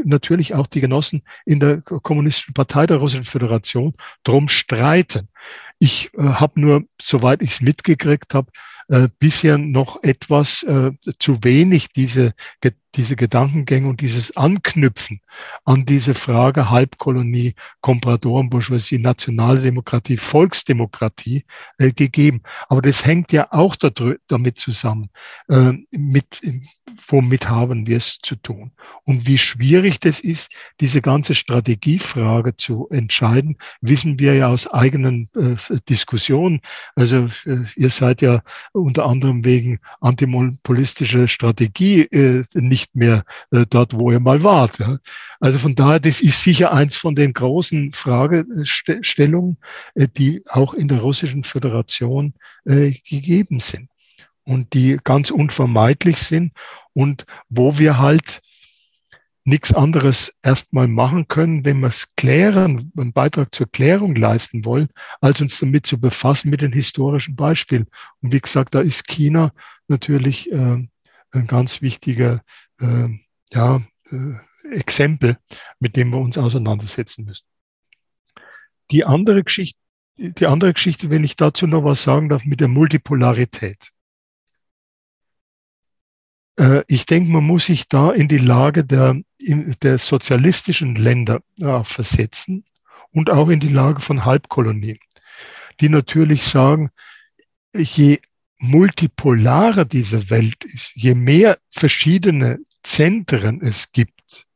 natürlich 0.04 0.54
auch 0.54 0.68
die 0.68 0.80
Genossen 0.80 1.24
in 1.44 1.60
der 1.60 1.82
Kommunistischen 1.82 2.54
Partei 2.54 2.86
der 2.86 2.98
Russischen 2.98 3.24
Föderation 3.26 3.96
drum 4.24 4.48
streiten. 4.48 5.30
Ich 5.80 6.12
äh, 6.14 6.22
habe 6.22 6.62
nur, 6.62 6.84
soweit 7.02 7.42
ich 7.42 7.50
es 7.50 7.62
mitgekriegt 7.62 8.36
habe, 8.36 8.52
äh, 8.90 9.07
bisher 9.20 9.57
noch 9.57 10.02
etwas 10.03 10.64
äh, 10.64 10.91
zu 11.20 11.44
wenig 11.44 11.90
diese, 11.90 12.34
diese 12.95 13.16
Gedankengänge 13.16 13.88
und 13.88 14.02
dieses 14.02 14.36
Anknüpfen 14.36 15.22
an 15.64 15.86
diese 15.86 16.16
Frage 16.16 16.72
Halbkolonie, 16.72 17.53
Kompradoren, 17.82 18.49
Bourgeoisie, 18.49 18.98
Nationale 18.98 19.61
Demokratie, 19.61 20.18
Volksdemokratie 20.18 21.45
äh, 21.78 21.91
gegeben. 21.91 22.41
Aber 22.68 22.82
das 22.82 23.06
hängt 23.06 23.32
ja 23.32 23.48
auch 23.52 23.76
damit 24.28 24.60
zusammen, 24.60 25.10
äh, 25.49 25.74
mit, 25.91 26.41
womit 27.08 27.50
haben 27.50 27.88
wir 27.88 27.98
es 27.98 28.20
zu 28.22 28.36
tun. 28.36 28.72
Und 29.04 29.28
wie 29.28 29.38
schwierig 29.38 30.00
das 30.00 30.20
ist, 30.20 30.52
diese 30.80 31.02
ganze 31.02 31.36
Strategiefrage 31.36 32.56
zu 32.56 32.88
entscheiden, 32.90 33.58
wissen 33.82 34.20
wir 34.20 34.36
ja 34.36 34.48
aus 34.48 34.68
eigenen 34.68 35.30
äh, 35.36 35.56
Diskussionen. 35.88 36.62
Also 36.96 37.28
äh, 37.46 37.64
ihr 37.76 37.90
seid 37.90 38.22
ja 38.22 38.42
unter 38.72 39.06
anderem 39.06 39.44
wegen 39.46 39.80
antimonopolistischer 40.02 41.28
Strategie 41.28 42.02
äh, 42.02 42.44
nicht 42.54 42.96
mehr 42.96 43.24
äh, 43.52 43.66
dort, 43.70 43.94
wo 43.94 44.12
ihr 44.12 44.20
mal 44.20 44.44
wart. 44.44 44.80
Ja. 44.80 45.00
Also 45.40 45.60
von 45.60 45.76
daher, 45.76 46.00
das 46.00 46.22
ist 46.22 46.44
sicher 46.44 46.74
eins 46.74 46.98
von 46.98 47.16
den 47.16 47.34
großen 47.34 47.94
Fragestellungen, 47.94 49.58
äh, 49.96 50.08
die 50.08 50.44
auch 50.50 50.74
in 50.74 50.88
der 50.88 51.00
Russischen 51.00 51.44
Föderation 51.44 52.34
äh, 52.66 52.92
gegeben 52.92 53.60
sind 53.60 53.90
und 54.50 54.74
die 54.74 54.98
ganz 55.04 55.30
unvermeidlich 55.30 56.18
sind 56.18 56.54
und 56.94 57.26
wo 57.50 57.78
wir 57.78 58.00
halt 58.00 58.42
nichts 59.44 59.74
anderes 59.74 60.34
erstmal 60.42 60.88
machen 60.88 61.28
können, 61.28 61.66
wenn 61.66 61.80
wir 61.80 61.88
es 61.88 62.16
klären, 62.16 62.92
einen 62.98 63.14
Beitrag 63.14 63.54
zur 63.54 63.72
Klärung 63.72 64.16
leisten 64.16 64.66
wollen, 64.66 64.90
als 65.22 65.40
uns 65.40 65.60
damit 65.60 65.86
zu 65.86 66.00
befassen 66.00 66.50
mit 66.50 66.62
den 66.62 66.74
historischen 66.74 67.36
Beispielen. 67.36 67.88
Und 68.22 68.34
wie 68.34 68.42
gesagt, 68.42 68.74
da 68.76 68.82
ist 68.82 69.08
China 69.08 69.52
natürlich 69.88 70.52
äh, 70.52 70.88
ein 71.32 71.48
ganz 71.48 71.82
wichtiger 71.82 72.42
äh, 72.80 73.08
ja, 73.52 73.82
äh, 74.12 74.72
Exempel, 74.72 75.38
mit 75.80 75.96
dem 75.96 76.10
wir 76.10 76.20
uns 76.20 76.38
auseinandersetzen 76.38 77.26
müssen. 77.26 77.46
Die 78.92 79.06
andere 79.06 79.44
Geschichte, 79.44 79.80
die 80.18 80.48
andere 80.48 80.74
Geschichte, 80.74 81.12
wenn 81.12 81.24
ich 81.24 81.36
dazu 81.36 81.68
noch 81.68 81.84
was 81.84 82.04
sagen 82.04 82.30
darf, 82.30 82.46
mit 82.46 82.60
der 82.60 82.68
Multipolarität. 82.68 83.92
Äh, 86.60 86.84
ich 86.88 87.06
denke, 87.06 87.31
man 87.31 87.44
muss 87.44 87.65
sich 87.65 87.88
da 87.88 88.11
in 88.11 88.27
die 88.27 88.38
Lage 88.38 88.84
der, 88.84 89.15
der 89.40 89.98
sozialistischen 89.98 90.95
Länder 90.95 91.41
äh, 91.61 91.84
versetzen 91.84 92.65
und 93.11 93.30
auch 93.30 93.49
in 93.49 93.60
die 93.60 93.69
Lage 93.69 94.02
von 94.02 94.26
Halbkolonien, 94.26 94.99
die 95.80 95.90
natürlich 95.90 96.44
sagen, 96.44 96.90
je 97.76 98.19
multipolarer 98.60 99.86
diese 99.86 100.30
Welt 100.30 100.64
ist, 100.65 100.91
je 100.95 101.15
mehr 101.15 101.57
verschiedene 101.72 102.60
Zentren 102.84 103.61
es 103.61 103.91
gibt, 103.91 104.48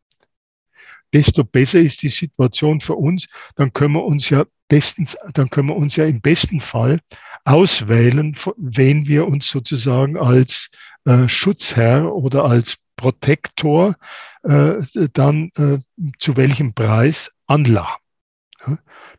desto 1.14 1.44
besser 1.44 1.80
ist 1.80 2.02
die 2.02 2.10
Situation 2.10 2.82
für 2.82 2.96
uns. 2.96 3.28
Dann 3.56 3.72
können 3.72 3.94
wir 3.94 4.04
uns 4.04 4.30
ja 4.30 4.46
bestens, 4.68 5.16
dann 5.34 5.50
können 5.50 5.70
wir 5.70 5.76
uns 5.76 5.96
ja 5.96 6.06
im 6.06 6.20
besten 6.20 6.60
Fall 6.60 7.00
auswählen, 7.46 8.36
wen 8.58 9.08
wir 9.08 9.28
uns 9.28 9.50
sozusagen 9.50 10.18
als 10.18 10.70
äh, 11.06 11.28
Schutzherr 11.28 12.14
oder 12.14 12.46
als 12.46 12.78
Protektor 12.96 13.96
äh, 14.44 14.76
dann 15.14 15.52
äh, 15.58 15.80
zu 16.20 16.38
welchem 16.38 16.74
Preis 16.74 17.32
anlachen. 17.48 18.04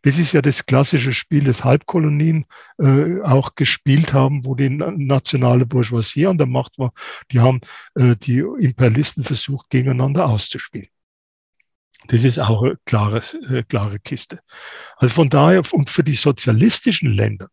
Das 0.02 0.18
ist 0.18 0.32
ja 0.32 0.42
das 0.42 0.66
klassische 0.66 1.14
Spiel, 1.14 1.44
das 1.44 1.64
Halbkolonien 1.64 2.44
äh, 2.78 3.22
auch 3.22 3.54
gespielt 3.54 4.12
haben, 4.12 4.44
wo 4.44 4.54
die 4.54 4.68
nationale 4.68 5.64
Bourgeoisie 5.64 6.26
an 6.26 6.36
der 6.36 6.46
Macht 6.46 6.78
war. 6.78 6.92
Die 7.30 7.40
haben 7.40 7.60
äh, 7.94 8.14
die 8.14 8.38
Imperialisten 8.38 9.24
versucht, 9.24 9.70
gegeneinander 9.70 10.26
auszuspielen. 10.28 10.88
Das 12.08 12.22
ist 12.22 12.38
auch 12.38 12.62
eine 12.62 12.76
klare, 12.84 13.22
äh, 13.48 13.62
klare 13.62 13.98
Kiste. 13.98 14.40
Also 14.96 15.14
von 15.14 15.30
daher, 15.30 15.62
und 15.72 15.88
für 15.88 16.04
die 16.04 16.14
sozialistischen 16.14 17.08
Länder 17.10 17.48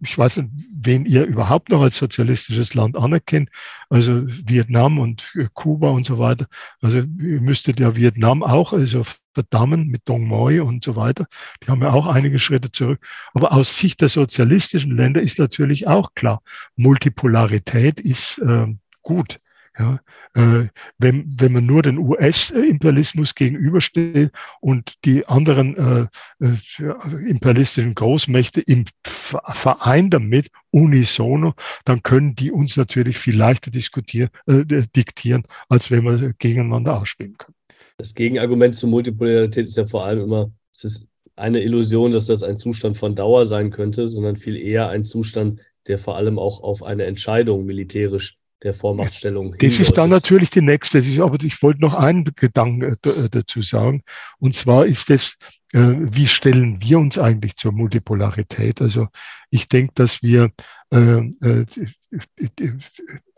ich 0.00 0.16
weiß 0.16 0.38
nicht, 0.38 0.48
wen 0.80 1.04
ihr 1.04 1.24
überhaupt 1.24 1.68
noch 1.68 1.82
als 1.82 1.96
sozialistisches 1.96 2.74
Land 2.74 2.96
anerkennt, 2.96 3.50
also 3.90 4.22
Vietnam 4.26 4.98
und 4.98 5.24
Kuba 5.52 5.90
und 5.90 6.06
so 6.06 6.18
weiter. 6.18 6.46
Also 6.80 6.98
ihr 6.98 7.40
müsstet 7.40 7.78
ja 7.78 7.94
Vietnam 7.94 8.42
auch 8.42 8.72
also 8.72 9.02
verdammen 9.34 9.88
mit 9.88 10.08
Dong 10.08 10.26
Moi 10.26 10.62
und 10.62 10.84
so 10.84 10.96
weiter. 10.96 11.26
Die 11.62 11.70
haben 11.70 11.82
ja 11.82 11.92
auch 11.92 12.06
einige 12.06 12.38
Schritte 12.38 12.72
zurück. 12.72 13.06
Aber 13.34 13.52
aus 13.52 13.78
Sicht 13.78 14.00
der 14.00 14.08
sozialistischen 14.08 14.96
Länder 14.96 15.20
ist 15.20 15.38
natürlich 15.38 15.86
auch 15.86 16.14
klar, 16.14 16.42
Multipolarität 16.76 18.00
ist 18.00 18.38
äh, 18.38 18.66
gut. 19.02 19.38
Ja, 19.78 20.00
äh, 20.34 20.66
wenn, 20.98 21.24
wenn 21.38 21.52
man 21.52 21.64
nur 21.64 21.82
den 21.82 21.98
US-Imperialismus 21.98 23.36
gegenübersteht 23.36 24.32
und 24.60 24.94
die 25.04 25.24
anderen 25.26 26.10
äh, 26.40 26.44
äh, 26.44 27.28
imperialistischen 27.28 27.94
Großmächte 27.94 28.60
im 28.60 28.86
Verein 29.04 30.10
damit, 30.10 30.48
unisono, 30.70 31.54
dann 31.84 32.02
können 32.02 32.34
die 32.34 32.50
uns 32.50 32.76
natürlich 32.76 33.18
viel 33.18 33.36
leichter 33.36 33.70
diskutieren, 33.70 34.30
äh, 34.46 34.64
diktieren, 34.64 35.44
als 35.68 35.92
wenn 35.92 36.02
wir 36.02 36.32
gegeneinander 36.38 37.00
ausspielen 37.00 37.38
können. 37.38 37.54
Das 37.98 38.14
Gegenargument 38.14 38.74
zur 38.74 38.88
Multipolarität 38.88 39.66
ist 39.66 39.76
ja 39.76 39.86
vor 39.86 40.04
allem 40.04 40.22
immer, 40.22 40.50
es 40.72 40.84
ist 40.84 41.06
eine 41.36 41.62
Illusion, 41.62 42.10
dass 42.10 42.26
das 42.26 42.42
ein 42.42 42.58
Zustand 42.58 42.96
von 42.96 43.14
Dauer 43.14 43.46
sein 43.46 43.70
könnte, 43.70 44.08
sondern 44.08 44.36
viel 44.36 44.56
eher 44.56 44.88
ein 44.88 45.04
Zustand, 45.04 45.60
der 45.86 45.98
vor 45.98 46.16
allem 46.16 46.38
auch 46.38 46.62
auf 46.62 46.82
eine 46.82 47.04
Entscheidung 47.04 47.64
militärisch 47.64 48.37
der 48.62 48.74
Vormachtstellung. 48.74 49.54
Das 49.58 49.78
ist 49.78 49.96
dann 49.96 50.10
natürlich 50.10 50.50
die 50.50 50.62
nächste. 50.62 50.98
Aber 51.22 51.42
ich 51.42 51.62
wollte 51.62 51.80
noch 51.80 51.94
einen 51.94 52.24
Gedanken 52.34 52.82
äh, 52.82 53.08
äh, 53.08 53.28
dazu 53.30 53.62
sagen. 53.62 54.02
Und 54.38 54.54
zwar 54.54 54.86
ist 54.86 55.10
es, 55.10 55.36
äh, 55.72 55.94
wie 55.98 56.26
stellen 56.26 56.80
wir 56.82 56.98
uns 56.98 57.18
eigentlich 57.18 57.56
zur 57.56 57.72
Multipolarität? 57.72 58.80
Also 58.80 59.08
ich 59.50 59.68
denke, 59.68 59.92
dass 59.94 60.22
wir 60.22 60.50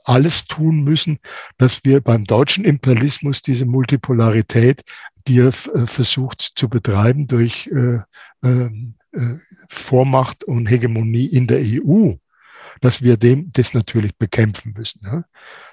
alles 0.05 0.45
tun 0.45 0.85
müssen, 0.85 1.19
dass 1.59 1.81
wir 1.83 2.01
beim 2.01 2.25
deutschen 2.25 2.65
Imperialismus 2.65 3.43
diese 3.43 3.65
Multipolarität, 3.65 4.83
die 5.27 5.41
er 5.41 5.51
versucht 5.51 6.53
zu 6.55 6.69
betreiben 6.69 7.27
durch 7.27 7.69
Vormacht 9.69 10.45
und 10.45 10.71
Hegemonie 10.71 11.27
in 11.27 11.49
der 11.49 11.59
EU, 11.61 12.13
dass 12.81 13.03
wir 13.03 13.17
dem 13.17 13.51
das 13.53 13.75
natürlich 13.75 14.17
bekämpfen 14.17 14.75
müssen. 14.77 15.01
Ja? 15.05 15.25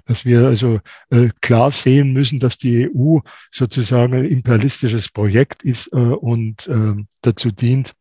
Dass 0.06 0.26
wir 0.26 0.46
also 0.48 0.80
äh, 1.10 1.30
klar 1.42 1.72
sehen 1.72 2.14
müssen, 2.14 2.40
dass 2.40 2.58
die 2.58 2.90
EU 2.90 3.20
sozusagen 3.52 4.14
ein 4.14 4.26
imperialistisches 4.26 5.10
Projekt 5.10 5.64
ist 5.64 5.88
äh, 5.94 5.98
und 5.98 6.68
äh, 6.68 6.96
dazu 7.22 7.52
dient, 7.52 7.94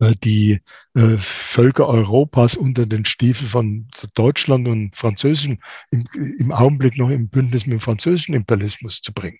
äh, 0.00 0.14
die 0.22 0.60
äh, 0.94 1.16
Völker 1.16 1.88
Europas 1.88 2.56
unter 2.56 2.86
den 2.86 3.04
Stiefeln 3.04 3.48
von 3.48 3.88
Deutschland 4.14 4.66
und 4.66 4.96
Französischen 4.96 5.60
im, 5.90 6.06
im 6.38 6.52
Augenblick 6.52 6.98
noch 6.98 7.10
im 7.10 7.28
Bündnis 7.28 7.66
mit 7.66 7.74
dem 7.74 7.80
französischen 7.80 8.34
Imperialismus 8.34 9.00
zu 9.00 9.12
bringen. 9.12 9.38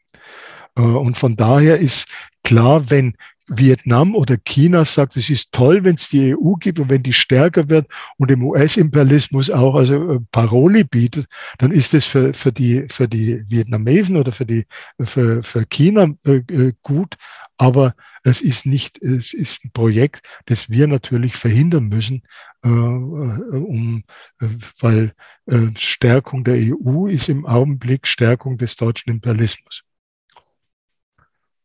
Äh, 0.77 0.83
und 0.83 1.17
von 1.17 1.37
daher 1.37 1.79
ist 1.79 2.07
klar, 2.43 2.91
wenn 2.91 3.17
Vietnam 3.49 4.15
oder 4.15 4.39
China 4.39 4.85
sagt, 4.85 5.17
es 5.17 5.29
ist 5.29 5.53
toll, 5.53 5.85
wenn 5.85 5.97
es 5.97 6.09
die 6.09 6.35
EU 6.35 6.55
gibt 6.55 6.81
und 6.81 6.89
wenn 6.89 7.03
die 7.03 7.13
stärker 7.13 7.69
wird 7.69 7.87
und 8.17 8.31
dem 8.31 8.43
US-Imperialismus 8.43 9.51
auch 9.51 9.75
also 9.75 10.13
äh, 10.13 10.21
Paroli 10.33 10.85
bietet, 10.85 11.27
dann 11.59 11.71
ist 11.71 11.93
es 11.93 12.07
für, 12.07 12.33
für, 12.33 12.53
die, 12.53 12.87
für 12.89 13.07
die 13.07 13.43
Vietnamesen 13.49 14.17
oder 14.17 14.33
für, 14.33 14.47
die, 14.47 14.65
für, 15.03 15.43
für 15.43 15.67
China 15.67 16.09
äh, 16.25 16.37
äh, 16.37 16.73
gut, 16.83 17.17
aber 17.59 17.95
es 18.23 18.41
ist 18.41 18.65
nicht, 18.65 19.03
es 19.03 19.35
ist 19.35 19.63
ein 19.65 19.71
Projekt, 19.73 20.27
das 20.47 20.71
wir 20.71 20.87
natürlich 20.87 21.37
verhindern 21.37 21.89
müssen, 21.89 22.23
äh, 22.63 22.69
um, 22.69 24.05
äh, 24.41 24.47
weil 24.81 25.15
äh, 25.47 25.69
Stärkung 25.77 26.45
der 26.45 26.57
EU 26.57 27.07
ist 27.07 27.29
im 27.29 27.45
Augenblick 27.45 28.07
Stärkung 28.07 28.57
des 28.57 28.77
deutschen 28.77 29.11
Imperialismus. 29.11 29.83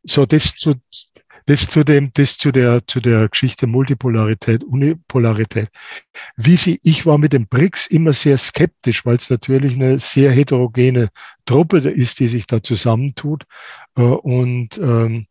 So, 0.03 0.25
das 0.25 0.55
zu, 0.55 0.75
das 1.49 1.67
zu 1.67 1.83
dem, 1.83 2.11
das 2.13 2.37
zu 2.37 2.51
der, 2.51 2.85
zu 2.85 2.99
der 2.99 3.27
Geschichte 3.27 3.65
Multipolarität, 3.65 4.63
Unipolarität. 4.63 5.69
Wie 6.37 6.55
sie, 6.55 6.79
ich 6.83 7.07
war 7.07 7.17
mit 7.17 7.33
den 7.33 7.47
BRICS 7.47 7.87
immer 7.87 8.13
sehr 8.13 8.37
skeptisch, 8.37 9.03
weil 9.03 9.15
es 9.15 9.31
natürlich 9.31 9.73
eine 9.73 9.97
sehr 9.97 10.31
heterogene 10.31 11.09
Truppe 11.45 11.79
ist, 11.79 12.19
die 12.19 12.27
sich 12.27 12.45
da 12.45 12.61
zusammentut. 12.61 13.45
Äh, 13.97 14.01
und, 14.01 14.77
ähm, 14.77 15.25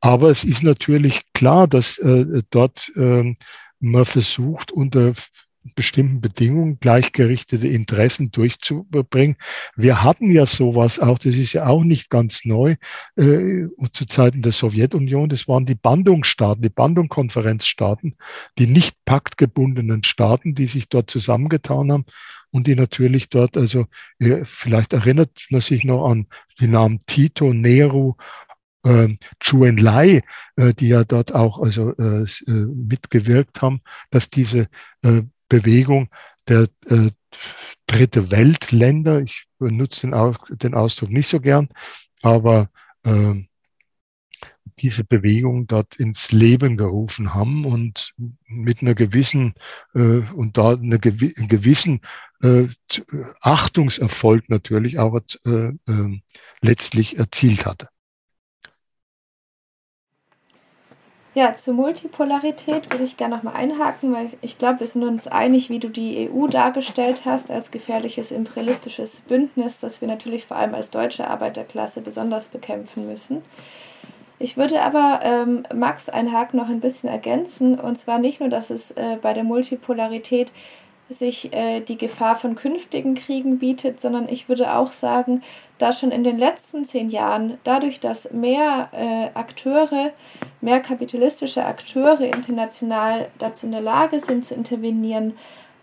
aber 0.00 0.30
es 0.30 0.44
ist 0.44 0.62
natürlich 0.62 1.22
klar, 1.32 1.66
dass 1.66 1.98
äh, 1.98 2.42
dort 2.50 2.92
ähm, 2.94 3.36
man 3.80 4.04
versucht, 4.04 4.70
unter 4.70 5.14
bestimmten 5.74 6.20
Bedingungen 6.20 6.78
gleichgerichtete 6.80 7.66
Interessen 7.66 8.30
durchzubringen. 8.30 9.36
Wir 9.76 10.02
hatten 10.02 10.30
ja 10.30 10.46
sowas 10.46 10.98
auch, 10.98 11.18
das 11.18 11.34
ist 11.34 11.52
ja 11.52 11.66
auch 11.66 11.84
nicht 11.84 12.10
ganz 12.10 12.44
neu, 12.44 12.76
äh, 13.16 13.66
zu 13.92 14.06
Zeiten 14.06 14.42
der 14.42 14.52
Sowjetunion, 14.52 15.28
das 15.28 15.48
waren 15.48 15.66
die 15.66 15.74
Bandungsstaaten, 15.74 16.62
die 16.62 16.68
Bandungkonferenzstaaten, 16.68 18.16
die 18.58 18.66
nicht 18.66 18.96
paktgebundenen 19.04 20.02
Staaten, 20.04 20.54
die 20.54 20.66
sich 20.66 20.88
dort 20.88 21.10
zusammengetan 21.10 21.92
haben 21.92 22.04
und 22.50 22.66
die 22.66 22.74
natürlich 22.74 23.28
dort, 23.28 23.56
also 23.56 23.86
äh, 24.18 24.44
vielleicht 24.44 24.92
erinnert 24.92 25.46
man 25.50 25.60
sich 25.60 25.84
noch 25.84 26.08
an 26.08 26.26
die 26.60 26.68
Namen 26.68 27.00
Tito, 27.06 27.52
Nehru 27.52 28.14
äh, 28.86 29.16
Chu 29.40 29.64
Enlai, 29.64 30.22
äh, 30.56 30.72
die 30.74 30.88
ja 30.88 31.04
dort 31.04 31.34
auch 31.34 31.60
also 31.60 31.94
äh, 31.96 32.22
äh 32.22 32.26
mitgewirkt 32.46 33.60
haben, 33.62 33.80
dass 34.10 34.30
diese 34.30 34.68
äh, 35.02 35.22
Bewegung 35.48 36.08
der 36.48 36.68
äh, 36.86 37.10
dritte 37.86 38.30
Weltländer. 38.30 39.20
Ich 39.20 39.46
benutze 39.58 40.08
den, 40.08 40.36
den, 40.58 40.74
Ausdruck 40.74 41.10
nicht 41.10 41.28
so 41.28 41.40
gern, 41.40 41.68
aber 42.22 42.70
äh, 43.04 43.34
diese 44.78 45.04
Bewegung 45.04 45.66
dort 45.66 45.96
ins 45.96 46.32
Leben 46.32 46.76
gerufen 46.76 47.34
haben 47.34 47.64
und 47.64 48.12
mit 48.46 48.82
einer 48.82 48.94
gewissen 48.94 49.54
äh, 49.94 50.20
und 50.34 50.58
da 50.58 50.74
eine 50.74 50.98
gewi 50.98 51.32
gewissen 51.48 52.00
äh, 52.42 52.66
Achtungserfolg 53.40 54.48
natürlich 54.48 54.98
auch 54.98 55.18
äh, 55.44 55.50
äh, 55.50 56.20
letztlich 56.60 57.18
erzielt 57.18 57.64
hatte. 57.64 57.88
Ja, 61.36 61.54
zur 61.54 61.74
Multipolarität 61.74 62.90
würde 62.90 63.04
ich 63.04 63.18
gerne 63.18 63.36
nochmal 63.36 63.56
einhaken, 63.56 64.14
weil 64.14 64.30
ich 64.40 64.56
glaube, 64.56 64.80
wir 64.80 64.86
sind 64.86 65.04
uns 65.04 65.28
einig, 65.28 65.68
wie 65.68 65.78
du 65.78 65.90
die 65.90 66.30
EU 66.30 66.46
dargestellt 66.46 67.26
hast 67.26 67.50
als 67.50 67.70
gefährliches 67.70 68.32
imperialistisches 68.32 69.20
Bündnis, 69.20 69.78
das 69.78 70.00
wir 70.00 70.08
natürlich 70.08 70.46
vor 70.46 70.56
allem 70.56 70.74
als 70.74 70.90
deutsche 70.90 71.28
Arbeiterklasse 71.28 72.00
besonders 72.00 72.48
bekämpfen 72.48 73.06
müssen. 73.06 73.42
Ich 74.38 74.56
würde 74.56 74.80
aber 74.80 75.20
ähm, 75.24 75.66
Max 75.74 76.08
einhaken 76.08 76.58
noch 76.58 76.70
ein 76.70 76.80
bisschen 76.80 77.10
ergänzen, 77.10 77.78
und 77.78 77.96
zwar 77.96 78.18
nicht 78.18 78.40
nur, 78.40 78.48
dass 78.48 78.70
es 78.70 78.92
äh, 78.92 79.18
bei 79.20 79.34
der 79.34 79.44
Multipolarität 79.44 80.52
sich 81.10 81.52
äh, 81.52 81.80
die 81.80 81.98
Gefahr 81.98 82.36
von 82.36 82.56
künftigen 82.56 83.14
Kriegen 83.14 83.58
bietet, 83.58 84.00
sondern 84.00 84.26
ich 84.30 84.48
würde 84.48 84.74
auch 84.74 84.90
sagen, 84.90 85.42
da 85.78 85.92
schon 85.92 86.10
in 86.10 86.24
den 86.24 86.38
letzten 86.38 86.84
zehn 86.84 87.10
Jahren, 87.10 87.58
dadurch, 87.64 88.00
dass 88.00 88.32
mehr 88.32 88.88
äh, 88.92 89.36
Akteure, 89.38 90.12
mehr 90.60 90.80
kapitalistische 90.80 91.64
Akteure 91.64 92.22
international 92.22 93.26
dazu 93.38 93.66
in 93.66 93.72
der 93.72 93.82
Lage 93.82 94.20
sind 94.20 94.44
zu 94.44 94.54
intervenieren, 94.54 95.36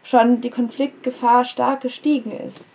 schon 0.04 0.42
die 0.42 0.50
Konfliktgefahr 0.50 1.46
stark 1.46 1.82
gestiegen 1.82 2.32
ist. 2.32 2.70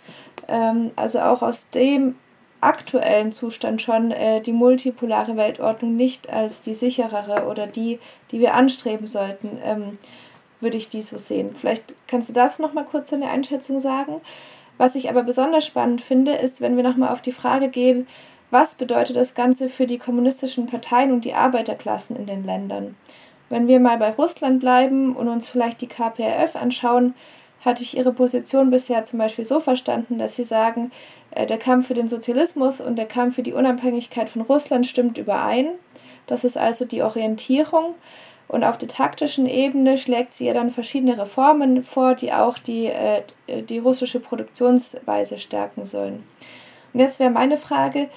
Ähm, 0.47 0.91
also 0.95 1.19
auch 1.19 1.41
aus 1.41 1.69
dem 1.69 2.15
aktuellen 2.61 3.31
Zustand 3.31 3.81
schon 3.81 4.11
äh, 4.11 4.41
die 4.41 4.51
multipolare 4.51 5.37
Weltordnung 5.37 5.95
nicht 5.95 6.29
als 6.29 6.61
die 6.61 6.73
sicherere 6.73 7.47
oder 7.47 7.67
die, 7.67 7.99
die 8.31 8.39
wir 8.39 8.55
anstreben 8.55 9.07
sollten, 9.07 9.57
ähm, 9.63 9.97
würde 10.59 10.77
ich 10.77 10.89
die 10.89 11.01
so 11.01 11.17
sehen. 11.17 11.55
Vielleicht 11.57 11.95
kannst 12.07 12.29
du 12.29 12.33
das 12.33 12.59
noch 12.59 12.73
mal 12.73 12.83
kurz 12.83 13.13
eine 13.13 13.29
Einschätzung 13.29 13.79
sagen. 13.79 14.21
Was 14.79 14.95
ich 14.95 15.09
aber 15.09 15.23
besonders 15.23 15.65
spannend 15.65 16.01
finde, 16.01 16.31
ist, 16.31 16.61
wenn 16.61 16.77
wir 16.77 16.83
nochmal 16.83 17.11
auf 17.11 17.21
die 17.21 17.33
Frage 17.33 17.67
gehen, 17.67 18.07
was 18.49 18.75
bedeutet 18.75 19.17
das 19.17 19.35
Ganze 19.35 19.67
für 19.67 19.85
die 19.85 19.97
kommunistischen 19.97 20.67
Parteien 20.67 21.11
und 21.11 21.25
die 21.25 21.33
Arbeiterklassen 21.33 22.15
in 22.15 22.25
den 22.25 22.45
Ländern? 22.45 22.95
Wenn 23.49 23.67
wir 23.67 23.81
mal 23.81 23.97
bei 23.97 24.11
Russland 24.11 24.61
bleiben 24.61 25.17
und 25.17 25.27
uns 25.27 25.49
vielleicht 25.49 25.81
die 25.81 25.87
KPRF 25.87 26.55
anschauen, 26.55 27.13
hatte 27.65 27.83
ich 27.83 27.97
ihre 27.97 28.13
Position 28.13 28.69
bisher 28.69 29.03
zum 29.03 29.19
Beispiel 29.19 29.43
so 29.43 29.59
verstanden, 29.59 30.17
dass 30.17 30.37
sie 30.37 30.45
sagen, 30.45 30.91
äh, 31.31 31.45
der 31.45 31.57
Kampf 31.57 31.87
für 31.87 31.93
den 31.93 32.07
Sozialismus 32.07 32.79
und 32.79 32.97
der 32.97 33.05
Kampf 33.05 33.35
für 33.35 33.43
die 33.43 33.53
Unabhängigkeit 33.53 34.29
von 34.29 34.43
Russland 34.43 34.87
stimmt 34.87 35.17
überein. 35.17 35.67
Das 36.25 36.45
ist 36.45 36.57
also 36.57 36.85
die 36.85 37.03
Orientierung. 37.03 37.95
Und 38.49 38.63
auf 38.63 38.79
der 38.79 38.87
taktischen 38.89 39.45
Ebene 39.45 39.99
schlägt 39.99 40.33
sie 40.33 40.47
ja 40.47 40.55
dann 40.55 40.71
verschiedene 40.71 41.19
Reformen 41.19 41.83
vor, 41.83 42.15
die 42.15 42.33
auch 42.33 42.57
die, 42.57 42.87
äh, 42.87 43.21
die 43.47 43.77
russische 43.77 44.19
Produktionsweise 44.19 45.37
stärken 45.37 45.85
sollen. 45.85 46.25
Und 46.91 46.99
jetzt 46.99 47.19
wäre 47.19 47.29
meine 47.29 47.57
Frage, 47.57 48.09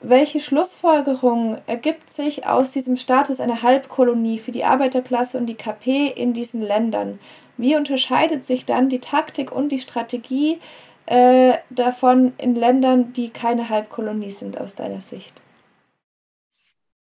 welche 0.00 0.40
Schlussfolgerung 0.40 1.58
ergibt 1.68 2.10
sich 2.12 2.46
aus 2.46 2.72
diesem 2.72 2.96
Status 2.96 3.38
einer 3.38 3.62
Halbkolonie 3.62 4.38
für 4.38 4.50
die 4.50 4.64
Arbeiterklasse 4.64 5.38
und 5.38 5.46
die 5.46 5.54
KP 5.54 6.08
in 6.08 6.32
diesen 6.32 6.62
Ländern? 6.62 7.20
Wie 7.56 7.76
unterscheidet 7.76 8.44
sich 8.44 8.66
dann 8.66 8.88
die 8.88 9.00
Taktik 9.00 9.52
und 9.52 9.70
die 9.70 9.78
Strategie 9.78 10.58
äh, 11.06 11.52
davon 11.70 12.32
in 12.38 12.56
Ländern, 12.56 13.12
die 13.12 13.28
keine 13.28 13.68
Halbkolonie 13.68 14.32
sind, 14.32 14.60
aus 14.60 14.74
deiner 14.74 15.00
Sicht? 15.00 15.40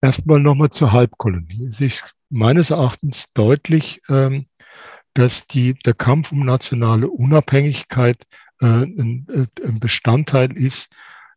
Erstmal 0.02 0.40
nochmal 0.40 0.70
zur 0.70 0.92
Halbkolonie. 0.92 1.68
Es 1.68 1.82
ist 1.82 2.16
meines 2.30 2.70
Erachtens 2.70 3.28
deutlich, 3.34 4.02
ähm, 4.08 4.46
dass 5.14 5.48
die, 5.48 5.74
der 5.74 5.94
Kampf 5.94 6.32
um 6.32 6.46
nationale 6.46 7.10
Unabhängigkeit 7.10 8.24
äh, 8.62 8.66
ein, 8.66 9.28
äh, 9.30 9.66
ein 9.66 9.80
Bestandteil 9.80 10.56
ist, 10.56 10.90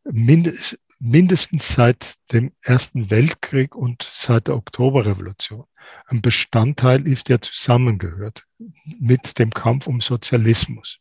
mindest, 0.05 0.78
mindestens 1.01 1.74
seit 1.74 2.14
dem 2.30 2.52
Ersten 2.62 3.10
Weltkrieg 3.10 3.74
und 3.74 4.09
seit 4.09 4.47
der 4.47 4.56
Oktoberrevolution. 4.56 5.64
Ein 6.06 6.22
Bestandteil 6.22 7.09
ist, 7.09 7.28
der 7.28 7.43
zusammengehört 7.43 8.47
mit 9.01 9.39
dem 9.40 9.51
Kampf 9.51 9.89
um 9.89 10.01
Sozialismus. 10.01 10.98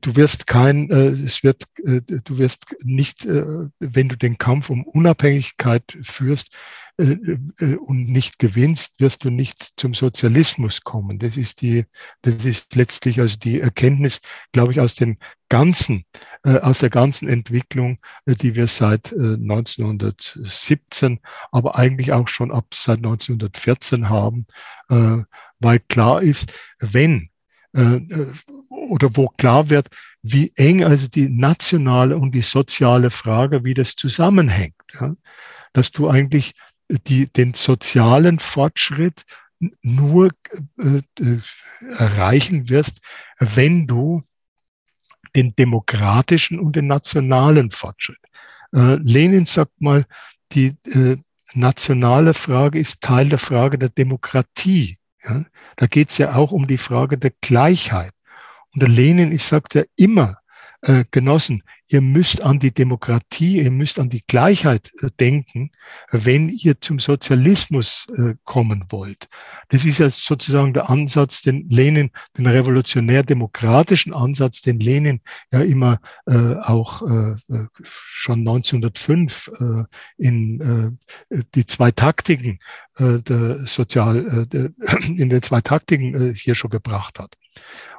Du 0.00 0.14
wirst 0.14 0.46
kein, 0.46 0.88
äh, 0.90 1.08
es 1.08 1.42
wird, 1.42 1.64
äh, 1.84 2.00
du 2.02 2.38
wirst 2.38 2.76
nicht, 2.84 3.24
äh, 3.24 3.44
wenn 3.80 4.08
du 4.08 4.16
den 4.16 4.38
Kampf 4.38 4.70
um 4.70 4.84
Unabhängigkeit 4.84 5.98
führst, 6.02 6.54
äh, 7.00 7.38
äh, 7.60 7.76
und 7.76 8.10
nicht 8.10 8.38
gewinnst, 8.38 8.92
wirst 8.98 9.24
du 9.24 9.30
nicht 9.30 9.72
zum 9.76 9.94
Sozialismus 9.94 10.82
kommen. 10.82 11.18
Das 11.18 11.38
ist 11.38 11.62
die, 11.62 11.86
das 12.20 12.44
ist 12.44 12.76
letztlich 12.76 13.20
also 13.20 13.38
die 13.38 13.60
Erkenntnis, 13.60 14.20
glaube 14.52 14.72
ich, 14.72 14.80
aus 14.80 14.96
dem 14.96 15.16
ganzen, 15.48 16.04
äh, 16.44 16.58
aus 16.58 16.80
der 16.80 16.90
ganzen 16.90 17.26
Entwicklung, 17.26 17.96
die 18.26 18.54
wir 18.54 18.66
seit 18.66 19.14
1917, 19.14 21.20
aber 21.50 21.78
eigentlich 21.78 22.12
auch 22.12 22.28
schon 22.28 22.52
ab 22.52 22.66
seit 22.74 22.98
1914 22.98 24.10
haben, 24.10 24.46
weil 24.88 25.78
klar 25.88 26.22
ist, 26.22 26.52
wenn 26.78 27.30
oder 28.70 29.14
wo 29.14 29.26
klar 29.28 29.68
wird, 29.68 29.88
wie 30.22 30.52
eng 30.56 30.84
also 30.84 31.08
die 31.08 31.28
nationale 31.28 32.16
und 32.16 32.32
die 32.32 32.42
soziale 32.42 33.10
Frage, 33.10 33.64
wie 33.64 33.74
das 33.74 33.96
zusammenhängt. 33.96 34.74
Ja? 34.98 35.14
Dass 35.72 35.90
du 35.90 36.08
eigentlich 36.08 36.54
die, 36.88 37.26
den 37.26 37.54
sozialen 37.54 38.38
Fortschritt 38.38 39.24
nur 39.82 40.30
äh, 40.78 41.02
äh, 41.22 41.38
erreichen 41.96 42.68
wirst, 42.68 43.00
wenn 43.38 43.86
du 43.86 44.22
den 45.36 45.54
demokratischen 45.54 46.58
und 46.58 46.76
den 46.76 46.86
nationalen 46.86 47.70
Fortschritt. 47.70 48.18
Äh, 48.74 48.96
Lenin 48.96 49.44
sagt 49.44 49.80
mal, 49.80 50.06
die 50.52 50.76
äh, 50.86 51.16
nationale 51.54 52.34
Frage 52.34 52.78
ist 52.78 53.00
Teil 53.00 53.28
der 53.28 53.38
Frage 53.38 53.78
der 53.78 53.90
Demokratie. 53.90 54.98
Ja? 55.22 55.44
Da 55.76 55.86
geht 55.86 56.10
es 56.10 56.18
ja 56.18 56.34
auch 56.34 56.52
um 56.52 56.66
die 56.66 56.78
Frage 56.78 57.18
der 57.18 57.32
Gleichheit. 57.40 58.12
Und 58.72 58.82
der 58.82 58.88
Lenin, 58.88 59.32
ich 59.32 59.44
sagte 59.44 59.80
ja 59.80 59.84
immer, 59.96 60.40
äh, 60.82 61.04
Genossen, 61.10 61.62
ihr 61.88 62.00
müsst 62.00 62.40
an 62.40 62.58
die 62.58 62.72
Demokratie, 62.72 63.60
ihr 63.60 63.70
müsst 63.70 63.98
an 63.98 64.08
die 64.08 64.22
Gleichheit 64.26 64.92
äh, 65.02 65.08
denken, 65.18 65.72
wenn 66.10 66.48
ihr 66.48 66.80
zum 66.80 66.98
Sozialismus 66.98 68.06
äh, 68.16 68.34
kommen 68.44 68.86
wollt. 68.88 69.28
Das 69.68 69.84
ist 69.84 69.98
ja 69.98 70.08
sozusagen 70.08 70.72
der 70.72 70.88
Ansatz, 70.88 71.42
den 71.42 71.68
Lenin, 71.68 72.10
den 72.38 72.46
revolutionär-demokratischen 72.46 74.14
Ansatz, 74.14 74.62
den 74.62 74.80
Lenin 74.80 75.20
ja 75.52 75.60
immer 75.60 76.00
äh, 76.26 76.54
auch 76.54 77.02
äh, 77.02 77.32
äh 77.52 77.66
schon 77.82 78.40
1905 78.40 79.50
äh, 79.60 79.84
in 80.16 80.98
äh, 81.30 81.42
die 81.54 81.66
zwei 81.66 81.90
Taktiken 81.90 82.58
äh, 82.96 83.18
der 83.18 83.66
Sozial, 83.66 84.26
äh, 84.26 84.46
der, 84.46 84.70
in 85.04 85.28
den 85.28 85.42
zwei 85.42 85.60
Taktiken 85.60 86.30
äh, 86.30 86.34
hier 86.34 86.54
schon 86.54 86.70
gebracht 86.70 87.18
hat. 87.18 87.36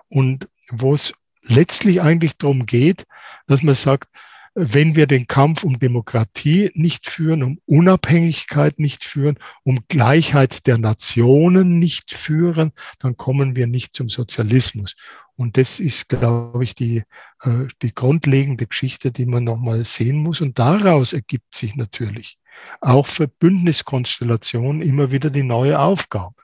Und 0.09 0.49
wo 0.71 0.93
es 0.93 1.13
letztlich 1.43 2.01
eigentlich 2.01 2.37
darum 2.37 2.65
geht, 2.65 3.05
dass 3.47 3.63
man 3.63 3.75
sagt, 3.75 4.09
wenn 4.53 4.95
wir 4.95 5.07
den 5.07 5.27
Kampf 5.27 5.63
um 5.63 5.79
Demokratie 5.79 6.71
nicht 6.73 7.09
führen, 7.09 7.41
um 7.41 7.59
Unabhängigkeit 7.65 8.79
nicht 8.79 9.05
führen, 9.05 9.39
um 9.63 9.79
Gleichheit 9.87 10.67
der 10.67 10.77
Nationen 10.77 11.79
nicht 11.79 12.13
führen, 12.13 12.73
dann 12.99 13.15
kommen 13.15 13.55
wir 13.55 13.67
nicht 13.67 13.95
zum 13.95 14.09
Sozialismus. 14.09 14.95
Und 15.37 15.55
das 15.55 15.79
ist, 15.79 16.09
glaube 16.09 16.63
ich, 16.65 16.75
die, 16.75 17.03
äh, 17.43 17.67
die 17.81 17.95
grundlegende 17.95 18.67
Geschichte, 18.67 19.11
die 19.11 19.25
man 19.25 19.45
nochmal 19.45 19.85
sehen 19.85 20.17
muss. 20.17 20.41
Und 20.41 20.59
daraus 20.59 21.13
ergibt 21.13 21.55
sich 21.55 21.75
natürlich 21.75 22.37
auch 22.81 23.07
für 23.07 23.27
Bündniskonstellationen 23.27 24.81
immer 24.81 25.11
wieder 25.11 25.29
die 25.29 25.43
neue 25.43 25.79
Aufgabe 25.79 26.35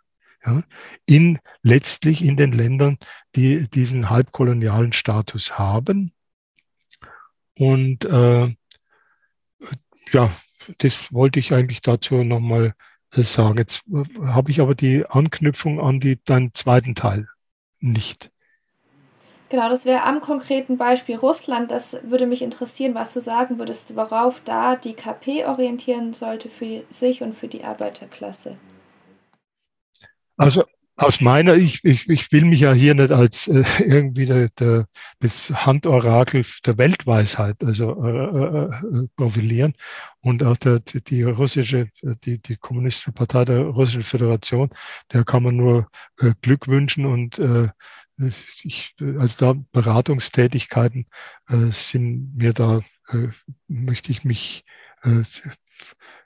ja, 0.47 0.63
in 1.05 1.39
letztlich 1.61 2.23
in 2.23 2.37
den 2.37 2.53
Ländern, 2.53 2.97
die 3.35 3.69
diesen 3.69 4.09
halbkolonialen 4.09 4.93
Status 4.93 5.59
haben. 5.59 6.13
Und 7.59 8.05
äh, 8.05 8.55
ja, 10.11 10.31
das 10.77 11.11
wollte 11.13 11.39
ich 11.39 11.53
eigentlich 11.53 11.81
dazu 11.81 12.23
nochmal 12.23 12.73
sagen. 13.11 13.57
Jetzt 13.57 13.83
habe 14.21 14.51
ich 14.51 14.61
aber 14.61 14.75
die 14.75 15.05
Anknüpfung 15.05 15.79
an 15.79 15.99
die, 15.99 16.23
deinen 16.23 16.53
zweiten 16.53 16.95
Teil 16.95 17.27
nicht. 17.79 18.31
Genau, 19.49 19.69
das 19.69 19.85
wäre 19.85 20.03
am 20.03 20.19
konkreten 20.19 20.75
Beispiel 20.75 21.15
Russland. 21.15 21.71
Das 21.71 21.97
würde 22.03 22.27
mich 22.27 22.41
interessieren, 22.41 22.95
was 22.95 23.13
du 23.13 23.21
sagen 23.21 23.59
würdest, 23.59 23.95
worauf 23.95 24.41
da 24.43 24.75
die 24.75 24.93
KP 24.93 25.45
orientieren 25.45 26.13
sollte 26.13 26.49
für 26.49 26.83
sich 26.89 27.21
und 27.21 27.33
für 27.33 27.47
die 27.47 27.63
Arbeiterklasse. 27.63 28.57
Also 30.37 30.63
aus 30.99 31.21
meiner, 31.21 31.53
ich, 31.53 31.83
ich, 31.83 32.09
ich 32.09 32.31
will 32.31 32.45
mich 32.45 32.61
ja 32.61 32.73
hier 32.73 32.95
nicht 32.95 33.11
als 33.11 33.47
äh, 33.47 33.63
irgendwie 33.79 34.25
der, 34.25 34.49
der, 34.49 34.87
das 35.19 35.51
Handorakel 35.51 36.43
der 36.65 36.77
Weltweisheit 36.79 37.63
also 37.63 38.03
äh, 38.03 38.65
äh, 38.65 39.07
profilieren. 39.15 39.73
Und 40.21 40.43
auch 40.43 40.57
der, 40.57 40.79
die, 40.79 41.03
die 41.03 41.21
russische, 41.23 41.89
die, 42.01 42.39
die 42.39 42.57
kommunistische 42.57 43.11
Partei 43.11 43.45
der 43.45 43.61
Russischen 43.61 44.01
Föderation, 44.01 44.69
der 45.13 45.23
kann 45.23 45.43
man 45.43 45.55
nur 45.55 45.87
äh, 46.19 46.31
Glück 46.41 46.67
wünschen 46.67 47.05
und 47.05 47.37
äh, 47.37 47.69
ich, 48.63 48.95
also 49.19 49.53
da 49.53 49.61
Beratungstätigkeiten 49.71 51.05
äh, 51.47 51.71
sind 51.71 52.35
mir 52.35 52.53
da, 52.53 52.81
äh, 53.09 53.27
möchte 53.67 54.11
ich 54.11 54.23
mich 54.23 54.65
äh, 55.03 55.21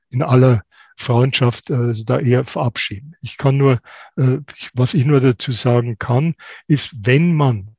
in 0.10 0.24
aller 0.24 0.62
Freundschaft 1.02 1.70
äh, 1.70 1.94
da 2.06 2.20
eher 2.20 2.46
verabschieden. 2.46 3.16
Ich 3.22 3.38
kann 3.38 3.58
nur, 3.58 3.80
äh, 4.16 4.38
was 4.74 4.94
ich 4.94 5.06
nur 5.06 5.20
dazu 5.20 5.52
sagen 5.52 5.98
kann, 5.98 6.36
ist, 6.68 6.92
wenn 6.96 7.34
man 7.36 7.76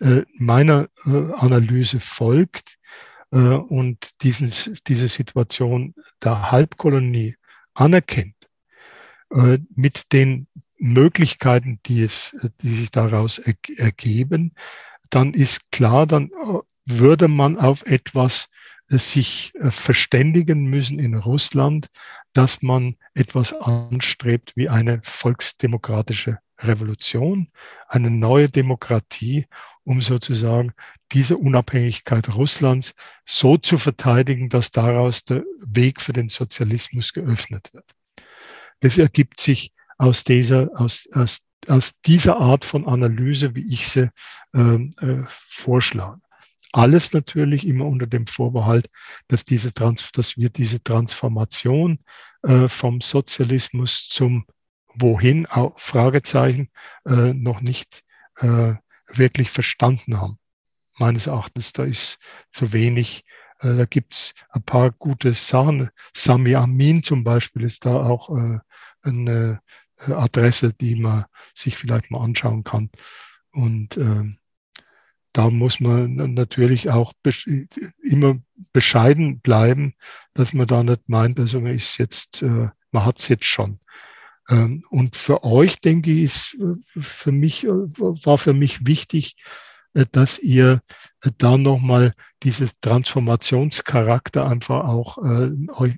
äh, 0.00 0.22
meiner 0.36 0.88
Analyse 1.04 1.98
folgt 1.98 2.76
und 3.30 4.22
diesen, 4.22 4.50
diese 4.86 5.08
Situation 5.08 5.94
der 6.22 6.50
Halbkolonie 6.50 7.36
anerkennt, 7.74 8.36
mit 9.74 10.14
den 10.14 10.46
Möglichkeiten, 10.78 11.78
die, 11.84 12.04
es, 12.04 12.34
die 12.62 12.74
sich 12.74 12.90
daraus 12.90 13.36
er, 13.38 13.52
ergeben, 13.76 14.54
dann 15.10 15.34
ist 15.34 15.70
klar, 15.70 16.06
dann 16.06 16.30
würde 16.86 17.28
man 17.28 17.58
auf 17.58 17.84
etwas 17.84 18.48
sich 18.90 19.52
verständigen 19.68 20.64
müssen 20.64 20.98
in 20.98 21.14
Russland, 21.14 21.88
dass 22.32 22.62
man 22.62 22.96
etwas 23.14 23.52
anstrebt 23.52 24.52
wie 24.56 24.68
eine 24.68 25.00
volksdemokratische 25.02 26.38
Revolution, 26.60 27.48
eine 27.88 28.10
neue 28.10 28.48
Demokratie, 28.48 29.46
um 29.84 30.00
sozusagen 30.00 30.72
diese 31.12 31.36
Unabhängigkeit 31.36 32.34
Russlands 32.34 32.94
so 33.24 33.56
zu 33.56 33.78
verteidigen, 33.78 34.48
dass 34.48 34.70
daraus 34.70 35.24
der 35.24 35.44
Weg 35.64 36.00
für 36.00 36.12
den 36.12 36.28
Sozialismus 36.28 37.12
geöffnet 37.12 37.70
wird. 37.72 37.90
Das 38.80 38.98
ergibt 38.98 39.40
sich 39.40 39.72
aus 39.96 40.24
dieser, 40.24 40.70
aus, 40.74 41.08
aus, 41.12 41.40
aus 41.66 41.92
dieser 42.04 42.38
Art 42.38 42.64
von 42.64 42.86
Analyse, 42.86 43.54
wie 43.54 43.72
ich 43.72 43.88
sie 43.88 44.10
ähm, 44.54 44.94
äh, 45.00 45.24
vorschlage. 45.28 46.20
Alles 46.72 47.12
natürlich 47.12 47.66
immer 47.66 47.86
unter 47.86 48.06
dem 48.06 48.26
Vorbehalt, 48.26 48.90
dass, 49.28 49.44
diese 49.44 49.72
Trans 49.72 50.12
dass 50.12 50.36
wir 50.36 50.50
diese 50.50 50.82
Transformation 50.82 51.98
äh, 52.42 52.68
vom 52.68 53.00
Sozialismus 53.00 54.08
zum 54.08 54.44
Wohin, 54.94 55.46
auch 55.46 55.78
Fragezeichen, 55.78 56.70
äh, 57.06 57.32
noch 57.32 57.60
nicht 57.60 58.02
äh, 58.36 58.74
wirklich 59.08 59.50
verstanden 59.50 60.20
haben. 60.20 60.38
Meines 60.98 61.26
Erachtens, 61.26 61.72
da 61.72 61.84
ist 61.84 62.18
zu 62.50 62.72
wenig, 62.72 63.24
äh, 63.60 63.76
da 63.76 63.84
gibt's 63.86 64.34
ein 64.50 64.62
paar 64.62 64.90
gute 64.90 65.32
Sachen. 65.32 65.90
Sami 66.14 66.54
Amin 66.54 67.02
zum 67.02 67.24
Beispiel 67.24 67.62
ist 67.62 67.86
da 67.86 68.02
auch 68.02 68.36
äh, 68.36 68.58
eine 69.02 69.60
äh, 69.98 70.12
Adresse, 70.12 70.72
die 70.74 70.96
man 70.96 71.24
sich 71.54 71.76
vielleicht 71.76 72.10
mal 72.10 72.22
anschauen 72.22 72.64
kann. 72.64 72.90
Und 73.52 73.96
äh, 73.96 74.24
da 75.38 75.50
muss 75.50 75.78
man 75.78 76.16
natürlich 76.34 76.90
auch 76.90 77.12
immer 78.02 78.40
bescheiden 78.72 79.38
bleiben, 79.38 79.94
dass 80.34 80.52
man 80.52 80.66
da 80.66 80.82
nicht 80.82 81.08
meint, 81.08 81.38
also 81.38 81.60
man 81.60 81.76
ist 81.76 81.96
jetzt, 81.96 82.42
äh, 82.42 82.70
man 82.90 83.04
hat 83.04 83.20
es 83.20 83.28
jetzt 83.28 83.44
schon. 83.44 83.78
Ähm, 84.50 84.82
und 84.90 85.14
für 85.14 85.44
euch, 85.44 85.80
denke 85.80 86.10
ich, 86.10 86.22
ist 86.22 86.56
äh, 86.60 86.74
für 87.00 87.30
mich, 87.30 87.62
äh, 87.62 87.68
war 87.68 88.36
für 88.36 88.52
mich 88.52 88.84
wichtig, 88.84 89.36
dass 90.10 90.40
ihr 90.40 90.80
da 91.38 91.56
nochmal 91.56 92.14
dieses 92.42 92.72
Transformationscharakter 92.80 94.46
einfach 94.46 94.84
auch 94.84 95.18
euch 95.18 95.96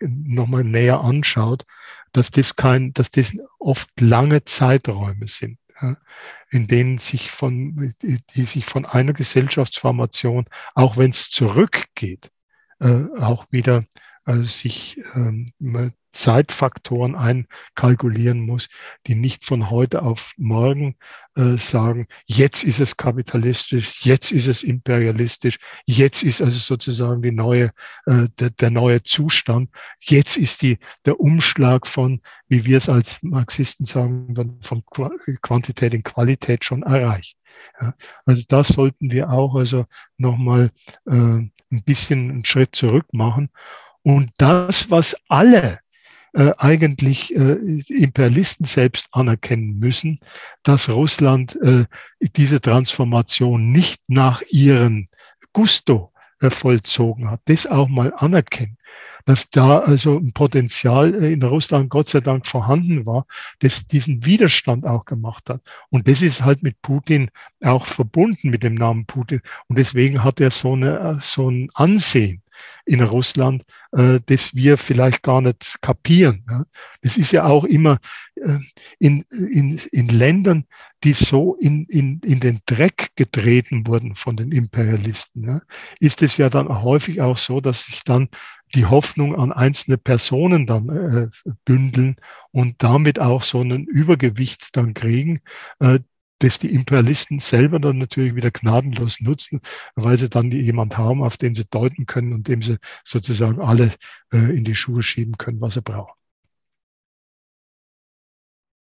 nochmal 0.00 0.64
näher 0.64 1.00
anschaut, 1.00 1.64
dass 2.12 2.30
das 2.30 2.56
kein, 2.56 2.92
dass 2.92 3.10
das 3.10 3.32
oft 3.58 3.88
lange 4.00 4.44
Zeiträume 4.44 5.28
sind 5.28 5.58
in 6.50 6.66
denen 6.66 6.98
sich 6.98 7.30
von, 7.30 7.94
die 8.02 8.42
sich 8.42 8.66
von 8.66 8.84
einer 8.84 9.12
Gesellschaftsformation, 9.12 10.46
auch 10.74 10.96
wenn 10.96 11.10
es 11.10 11.30
zurückgeht, 11.30 12.30
äh, 12.80 13.06
auch 13.18 13.46
wieder 13.50 13.84
äh, 14.26 14.42
sich 14.42 15.02
ähm, 15.14 15.46
Zeitfaktoren 16.12 17.14
einkalkulieren 17.14 18.40
muss, 18.40 18.68
die 19.06 19.14
nicht 19.14 19.44
von 19.44 19.70
heute 19.70 20.02
auf 20.02 20.32
morgen 20.36 20.96
äh, 21.34 21.56
sagen, 21.56 22.06
jetzt 22.26 22.64
ist 22.64 22.80
es 22.80 22.96
kapitalistisch, 22.96 24.04
jetzt 24.04 24.32
ist 24.32 24.46
es 24.46 24.62
imperialistisch, 24.62 25.58
jetzt 25.86 26.22
ist 26.22 26.42
also 26.42 26.58
sozusagen 26.58 27.22
die 27.22 27.32
neue, 27.32 27.72
äh, 28.06 28.28
der, 28.38 28.50
der 28.50 28.70
neue 28.70 29.02
Zustand, 29.02 29.70
jetzt 30.00 30.36
ist 30.36 30.62
die, 30.62 30.78
der 31.06 31.18
Umschlag 31.18 31.86
von, 31.86 32.20
wie 32.48 32.64
wir 32.64 32.78
es 32.78 32.88
als 32.88 33.16
Marxisten 33.22 33.84
sagen, 33.84 34.60
von 34.62 34.84
Quantität 35.40 35.94
in 35.94 36.02
Qualität 36.02 36.64
schon 36.64 36.82
erreicht. 36.82 37.38
Ja, 37.80 37.94
also 38.26 38.44
da 38.48 38.64
sollten 38.64 39.10
wir 39.10 39.30
auch 39.30 39.54
also 39.54 39.86
nochmal 40.16 40.70
äh, 41.06 41.12
ein 41.12 41.52
bisschen 41.84 42.30
einen 42.30 42.44
Schritt 42.44 42.74
zurück 42.74 43.06
machen. 43.12 43.50
Und 44.02 44.30
das, 44.36 44.90
was 44.90 45.16
alle 45.28 45.78
äh, 46.34 46.52
eigentlich 46.58 47.34
äh, 47.34 47.58
Imperialisten 47.88 48.64
selbst 48.64 49.08
anerkennen 49.12 49.78
müssen, 49.78 50.18
dass 50.62 50.88
Russland 50.88 51.56
äh, 51.62 51.84
diese 52.36 52.60
Transformation 52.60 53.70
nicht 53.70 54.02
nach 54.08 54.42
ihren 54.48 55.08
Gusto 55.52 56.12
äh, 56.40 56.50
vollzogen 56.50 57.30
hat. 57.30 57.40
Das 57.46 57.66
auch 57.66 57.88
mal 57.88 58.12
anerkennen 58.16 58.78
dass 59.24 59.50
da 59.50 59.78
also 59.78 60.18
ein 60.18 60.32
Potenzial 60.32 61.14
äh, 61.14 61.32
in 61.32 61.42
Russland 61.42 61.90
Gott 61.90 62.08
sei 62.08 62.20
Dank 62.20 62.46
vorhanden 62.46 63.06
war, 63.06 63.26
das 63.60 63.86
diesen 63.86 64.24
Widerstand 64.24 64.86
auch 64.86 65.04
gemacht 65.04 65.48
hat. 65.48 65.62
Und 65.90 66.08
das 66.08 66.22
ist 66.22 66.44
halt 66.44 66.62
mit 66.62 66.80
Putin 66.82 67.30
auch 67.62 67.86
verbunden 67.86 68.50
mit 68.50 68.62
dem 68.62 68.74
Namen 68.74 69.06
Putin. 69.06 69.40
Und 69.68 69.78
deswegen 69.78 70.24
hat 70.24 70.40
er 70.40 70.50
so, 70.50 70.72
eine, 70.72 71.20
so 71.22 71.50
ein 71.50 71.70
Ansehen 71.74 72.42
in 72.84 73.00
Russland, 73.00 73.62
äh, 73.92 74.20
das 74.26 74.54
wir 74.54 74.78
vielleicht 74.78 75.22
gar 75.22 75.40
nicht 75.40 75.76
kapieren. 75.80 76.44
Ja. 76.48 76.64
Das 77.02 77.16
ist 77.16 77.32
ja 77.32 77.44
auch 77.44 77.64
immer 77.64 77.98
äh, 78.36 78.58
in, 78.98 79.22
in, 79.30 79.78
in 79.90 80.08
Ländern, 80.08 80.64
die 81.04 81.12
so 81.12 81.56
in, 81.56 81.84
in, 81.86 82.20
in 82.24 82.40
den 82.40 82.60
Dreck 82.66 83.10
getreten 83.16 83.86
wurden 83.86 84.14
von 84.14 84.36
den 84.36 84.52
Imperialisten, 84.52 85.44
ja, 85.44 85.60
ist 86.00 86.22
es 86.22 86.36
ja 86.36 86.48
dann 86.48 86.68
häufig 86.68 87.20
auch 87.20 87.36
so, 87.36 87.60
dass 87.60 87.86
sich 87.86 88.04
dann 88.04 88.28
die 88.74 88.86
Hoffnung 88.86 89.34
an 89.36 89.52
einzelne 89.52 89.98
Personen 89.98 90.66
dann 90.66 90.88
äh, 90.88 91.52
bündeln 91.64 92.16
und 92.52 92.82
damit 92.82 93.18
auch 93.18 93.42
so 93.42 93.60
einen 93.60 93.86
Übergewicht 93.86 94.68
dann 94.76 94.94
kriegen, 94.94 95.40
äh, 95.80 95.98
das 96.42 96.58
die 96.58 96.72
Imperialisten 96.74 97.38
selber 97.38 97.78
dann 97.78 97.98
natürlich 97.98 98.34
wieder 98.34 98.50
gnadenlos 98.50 99.20
nutzen, 99.20 99.60
weil 99.94 100.16
sie 100.18 100.28
dann 100.28 100.50
jemand 100.50 100.98
haben, 100.98 101.22
auf 101.22 101.36
den 101.36 101.54
sie 101.54 101.64
deuten 101.64 102.06
können 102.06 102.32
und 102.32 102.48
dem 102.48 102.62
sie 102.62 102.78
sozusagen 103.04 103.60
alle 103.60 103.90
äh, 104.32 104.56
in 104.56 104.64
die 104.64 104.74
Schuhe 104.74 105.02
schieben 105.02 105.38
können, 105.38 105.60
was 105.60 105.74
sie 105.74 105.82
brauchen. 105.82 106.14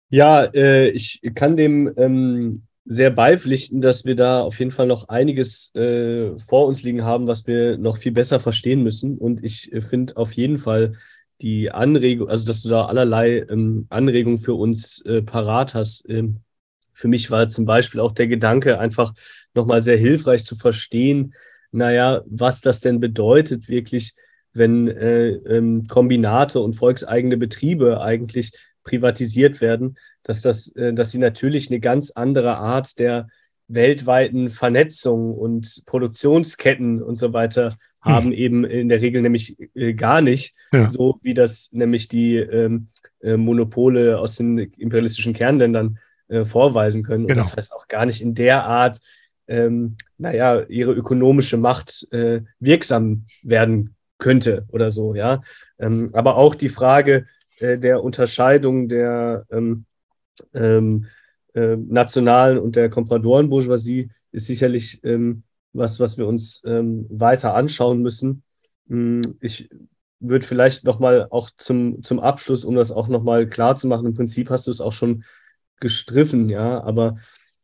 Ja, 0.08 0.44
äh, 0.44 0.88
ich 0.88 1.20
kann 1.34 1.56
dem 1.56 1.92
ähm, 1.96 2.62
sehr 2.84 3.10
beipflichten, 3.10 3.80
dass 3.80 4.04
wir 4.04 4.16
da 4.16 4.42
auf 4.42 4.58
jeden 4.58 4.72
Fall 4.72 4.88
noch 4.88 5.08
einiges 5.08 5.72
äh, 5.76 6.36
vor 6.38 6.66
uns 6.66 6.82
liegen 6.82 7.04
haben, 7.04 7.28
was 7.28 7.46
wir 7.46 7.78
noch 7.78 7.96
viel 7.96 8.10
besser 8.10 8.40
verstehen 8.40 8.82
müssen. 8.82 9.18
Und 9.18 9.44
ich 9.44 9.72
äh, 9.72 9.80
finde 9.80 10.16
auf 10.16 10.32
jeden 10.32 10.58
Fall 10.58 10.94
die 11.40 11.70
Anregung, 11.70 12.28
also 12.28 12.46
dass 12.46 12.62
du 12.62 12.68
da 12.68 12.86
allerlei 12.86 13.46
ähm, 13.48 13.86
Anregungen 13.90 14.38
für 14.38 14.54
uns 14.54 15.00
äh, 15.06 15.22
parat 15.22 15.74
hast, 15.74 16.04
ähm, 16.08 16.40
für 17.00 17.08
mich 17.08 17.30
war 17.30 17.48
zum 17.48 17.64
Beispiel 17.64 17.98
auch 17.98 18.12
der 18.12 18.28
Gedanke 18.28 18.78
einfach 18.78 19.14
nochmal 19.54 19.80
sehr 19.80 19.96
hilfreich 19.96 20.44
zu 20.44 20.54
verstehen, 20.54 21.34
naja, 21.72 22.20
was 22.26 22.60
das 22.60 22.80
denn 22.80 23.00
bedeutet 23.00 23.70
wirklich, 23.70 24.12
wenn 24.52 24.86
äh, 24.86 25.28
ähm, 25.28 25.86
Kombinate 25.86 26.60
und 26.60 26.74
volkseigene 26.74 27.38
Betriebe 27.38 28.02
eigentlich 28.02 28.52
privatisiert 28.84 29.62
werden, 29.62 29.96
dass, 30.24 30.42
das, 30.42 30.68
äh, 30.76 30.92
dass 30.92 31.10
sie 31.10 31.18
natürlich 31.18 31.70
eine 31.70 31.80
ganz 31.80 32.10
andere 32.10 32.58
Art 32.58 32.98
der 32.98 33.28
weltweiten 33.66 34.50
Vernetzung 34.50 35.32
und 35.32 35.84
Produktionsketten 35.86 37.02
und 37.02 37.16
so 37.16 37.32
weiter 37.32 37.70
hm. 38.02 38.12
haben, 38.12 38.32
eben 38.32 38.64
in 38.64 38.90
der 38.90 39.00
Regel 39.00 39.22
nämlich 39.22 39.56
äh, 39.74 39.94
gar 39.94 40.20
nicht, 40.20 40.54
ja. 40.70 40.90
so 40.90 41.18
wie 41.22 41.32
das 41.32 41.70
nämlich 41.72 42.08
die 42.08 42.36
ähm, 42.36 42.88
äh, 43.22 43.38
Monopole 43.38 44.18
aus 44.18 44.36
den 44.36 44.58
imperialistischen 44.58 45.32
Kernländern 45.32 45.98
äh, 46.30 46.44
vorweisen 46.44 47.02
können. 47.02 47.26
Genau. 47.26 47.40
Und 47.40 47.46
das 47.46 47.56
heißt 47.56 47.72
auch 47.72 47.88
gar 47.88 48.06
nicht 48.06 48.22
in 48.22 48.34
der 48.34 48.64
Art, 48.64 49.00
ähm, 49.48 49.96
naja, 50.16 50.62
ihre 50.68 50.92
ökonomische 50.92 51.56
Macht 51.56 52.06
äh, 52.12 52.42
wirksam 52.60 53.26
werden 53.42 53.96
könnte 54.18 54.64
oder 54.68 54.90
so, 54.90 55.14
ja. 55.14 55.42
Ähm, 55.78 56.10
aber 56.12 56.36
auch 56.36 56.54
die 56.54 56.68
Frage 56.68 57.26
äh, 57.58 57.78
der 57.78 58.02
Unterscheidung 58.02 58.88
der 58.88 59.46
ähm, 59.50 59.84
ähm 60.54 61.06
äh, 61.54 61.76
nationalen 61.76 62.58
und 62.58 62.76
der 62.76 62.90
Kompradorenbourgeoisie 62.90 64.10
ist 64.30 64.46
sicherlich 64.46 65.02
ähm, 65.02 65.42
was, 65.72 65.98
was 65.98 66.16
wir 66.16 66.28
uns 66.28 66.62
ähm, 66.64 67.06
weiter 67.10 67.54
anschauen 67.54 68.02
müssen. 68.02 68.44
Hm, 68.88 69.20
ich 69.40 69.68
würde 70.20 70.46
vielleicht 70.46 70.84
nochmal 70.84 71.26
auch 71.30 71.50
zum, 71.56 72.02
zum 72.02 72.20
Abschluss, 72.20 72.64
um 72.64 72.76
das 72.76 72.92
auch 72.92 73.08
nochmal 73.08 73.48
klar 73.48 73.74
zu 73.76 73.88
machen, 73.88 74.06
im 74.06 74.14
Prinzip 74.14 74.50
hast 74.50 74.66
du 74.66 74.70
es 74.70 74.80
auch 74.80 74.92
schon 74.92 75.24
gestriffen, 75.80 76.48
ja, 76.48 76.82
aber 76.82 77.16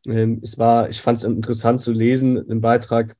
ähm, 0.07 0.41
es 0.43 0.59
war, 0.59 0.89
ich 0.89 1.01
fand 1.01 1.19
es 1.19 1.25
interessant 1.25 1.81
zu 1.81 1.93
lesen, 1.93 2.39
einen 2.39 2.61
Beitrag 2.61 3.17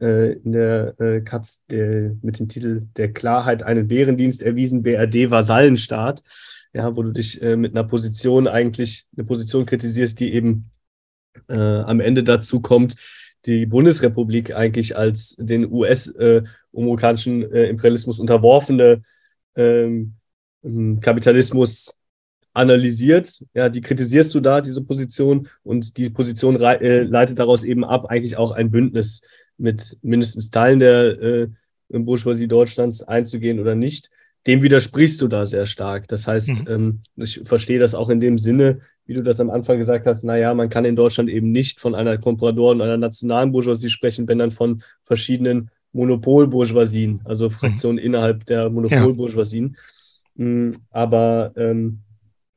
äh, 0.00 0.32
in 0.32 0.52
der 0.52 1.00
äh, 1.00 1.20
Katz 1.20 1.64
der, 1.66 2.16
mit 2.22 2.38
dem 2.38 2.48
Titel 2.48 2.86
Der 2.96 3.12
Klarheit 3.12 3.62
einen 3.62 3.88
Bärendienst 3.88 4.42
erwiesen, 4.42 4.82
BRD 4.82 5.30
Vasallenstaat, 5.30 6.22
ja, 6.72 6.96
wo 6.96 7.02
du 7.02 7.12
dich 7.12 7.40
äh, 7.42 7.56
mit 7.56 7.72
einer 7.72 7.84
Position 7.84 8.46
eigentlich, 8.46 9.06
eine 9.16 9.24
Position 9.24 9.66
kritisierst, 9.66 10.20
die 10.20 10.32
eben 10.32 10.70
äh, 11.48 11.58
am 11.58 12.00
Ende 12.00 12.24
dazu 12.24 12.60
kommt, 12.60 12.96
die 13.46 13.66
Bundesrepublik 13.66 14.54
eigentlich 14.54 14.96
als 14.96 15.36
den 15.38 15.70
US-amerikanischen 15.70 17.42
äh, 17.50 17.64
äh, 17.64 17.68
Imperialismus 17.70 18.18
unterworfene 18.20 19.02
ähm, 19.54 20.14
Kapitalismus 21.00 21.94
analysiert, 22.58 23.44
ja, 23.54 23.68
die 23.68 23.80
kritisierst 23.80 24.34
du 24.34 24.40
da, 24.40 24.60
diese 24.60 24.82
Position, 24.82 25.48
und 25.62 25.96
die 25.96 26.10
Position 26.10 26.60
äh, 26.60 27.02
leitet 27.04 27.38
daraus 27.38 27.62
eben 27.62 27.84
ab, 27.84 28.06
eigentlich 28.06 28.36
auch 28.36 28.50
ein 28.50 28.70
Bündnis 28.70 29.22
mit 29.56 29.96
mindestens 30.02 30.50
Teilen 30.50 30.80
der 30.80 31.22
äh, 31.22 31.48
Bourgeoisie 31.88 32.48
Deutschlands 32.48 33.02
einzugehen 33.02 33.60
oder 33.60 33.74
nicht. 33.74 34.10
Dem 34.46 34.62
widersprichst 34.62 35.20
du 35.22 35.28
da 35.28 35.46
sehr 35.46 35.66
stark. 35.66 36.08
Das 36.08 36.26
heißt, 36.26 36.64
mhm. 36.64 36.68
ähm, 36.68 37.00
ich 37.16 37.40
verstehe 37.44 37.78
das 37.78 37.94
auch 37.94 38.08
in 38.08 38.20
dem 38.20 38.38
Sinne, 38.38 38.80
wie 39.06 39.14
du 39.14 39.22
das 39.22 39.40
am 39.40 39.50
Anfang 39.50 39.78
gesagt 39.78 40.06
hast, 40.06 40.24
naja, 40.24 40.52
man 40.52 40.68
kann 40.68 40.84
in 40.84 40.96
Deutschland 40.96 41.30
eben 41.30 41.52
nicht 41.52 41.80
von 41.80 41.94
einer 41.94 42.18
Komprador- 42.18 42.72
und 42.72 42.82
einer 42.82 42.98
nationalen 42.98 43.52
Bourgeoisie 43.52 43.90
sprechen, 43.90 44.28
wenn 44.28 44.38
dann 44.38 44.50
von 44.50 44.82
verschiedenen 45.02 45.70
Monopolbourgeoisien, 45.92 47.20
also 47.24 47.46
mhm. 47.46 47.50
Fraktionen 47.50 47.98
mhm. 47.98 48.06
innerhalb 48.06 48.46
der 48.46 48.68
Monopolbourgeoisien. 48.68 49.76
Ja. 50.36 50.44
Mm, 50.44 50.72
aber 50.90 51.52
ähm, 51.56 52.00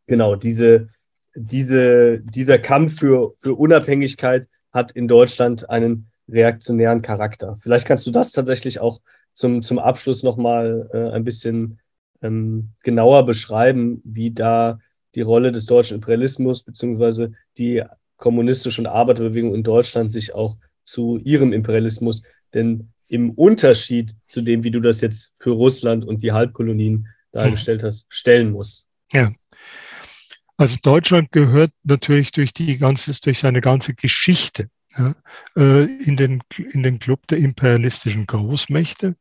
genau, 0.07 0.35
diese, 0.35 0.89
diese, 1.35 2.19
dieser 2.19 2.59
Kampf 2.59 2.99
für, 2.99 3.33
für 3.37 3.55
Unabhängigkeit 3.55 4.47
hat 4.71 4.91
in 4.91 5.07
Deutschland 5.07 5.69
einen 5.69 6.11
reaktionären 6.29 7.01
Charakter. 7.01 7.57
Vielleicht 7.57 7.87
kannst 7.87 8.07
du 8.07 8.11
das 8.11 8.31
tatsächlich 8.31 8.79
auch 8.79 9.01
zum, 9.33 9.63
zum 9.63 9.79
Abschluss 9.79 10.23
nochmal 10.23 10.89
äh, 10.93 11.15
ein 11.15 11.23
bisschen 11.23 11.79
ähm, 12.21 12.69
genauer 12.83 13.25
beschreiben, 13.25 14.01
wie 14.03 14.31
da 14.31 14.79
die 15.15 15.21
Rolle 15.21 15.51
des 15.51 15.65
deutschen 15.65 15.95
Imperialismus 15.95 16.63
bzw. 16.63 17.29
die 17.57 17.83
kommunistische 18.17 18.81
und 18.81 18.87
Arbeiterbewegung 18.87 19.55
in 19.55 19.63
Deutschland 19.63 20.11
sich 20.11 20.33
auch 20.33 20.57
zu 20.85 21.17
ihrem 21.17 21.53
Imperialismus, 21.53 22.23
denn 22.53 22.91
im 23.07 23.31
Unterschied 23.31 24.15
zu 24.27 24.41
dem, 24.41 24.63
wie 24.63 24.71
du 24.71 24.79
das 24.79 25.01
jetzt 25.01 25.33
für 25.37 25.51
Russland 25.51 26.05
und 26.05 26.23
die 26.23 26.31
Halbkolonien 26.31 27.07
dargestellt 27.31 27.83
hast, 27.83 28.05
stellen 28.09 28.51
muss. 28.51 28.85
Ja, 29.11 29.31
also 30.61 30.77
Deutschland 30.81 31.31
gehört 31.31 31.71
natürlich 31.83 32.31
durch 32.31 32.53
die 32.53 32.77
ganze, 32.77 33.11
durch 33.19 33.39
seine 33.39 33.61
ganze 33.61 33.95
Geschichte 33.95 34.69
ja, 34.97 35.15
äh, 35.57 35.85
in, 35.85 36.17
den, 36.17 36.43
in 36.73 36.83
den 36.83 36.99
Club 36.99 37.25
der 37.27 37.39
imperialistischen 37.39 38.27
Großmächte. 38.27 39.15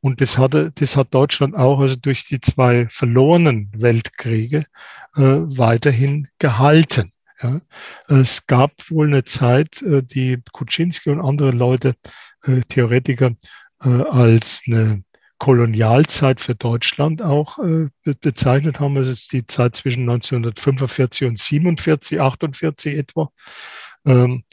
Und 0.00 0.20
das, 0.20 0.38
hatte, 0.38 0.70
das 0.72 0.96
hat 0.96 1.12
Deutschland 1.12 1.56
auch 1.56 1.80
also 1.80 1.96
durch 1.96 2.26
die 2.26 2.40
zwei 2.40 2.86
verlorenen 2.88 3.72
Weltkriege 3.76 4.66
äh, 5.16 5.22
weiterhin 5.22 6.28
gehalten. 6.38 7.12
Ja. 7.42 7.60
Es 8.06 8.46
gab 8.46 8.72
wohl 8.88 9.08
eine 9.08 9.24
Zeit, 9.24 9.82
äh, 9.82 10.02
die 10.04 10.40
Kuczynski 10.52 11.10
und 11.10 11.20
andere 11.20 11.50
Leute, 11.50 11.96
äh, 12.44 12.60
Theoretiker, 12.68 13.32
äh, 13.82 13.88
als 13.88 14.62
eine 14.66 15.02
Kolonialzeit 15.38 16.40
für 16.40 16.54
Deutschland 16.54 17.22
auch 17.22 17.58
äh, 17.58 17.88
bezeichnet 18.20 18.80
haben. 18.80 18.94
Das 18.94 19.08
ist 19.08 19.32
die 19.32 19.46
Zeit 19.46 19.76
zwischen 19.76 20.02
1945 20.02 21.28
und 21.28 21.38
47, 21.38 22.20
48 22.20 22.96
etwa, 22.96 23.30
ähm, 24.06 24.44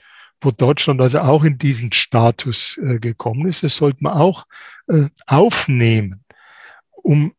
wo 0.42 0.52
Deutschland 0.52 1.00
also 1.02 1.20
auch 1.20 1.44
in 1.44 1.58
diesen 1.58 1.94
Status 1.94 2.78
äh, 2.84 3.00
gekommen 3.00 3.48
ist. 3.48 3.64
Das 3.64 3.78
sollte 3.78 4.04
man 4.04 4.14
auch 4.14 4.46
äh, 4.88 5.08
aufnehmen, 5.26 6.26
um 6.92 7.34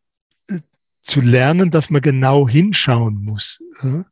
äh, 0.48 0.60
zu 1.02 1.20
lernen, 1.20 1.70
dass 1.70 1.90
man 1.90 2.00
genau 2.00 2.48
hinschauen 2.48 3.22
muss. 3.22 3.62
Äh, 3.82 4.04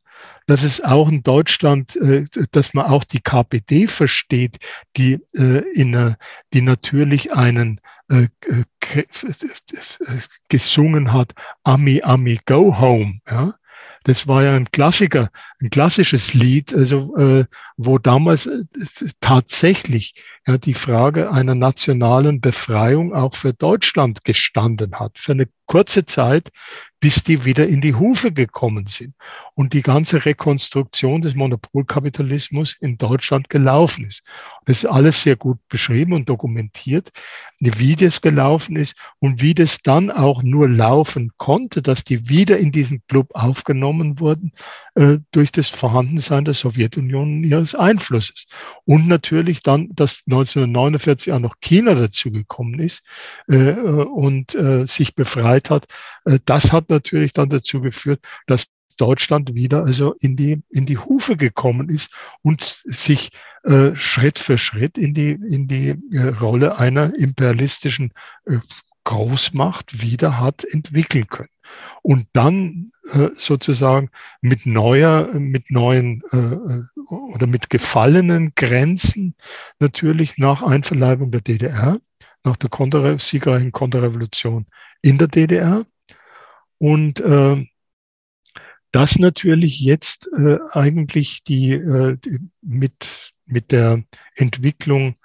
dass 0.45 0.63
es 0.63 0.83
auch 0.83 1.09
in 1.09 1.23
Deutschland, 1.23 1.95
äh, 1.95 2.25
dass 2.51 2.73
man 2.73 2.85
auch 2.85 3.03
die 3.03 3.21
KPD 3.21 3.87
versteht, 3.87 4.57
die, 4.95 5.19
äh, 5.33 5.63
in, 5.73 6.15
die 6.53 6.61
natürlich 6.61 7.33
einen 7.33 7.81
äh, 8.13 9.03
gesungen 10.49 11.13
hat, 11.13 11.33
Ami, 11.63 12.01
Ami, 12.03 12.39
go 12.45 12.79
home. 12.79 13.19
Ja? 13.29 13.55
Das 14.03 14.27
war 14.27 14.43
ja 14.43 14.55
ein 14.55 14.69
Klassiker, 14.71 15.29
ein 15.61 15.69
klassisches 15.69 16.33
Lied, 16.33 16.73
also 16.73 17.15
äh, 17.15 17.45
wo 17.77 17.97
damals 17.97 18.45
äh, 18.45 18.63
tatsächlich 19.21 20.13
ja, 20.45 20.57
die 20.57 20.73
Frage 20.73 21.31
einer 21.31 21.55
nationalen 21.55 22.41
Befreiung 22.41 23.13
auch 23.13 23.35
für 23.35 23.53
Deutschland 23.53 24.25
gestanden 24.25 24.99
hat. 24.99 25.19
Für 25.19 25.31
eine 25.31 25.47
kurze 25.67 26.05
Zeit, 26.05 26.49
bis 27.03 27.21
die 27.21 27.43
wieder 27.43 27.67
in 27.67 27.81
die 27.81 27.95
Hufe 27.95 28.31
gekommen 28.31 28.85
sind 28.85 29.13
und 29.55 29.73
die 29.73 29.81
ganze 29.81 30.23
Rekonstruktion 30.23 31.21
des 31.21 31.35
Monopolkapitalismus 31.35 32.77
in 32.79 32.97
Deutschland 32.97 33.49
gelaufen 33.49 34.05
ist. 34.05 34.23
Das 34.63 34.85
ist 34.85 34.89
alles 34.89 35.21
sehr 35.21 35.35
gut 35.35 35.59
beschrieben 35.67 36.13
und 36.13 36.29
dokumentiert, 36.29 37.09
wie 37.59 37.97
das 37.97 38.21
gelaufen 38.21 38.77
ist 38.77 38.95
und 39.19 39.41
wie 39.41 39.53
das 39.53 39.81
dann 39.81 40.11
auch 40.11 40.43
nur 40.43 40.69
laufen 40.69 41.31
konnte, 41.35 41.81
dass 41.81 42.05
die 42.05 42.29
wieder 42.29 42.57
in 42.57 42.71
diesen 42.71 43.01
Club 43.09 43.31
aufgenommen 43.33 44.21
wurden 44.21 44.53
äh, 44.95 45.17
durch 45.31 45.51
das 45.51 45.67
Vorhandensein 45.67 46.45
der 46.45 46.53
Sowjetunion 46.53 47.39
und 47.39 47.43
ihres 47.43 47.75
Einflusses. 47.75 48.45
Und 48.85 49.09
natürlich 49.09 49.61
dann, 49.61 49.89
dass 49.93 50.23
1949 50.25 51.33
auch 51.33 51.39
noch 51.39 51.55
China 51.59 51.95
dazugekommen 51.95 52.79
ist 52.79 53.03
äh, 53.49 53.73
und 53.73 54.55
äh, 54.55 54.87
sich 54.87 55.15
befreit 55.15 55.69
hat. 55.69 55.85
Äh, 56.25 56.39
das 56.45 56.71
hat 56.71 56.89
natürlich 56.89 57.33
dann 57.33 57.49
dazu 57.49 57.81
geführt, 57.81 58.23
dass 58.47 58.65
Deutschland 58.97 59.55
wieder 59.55 59.83
also 59.83 60.13
in 60.19 60.35
die, 60.35 60.61
in 60.69 60.85
die 60.85 60.97
Hufe 60.97 61.35
gekommen 61.35 61.89
ist 61.89 62.13
und 62.41 62.83
sich 62.85 63.31
äh, 63.63 63.95
Schritt 63.95 64.39
für 64.39 64.57
Schritt 64.57 64.97
in 64.97 65.13
die, 65.13 65.31
in 65.31 65.67
die 65.67 65.95
äh, 66.11 66.27
Rolle 66.39 66.79
einer 66.79 67.15
imperialistischen 67.15 68.11
äh, 68.45 68.57
Großmacht 69.05 70.01
wieder 70.01 70.39
hat 70.39 70.63
entwickeln 70.63 71.27
können. 71.27 71.49
Und 72.01 72.27
dann 72.31 72.91
sozusagen 73.35 74.11
mit 74.39 74.65
neuer, 74.65 75.27
mit 75.33 75.69
neuen 75.69 76.23
oder 77.09 77.47
mit 77.47 77.69
gefallenen 77.69 78.53
Grenzen 78.55 79.35
natürlich 79.79 80.37
nach 80.37 80.63
Einverleibung 80.63 81.29
der 81.31 81.41
DDR, 81.41 81.99
nach 82.45 82.55
der 82.55 83.19
siegreichen 83.19 83.73
Konterrevolution 83.73 84.67
in 85.01 85.17
der 85.17 85.27
DDR. 85.27 85.85
Und 86.77 87.19
äh, 87.19 87.65
das 88.91 89.17
natürlich 89.17 89.79
jetzt 89.79 90.29
äh, 90.37 90.57
eigentlich 90.71 91.43
die, 91.43 91.71
äh, 91.71 92.17
die, 92.17 92.39
mit, 92.61 93.31
mit 93.45 93.71
der 93.71 94.03
Entwicklung 94.35 95.15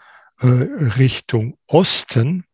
äh, 0.41 0.47
Richtung 0.47 1.59
Osten, 1.67 2.45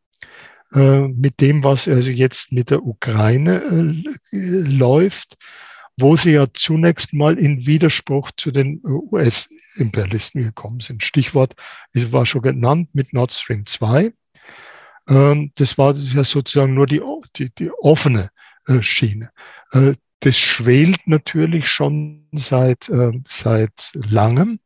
äh, 0.75 1.03
mit 1.03 1.41
dem, 1.41 1.63
was 1.63 1.87
also 1.87 2.11
jetzt 2.11 2.51
mit 2.51 2.71
der 2.71 2.85
Ukraine 2.85 3.63
äh, 4.33 4.33
läuft, 4.33 5.37
wo 5.97 6.17
sie 6.17 6.33
ja 6.33 6.47
zunächst 6.53 7.13
mal 7.13 7.39
in 7.39 7.65
Widerspruch 7.65 8.33
zu 8.37 8.51
den 8.51 8.83
äh, 8.85 8.89
US-Imperialisten 8.89 10.43
gekommen 10.43 10.81
sind. 10.81 11.05
Stichwort, 11.05 11.55
es 11.93 12.13
war 12.13 12.27
schon 12.27 12.43
genannt 12.43 12.89
mit 12.93 13.13
Nord 13.13 13.33
Stream 13.33 13.67
2. 13.67 14.13
Ähm, 15.09 15.53
das 15.55 15.79
war 15.79 15.95
ja 15.95 16.25
sozusagen 16.25 16.75
nur 16.75 16.89
die, 16.89 17.01
die, 17.37 17.55
die 17.55 17.71
offene 17.71 18.31
Schiene. 18.81 19.31
Äh, 19.73 19.95
das 20.21 20.39
schwelt 20.39 21.07
natürlich 21.07 21.69
schon 21.69 22.29
seit, 22.33 22.89
äh, 22.89 23.13
seit 23.29 23.93
langem. 23.95 24.61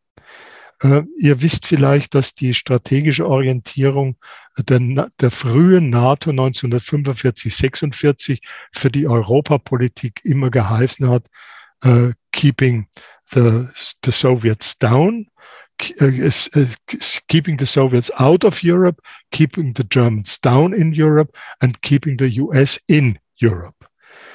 Ihr 1.17 1.43
wisst 1.43 1.67
vielleicht, 1.67 2.15
dass 2.15 2.37
die 2.37 2.55
strategische 2.55 3.27
Orientierung 3.27 4.17
der, 4.57 5.11
der 5.21 5.33
frühen 5.33 5.91
NATO 5.91 6.31
1945, 6.31 7.53
46 7.53 8.41
für 8.73 8.89
die 8.89 9.09
Europapolitik 9.09 10.21
immer 10.23 10.51
geheißen 10.51 11.09
hat, 11.09 11.25
keeping 12.31 12.87
the, 13.33 13.67
the 14.05 14.13
Soviets 14.13 14.79
down, 14.79 15.27
keeping 15.79 17.59
the 17.59 17.67
Soviets 17.67 18.11
out 18.13 18.45
of 18.45 18.63
Europe, 18.63 19.01
keeping 19.33 19.75
the 19.75 19.85
Germans 19.85 20.41
down 20.41 20.73
in 20.73 20.93
Europe 20.93 21.37
and 21.61 21.81
keeping 21.83 22.19
the 22.19 22.29
US 22.41 22.79
in 22.87 23.19
Europe. 23.41 23.78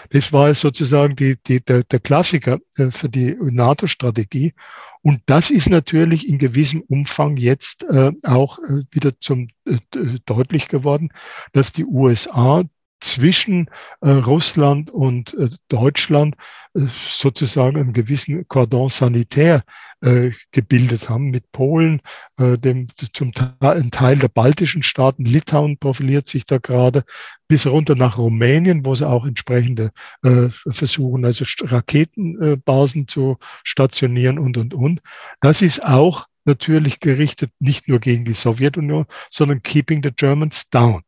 Das 0.10 0.34
war 0.34 0.54
sozusagen 0.54 1.16
die, 1.16 1.38
die, 1.48 1.60
der, 1.62 1.84
der 1.84 2.00
Klassiker 2.00 2.60
äh, 2.78 2.92
für 2.92 3.10
die 3.10 3.36
NATO-Strategie. 3.40 4.54
Und 5.02 5.22
das 5.26 5.50
ist 5.50 5.70
natürlich 5.70 6.30
in 6.30 6.38
gewissem 6.38 6.82
Umfang 6.82 7.36
jetzt 7.36 7.84
äh, 7.84 8.12
auch 8.24 8.58
äh, 8.60 8.84
wieder 8.92 9.20
zum 9.20 9.50
äh, 9.66 9.78
deutlich 10.26 10.70
geworden, 10.70 11.10
dass 11.52 11.74
die 11.74 11.86
USA 11.86 12.64
zwischen 13.04 13.70
äh, 14.02 14.10
Russland 14.10 14.90
und 14.90 15.34
äh, 15.34 15.50
Deutschland 15.68 16.36
äh, 16.74 16.82
sozusagen 17.10 17.78
einen 17.78 17.94
gewissen 17.94 18.48
Cordon 18.48 18.90
sanitaire 18.90 19.64
äh, 20.02 20.32
gebildet 20.52 21.10
haben 21.10 21.30
mit 21.30 21.52
Polen, 21.52 22.02
äh, 22.38 22.58
dem 22.58 22.88
zum 23.14 23.34
Teil, 23.34 23.90
Teil 23.92 24.18
der 24.18 24.28
baltischen 24.30 24.84
Staaten, 24.84 25.26
Litauen 25.26 25.78
profiliert 25.78 26.28
sich 26.28 26.46
da 26.46 26.58
gerade, 26.58 27.04
bis 27.48 27.68
runter 27.68 27.96
nach 27.96 28.18
Rumänien, 28.18 28.86
wo 28.86 28.96
sie 28.96 29.08
auch 29.08 29.26
entsprechende 29.26 29.92
äh, 30.24 30.50
versuchen, 30.50 31.26
also 31.26 31.46
Raketenbasen 31.62 33.08
zu 33.08 33.38
stationieren 33.64 34.40
und, 34.40 34.58
und, 34.58 34.74
und. 34.74 35.02
Das 35.42 35.62
ist 35.62 35.84
auch 35.84 36.28
natürlich 36.46 37.00
gerichtet 37.00 37.52
nicht 37.60 37.88
nur 37.88 38.00
gegen 38.00 38.26
die 38.26 38.34
Sowjetunion, 38.34 39.06
sondern 39.30 39.62
keeping 39.62 40.02
the 40.04 40.12
Germans 40.12 40.70
down. 40.70 41.04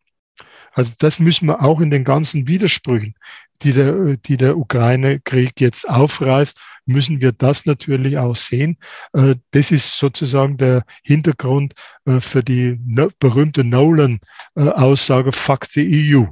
Also 0.76 0.94
das 1.00 1.20
müssen 1.20 1.48
wir 1.48 1.64
auch 1.64 1.80
in 1.80 1.90
den 1.90 2.04
ganzen 2.04 2.48
Widersprüchen, 2.48 3.16
die 3.62 3.72
der, 3.72 4.18
die 4.18 4.36
der 4.36 4.58
Ukraine-Krieg 4.58 5.60
jetzt 5.62 5.90
aufreißt, 5.90 6.60
müssen 6.86 7.22
wir 7.22 7.32
das 7.32 7.66
natürlich 7.66 8.18
auch 8.18 8.36
sehen. 8.36 8.78
Äh, 9.14 9.36
das 9.52 9.72
ist 9.72 9.98
sozusagen 9.98 10.58
der 10.58 10.84
Hintergrund 11.04 11.74
äh, 12.06 12.20
für 12.20 12.44
die 12.44 12.78
berühmte 13.20 13.64
Nolan-Aussage 13.64 15.32
Fuck 15.32 15.66
the 15.72 16.14
EU. 16.14 16.26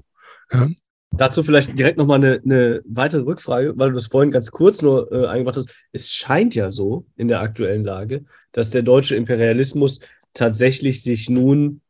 Dazu 1.16 1.44
vielleicht 1.44 1.78
direkt 1.78 1.98
nochmal 1.98 2.18
eine, 2.18 2.42
eine 2.44 2.82
weitere 2.86 3.22
Rückfrage, 3.22 3.74
weil 3.78 3.90
du 3.90 3.96
das 3.96 4.08
vorhin 4.08 4.32
ganz 4.32 4.52
kurz 4.52 4.82
nur 4.82 5.12
äh, 5.12 5.28
eingebracht 5.28 5.58
hast. 5.58 5.74
Es 5.92 6.12
scheint 6.12 6.54
ja 6.54 6.70
so 6.70 7.06
in 7.16 7.28
der 7.28 7.40
aktuellen 7.40 7.86
Lage, 7.86 8.26
dass 8.52 8.72
der 8.72 8.82
deutsche 8.82 9.16
Imperialismus 9.16 10.02
tatsächlich 10.34 11.02
sich 11.02 11.30
nun 11.30 11.82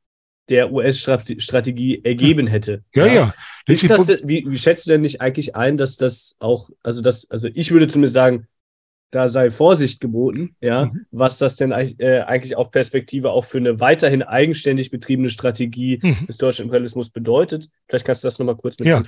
der 0.49 0.71
US-Strategie 0.71 2.03
ergeben 2.03 2.47
hätte. 2.47 2.83
Ja, 2.93 3.05
ja. 3.05 3.13
ja. 3.13 3.33
Das 3.65 3.79
das, 3.79 4.07
wie, 4.23 4.43
wie, 4.45 4.57
schätzt 4.57 4.85
du 4.87 4.91
denn 4.91 5.01
nicht 5.01 5.21
eigentlich 5.21 5.55
ein, 5.55 5.77
dass 5.77 5.95
das 5.95 6.35
auch, 6.39 6.69
also 6.83 7.01
das, 7.01 7.29
also 7.31 7.47
ich 7.53 7.71
würde 7.71 7.87
zumindest 7.87 8.13
sagen, 8.13 8.47
da 9.13 9.29
sei 9.29 9.51
Vorsicht 9.51 9.99
geboten, 9.99 10.55
ja, 10.59 10.85
mhm. 10.85 11.05
was 11.11 11.37
das 11.37 11.55
denn 11.55 11.71
äh, 11.71 12.23
eigentlich 12.25 12.55
auf 12.55 12.71
Perspektive 12.71 13.29
auch 13.29 13.45
für 13.45 13.59
eine 13.59 13.79
weiterhin 13.79 14.23
eigenständig 14.23 14.89
betriebene 14.89 15.29
Strategie 15.29 15.99
mhm. 16.01 16.25
des 16.25 16.37
deutschen 16.37 16.63
Imperialismus 16.63 17.09
bedeutet. 17.11 17.69
Vielleicht 17.87 18.05
kannst 18.05 18.23
du 18.23 18.27
das 18.27 18.39
nochmal 18.39 18.55
kurz 18.55 18.79
mit 18.79 18.87
ja. 18.87 19.03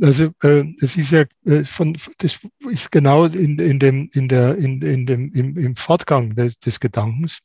Also 0.00 0.26
äh, 0.42 0.64
das 0.80 0.96
ist 0.96 1.10
ja 1.10 1.24
äh, 1.44 1.64
von 1.64 1.96
das 2.18 2.38
ist 2.70 2.92
genau 2.92 3.24
in, 3.24 3.58
in 3.58 3.80
dem, 3.80 4.08
in 4.12 4.28
der, 4.28 4.56
in, 4.56 4.80
in 4.80 5.06
dem, 5.06 5.32
im, 5.32 5.56
im 5.56 5.74
Fortgang 5.74 6.36
des, 6.36 6.60
des 6.60 6.78
Gedankens 6.78 7.40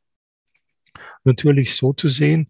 natürlich 1.27 1.75
so 1.75 1.93
zu 1.93 2.09
sehen, 2.09 2.49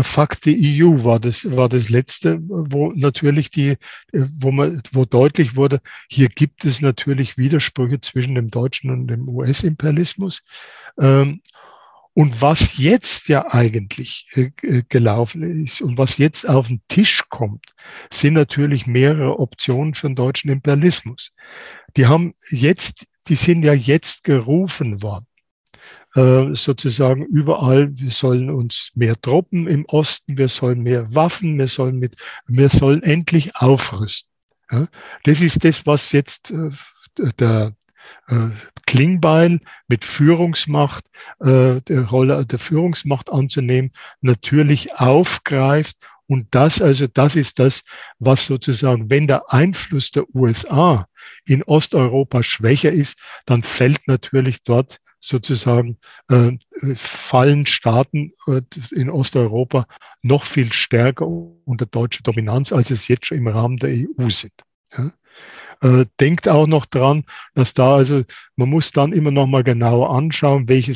Fuck 0.00 0.36
the 0.44 0.54
EU 0.80 1.02
war 1.04 1.18
das, 1.18 1.44
war 1.56 1.68
das 1.68 1.88
letzte, 1.88 2.38
wo 2.40 2.92
natürlich 2.92 3.50
die, 3.50 3.76
wo 4.12 4.52
man, 4.52 4.80
wo 4.92 5.04
deutlich 5.04 5.56
wurde, 5.56 5.80
hier 6.08 6.28
gibt 6.28 6.64
es 6.64 6.80
natürlich 6.80 7.36
Widersprüche 7.36 8.00
zwischen 8.00 8.36
dem 8.36 8.48
deutschen 8.50 8.90
und 8.90 9.08
dem 9.08 9.28
US-Imperialismus. 9.28 10.42
Ähm, 11.00 11.40
Und 12.14 12.42
was 12.42 12.78
jetzt 12.78 13.28
ja 13.28 13.46
eigentlich 13.52 14.26
äh, 14.34 14.50
äh, 14.62 14.82
gelaufen 14.88 15.42
ist 15.64 15.80
und 15.80 15.98
was 15.98 16.18
jetzt 16.18 16.48
auf 16.48 16.66
den 16.66 16.82
Tisch 16.88 17.22
kommt, 17.28 17.64
sind 18.12 18.34
natürlich 18.34 18.88
mehrere 18.88 19.38
Optionen 19.38 19.94
für 19.94 20.08
den 20.08 20.16
deutschen 20.16 20.50
Imperialismus. 20.50 21.32
Die 21.96 22.06
haben 22.06 22.34
jetzt, 22.50 23.06
die 23.28 23.36
sind 23.36 23.64
ja 23.64 23.72
jetzt 23.72 24.24
gerufen 24.24 25.00
worden 25.00 25.26
äh, 25.26 25.27
sozusagen 26.14 27.24
überall, 27.26 27.96
wir 27.96 28.10
sollen 28.10 28.50
uns 28.50 28.90
mehr 28.94 29.20
Truppen 29.20 29.68
im 29.68 29.84
Osten, 29.86 30.38
wir 30.38 30.48
sollen 30.48 30.82
mehr 30.82 31.14
Waffen, 31.14 31.58
wir 31.58 31.68
sollen 31.68 31.98
mit, 31.98 32.16
wir 32.46 32.70
sollen 32.70 33.02
endlich 33.02 33.54
aufrüsten. 33.54 34.32
Das 35.24 35.40
ist 35.40 35.64
das, 35.64 35.86
was 35.86 36.12
jetzt 36.12 36.50
äh, 36.50 36.70
der 37.38 37.74
äh, 38.28 38.48
Klingbeil 38.86 39.60
mit 39.88 40.04
Führungsmacht, 40.04 41.04
äh, 41.40 41.80
der 41.82 42.02
Rolle 42.08 42.44
der 42.46 42.58
Führungsmacht 42.58 43.30
anzunehmen, 43.30 43.92
natürlich 44.20 44.94
aufgreift. 44.94 45.96
Und 46.26 46.48
das, 46.50 46.82
also 46.82 47.06
das 47.06 47.36
ist 47.36 47.58
das, 47.58 47.82
was 48.18 48.46
sozusagen, 48.46 49.10
wenn 49.10 49.26
der 49.26 49.50
Einfluss 49.52 50.10
der 50.10 50.24
USA 50.34 51.08
in 51.46 51.62
Osteuropa 51.62 52.42
schwächer 52.42 52.92
ist, 52.92 53.18
dann 53.46 53.62
fällt 53.62 54.06
natürlich 54.06 54.62
dort 54.62 54.98
sozusagen 55.20 55.98
äh, 56.28 56.52
fallen 56.94 57.66
Staaten 57.66 58.32
äh, 58.46 58.62
in 58.92 59.10
Osteuropa 59.10 59.86
noch 60.22 60.44
viel 60.44 60.72
stärker 60.72 61.26
unter 61.26 61.86
deutscher 61.86 62.22
Dominanz, 62.22 62.72
als 62.72 62.90
es 62.90 63.08
jetzt 63.08 63.26
schon 63.26 63.38
im 63.38 63.48
Rahmen 63.48 63.78
der 63.78 63.90
EU 63.90 64.28
sind. 64.30 64.52
Äh, 65.80 66.06
denkt 66.18 66.48
auch 66.48 66.66
noch 66.66 66.86
dran, 66.86 67.24
dass 67.54 67.72
da 67.72 67.94
also, 67.94 68.24
man 68.56 68.68
muss 68.68 68.90
dann 68.90 69.12
immer 69.12 69.30
noch 69.30 69.46
mal 69.46 69.62
genauer 69.62 70.10
anschauen, 70.10 70.68
welche 70.68 70.92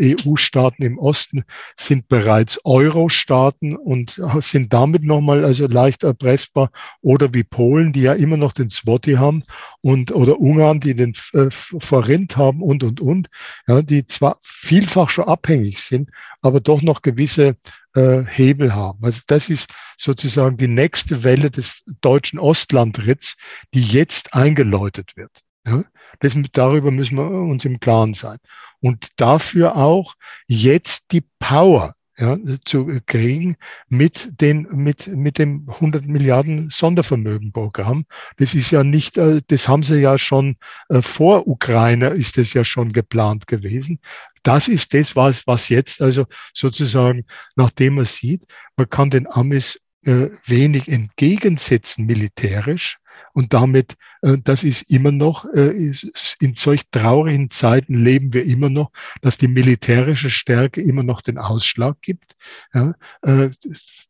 EU-Staaten 0.00 0.82
im 0.82 0.98
Osten 0.98 1.44
sind 1.76 2.08
bereits 2.08 2.58
Euro-Staaten 2.64 3.76
und 3.76 4.20
sind 4.38 4.72
damit 4.72 5.04
noch 5.04 5.20
mal 5.20 5.44
also 5.44 5.66
leicht 5.66 6.04
erpressbar 6.04 6.70
oder 7.02 7.34
wie 7.34 7.44
Polen, 7.44 7.92
die 7.92 8.02
ja 8.02 8.14
immer 8.14 8.38
noch 8.38 8.52
den 8.52 8.70
Swati 8.70 9.14
haben 9.14 9.42
und 9.82 10.10
oder 10.12 10.40
Ungarn, 10.40 10.80
die 10.80 10.94
den 10.94 11.12
äh, 11.34 11.50
Forint 11.50 12.38
haben 12.38 12.62
und 12.62 12.82
und 12.82 13.00
und, 13.02 13.28
ja, 13.66 13.82
die 13.82 14.06
zwar 14.06 14.38
vielfach 14.42 15.10
schon 15.10 15.28
abhängig 15.28 15.82
sind, 15.82 16.08
aber 16.40 16.60
doch 16.60 16.80
noch 16.80 17.02
gewisse 17.02 17.56
äh, 17.94 18.24
Hebel 18.24 18.74
haben. 18.74 19.04
Also 19.04 19.20
das 19.26 19.48
ist 19.48 19.72
sozusagen 19.96 20.56
die 20.56 20.68
nächste 20.68 21.24
Welle 21.24 21.50
des 21.50 21.82
deutschen 22.00 22.38
Ostlandritts, 22.38 23.36
die 23.72 23.82
jetzt 23.82 24.34
eingeläutet 24.34 25.16
wird. 25.16 25.40
Ja? 25.66 25.84
Das, 26.20 26.34
darüber 26.52 26.90
müssen 26.90 27.16
wir 27.16 27.30
uns 27.30 27.64
im 27.64 27.80
Klaren 27.80 28.14
sein. 28.14 28.38
Und 28.80 29.08
dafür 29.16 29.76
auch 29.76 30.14
jetzt 30.46 31.12
die 31.12 31.24
Power 31.38 31.93
ja, 32.18 32.38
zu 32.64 33.00
kriegen 33.06 33.56
mit, 33.88 34.40
den, 34.40 34.68
mit, 34.70 35.08
mit 35.08 35.38
dem 35.38 35.68
100 35.68 36.06
Milliarden 36.06 36.70
Sondervermögenprogramm. 36.70 38.06
Das 38.36 38.54
ist 38.54 38.70
ja 38.70 38.84
nicht, 38.84 39.18
äh, 39.18 39.40
das 39.46 39.68
haben 39.68 39.82
sie 39.82 40.00
ja 40.00 40.16
schon 40.18 40.56
äh, 40.88 41.02
vor 41.02 41.46
Ukraine 41.46 42.08
ist 42.08 42.38
das 42.38 42.52
ja 42.52 42.64
schon 42.64 42.92
geplant 42.92 43.46
gewesen. 43.46 43.98
Das 44.42 44.68
ist 44.68 44.94
das, 44.94 45.16
was, 45.16 45.46
was 45.46 45.68
jetzt 45.68 46.02
also 46.02 46.26
sozusagen, 46.52 47.24
nachdem 47.56 47.94
man 47.94 48.04
sieht, 48.04 48.42
man 48.76 48.88
kann 48.88 49.10
den 49.10 49.26
Amis 49.26 49.80
äh, 50.04 50.28
wenig 50.46 50.88
entgegensetzen 50.88 52.04
militärisch, 52.06 52.98
und 53.32 53.52
damit, 53.52 53.96
äh, 54.22 54.38
das 54.42 54.62
ist 54.62 54.90
immer 54.90 55.12
noch, 55.12 55.44
äh, 55.52 55.92
in 56.40 56.54
solch 56.54 56.82
traurigen 56.90 57.50
Zeiten 57.50 57.94
leben 57.94 58.32
wir 58.32 58.44
immer 58.44 58.70
noch, 58.70 58.90
dass 59.20 59.36
die 59.36 59.48
militärische 59.48 60.30
Stärke 60.30 60.80
immer 60.80 61.02
noch 61.02 61.20
den 61.20 61.38
Ausschlag 61.38 62.00
gibt. 62.00 62.36
Äh, 62.72 62.92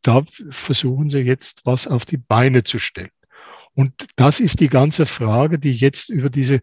da 0.01 0.23
versuchen 0.49 1.09
sie 1.09 1.19
jetzt 1.19 1.61
was 1.65 1.87
auf 1.87 2.05
die 2.05 2.17
Beine 2.17 2.63
zu 2.63 2.79
stellen. 2.79 3.09
Und 3.73 3.93
das 4.15 4.39
ist 4.39 4.61
die 4.61 4.69
ganze 4.69 5.05
Frage, 5.05 5.59
die 5.59 5.73
jetzt 5.73 6.09
über 6.09 6.29
diese 6.29 6.61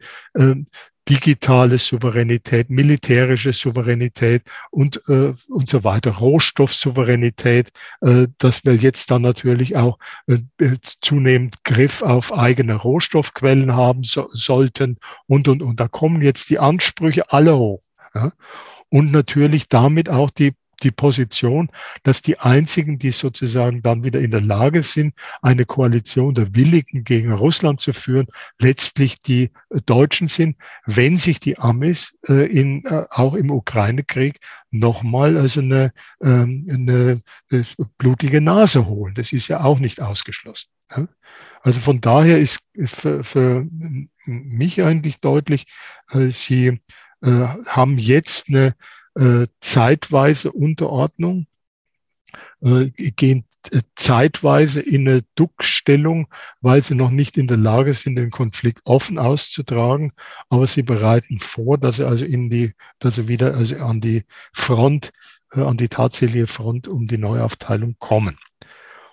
digitale 1.08 1.78
Souveränität, 1.78 2.70
militärische 2.70 3.52
Souveränität 3.52 4.42
und, 4.70 5.00
äh, 5.08 5.34
und 5.48 5.68
so 5.68 5.82
weiter, 5.84 6.12
Rohstoffsouveränität, 6.12 7.70
äh, 8.02 8.28
dass 8.38 8.64
wir 8.64 8.76
jetzt 8.76 9.10
dann 9.10 9.22
natürlich 9.22 9.76
auch 9.76 9.98
äh, 10.28 10.38
äh, 10.58 10.76
zunehmend 11.00 11.64
Griff 11.64 12.02
auf 12.02 12.32
eigene 12.32 12.74
Rohstoffquellen 12.74 13.74
haben 13.74 14.04
so, 14.04 14.28
sollten 14.32 14.98
und, 15.26 15.48
und, 15.48 15.62
und. 15.62 15.80
Da 15.80 15.88
kommen 15.88 16.22
jetzt 16.22 16.50
die 16.50 16.58
Ansprüche 16.58 17.32
alle 17.32 17.56
hoch. 17.56 17.82
Ja? 18.14 18.32
Und 18.88 19.10
natürlich 19.10 19.68
damit 19.68 20.08
auch 20.08 20.30
die 20.30 20.52
die 20.82 20.90
Position, 20.90 21.70
dass 22.02 22.22
die 22.22 22.38
einzigen, 22.38 22.98
die 22.98 23.10
sozusagen 23.10 23.82
dann 23.82 24.04
wieder 24.04 24.20
in 24.20 24.30
der 24.30 24.40
Lage 24.40 24.82
sind, 24.82 25.14
eine 25.40 25.64
Koalition 25.64 26.34
der 26.34 26.54
Willigen 26.54 27.04
gegen 27.04 27.32
Russland 27.32 27.80
zu 27.80 27.92
führen, 27.92 28.26
letztlich 28.60 29.20
die 29.20 29.50
äh, 29.70 29.80
Deutschen 29.86 30.28
sind, 30.28 30.56
wenn 30.86 31.16
sich 31.16 31.40
die 31.40 31.59
Amis 31.59 32.16
äh, 32.28 32.46
in, 32.46 32.84
äh, 32.84 33.04
auch 33.10 33.34
im 33.34 33.50
Ukraine-Krieg 33.50 34.40
nochmal 34.70 35.36
also 35.36 35.60
eine, 35.60 35.92
ähm, 36.22 36.66
eine, 36.68 37.20
eine 37.50 37.66
blutige 37.98 38.40
Nase 38.40 38.86
holen. 38.86 39.14
Das 39.14 39.32
ist 39.32 39.48
ja 39.48 39.62
auch 39.62 39.78
nicht 39.78 40.00
ausgeschlossen. 40.00 40.68
Ja? 40.90 41.09
Also 41.62 41.80
von 41.80 42.00
daher 42.00 42.40
ist 42.40 42.60
für, 42.84 43.22
für 43.22 43.66
mich 44.24 44.82
eigentlich 44.82 45.20
deutlich, 45.20 45.66
äh, 46.10 46.28
Sie 46.28 46.80
äh, 47.22 47.46
haben 47.66 47.98
jetzt 47.98 48.48
eine 48.48 48.74
äh, 49.14 49.47
zeitweise 49.60 50.52
Unterordnung, 50.52 51.47
äh, 52.62 52.90
gehen 52.90 53.44
äh, 53.70 53.80
zeitweise 53.94 54.80
in 54.80 55.09
eine 55.09 55.24
Duckstellung, 55.34 56.28
weil 56.60 56.82
sie 56.82 56.94
noch 56.94 57.10
nicht 57.10 57.36
in 57.36 57.47
der 57.47 57.59
Lage 57.59 57.94
sind, 57.94 58.16
den 58.16 58.30
Konflikt 58.30 58.80
offen 58.84 59.18
auszutragen, 59.18 60.12
aber 60.48 60.66
sie 60.66 60.82
bereiten 60.82 61.39
vor, 61.39 61.78
dass 61.78 61.97
sie 61.97 62.06
also 62.06 62.24
in 62.24 62.51
die, 62.51 62.74
dass 62.98 63.16
sie 63.16 63.28
wieder 63.28 63.55
also 63.55 63.76
an 63.76 64.01
die 64.01 64.24
Front, 64.52 65.12
an 65.51 65.76
die 65.76 65.89
tatsächliche 65.89 66.47
Front 66.47 66.89
um 66.89 67.06
die 67.06 67.18
Neuaufteilung 67.18 67.97
kommen. 67.98 68.39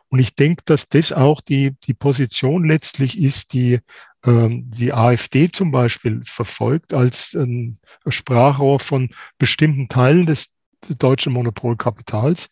Und 0.09 0.19
ich 0.19 0.35
denke, 0.35 0.63
dass 0.65 0.89
das 0.89 1.11
auch 1.11 1.39
die, 1.39 1.75
die 1.85 1.93
Position 1.93 2.67
letztlich 2.67 3.19
ist, 3.19 3.53
die 3.53 3.79
ähm, 4.25 4.69
die 4.69 4.93
AfD 4.93 5.49
zum 5.49 5.71
Beispiel 5.71 6.21
verfolgt 6.25 6.93
als 6.93 7.33
ein 7.35 7.79
Sprachrohr 8.07 8.79
von 8.79 9.09
bestimmten 9.37 9.87
Teilen 9.87 10.25
des 10.25 10.49
deutschen 10.97 11.33
Monopolkapitals, 11.33 12.49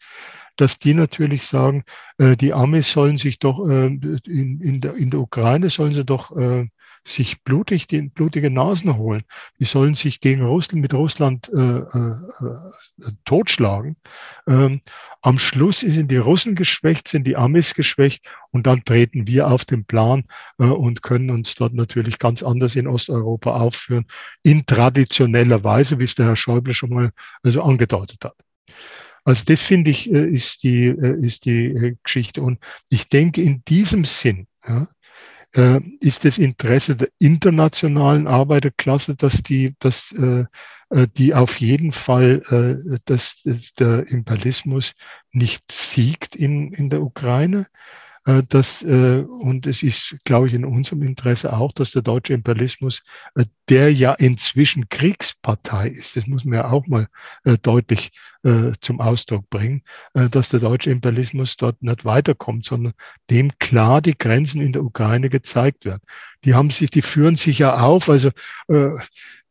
dass 0.55 0.79
die 0.79 0.93
natürlich 0.93 1.43
sagen, 1.43 1.83
äh, 2.17 2.37
die 2.37 2.53
Amis 2.53 2.91
sollen 2.91 3.17
sich 3.17 3.39
doch 3.39 3.67
äh, 3.67 3.87
in, 3.87 4.61
in, 4.61 4.81
der, 4.81 4.95
in 4.95 5.11
der 5.11 5.19
Ukraine 5.19 5.69
sollen 5.69 5.93
sie 5.93 6.05
doch 6.05 6.35
äh, 6.37 6.67
sich 7.07 7.41
blutig 7.43 7.87
die 7.87 8.01
blutige 8.01 8.51
Nasen 8.51 8.97
holen. 8.97 9.23
Die 9.59 9.65
sollen 9.65 9.93
sich 9.93 10.19
gegen 10.19 10.43
Russland 10.43 10.81
mit 10.81 10.93
Russland 10.93 11.49
äh, 11.53 11.57
äh, 11.57 12.15
äh, 13.01 13.11
totschlagen. 13.23 13.95
Ähm, 14.47 14.81
am 15.21 15.39
Schluss 15.39 15.79
sind 15.79 16.11
die 16.11 16.17
Russen 16.17 16.55
geschwächt, 16.55 17.07
sind 17.07 17.25
die 17.25 17.37
Amis 17.37 17.73
geschwächt 17.73 18.29
und 18.51 18.67
dann 18.67 18.83
treten 18.83 19.25
wir 19.25 19.49
auf 19.49 19.63
den 19.63 19.85
Plan 19.85 20.25
äh, 20.59 20.65
und 20.65 21.01
können 21.01 21.29
uns 21.29 21.55
dort 21.55 21.73
natürlich 21.73 22.19
ganz 22.19 22.43
anders 22.43 22.75
in 22.75 22.87
Osteuropa 22.87 23.57
aufführen, 23.57 24.05
in 24.43 24.65
traditioneller 24.65 25.63
Weise, 25.63 25.99
wie 25.99 26.03
es 26.03 26.15
der 26.15 26.25
Herr 26.25 26.35
Schäuble 26.35 26.73
schon 26.73 26.89
mal 26.89 27.11
also 27.41 27.63
angedeutet 27.63 28.23
hat. 28.25 28.35
Also 29.23 29.43
das 29.45 29.61
finde 29.61 29.91
ich 29.91 30.11
äh, 30.11 30.27
ist 30.27 30.63
die 30.63 30.87
äh, 30.87 31.25
ist 31.25 31.45
die 31.45 31.95
Geschichte 32.03 32.41
und 32.41 32.59
ich 32.89 33.07
denke 33.07 33.41
in 33.41 33.63
diesem 33.65 34.03
Sinn 34.03 34.47
ja, 34.67 34.87
äh, 35.57 35.81
ist 35.99 36.23
das 36.23 36.37
Interesse 36.37 36.95
der 36.95 37.09
internationalen 37.17 38.27
Arbeiterklasse, 38.27 39.15
dass 39.15 39.41
die, 39.41 39.75
dass, 39.79 40.11
äh, 40.11 40.45
äh 40.89 41.07
die 41.17 41.33
auf 41.33 41.59
jeden 41.59 41.91
Fall, 41.91 42.43
äh, 42.85 42.99
dass 43.05 43.41
der 43.79 44.07
Imperialismus 44.07 44.93
nicht 45.31 45.71
siegt 45.71 46.35
in, 46.35 46.71
in 46.73 46.89
der 46.89 47.01
Ukraine. 47.01 47.67
Äh, 48.27 48.43
das, 48.49 48.83
äh, 48.83 49.21
und 49.21 49.65
es 49.65 49.81
ist, 49.83 50.17
glaube 50.25 50.47
ich, 50.47 50.53
in 50.53 50.65
unserem 50.65 51.01
Interesse 51.01 51.53
auch, 51.53 51.71
dass 51.71 51.91
der 51.91 52.01
deutsche 52.01 52.33
Imperialismus, 52.33 53.03
äh, 53.35 53.45
der 53.69 53.91
ja 53.91 54.13
inzwischen 54.13 54.89
Kriegspartei 54.89 55.89
ist, 55.89 56.15
das 56.15 56.27
muss 56.27 56.45
man 56.45 56.59
ja 56.59 56.69
auch 56.69 56.87
mal 56.87 57.07
deutlich 57.61 58.11
zum 58.79 59.01
Ausdruck 59.01 59.49
bringen, 59.49 59.81
dass 60.13 60.47
der 60.47 60.61
deutsche 60.61 60.89
Imperialismus 60.89 61.57
dort 61.57 61.81
nicht 61.83 62.05
weiterkommt, 62.05 62.63
sondern 62.63 62.93
dem 63.29 63.51
klar 63.59 64.01
die 64.01 64.17
Grenzen 64.17 64.61
in 64.61 64.71
der 64.71 64.83
Ukraine 64.83 65.29
gezeigt 65.29 65.83
werden. 65.83 66.01
Die 66.45 66.53
haben 66.53 66.69
sich, 66.69 66.89
die 66.89 67.01
führen 67.01 67.35
sich 67.35 67.59
ja 67.59 67.77
auf, 67.77 68.09
also 68.09 68.31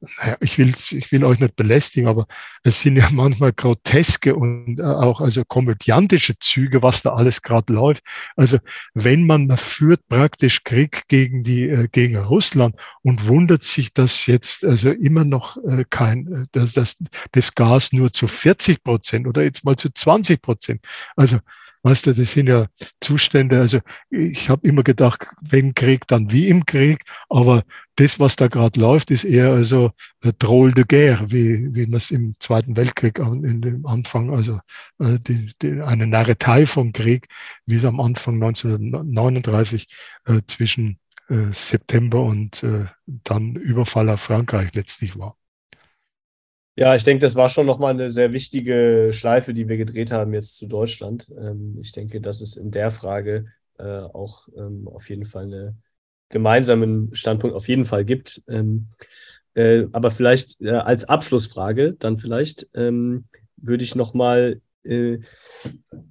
naja, 0.00 0.36
ich 0.40 0.58
will, 0.58 0.74
ich 0.90 1.10
will 1.10 1.24
euch 1.24 1.40
nicht 1.40 1.56
belästigen, 1.56 2.08
aber 2.08 2.26
es 2.62 2.80
sind 2.80 2.96
ja 2.96 3.08
manchmal 3.12 3.52
groteske 3.52 4.34
und 4.34 4.78
äh, 4.78 4.82
auch 4.82 5.20
also 5.20 5.44
komödiantische 5.44 6.38
Züge, 6.38 6.82
was 6.82 7.02
da 7.02 7.14
alles 7.14 7.42
gerade 7.42 7.72
läuft. 7.72 8.02
Also 8.36 8.58
wenn 8.94 9.26
man 9.26 9.54
führt 9.56 10.06
praktisch 10.08 10.64
Krieg 10.64 11.04
gegen 11.08 11.42
die 11.42 11.68
äh, 11.68 11.88
gegen 11.90 12.16
Russland 12.16 12.76
und 13.02 13.26
wundert 13.26 13.64
sich, 13.64 13.92
dass 13.92 14.26
jetzt 14.26 14.64
also 14.64 14.90
immer 14.90 15.24
noch 15.24 15.56
äh, 15.64 15.84
kein 15.88 16.46
dass, 16.52 16.74
dass 16.74 16.96
das 17.32 17.54
Gas 17.54 17.92
nur 17.92 18.12
zu 18.12 18.28
40 18.28 18.82
Prozent 18.82 19.26
oder 19.26 19.42
jetzt 19.42 19.64
mal 19.64 19.76
zu 19.76 19.90
20 19.90 20.42
Prozent. 20.42 20.80
Also 21.16 21.38
Weißt 21.86 22.04
du, 22.04 22.12
das 22.12 22.32
sind 22.32 22.48
ja 22.48 22.66
Zustände. 23.00 23.60
Also 23.60 23.78
ich 24.10 24.50
habe 24.50 24.66
immer 24.66 24.82
gedacht, 24.82 25.28
wenn 25.40 25.72
Krieg, 25.72 26.04
dann 26.08 26.32
wie 26.32 26.48
im 26.48 26.66
Krieg. 26.66 27.04
Aber 27.28 27.62
das, 27.94 28.18
was 28.18 28.34
da 28.34 28.48
gerade 28.48 28.80
läuft, 28.80 29.12
ist 29.12 29.22
eher 29.22 29.52
also 29.52 29.92
Troll 30.40 30.74
de 30.74 30.82
Guerre, 30.82 31.30
wie, 31.30 31.72
wie 31.76 31.86
man 31.86 31.98
es 31.98 32.10
im 32.10 32.34
Zweiten 32.40 32.76
Weltkrieg 32.76 33.20
in 33.20 33.60
dem 33.60 33.86
Anfang, 33.86 34.34
also 34.34 34.58
äh, 34.98 35.20
die, 35.20 35.52
die, 35.62 35.80
eine 35.80 36.08
Narretei 36.08 36.66
vom 36.66 36.92
Krieg, 36.92 37.28
wie 37.66 37.76
es 37.76 37.84
am 37.84 38.00
Anfang 38.00 38.42
1939 38.42 39.86
äh, 40.24 40.40
zwischen 40.48 40.98
äh, 41.28 41.52
September 41.52 42.20
und 42.20 42.64
äh, 42.64 42.86
dann 43.06 43.54
Überfall 43.54 44.08
auf 44.08 44.22
Frankreich 44.22 44.74
letztlich 44.74 45.16
war. 45.16 45.36
Ja, 46.78 46.94
ich 46.94 47.04
denke, 47.04 47.22
das 47.22 47.36
war 47.36 47.48
schon 47.48 47.64
nochmal 47.64 47.94
eine 47.94 48.10
sehr 48.10 48.32
wichtige 48.34 49.08
Schleife, 49.12 49.54
die 49.54 49.66
wir 49.66 49.78
gedreht 49.78 50.12
haben 50.12 50.34
jetzt 50.34 50.58
zu 50.58 50.66
Deutschland. 50.66 51.32
Ähm, 51.40 51.78
ich 51.80 51.92
denke, 51.92 52.20
dass 52.20 52.42
es 52.42 52.56
in 52.56 52.70
der 52.70 52.90
Frage 52.90 53.46
äh, 53.78 53.82
auch 53.84 54.46
ähm, 54.54 54.86
auf 54.86 55.08
jeden 55.08 55.24
Fall 55.24 55.44
einen 55.44 55.82
gemeinsamen 56.28 57.14
Standpunkt 57.14 57.56
auf 57.56 57.66
jeden 57.68 57.86
Fall 57.86 58.04
gibt. 58.04 58.42
Ähm, 58.46 58.88
äh, 59.54 59.84
aber 59.92 60.10
vielleicht 60.10 60.60
äh, 60.60 60.70
als 60.72 61.06
Abschlussfrage, 61.06 61.94
dann 61.94 62.18
vielleicht 62.18 62.68
würde 62.72 63.84
ich 63.84 63.94
nochmal 63.96 64.60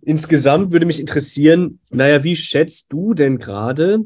insgesamt 0.02 0.74
würde 0.74 0.86
mich 0.86 1.00
interessieren, 1.00 1.80
naja, 1.90 2.26
wie 2.26 2.36
schätzt 2.36 2.92
du 2.92 3.14
denn 3.14 3.38
gerade 3.38 4.00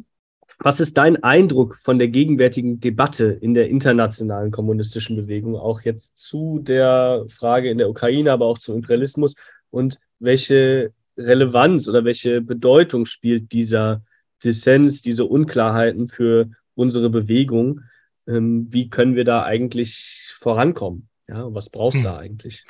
was 0.60 0.80
ist 0.81 0.98
dein 0.98 1.23
Eindruck 1.23 1.77
von 1.77 1.99
der 1.99 2.10
gegenwärtigen 2.10 2.80
Debatte 2.80 3.26
in 3.26 3.53
der 3.53 3.69
internationalen 3.69 4.52
kommunistischen 4.52 5.15
Bewegung, 5.15 5.56
auch 5.56 5.81
jetzt 5.81 6.19
zu 6.19 6.60
der 6.60 7.26
Frage 7.30 7.69
in 7.69 7.77
der 7.77 7.90
Ukraine, 7.90 8.31
aber 8.31 8.45
auch 8.45 8.57
zum 8.57 8.76
Imperialismus? 8.76 9.36
Und 9.72 9.99
welche 10.19 10.91
Relevanz 11.18 11.88
oder 11.88 12.03
welche 12.03 12.41
Bedeutung 12.41 13.06
spielt 13.06 13.53
dieser 13.53 14.03
Dissens, 14.44 15.02
diese 15.02 15.26
Unklarheiten 15.26 16.10
für 16.10 16.49
unsere 16.76 17.10
Bewegung? 17.10 17.81
Ähm, 18.27 18.68
wie 18.69 18.90
können 18.90 19.15
wir 19.15 19.23
da 19.23 19.44
eigentlich 19.44 20.34
vorankommen? 20.40 21.07
Ja, 21.27 21.53
was 21.53 21.69
brauchst 21.69 21.99
du 21.99 22.03
hm. 22.03 22.06
da 22.06 22.18
eigentlich? 22.18 22.65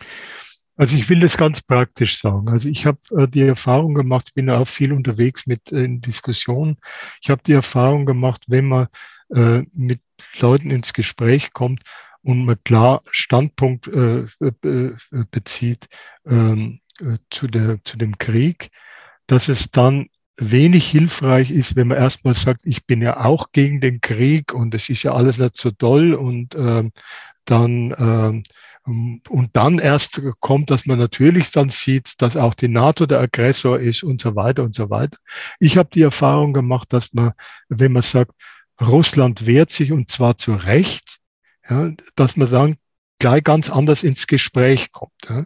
Also 0.80 0.95
ich 0.95 1.10
will 1.10 1.19
das 1.19 1.35
ganz 1.35 1.61
praktisch 1.61 2.19
sagen. 2.19 2.47
Also 2.47 2.69
ich 2.69 2.85
habe 2.85 2.99
äh, 3.11 3.27
die 3.27 3.41
Erfahrung 3.41 3.95
gemacht, 3.95 4.27
ich 4.30 4.34
bin 4.34 4.47
ja 4.47 4.60
auch 4.60 4.68
viel 4.68 4.93
unterwegs 4.93 5.45
mit 5.45 5.73
äh, 5.73 5.84
in 5.84 5.99
Diskussionen. 5.99 6.77
Ich 7.22 7.30
habe 7.30 7.41
die 7.45 7.51
Erfahrung 7.51 8.06
gemacht, 8.06 8.45
wenn 8.47 8.69
man 8.69 8.88
äh, 9.35 9.64
mit 9.73 9.99
Leuten 10.39 10.72
ins 10.72 10.93
Gespräch 10.93 11.51
kommt 11.51 11.81
und 12.22 12.45
man 12.45 12.64
klar 12.64 13.01
Standpunkt 13.11 13.89
bezieht 15.31 15.88
ähm, 16.26 16.80
äh, 17.01 17.18
zu, 17.30 17.47
der, 17.47 17.80
zu 17.84 17.97
dem 17.97 18.18
Krieg, 18.18 18.69
dass 19.27 19.49
es 19.49 19.72
dann 19.72 20.07
wenig 20.38 20.88
hilfreich 20.88 21.51
ist, 21.51 21.76
wenn 21.76 21.89
man 21.89 21.97
erstmal 21.97 22.35
sagt, 22.35 22.61
ich 22.64 22.85
bin 22.85 23.01
ja 23.01 23.26
auch 23.26 23.51
gegen 23.51 23.81
den 23.81 23.99
Krieg 23.99 24.53
und 24.53 24.73
es 24.73 24.88
ist 24.88 25.03
ja 25.03 25.14
alles 25.14 25.38
nicht 25.38 25.57
so 25.57 25.72
toll 25.72 26.14
und 26.14 26.56
ähm, 26.56 26.93
dann 27.43 27.93
ähm, 27.99 28.43
und 29.30 29.49
dann 29.53 29.80
erst 29.80 30.22
kommt, 30.40 30.72
dass 30.72 30.86
man 30.86 30.98
natürlich 30.98 31.52
dann 31.52 31.70
sieht, 31.70 32.14
dass 32.22 32.36
auch 32.36 32.53
die 32.53 32.68
NATO 32.68 33.06
der 33.06 33.20
Aggressor 33.20 33.80
ist 33.80 34.03
und 34.03 34.22
so 34.22 34.36
weiter 34.36 34.64
und 34.64 34.74
so 34.74 34.90
weiter. 34.90 35.18
Ich 35.60 35.78
habe 35.78 35.90
die 35.94 36.02
Erfahrung 36.02 36.53
gemacht, 36.53 36.91
dass 36.91 37.14
man, 37.14 37.34
wenn 37.68 37.94
man 37.94 38.02
sagt, 38.02 38.32
Russland 38.82 39.45
wehrt 39.45 39.72
sich 39.72 39.91
und 39.91 40.10
zwar 40.10 40.38
zu 40.38 40.53
Recht, 40.53 41.20
ja, 41.70 41.91
dass 42.16 42.38
man 42.38 42.49
dann 42.49 42.76
gleich 43.20 43.44
ganz 43.44 43.70
anders 43.70 44.03
ins 44.03 44.28
Gespräch 44.28 44.91
kommt. 44.91 45.11
Ja. 45.30 45.45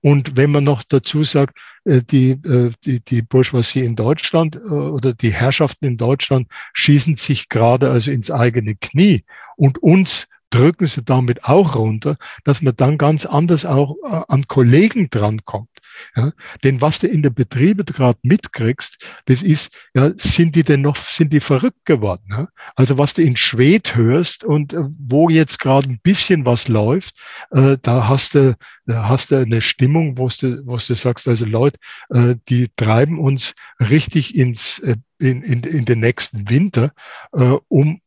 Und 0.00 0.36
wenn 0.36 0.50
man 0.50 0.64
noch 0.64 0.82
dazu 0.82 1.24
sagt, 1.24 1.58
äh, 1.84 2.02
die, 2.02 2.32
äh, 2.32 2.72
die, 2.84 3.00
die 3.00 3.22
Bourgeoisie 3.22 3.84
in 3.84 3.96
Deutschland 3.96 4.56
äh, 4.56 4.58
oder 4.58 5.14
die 5.14 5.32
Herrschaften 5.32 5.86
in 5.86 5.96
Deutschland 5.96 6.48
schießen 6.74 7.16
sich 7.16 7.48
gerade 7.48 7.90
also 7.90 8.10
ins 8.10 8.30
eigene 8.30 8.74
Knie 8.74 9.24
und 9.56 9.78
uns 9.78 10.26
drücken 10.54 10.86
sie 10.86 11.02
damit 11.02 11.44
auch 11.44 11.74
runter, 11.74 12.16
dass 12.44 12.62
man 12.62 12.76
dann 12.76 12.96
ganz 12.96 13.26
anders 13.26 13.66
auch 13.66 13.96
äh, 14.04 14.22
an 14.28 14.46
Kollegen 14.46 15.10
drankommt. 15.10 15.68
Ja? 16.16 16.32
Denn 16.62 16.80
was 16.80 17.00
du 17.00 17.08
in 17.08 17.22
der 17.22 17.30
Betriebe 17.30 17.84
gerade 17.84 18.18
mitkriegst, 18.22 19.04
das 19.26 19.42
ist, 19.42 19.72
ja, 19.94 20.12
sind 20.16 20.54
die 20.54 20.62
denn 20.62 20.82
noch, 20.82 20.96
sind 20.96 21.32
die 21.32 21.40
verrückt 21.40 21.84
geworden? 21.84 22.24
Ja? 22.30 22.48
Also 22.76 22.98
was 22.98 23.14
du 23.14 23.22
in 23.22 23.36
Schwed 23.36 23.96
hörst 23.96 24.44
und 24.44 24.72
äh, 24.72 24.84
wo 24.98 25.28
jetzt 25.28 25.58
gerade 25.58 25.88
ein 25.88 26.00
bisschen 26.02 26.46
was 26.46 26.68
läuft, 26.68 27.16
äh, 27.50 27.76
da 27.82 28.08
hast 28.08 28.36
du, 28.36 28.56
da 28.86 29.08
hast 29.08 29.32
du 29.32 29.36
eine 29.36 29.60
Stimmung, 29.60 30.18
wo 30.18 30.28
du, 30.28 30.64
wo 30.66 30.76
du 30.76 30.94
sagst, 30.94 31.26
also 31.26 31.46
Leute, 31.46 31.78
äh, 32.10 32.36
die 32.48 32.68
treiben 32.76 33.18
uns 33.18 33.54
richtig 33.80 34.36
ins, 34.36 34.78
äh, 34.80 34.96
in, 35.18 35.42
in, 35.42 35.62
in 35.64 35.84
den 35.84 35.98
nächsten 35.98 36.48
Winter, 36.48 36.92
äh, 37.32 37.56
um 37.68 38.00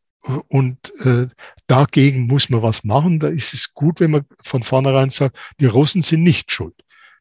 und 0.48 0.94
äh, 1.06 1.27
dagegen 1.68 2.27
muss 2.27 2.49
man 2.49 2.61
was 2.61 2.84
machen. 2.84 3.19
Da 3.19 3.27
ist 3.27 3.53
es 3.53 3.73
gut, 3.73 3.99
wenn 3.99 4.11
man 4.11 4.26
von 4.44 4.64
vornherein 4.64 5.10
sagt, 5.10 5.38
die 5.60 5.65
Russen 5.65 6.02
sind 6.02 6.23
nicht 6.23 6.52
schuld. 6.52 6.76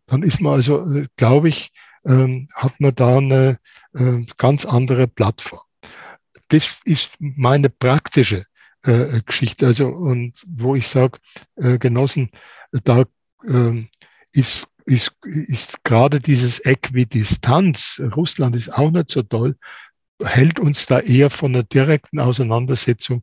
Dann 0.06 0.22
ist 0.22 0.40
man 0.40 0.54
also, 0.54 0.92
äh, 0.92 1.06
glaube 1.16 1.48
ich, 1.48 1.72
ähm, 2.04 2.48
hat 2.54 2.80
man 2.80 2.94
da 2.94 3.18
eine 3.18 3.58
äh, 3.94 4.24
ganz 4.36 4.64
andere 4.64 5.08
Plattform. 5.08 5.60
Das 6.48 6.78
ist 6.84 7.10
meine 7.18 7.70
praktische 7.70 8.44
äh, 8.82 9.20
Geschichte. 9.24 9.66
Also, 9.66 9.88
und 9.88 10.42
wo 10.46 10.76
ich 10.76 10.86
sage, 10.86 11.18
äh, 11.56 11.78
Genossen, 11.78 12.30
da 12.70 13.04
äh, 13.44 13.84
ist 14.32 14.68
ist, 14.86 15.10
ist 15.22 15.82
gerade 15.82 16.20
dieses 16.20 16.64
Äquidistanz, 16.64 18.00
Russland 18.14 18.54
ist 18.54 18.72
auch 18.72 18.92
nicht 18.92 19.10
so 19.10 19.22
toll, 19.22 19.56
hält 20.22 20.60
uns 20.60 20.86
da 20.86 21.00
eher 21.00 21.30
von 21.30 21.54
einer 21.54 21.64
direkten 21.64 22.20
Auseinandersetzung 22.20 23.22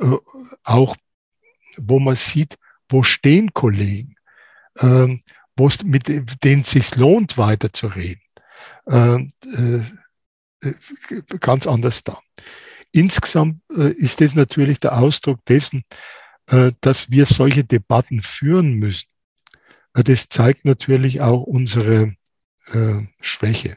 äh, 0.00 0.16
auch, 0.62 0.96
wo 1.76 1.98
man 1.98 2.16
sieht, 2.16 2.56
wo 2.88 3.02
stehen 3.02 3.52
Kollegen, 3.54 4.16
äh, 4.78 5.18
mit 5.84 6.44
denen 6.44 6.62
es 6.62 6.70
sich 6.70 6.96
lohnt, 6.96 7.38
weiterzureden. 7.38 8.22
Ähm, 8.86 9.32
äh, 9.44 9.82
äh, 10.64 10.74
ganz 11.40 11.66
anders 11.66 12.04
da. 12.04 12.20
Insgesamt 12.92 13.60
äh, 13.76 13.92
ist 13.92 14.20
das 14.20 14.34
natürlich 14.34 14.80
der 14.80 14.96
Ausdruck 14.98 15.44
dessen, 15.46 15.84
äh, 16.46 16.72
dass 16.80 17.10
wir 17.10 17.26
solche 17.26 17.64
Debatten 17.64 18.22
führen 18.22 18.74
müssen. 18.74 19.08
Das 19.92 20.28
zeigt 20.28 20.64
natürlich 20.64 21.20
auch 21.20 21.42
unsere 21.42 22.16
Schwäche. 23.20 23.76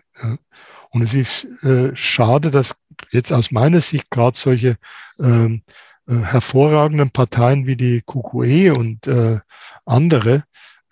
Und 0.90 1.02
es 1.02 1.14
ist 1.14 1.46
äh, 1.64 1.96
schade, 1.96 2.52
dass 2.52 2.76
jetzt 3.12 3.32
aus 3.32 3.52
meiner 3.52 3.82
Sicht 3.82 4.10
gerade 4.10 4.38
solche 4.38 4.78
ähm, 5.20 5.64
äh, 6.08 6.16
hervorragenden 6.16 7.12
Parteien 7.12 7.68
wie 7.68 7.76
die 7.76 8.02
QQE 8.02 8.74
und 8.74 9.08
äh, 9.08 9.40
andere 9.86 10.44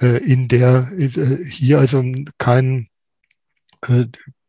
äh, 0.01 0.17
in 0.17 0.47
der 0.47 0.91
äh, 0.97 1.45
hier 1.45 1.79
also 1.79 2.03
keinen 2.37 2.89
äh, 3.87 4.05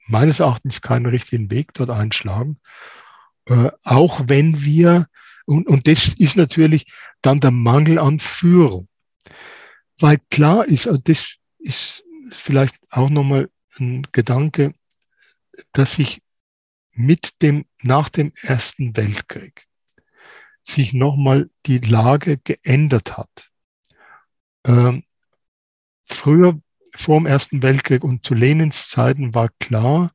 meines 0.06 0.40
Erachtens 0.40 0.80
keinen 0.82 1.06
richtigen 1.06 1.50
Weg 1.50 1.74
dort 1.74 1.90
einschlagen. 1.90 2.58
Äh, 3.46 3.70
auch 3.84 4.22
wenn 4.26 4.64
wir, 4.64 5.06
und, 5.46 5.66
und 5.66 5.86
das 5.86 6.08
ist 6.14 6.36
natürlich 6.36 6.86
dann 7.22 7.40
der 7.40 7.50
Mangel 7.50 7.98
an 7.98 8.18
Führung. 8.18 8.88
Weil 9.98 10.18
klar 10.30 10.64
ist, 10.66 10.88
das 11.04 11.36
ist 11.58 12.04
vielleicht 12.30 12.76
auch 12.90 13.08
nochmal 13.08 13.48
ein 13.78 14.06
Gedanke, 14.12 14.74
dass 15.72 15.94
sich 15.94 16.22
mit 16.92 17.42
dem, 17.42 17.66
nach 17.82 18.08
dem 18.08 18.32
Ersten 18.42 18.96
Weltkrieg 18.96 19.66
sich 20.62 20.92
nochmal 20.92 21.50
die 21.66 21.78
Lage 21.78 22.38
geändert 22.38 23.16
hat. 23.16 23.50
Ähm, 24.64 25.04
früher, 26.06 26.60
vor 26.96 27.20
dem 27.20 27.26
Ersten 27.26 27.62
Weltkrieg 27.62 28.02
und 28.02 28.26
zu 28.26 28.34
Lenins 28.34 28.88
Zeiten 28.88 29.34
war 29.34 29.50
klar, 29.60 30.12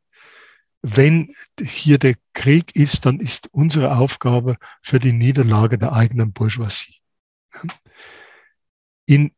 wenn 0.81 1.33
hier 1.61 1.99
der 1.99 2.15
Krieg 2.33 2.75
ist, 2.75 3.05
dann 3.05 3.19
ist 3.19 3.47
unsere 3.51 3.95
Aufgabe 3.95 4.57
für 4.81 4.99
die 4.99 5.13
Niederlage 5.13 5.77
der 5.77 5.93
eigenen 5.93 6.33
Bourgeoisie. 6.33 6.95
In, 9.05 9.31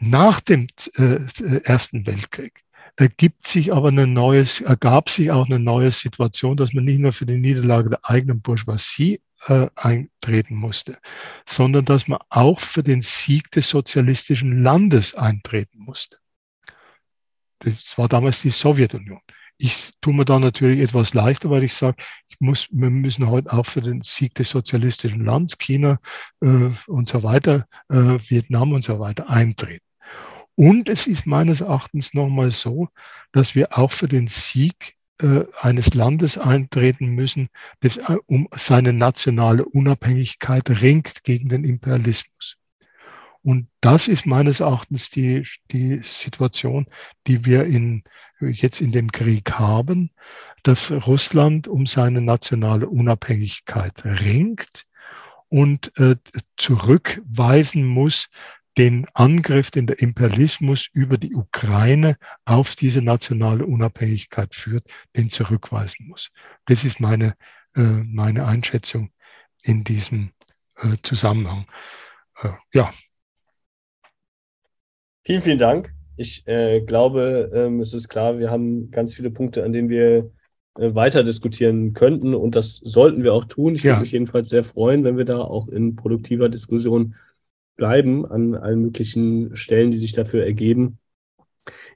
nach 0.00 0.40
dem 0.40 0.66
äh, 0.94 1.24
Ersten 1.62 2.06
Weltkrieg 2.06 2.64
ergibt 2.98 3.46
sich 3.46 3.72
aber 3.72 3.88
eine 3.88 4.08
neue, 4.08 4.44
ergab 4.64 5.08
sich 5.08 5.30
auch 5.30 5.46
eine 5.46 5.60
neue 5.60 5.92
Situation, 5.92 6.56
dass 6.56 6.72
man 6.72 6.84
nicht 6.84 6.98
nur 6.98 7.12
für 7.12 7.26
die 7.26 7.38
Niederlage 7.38 7.90
der 7.90 8.00
eigenen 8.02 8.40
Bourgeoisie 8.40 9.20
äh, 9.46 9.68
eintreten 9.76 10.56
musste, 10.56 10.98
sondern 11.46 11.84
dass 11.84 12.08
man 12.08 12.18
auch 12.28 12.58
für 12.58 12.82
den 12.82 13.02
Sieg 13.02 13.52
des 13.52 13.68
sozialistischen 13.68 14.64
Landes 14.64 15.14
eintreten 15.14 15.78
musste. 15.78 16.18
Das 17.60 17.96
war 17.96 18.08
damals 18.08 18.42
die 18.42 18.50
Sowjetunion. 18.50 19.20
Ich 19.58 19.92
tue 20.00 20.14
mir 20.14 20.24
da 20.24 20.40
natürlich 20.40 20.80
etwas 20.80 21.14
leichter, 21.14 21.50
weil 21.50 21.62
ich 21.64 21.74
sage, 21.74 22.02
ich 22.28 22.36
muss, 22.40 22.68
wir 22.70 22.90
müssen 22.90 23.28
heute 23.28 23.52
auch 23.52 23.66
für 23.66 23.80
den 23.80 24.02
Sieg 24.02 24.34
des 24.34 24.50
sozialistischen 24.50 25.24
Landes, 25.24 25.56
China 25.58 26.00
äh, 26.40 26.70
und 26.88 27.08
so 27.08 27.22
weiter, 27.22 27.66
äh, 27.88 28.18
Vietnam 28.28 28.72
und 28.72 28.82
so 28.82 28.98
weiter 28.98 29.28
eintreten. 29.30 29.87
Und 30.58 30.88
es 30.88 31.06
ist 31.06 31.24
meines 31.24 31.60
Erachtens 31.60 32.14
nochmal 32.14 32.50
so, 32.50 32.88
dass 33.30 33.54
wir 33.54 33.78
auch 33.78 33.92
für 33.92 34.08
den 34.08 34.26
Sieg 34.26 34.96
äh, 35.22 35.44
eines 35.60 35.94
Landes 35.94 36.36
eintreten 36.36 37.10
müssen, 37.10 37.48
das 37.78 37.96
äh, 37.98 38.16
um 38.26 38.48
seine 38.50 38.92
nationale 38.92 39.64
Unabhängigkeit 39.64 40.82
ringt 40.82 41.22
gegen 41.22 41.48
den 41.48 41.62
Imperialismus. 41.62 42.56
Und 43.42 43.68
das 43.80 44.08
ist 44.08 44.26
meines 44.26 44.58
Erachtens 44.58 45.10
die, 45.10 45.46
die 45.70 45.98
Situation, 45.98 46.86
die 47.28 47.44
wir 47.44 47.64
in, 47.64 48.02
jetzt 48.40 48.80
in 48.80 48.90
dem 48.90 49.12
Krieg 49.12 49.52
haben, 49.52 50.10
dass 50.64 50.90
Russland 50.90 51.68
um 51.68 51.86
seine 51.86 52.20
nationale 52.20 52.88
Unabhängigkeit 52.88 54.04
ringt 54.04 54.88
und 55.48 55.96
äh, 55.98 56.16
zurückweisen 56.56 57.84
muss, 57.84 58.28
den 58.78 59.06
Angriff, 59.12 59.72
den 59.72 59.88
der 59.88 60.00
Imperialismus 60.00 60.88
über 60.92 61.18
die 61.18 61.34
Ukraine 61.34 62.16
auf 62.44 62.76
diese 62.76 63.02
nationale 63.02 63.66
Unabhängigkeit 63.66 64.54
führt, 64.54 64.84
den 65.16 65.30
zurückweisen 65.30 66.06
muss. 66.06 66.30
Das 66.66 66.84
ist 66.84 67.00
meine, 67.00 67.34
äh, 67.74 67.82
meine 67.82 68.46
Einschätzung 68.46 69.10
in 69.64 69.82
diesem 69.82 70.30
äh, 70.76 70.94
Zusammenhang. 71.02 71.66
Äh, 72.40 72.50
ja, 72.72 72.90
Vielen, 75.24 75.42
vielen 75.42 75.58
Dank. 75.58 75.92
Ich 76.16 76.46
glaube, 76.46 77.52
ähm, 77.54 77.80
es 77.80 77.92
ist 77.92 78.08
klar, 78.08 78.38
wir 78.38 78.50
haben 78.50 78.90
ganz 78.90 79.12
viele 79.12 79.30
Punkte, 79.30 79.62
an 79.62 79.74
denen 79.74 79.90
wir 79.90 80.30
weiter 80.74 81.22
diskutieren 81.22 81.92
könnten 81.92 82.34
und 82.34 82.56
das 82.56 82.76
sollten 82.76 83.22
wir 83.22 83.34
auch 83.34 83.44
tun. 83.44 83.74
Ich 83.74 83.82
ja. 83.82 83.92
würde 83.92 84.02
mich 84.02 84.12
jedenfalls 84.12 84.48
sehr 84.48 84.64
freuen, 84.64 85.04
wenn 85.04 85.18
wir 85.18 85.26
da 85.26 85.38
auch 85.38 85.68
in 85.68 85.96
produktiver 85.96 86.48
Diskussion 86.48 87.14
bleiben 87.78 88.26
an 88.26 88.54
allen 88.54 88.82
möglichen 88.82 89.56
Stellen, 89.56 89.90
die 89.90 89.96
sich 89.96 90.12
dafür 90.12 90.44
ergeben. 90.44 90.98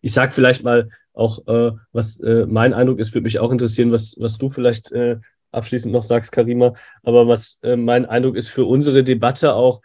Ich 0.00 0.14
sage 0.14 0.32
vielleicht 0.32 0.64
mal 0.64 0.88
auch, 1.12 1.46
äh, 1.46 1.72
was 1.92 2.18
äh, 2.20 2.46
mein 2.46 2.72
Eindruck 2.72 2.98
ist, 2.98 3.12
würde 3.12 3.24
mich 3.24 3.38
auch 3.38 3.52
interessieren, 3.52 3.92
was, 3.92 4.16
was 4.18 4.38
du 4.38 4.48
vielleicht 4.48 4.90
äh, 4.92 5.18
abschließend 5.50 5.92
noch 5.92 6.02
sagst, 6.02 6.32
Karima. 6.32 6.74
Aber 7.02 7.28
was 7.28 7.58
äh, 7.62 7.76
mein 7.76 8.06
Eindruck 8.06 8.36
ist 8.36 8.48
für 8.48 8.64
unsere 8.64 9.04
Debatte 9.04 9.54
auch, 9.54 9.82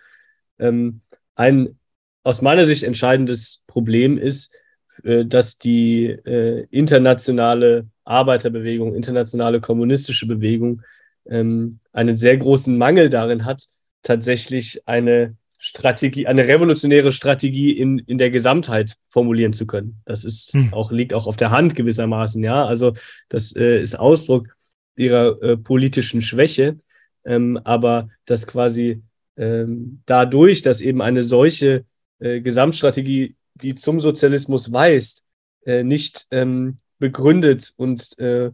ähm, 0.59 1.01
ein 1.35 1.77
aus 2.23 2.41
meiner 2.41 2.65
Sicht 2.65 2.83
entscheidendes 2.83 3.63
Problem 3.67 4.17
ist, 4.17 4.55
äh, 5.03 5.25
dass 5.25 5.57
die 5.57 6.05
äh, 6.05 6.67
internationale 6.71 7.87
Arbeiterbewegung, 8.03 8.95
internationale 8.95 9.61
kommunistische 9.61 10.27
Bewegung 10.27 10.81
ähm, 11.25 11.79
einen 11.91 12.17
sehr 12.17 12.37
großen 12.37 12.77
Mangel 12.77 13.09
darin 13.09 13.45
hat, 13.45 13.63
tatsächlich 14.03 14.87
eine 14.87 15.35
Strategie, 15.57 16.27
eine 16.27 16.47
revolutionäre 16.47 17.11
Strategie 17.11 17.71
in, 17.71 17.99
in 17.99 18.17
der 18.17 18.29
Gesamtheit 18.29 18.95
formulieren 19.09 19.53
zu 19.53 19.65
können. 19.65 20.01
Das 20.05 20.23
ist 20.23 20.53
hm. 20.53 20.73
auch, 20.73 20.91
liegt 20.91 21.13
auch 21.13 21.25
auf 21.25 21.37
der 21.37 21.51
Hand 21.51 21.75
gewissermaßen, 21.75 22.43
ja. 22.43 22.65
Also 22.65 22.93
das 23.29 23.55
äh, 23.55 23.81
ist 23.81 23.97
Ausdruck 23.97 24.55
ihrer 24.95 25.41
äh, 25.41 25.57
politischen 25.57 26.21
Schwäche. 26.21 26.77
Ähm, 27.25 27.59
aber 27.63 28.09
dass 28.25 28.47
quasi 28.47 29.01
ähm, 29.35 30.01
dadurch, 30.05 30.61
dass 30.61 30.81
eben 30.81 31.01
eine 31.01 31.23
solche 31.23 31.85
äh, 32.19 32.41
Gesamtstrategie, 32.41 33.35
die 33.55 33.75
zum 33.75 33.99
Sozialismus 33.99 34.71
weist, 34.71 35.23
äh, 35.65 35.83
nicht 35.83 36.27
ähm, 36.31 36.77
begründet 36.99 37.73
und 37.77 38.17
äh, 38.19 38.51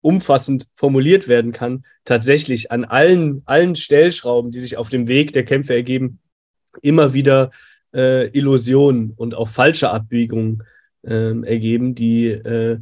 umfassend 0.00 0.66
formuliert 0.74 1.28
werden 1.28 1.52
kann, 1.52 1.84
tatsächlich 2.04 2.70
an 2.70 2.84
allen, 2.84 3.42
allen 3.46 3.76
Stellschrauben, 3.76 4.50
die 4.50 4.60
sich 4.60 4.76
auf 4.76 4.88
dem 4.88 5.08
Weg 5.08 5.32
der 5.32 5.44
Kämpfe 5.44 5.74
ergeben, 5.74 6.18
immer 6.80 7.12
wieder 7.12 7.50
äh, 7.94 8.28
Illusionen 8.28 9.12
und 9.16 9.34
auch 9.34 9.48
falsche 9.48 9.90
Abbiegungen 9.90 10.62
äh, 11.02 11.40
ergeben, 11.44 11.94
die, 11.94 12.28
äh, 12.28 12.78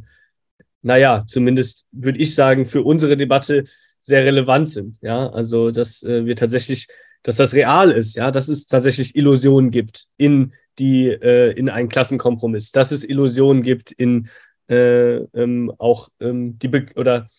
naja, 0.81 1.25
zumindest 1.27 1.85
würde 1.91 2.19
ich 2.19 2.33
sagen, 2.33 2.65
für 2.65 2.83
unsere 2.83 3.17
Debatte 3.17 3.65
sehr 3.99 4.25
relevant 4.25 4.69
sind. 4.69 4.97
Ja, 5.01 5.29
also 5.29 5.71
dass 5.71 6.03
äh, 6.03 6.25
wir 6.25 6.35
tatsächlich 6.35 6.87
dass 7.23 7.35
das 7.35 7.53
real 7.53 7.91
ist, 7.91 8.15
ja, 8.15 8.31
dass 8.31 8.47
es 8.47 8.65
tatsächlich 8.65 9.15
Illusionen 9.15 9.71
gibt 9.71 10.07
in 10.17 10.53
die, 10.79 11.07
äh, 11.07 11.51
in 11.51 11.69
einen 11.69 11.89
Klassenkompromiss, 11.89 12.71
dass 12.71 12.91
es 12.91 13.03
Illusionen 13.03 13.61
gibt 13.61 13.91
in 13.91 14.29
äh, 14.69 15.17
ähm, 15.17 15.71
auch 15.77 16.09
ähm, 16.19 16.57
die 16.57 16.67
Be 16.67 16.85
oder 16.95 17.29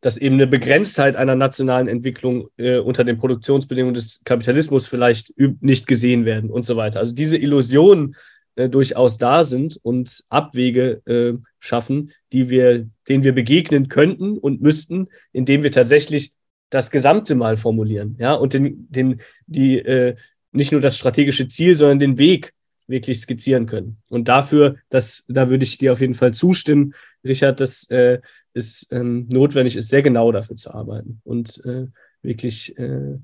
dass 0.00 0.16
eben 0.16 0.36
eine 0.36 0.46
Begrenztheit 0.46 1.16
einer 1.16 1.34
nationalen 1.34 1.88
Entwicklung 1.88 2.48
äh, 2.58 2.78
unter 2.78 3.02
den 3.02 3.18
Produktionsbedingungen 3.18 3.94
des 3.94 4.22
Kapitalismus 4.24 4.86
vielleicht 4.86 5.32
nicht 5.60 5.86
gesehen 5.86 6.24
werden 6.24 6.50
und 6.50 6.64
so 6.64 6.76
weiter. 6.76 7.00
Also 7.00 7.12
diese 7.12 7.36
Illusionen 7.36 8.14
äh, 8.58 8.68
durchaus 8.68 9.18
da 9.18 9.44
sind 9.44 9.78
und 9.82 10.24
Abwege 10.28 11.00
äh, 11.06 11.34
schaffen, 11.60 12.10
die 12.32 12.50
wir, 12.50 12.88
denen 13.08 13.22
wir 13.22 13.32
begegnen 13.32 13.88
könnten 13.88 14.36
und 14.36 14.60
müssten, 14.60 15.08
indem 15.32 15.62
wir 15.62 15.70
tatsächlich 15.70 16.32
das 16.68 16.90
Gesamte 16.90 17.36
mal 17.36 17.56
formulieren, 17.56 18.16
ja, 18.18 18.34
und 18.34 18.54
den, 18.54 18.86
den, 18.90 19.20
die, 19.46 19.78
äh, 19.78 20.16
nicht 20.50 20.72
nur 20.72 20.80
das 20.80 20.96
strategische 20.96 21.48
Ziel, 21.48 21.76
sondern 21.76 22.00
den 22.00 22.18
Weg 22.18 22.52
wirklich 22.88 23.20
skizzieren 23.20 23.66
können. 23.66 23.98
Und 24.08 24.28
dafür, 24.28 24.76
das, 24.88 25.24
da 25.28 25.50
würde 25.50 25.64
ich 25.64 25.78
dir 25.78 25.92
auf 25.92 26.00
jeden 26.00 26.14
Fall 26.14 26.34
zustimmen, 26.34 26.94
Richard, 27.22 27.60
dass 27.60 27.88
äh, 27.90 28.20
es 28.54 28.86
ähm, 28.90 29.26
notwendig 29.28 29.76
ist, 29.76 29.88
sehr 29.88 30.02
genau 30.02 30.32
dafür 30.32 30.56
zu 30.56 30.72
arbeiten 30.72 31.20
und 31.22 31.64
äh, 31.64 31.86
wirklich 32.22 32.76
äh, 32.78 33.18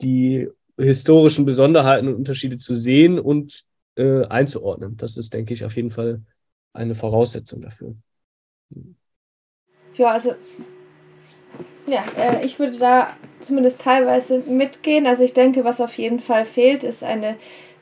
die 0.00 0.48
historischen 0.78 1.44
Besonderheiten 1.44 2.08
und 2.08 2.14
Unterschiede 2.14 2.56
zu 2.56 2.74
sehen 2.74 3.18
und 3.18 3.64
äh, 3.96 4.24
einzuordnen. 4.24 4.96
Das 4.96 5.16
ist, 5.16 5.34
denke 5.34 5.54
ich, 5.54 5.64
auf 5.64 5.76
jeden 5.76 5.90
Fall 5.90 6.22
eine 6.72 6.94
Voraussetzung 6.94 7.60
dafür. 7.60 7.94
Ja, 9.96 10.12
also 10.12 10.34
ja, 11.86 12.02
äh, 12.16 12.44
ich 12.44 12.58
würde 12.58 12.78
da 12.78 13.08
zumindest 13.40 13.82
teilweise 13.82 14.38
mitgehen. 14.48 15.06
Also 15.06 15.22
ich 15.22 15.34
denke, 15.34 15.64
was 15.64 15.80
auf 15.80 15.96
jeden 15.98 16.20
Fall 16.20 16.44
fehlt, 16.44 16.82
ist 16.82 17.04
eine 17.04 17.36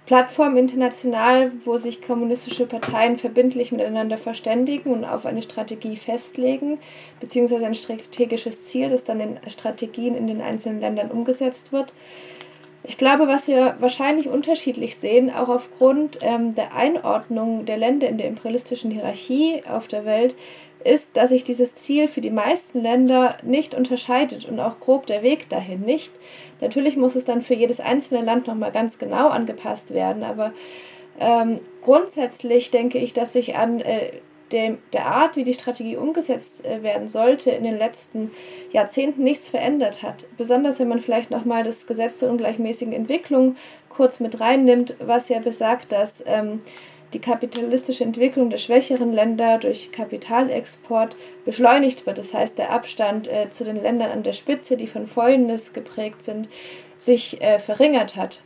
Plattform 0.07 0.57
international, 0.57 1.53
wo 1.65 1.77
sich 1.77 2.03
kommunistische 2.03 2.67
Parteien 2.67 3.17
verbindlich 3.17 3.71
miteinander 3.71 4.19
verständigen 4.19 4.93
und 4.93 5.05
auf 5.05 5.27
eine 5.27 5.43
Strategie 5.43 5.97
festlegen, 5.97 6.81
beziehungsweise 7.21 7.67
ein 7.67 7.75
strategisches 7.75 8.65
Ziel, 8.67 8.89
das 8.89 9.05
dann 9.05 9.21
in 9.21 9.39
Strategien 9.49 10.17
in 10.17 10.27
den 10.27 10.41
einzelnen 10.41 10.81
Ländern 10.81 11.11
umgesetzt 11.13 11.73
wird. 11.73 11.95
Ich 12.85 12.99
glaube, 12.99 13.29
was 13.29 13.47
wir 13.47 13.77
wahrscheinlich 13.79 14.29
unterschiedlich 14.29 14.97
sehen, 14.97 15.33
auch 15.33 15.49
aufgrund 15.49 16.19
ähm, 16.21 16.57
der 16.57 16.75
Einordnung 16.75 17.65
der 17.65 17.77
Länder 17.77 18.09
in 18.09 18.19
der 18.19 18.27
imperialistischen 18.27 18.91
Hierarchie 18.91 19.63
auf 19.71 19.87
der 19.87 20.05
Welt, 20.05 20.35
ist, 20.85 21.17
dass 21.17 21.31
sich 21.31 21.45
dieses 21.45 21.75
Ziel 21.75 22.09
für 22.09 22.21
die 22.21 22.31
meisten 22.31 22.83
Länder 22.83 23.37
nicht 23.43 23.75
unterscheidet 23.75 24.49
und 24.49 24.61
auch 24.61 24.81
grob 24.81 25.07
der 25.07 25.23
Weg 25.23 25.49
dahin 25.49 25.81
nicht. 25.81 26.13
Natürlich 26.61 26.97
muss 26.97 27.17
es 27.17 27.25
dann 27.25 27.43
für 27.43 27.55
jedes 27.55 27.81
einzelne 27.81 28.25
Land 28.25 28.47
nochmal 28.47 28.73
ganz 28.73 28.99
genau 28.99 29.29
angepasst 29.29 29.95
werden, 29.95 30.23
aber 30.23 30.53
ähm, 31.21 31.57
grundsätzlich 31.83 32.71
denke 32.71 32.99
ich, 32.99 33.13
dass 33.13 33.33
sich 33.33 33.57
an 33.57 33.81
äh, 33.81 34.13
dem, 34.53 34.79
der 34.93 35.07
Art, 35.07 35.37
wie 35.37 35.45
die 35.45 35.55
Strategie 35.55 35.97
umgesetzt 35.97 36.65
äh, 36.65 36.83
werden 36.83 37.09
sollte, 37.09 37.51
in 37.51 37.65
den 37.65 37.79
letzten 37.79 38.31
Jahrzehnten 38.73 39.25
nichts 39.25 39.49
verändert 39.49 40.03
hat. 40.03 40.27
Besonders 40.37 40.79
wenn 40.79 40.89
man 40.89 41.01
vielleicht 41.01 41.31
nochmal 41.31 41.63
das 41.63 41.87
Gesetz 41.87 42.19
zur 42.19 42.31
ungleichmäßigen 42.31 42.93
Entwicklung 42.93 43.57
kurz 43.89 44.21
mit 44.21 44.41
reinnimmt, 44.41 44.95
was 45.01 45.29
ja 45.29 45.39
besagt, 45.39 45.93
dass 45.93 46.23
ähm, 46.27 46.61
die 47.13 47.21
kapitalistische 47.21 48.05
Entwicklung 48.05 48.51
der 48.51 48.59
schwächeren 48.59 49.13
Länder 49.13 49.59
durch 49.59 49.93
Kapitalexport 49.93 51.17
beschleunigt 51.45 52.07
wird. 52.07 52.19
Das 52.19 52.33
heißt, 52.33 52.59
der 52.59 52.71
Abstand 52.71 53.29
äh, 53.29 53.51
zu 53.51 53.65
den 53.65 53.81
Ländern 53.81 54.11
an 54.11 54.23
der 54.23 54.33
Spitze, 54.33 54.77
die 54.77 54.87
von 54.87 55.07
Fäulnis 55.07 55.73
geprägt 55.73 56.23
sind, 56.23 56.49
sich 56.97 57.41
äh, 57.43 57.59
verringert 57.59 58.17
hat. 58.17 58.43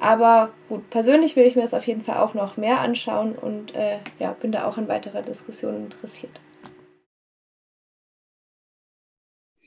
Aber 0.00 0.52
gut, 0.68 0.88
persönlich 0.90 1.34
will 1.34 1.44
ich 1.44 1.56
mir 1.56 1.62
das 1.62 1.74
auf 1.74 1.86
jeden 1.86 2.02
Fall 2.02 2.18
auch 2.18 2.34
noch 2.34 2.56
mehr 2.56 2.80
anschauen 2.80 3.32
und 3.32 3.74
äh, 3.74 3.98
ja, 4.20 4.32
bin 4.32 4.52
da 4.52 4.64
auch 4.64 4.78
an 4.78 4.86
weiterer 4.86 5.22
Diskussion 5.22 5.76
interessiert. 5.76 6.38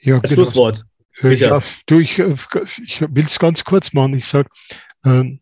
Ja, 0.01 0.19
genau. 0.19 0.33
Schlusswort. 0.33 0.85
Äh, 1.21 1.33
ja, 1.33 1.61
du, 1.85 1.99
ich, 1.99 2.17
äh, 2.19 2.33
ich 2.83 3.01
will 3.01 3.25
es 3.25 3.39
ganz 3.39 3.63
kurz 3.65 3.91
machen. 3.93 4.13
Ich 4.13 4.25
sage, 4.25 4.49
ähm, 5.05 5.39
äh, 5.39 5.40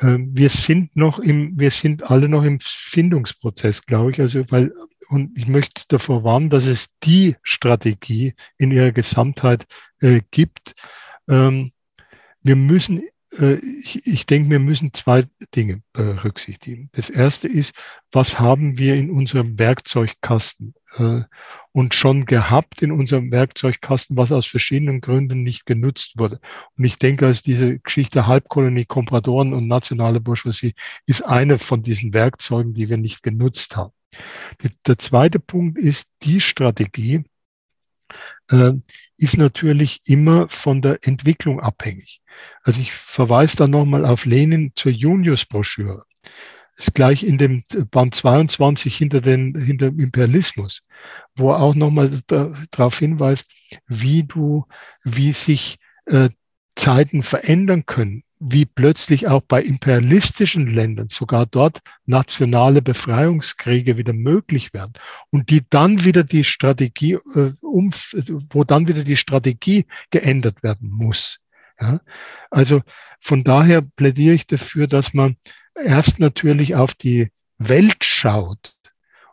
wir 0.00 0.48
sind 0.48 0.96
noch 0.96 1.18
im, 1.18 1.58
wir 1.58 1.70
sind 1.70 2.10
alle 2.10 2.28
noch 2.28 2.44
im 2.44 2.58
Findungsprozess, 2.60 3.84
glaube 3.84 4.10
ich. 4.12 4.20
Also, 4.20 4.50
weil, 4.50 4.72
und 5.08 5.36
ich 5.36 5.46
möchte 5.46 5.82
davor 5.88 6.24
warnen, 6.24 6.50
dass 6.50 6.66
es 6.66 6.88
die 7.02 7.36
Strategie 7.42 8.34
in 8.56 8.70
ihrer 8.70 8.92
Gesamtheit 8.92 9.66
äh, 10.00 10.20
gibt. 10.30 10.74
Ähm, 11.28 11.72
wir 12.42 12.56
müssen 12.56 13.02
ich, 13.38 14.06
ich 14.06 14.26
denke, 14.26 14.50
wir 14.50 14.58
müssen 14.58 14.92
zwei 14.92 15.24
Dinge 15.54 15.82
berücksichtigen. 15.92 16.90
Das 16.92 17.08
erste 17.08 17.48
ist, 17.48 17.74
was 18.10 18.38
haben 18.38 18.76
wir 18.78 18.94
in 18.94 19.10
unserem 19.10 19.58
Werkzeugkasten 19.58 20.74
äh, 20.96 21.22
und 21.72 21.94
schon 21.94 22.26
gehabt 22.26 22.82
in 22.82 22.92
unserem 22.92 23.30
Werkzeugkasten, 23.30 24.16
was 24.16 24.32
aus 24.32 24.46
verschiedenen 24.46 25.00
Gründen 25.00 25.42
nicht 25.42 25.64
genutzt 25.64 26.12
wurde. 26.16 26.40
Und 26.76 26.84
ich 26.84 26.98
denke, 26.98 27.26
als 27.26 27.42
diese 27.42 27.78
Geschichte 27.78 28.26
Halbkolonie, 28.26 28.84
Kompradoren 28.84 29.54
und 29.54 29.66
nationale 29.66 30.20
Bourgeoisie 30.20 30.74
ist 31.06 31.22
eine 31.22 31.58
von 31.58 31.82
diesen 31.82 32.12
Werkzeugen, 32.12 32.74
die 32.74 32.90
wir 32.90 32.98
nicht 32.98 33.22
genutzt 33.22 33.76
haben. 33.76 33.92
Der 34.86 34.98
zweite 34.98 35.38
Punkt 35.40 35.78
ist 35.78 36.10
die 36.22 36.42
Strategie, 36.42 37.24
äh, 38.50 38.72
ist 39.16 39.36
natürlich 39.36 40.00
immer 40.06 40.48
von 40.48 40.82
der 40.82 40.98
Entwicklung 41.02 41.60
abhängig. 41.60 42.20
Also 42.62 42.80
ich 42.80 42.92
verweise 42.92 43.56
da 43.56 43.66
nochmal 43.66 44.04
auf 44.04 44.24
Lenin 44.24 44.72
zur 44.74 44.92
Junius-Broschüre. 44.92 46.04
Ist 46.76 46.94
gleich 46.94 47.22
in 47.22 47.38
dem 47.38 47.64
Band 47.90 48.14
22 48.14 48.96
hinter, 48.96 49.20
den, 49.20 49.54
hinter 49.54 49.90
dem 49.90 50.00
Imperialismus, 50.00 50.82
wo 51.36 51.50
er 51.52 51.60
auch 51.60 51.74
nochmal 51.74 52.20
darauf 52.26 52.98
hinweist, 52.98 53.50
wie 53.86 54.24
du, 54.24 54.66
wie 55.04 55.32
sich 55.32 55.78
äh, 56.06 56.30
Zeiten 56.74 57.22
verändern 57.22 57.84
können, 57.86 58.24
wie 58.44 58.64
plötzlich 58.64 59.28
auch 59.28 59.42
bei 59.42 59.62
imperialistischen 59.62 60.66
Ländern 60.66 61.08
sogar 61.08 61.46
dort 61.46 61.78
nationale 62.06 62.82
Befreiungskriege 62.82 63.96
wieder 63.96 64.12
möglich 64.12 64.74
werden 64.74 64.94
und 65.30 65.48
die 65.48 65.62
dann 65.70 66.04
wieder 66.04 66.24
die 66.24 66.42
Strategie, 66.42 67.18
äh, 67.34 67.52
um, 67.60 67.92
wo 68.50 68.64
dann 68.64 68.88
wieder 68.88 69.04
die 69.04 69.16
Strategie 69.16 69.86
geändert 70.10 70.64
werden 70.64 70.90
muss. 70.90 71.38
Ja? 71.80 72.00
Also 72.50 72.82
von 73.20 73.44
daher 73.44 73.80
plädiere 73.80 74.34
ich 74.34 74.48
dafür, 74.48 74.88
dass 74.88 75.14
man 75.14 75.36
erst 75.76 76.18
natürlich 76.18 76.74
auf 76.74 76.94
die 76.94 77.30
Welt 77.58 78.04
schaut 78.04 78.74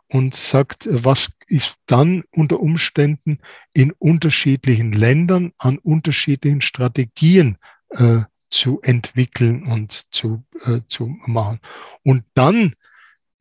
und 0.06 0.36
sagt, 0.36 0.88
was 0.88 1.30
ist 1.48 1.78
dann 1.86 2.22
unter 2.30 2.60
Umständen 2.60 3.38
in 3.72 3.90
unterschiedlichen 3.90 4.92
Ländern 4.92 5.52
an 5.58 5.78
unterschiedlichen 5.78 6.60
Strategien 6.60 7.58
äh, 7.90 8.20
zu 8.50 8.80
entwickeln 8.82 9.64
und 9.64 10.06
zu, 10.10 10.44
äh, 10.64 10.80
zu 10.88 11.16
machen. 11.26 11.60
Und 12.02 12.24
dann 12.34 12.74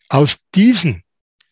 aus 0.07 0.40
diesen 0.56 1.03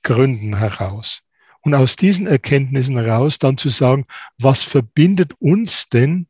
Gründen 0.03 0.57
heraus 0.57 1.21
und 1.61 1.73
aus 1.73 1.95
diesen 1.95 2.27
Erkenntnissen 2.27 2.97
heraus 2.97 3.39
dann 3.39 3.57
zu 3.57 3.69
sagen, 3.69 4.05
was 4.37 4.63
verbindet 4.63 5.33
uns 5.39 5.89
denn 5.89 6.27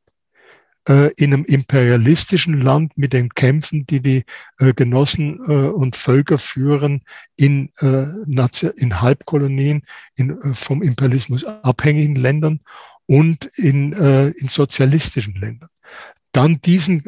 äh, 0.87 1.11
in 1.17 1.33
einem 1.33 1.45
imperialistischen 1.45 2.55
Land 2.55 2.97
mit 2.97 3.13
den 3.13 3.29
Kämpfen, 3.29 3.85
die 3.85 4.01
die 4.01 4.23
äh, 4.59 4.73
Genossen 4.73 5.39
äh, 5.47 5.67
und 5.67 5.95
Völker 5.95 6.37
führen 6.37 7.03
in, 7.35 7.71
äh, 7.79 8.05
in 8.77 9.01
Halbkolonien, 9.01 9.83
in 10.15 10.41
äh, 10.41 10.53
vom 10.53 10.81
Imperialismus 10.81 11.43
abhängigen 11.43 12.15
Ländern 12.15 12.61
und 13.05 13.45
in, 13.57 13.93
äh, 13.93 14.29
in 14.29 14.47
sozialistischen 14.47 15.35
Ländern 15.35 15.69
dann 16.37 16.61
diesen, 16.61 17.03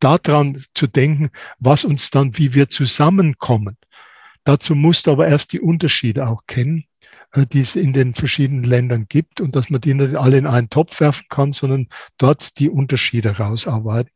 daran 0.00 0.62
zu 0.74 0.86
denken, 0.86 1.30
was 1.58 1.84
uns 1.84 2.10
dann, 2.10 2.36
wie 2.36 2.52
wir 2.52 2.68
zusammenkommen. 2.68 3.78
Dazu 4.44 4.74
musst 4.74 5.06
du 5.06 5.12
aber 5.12 5.26
erst 5.26 5.52
die 5.52 5.60
Unterschiede 5.60 6.28
auch 6.28 6.42
kennen, 6.46 6.84
äh, 7.32 7.46
die 7.46 7.62
es 7.62 7.74
in 7.74 7.94
den 7.94 8.14
verschiedenen 8.14 8.64
Ländern 8.64 9.06
gibt 9.08 9.40
und 9.40 9.56
dass 9.56 9.70
man 9.70 9.80
die 9.80 9.94
nicht 9.94 10.14
alle 10.14 10.36
in 10.36 10.46
einen 10.46 10.68
Topf 10.68 11.00
werfen 11.00 11.24
kann, 11.30 11.54
sondern 11.54 11.88
dort 12.18 12.58
die 12.58 12.68
Unterschiede 12.68 13.38
rausarbeiten, 13.38 14.12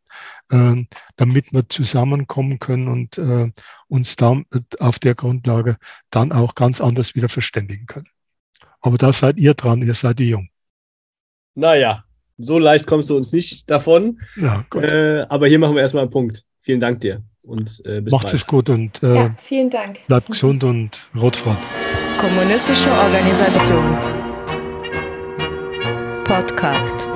ähm, 0.53 0.89
damit 1.17 1.55
wir 1.55 1.67
zusammenkommen 1.69 2.59
können 2.59 2.89
und 2.89 3.17
äh, 3.17 3.51
uns 3.89 4.17
dann 4.17 4.45
auf 4.79 4.99
der 4.99 5.15
Grundlage 5.15 5.79
dann 6.11 6.33
auch 6.33 6.55
ganz 6.55 6.83
anders 6.83 7.15
wieder 7.15 7.31
verständigen 7.31 7.87
können. 7.87 8.09
Aber 8.83 8.99
da 8.99 9.13
seid 9.15 9.39
ihr 9.39 9.55
dran, 9.55 9.83
ihr 9.83 9.95
seid 9.95 10.19
die 10.19 10.29
Jung. 10.29 10.51
Naja, 11.55 12.05
so 12.41 12.59
leicht 12.59 12.87
kommst 12.87 13.11
du 13.11 13.17
uns 13.17 13.33
nicht 13.33 13.71
davon. 13.71 14.21
Ja, 14.37 14.65
gut. 14.71 14.85
Äh, 14.85 15.27
aber 15.29 15.47
hier 15.49 15.59
machen 15.59 15.75
wir 15.75 15.83
erstmal 15.83 16.03
einen 16.03 16.11
Punkt. 16.11 16.45
Vielen 16.61 16.81
Dank 16.81 17.01
dir 17.01 17.23
und 17.43 17.83
äh, 17.85 18.01
bis 18.01 18.13
Macht 18.13 18.33
es 18.33 18.47
gut 18.47 18.69
und 18.69 19.03
äh, 19.03 19.15
ja, 19.15 19.35
vielen 19.39 19.71
Dank. 19.71 20.07
Bleibt 20.07 20.29
gesund 20.29 20.63
und 20.65 21.09
rotfront. 21.17 21.59
Kommunistische 22.19 22.91
Organisation. 22.91 23.97
Podcast. 26.25 27.09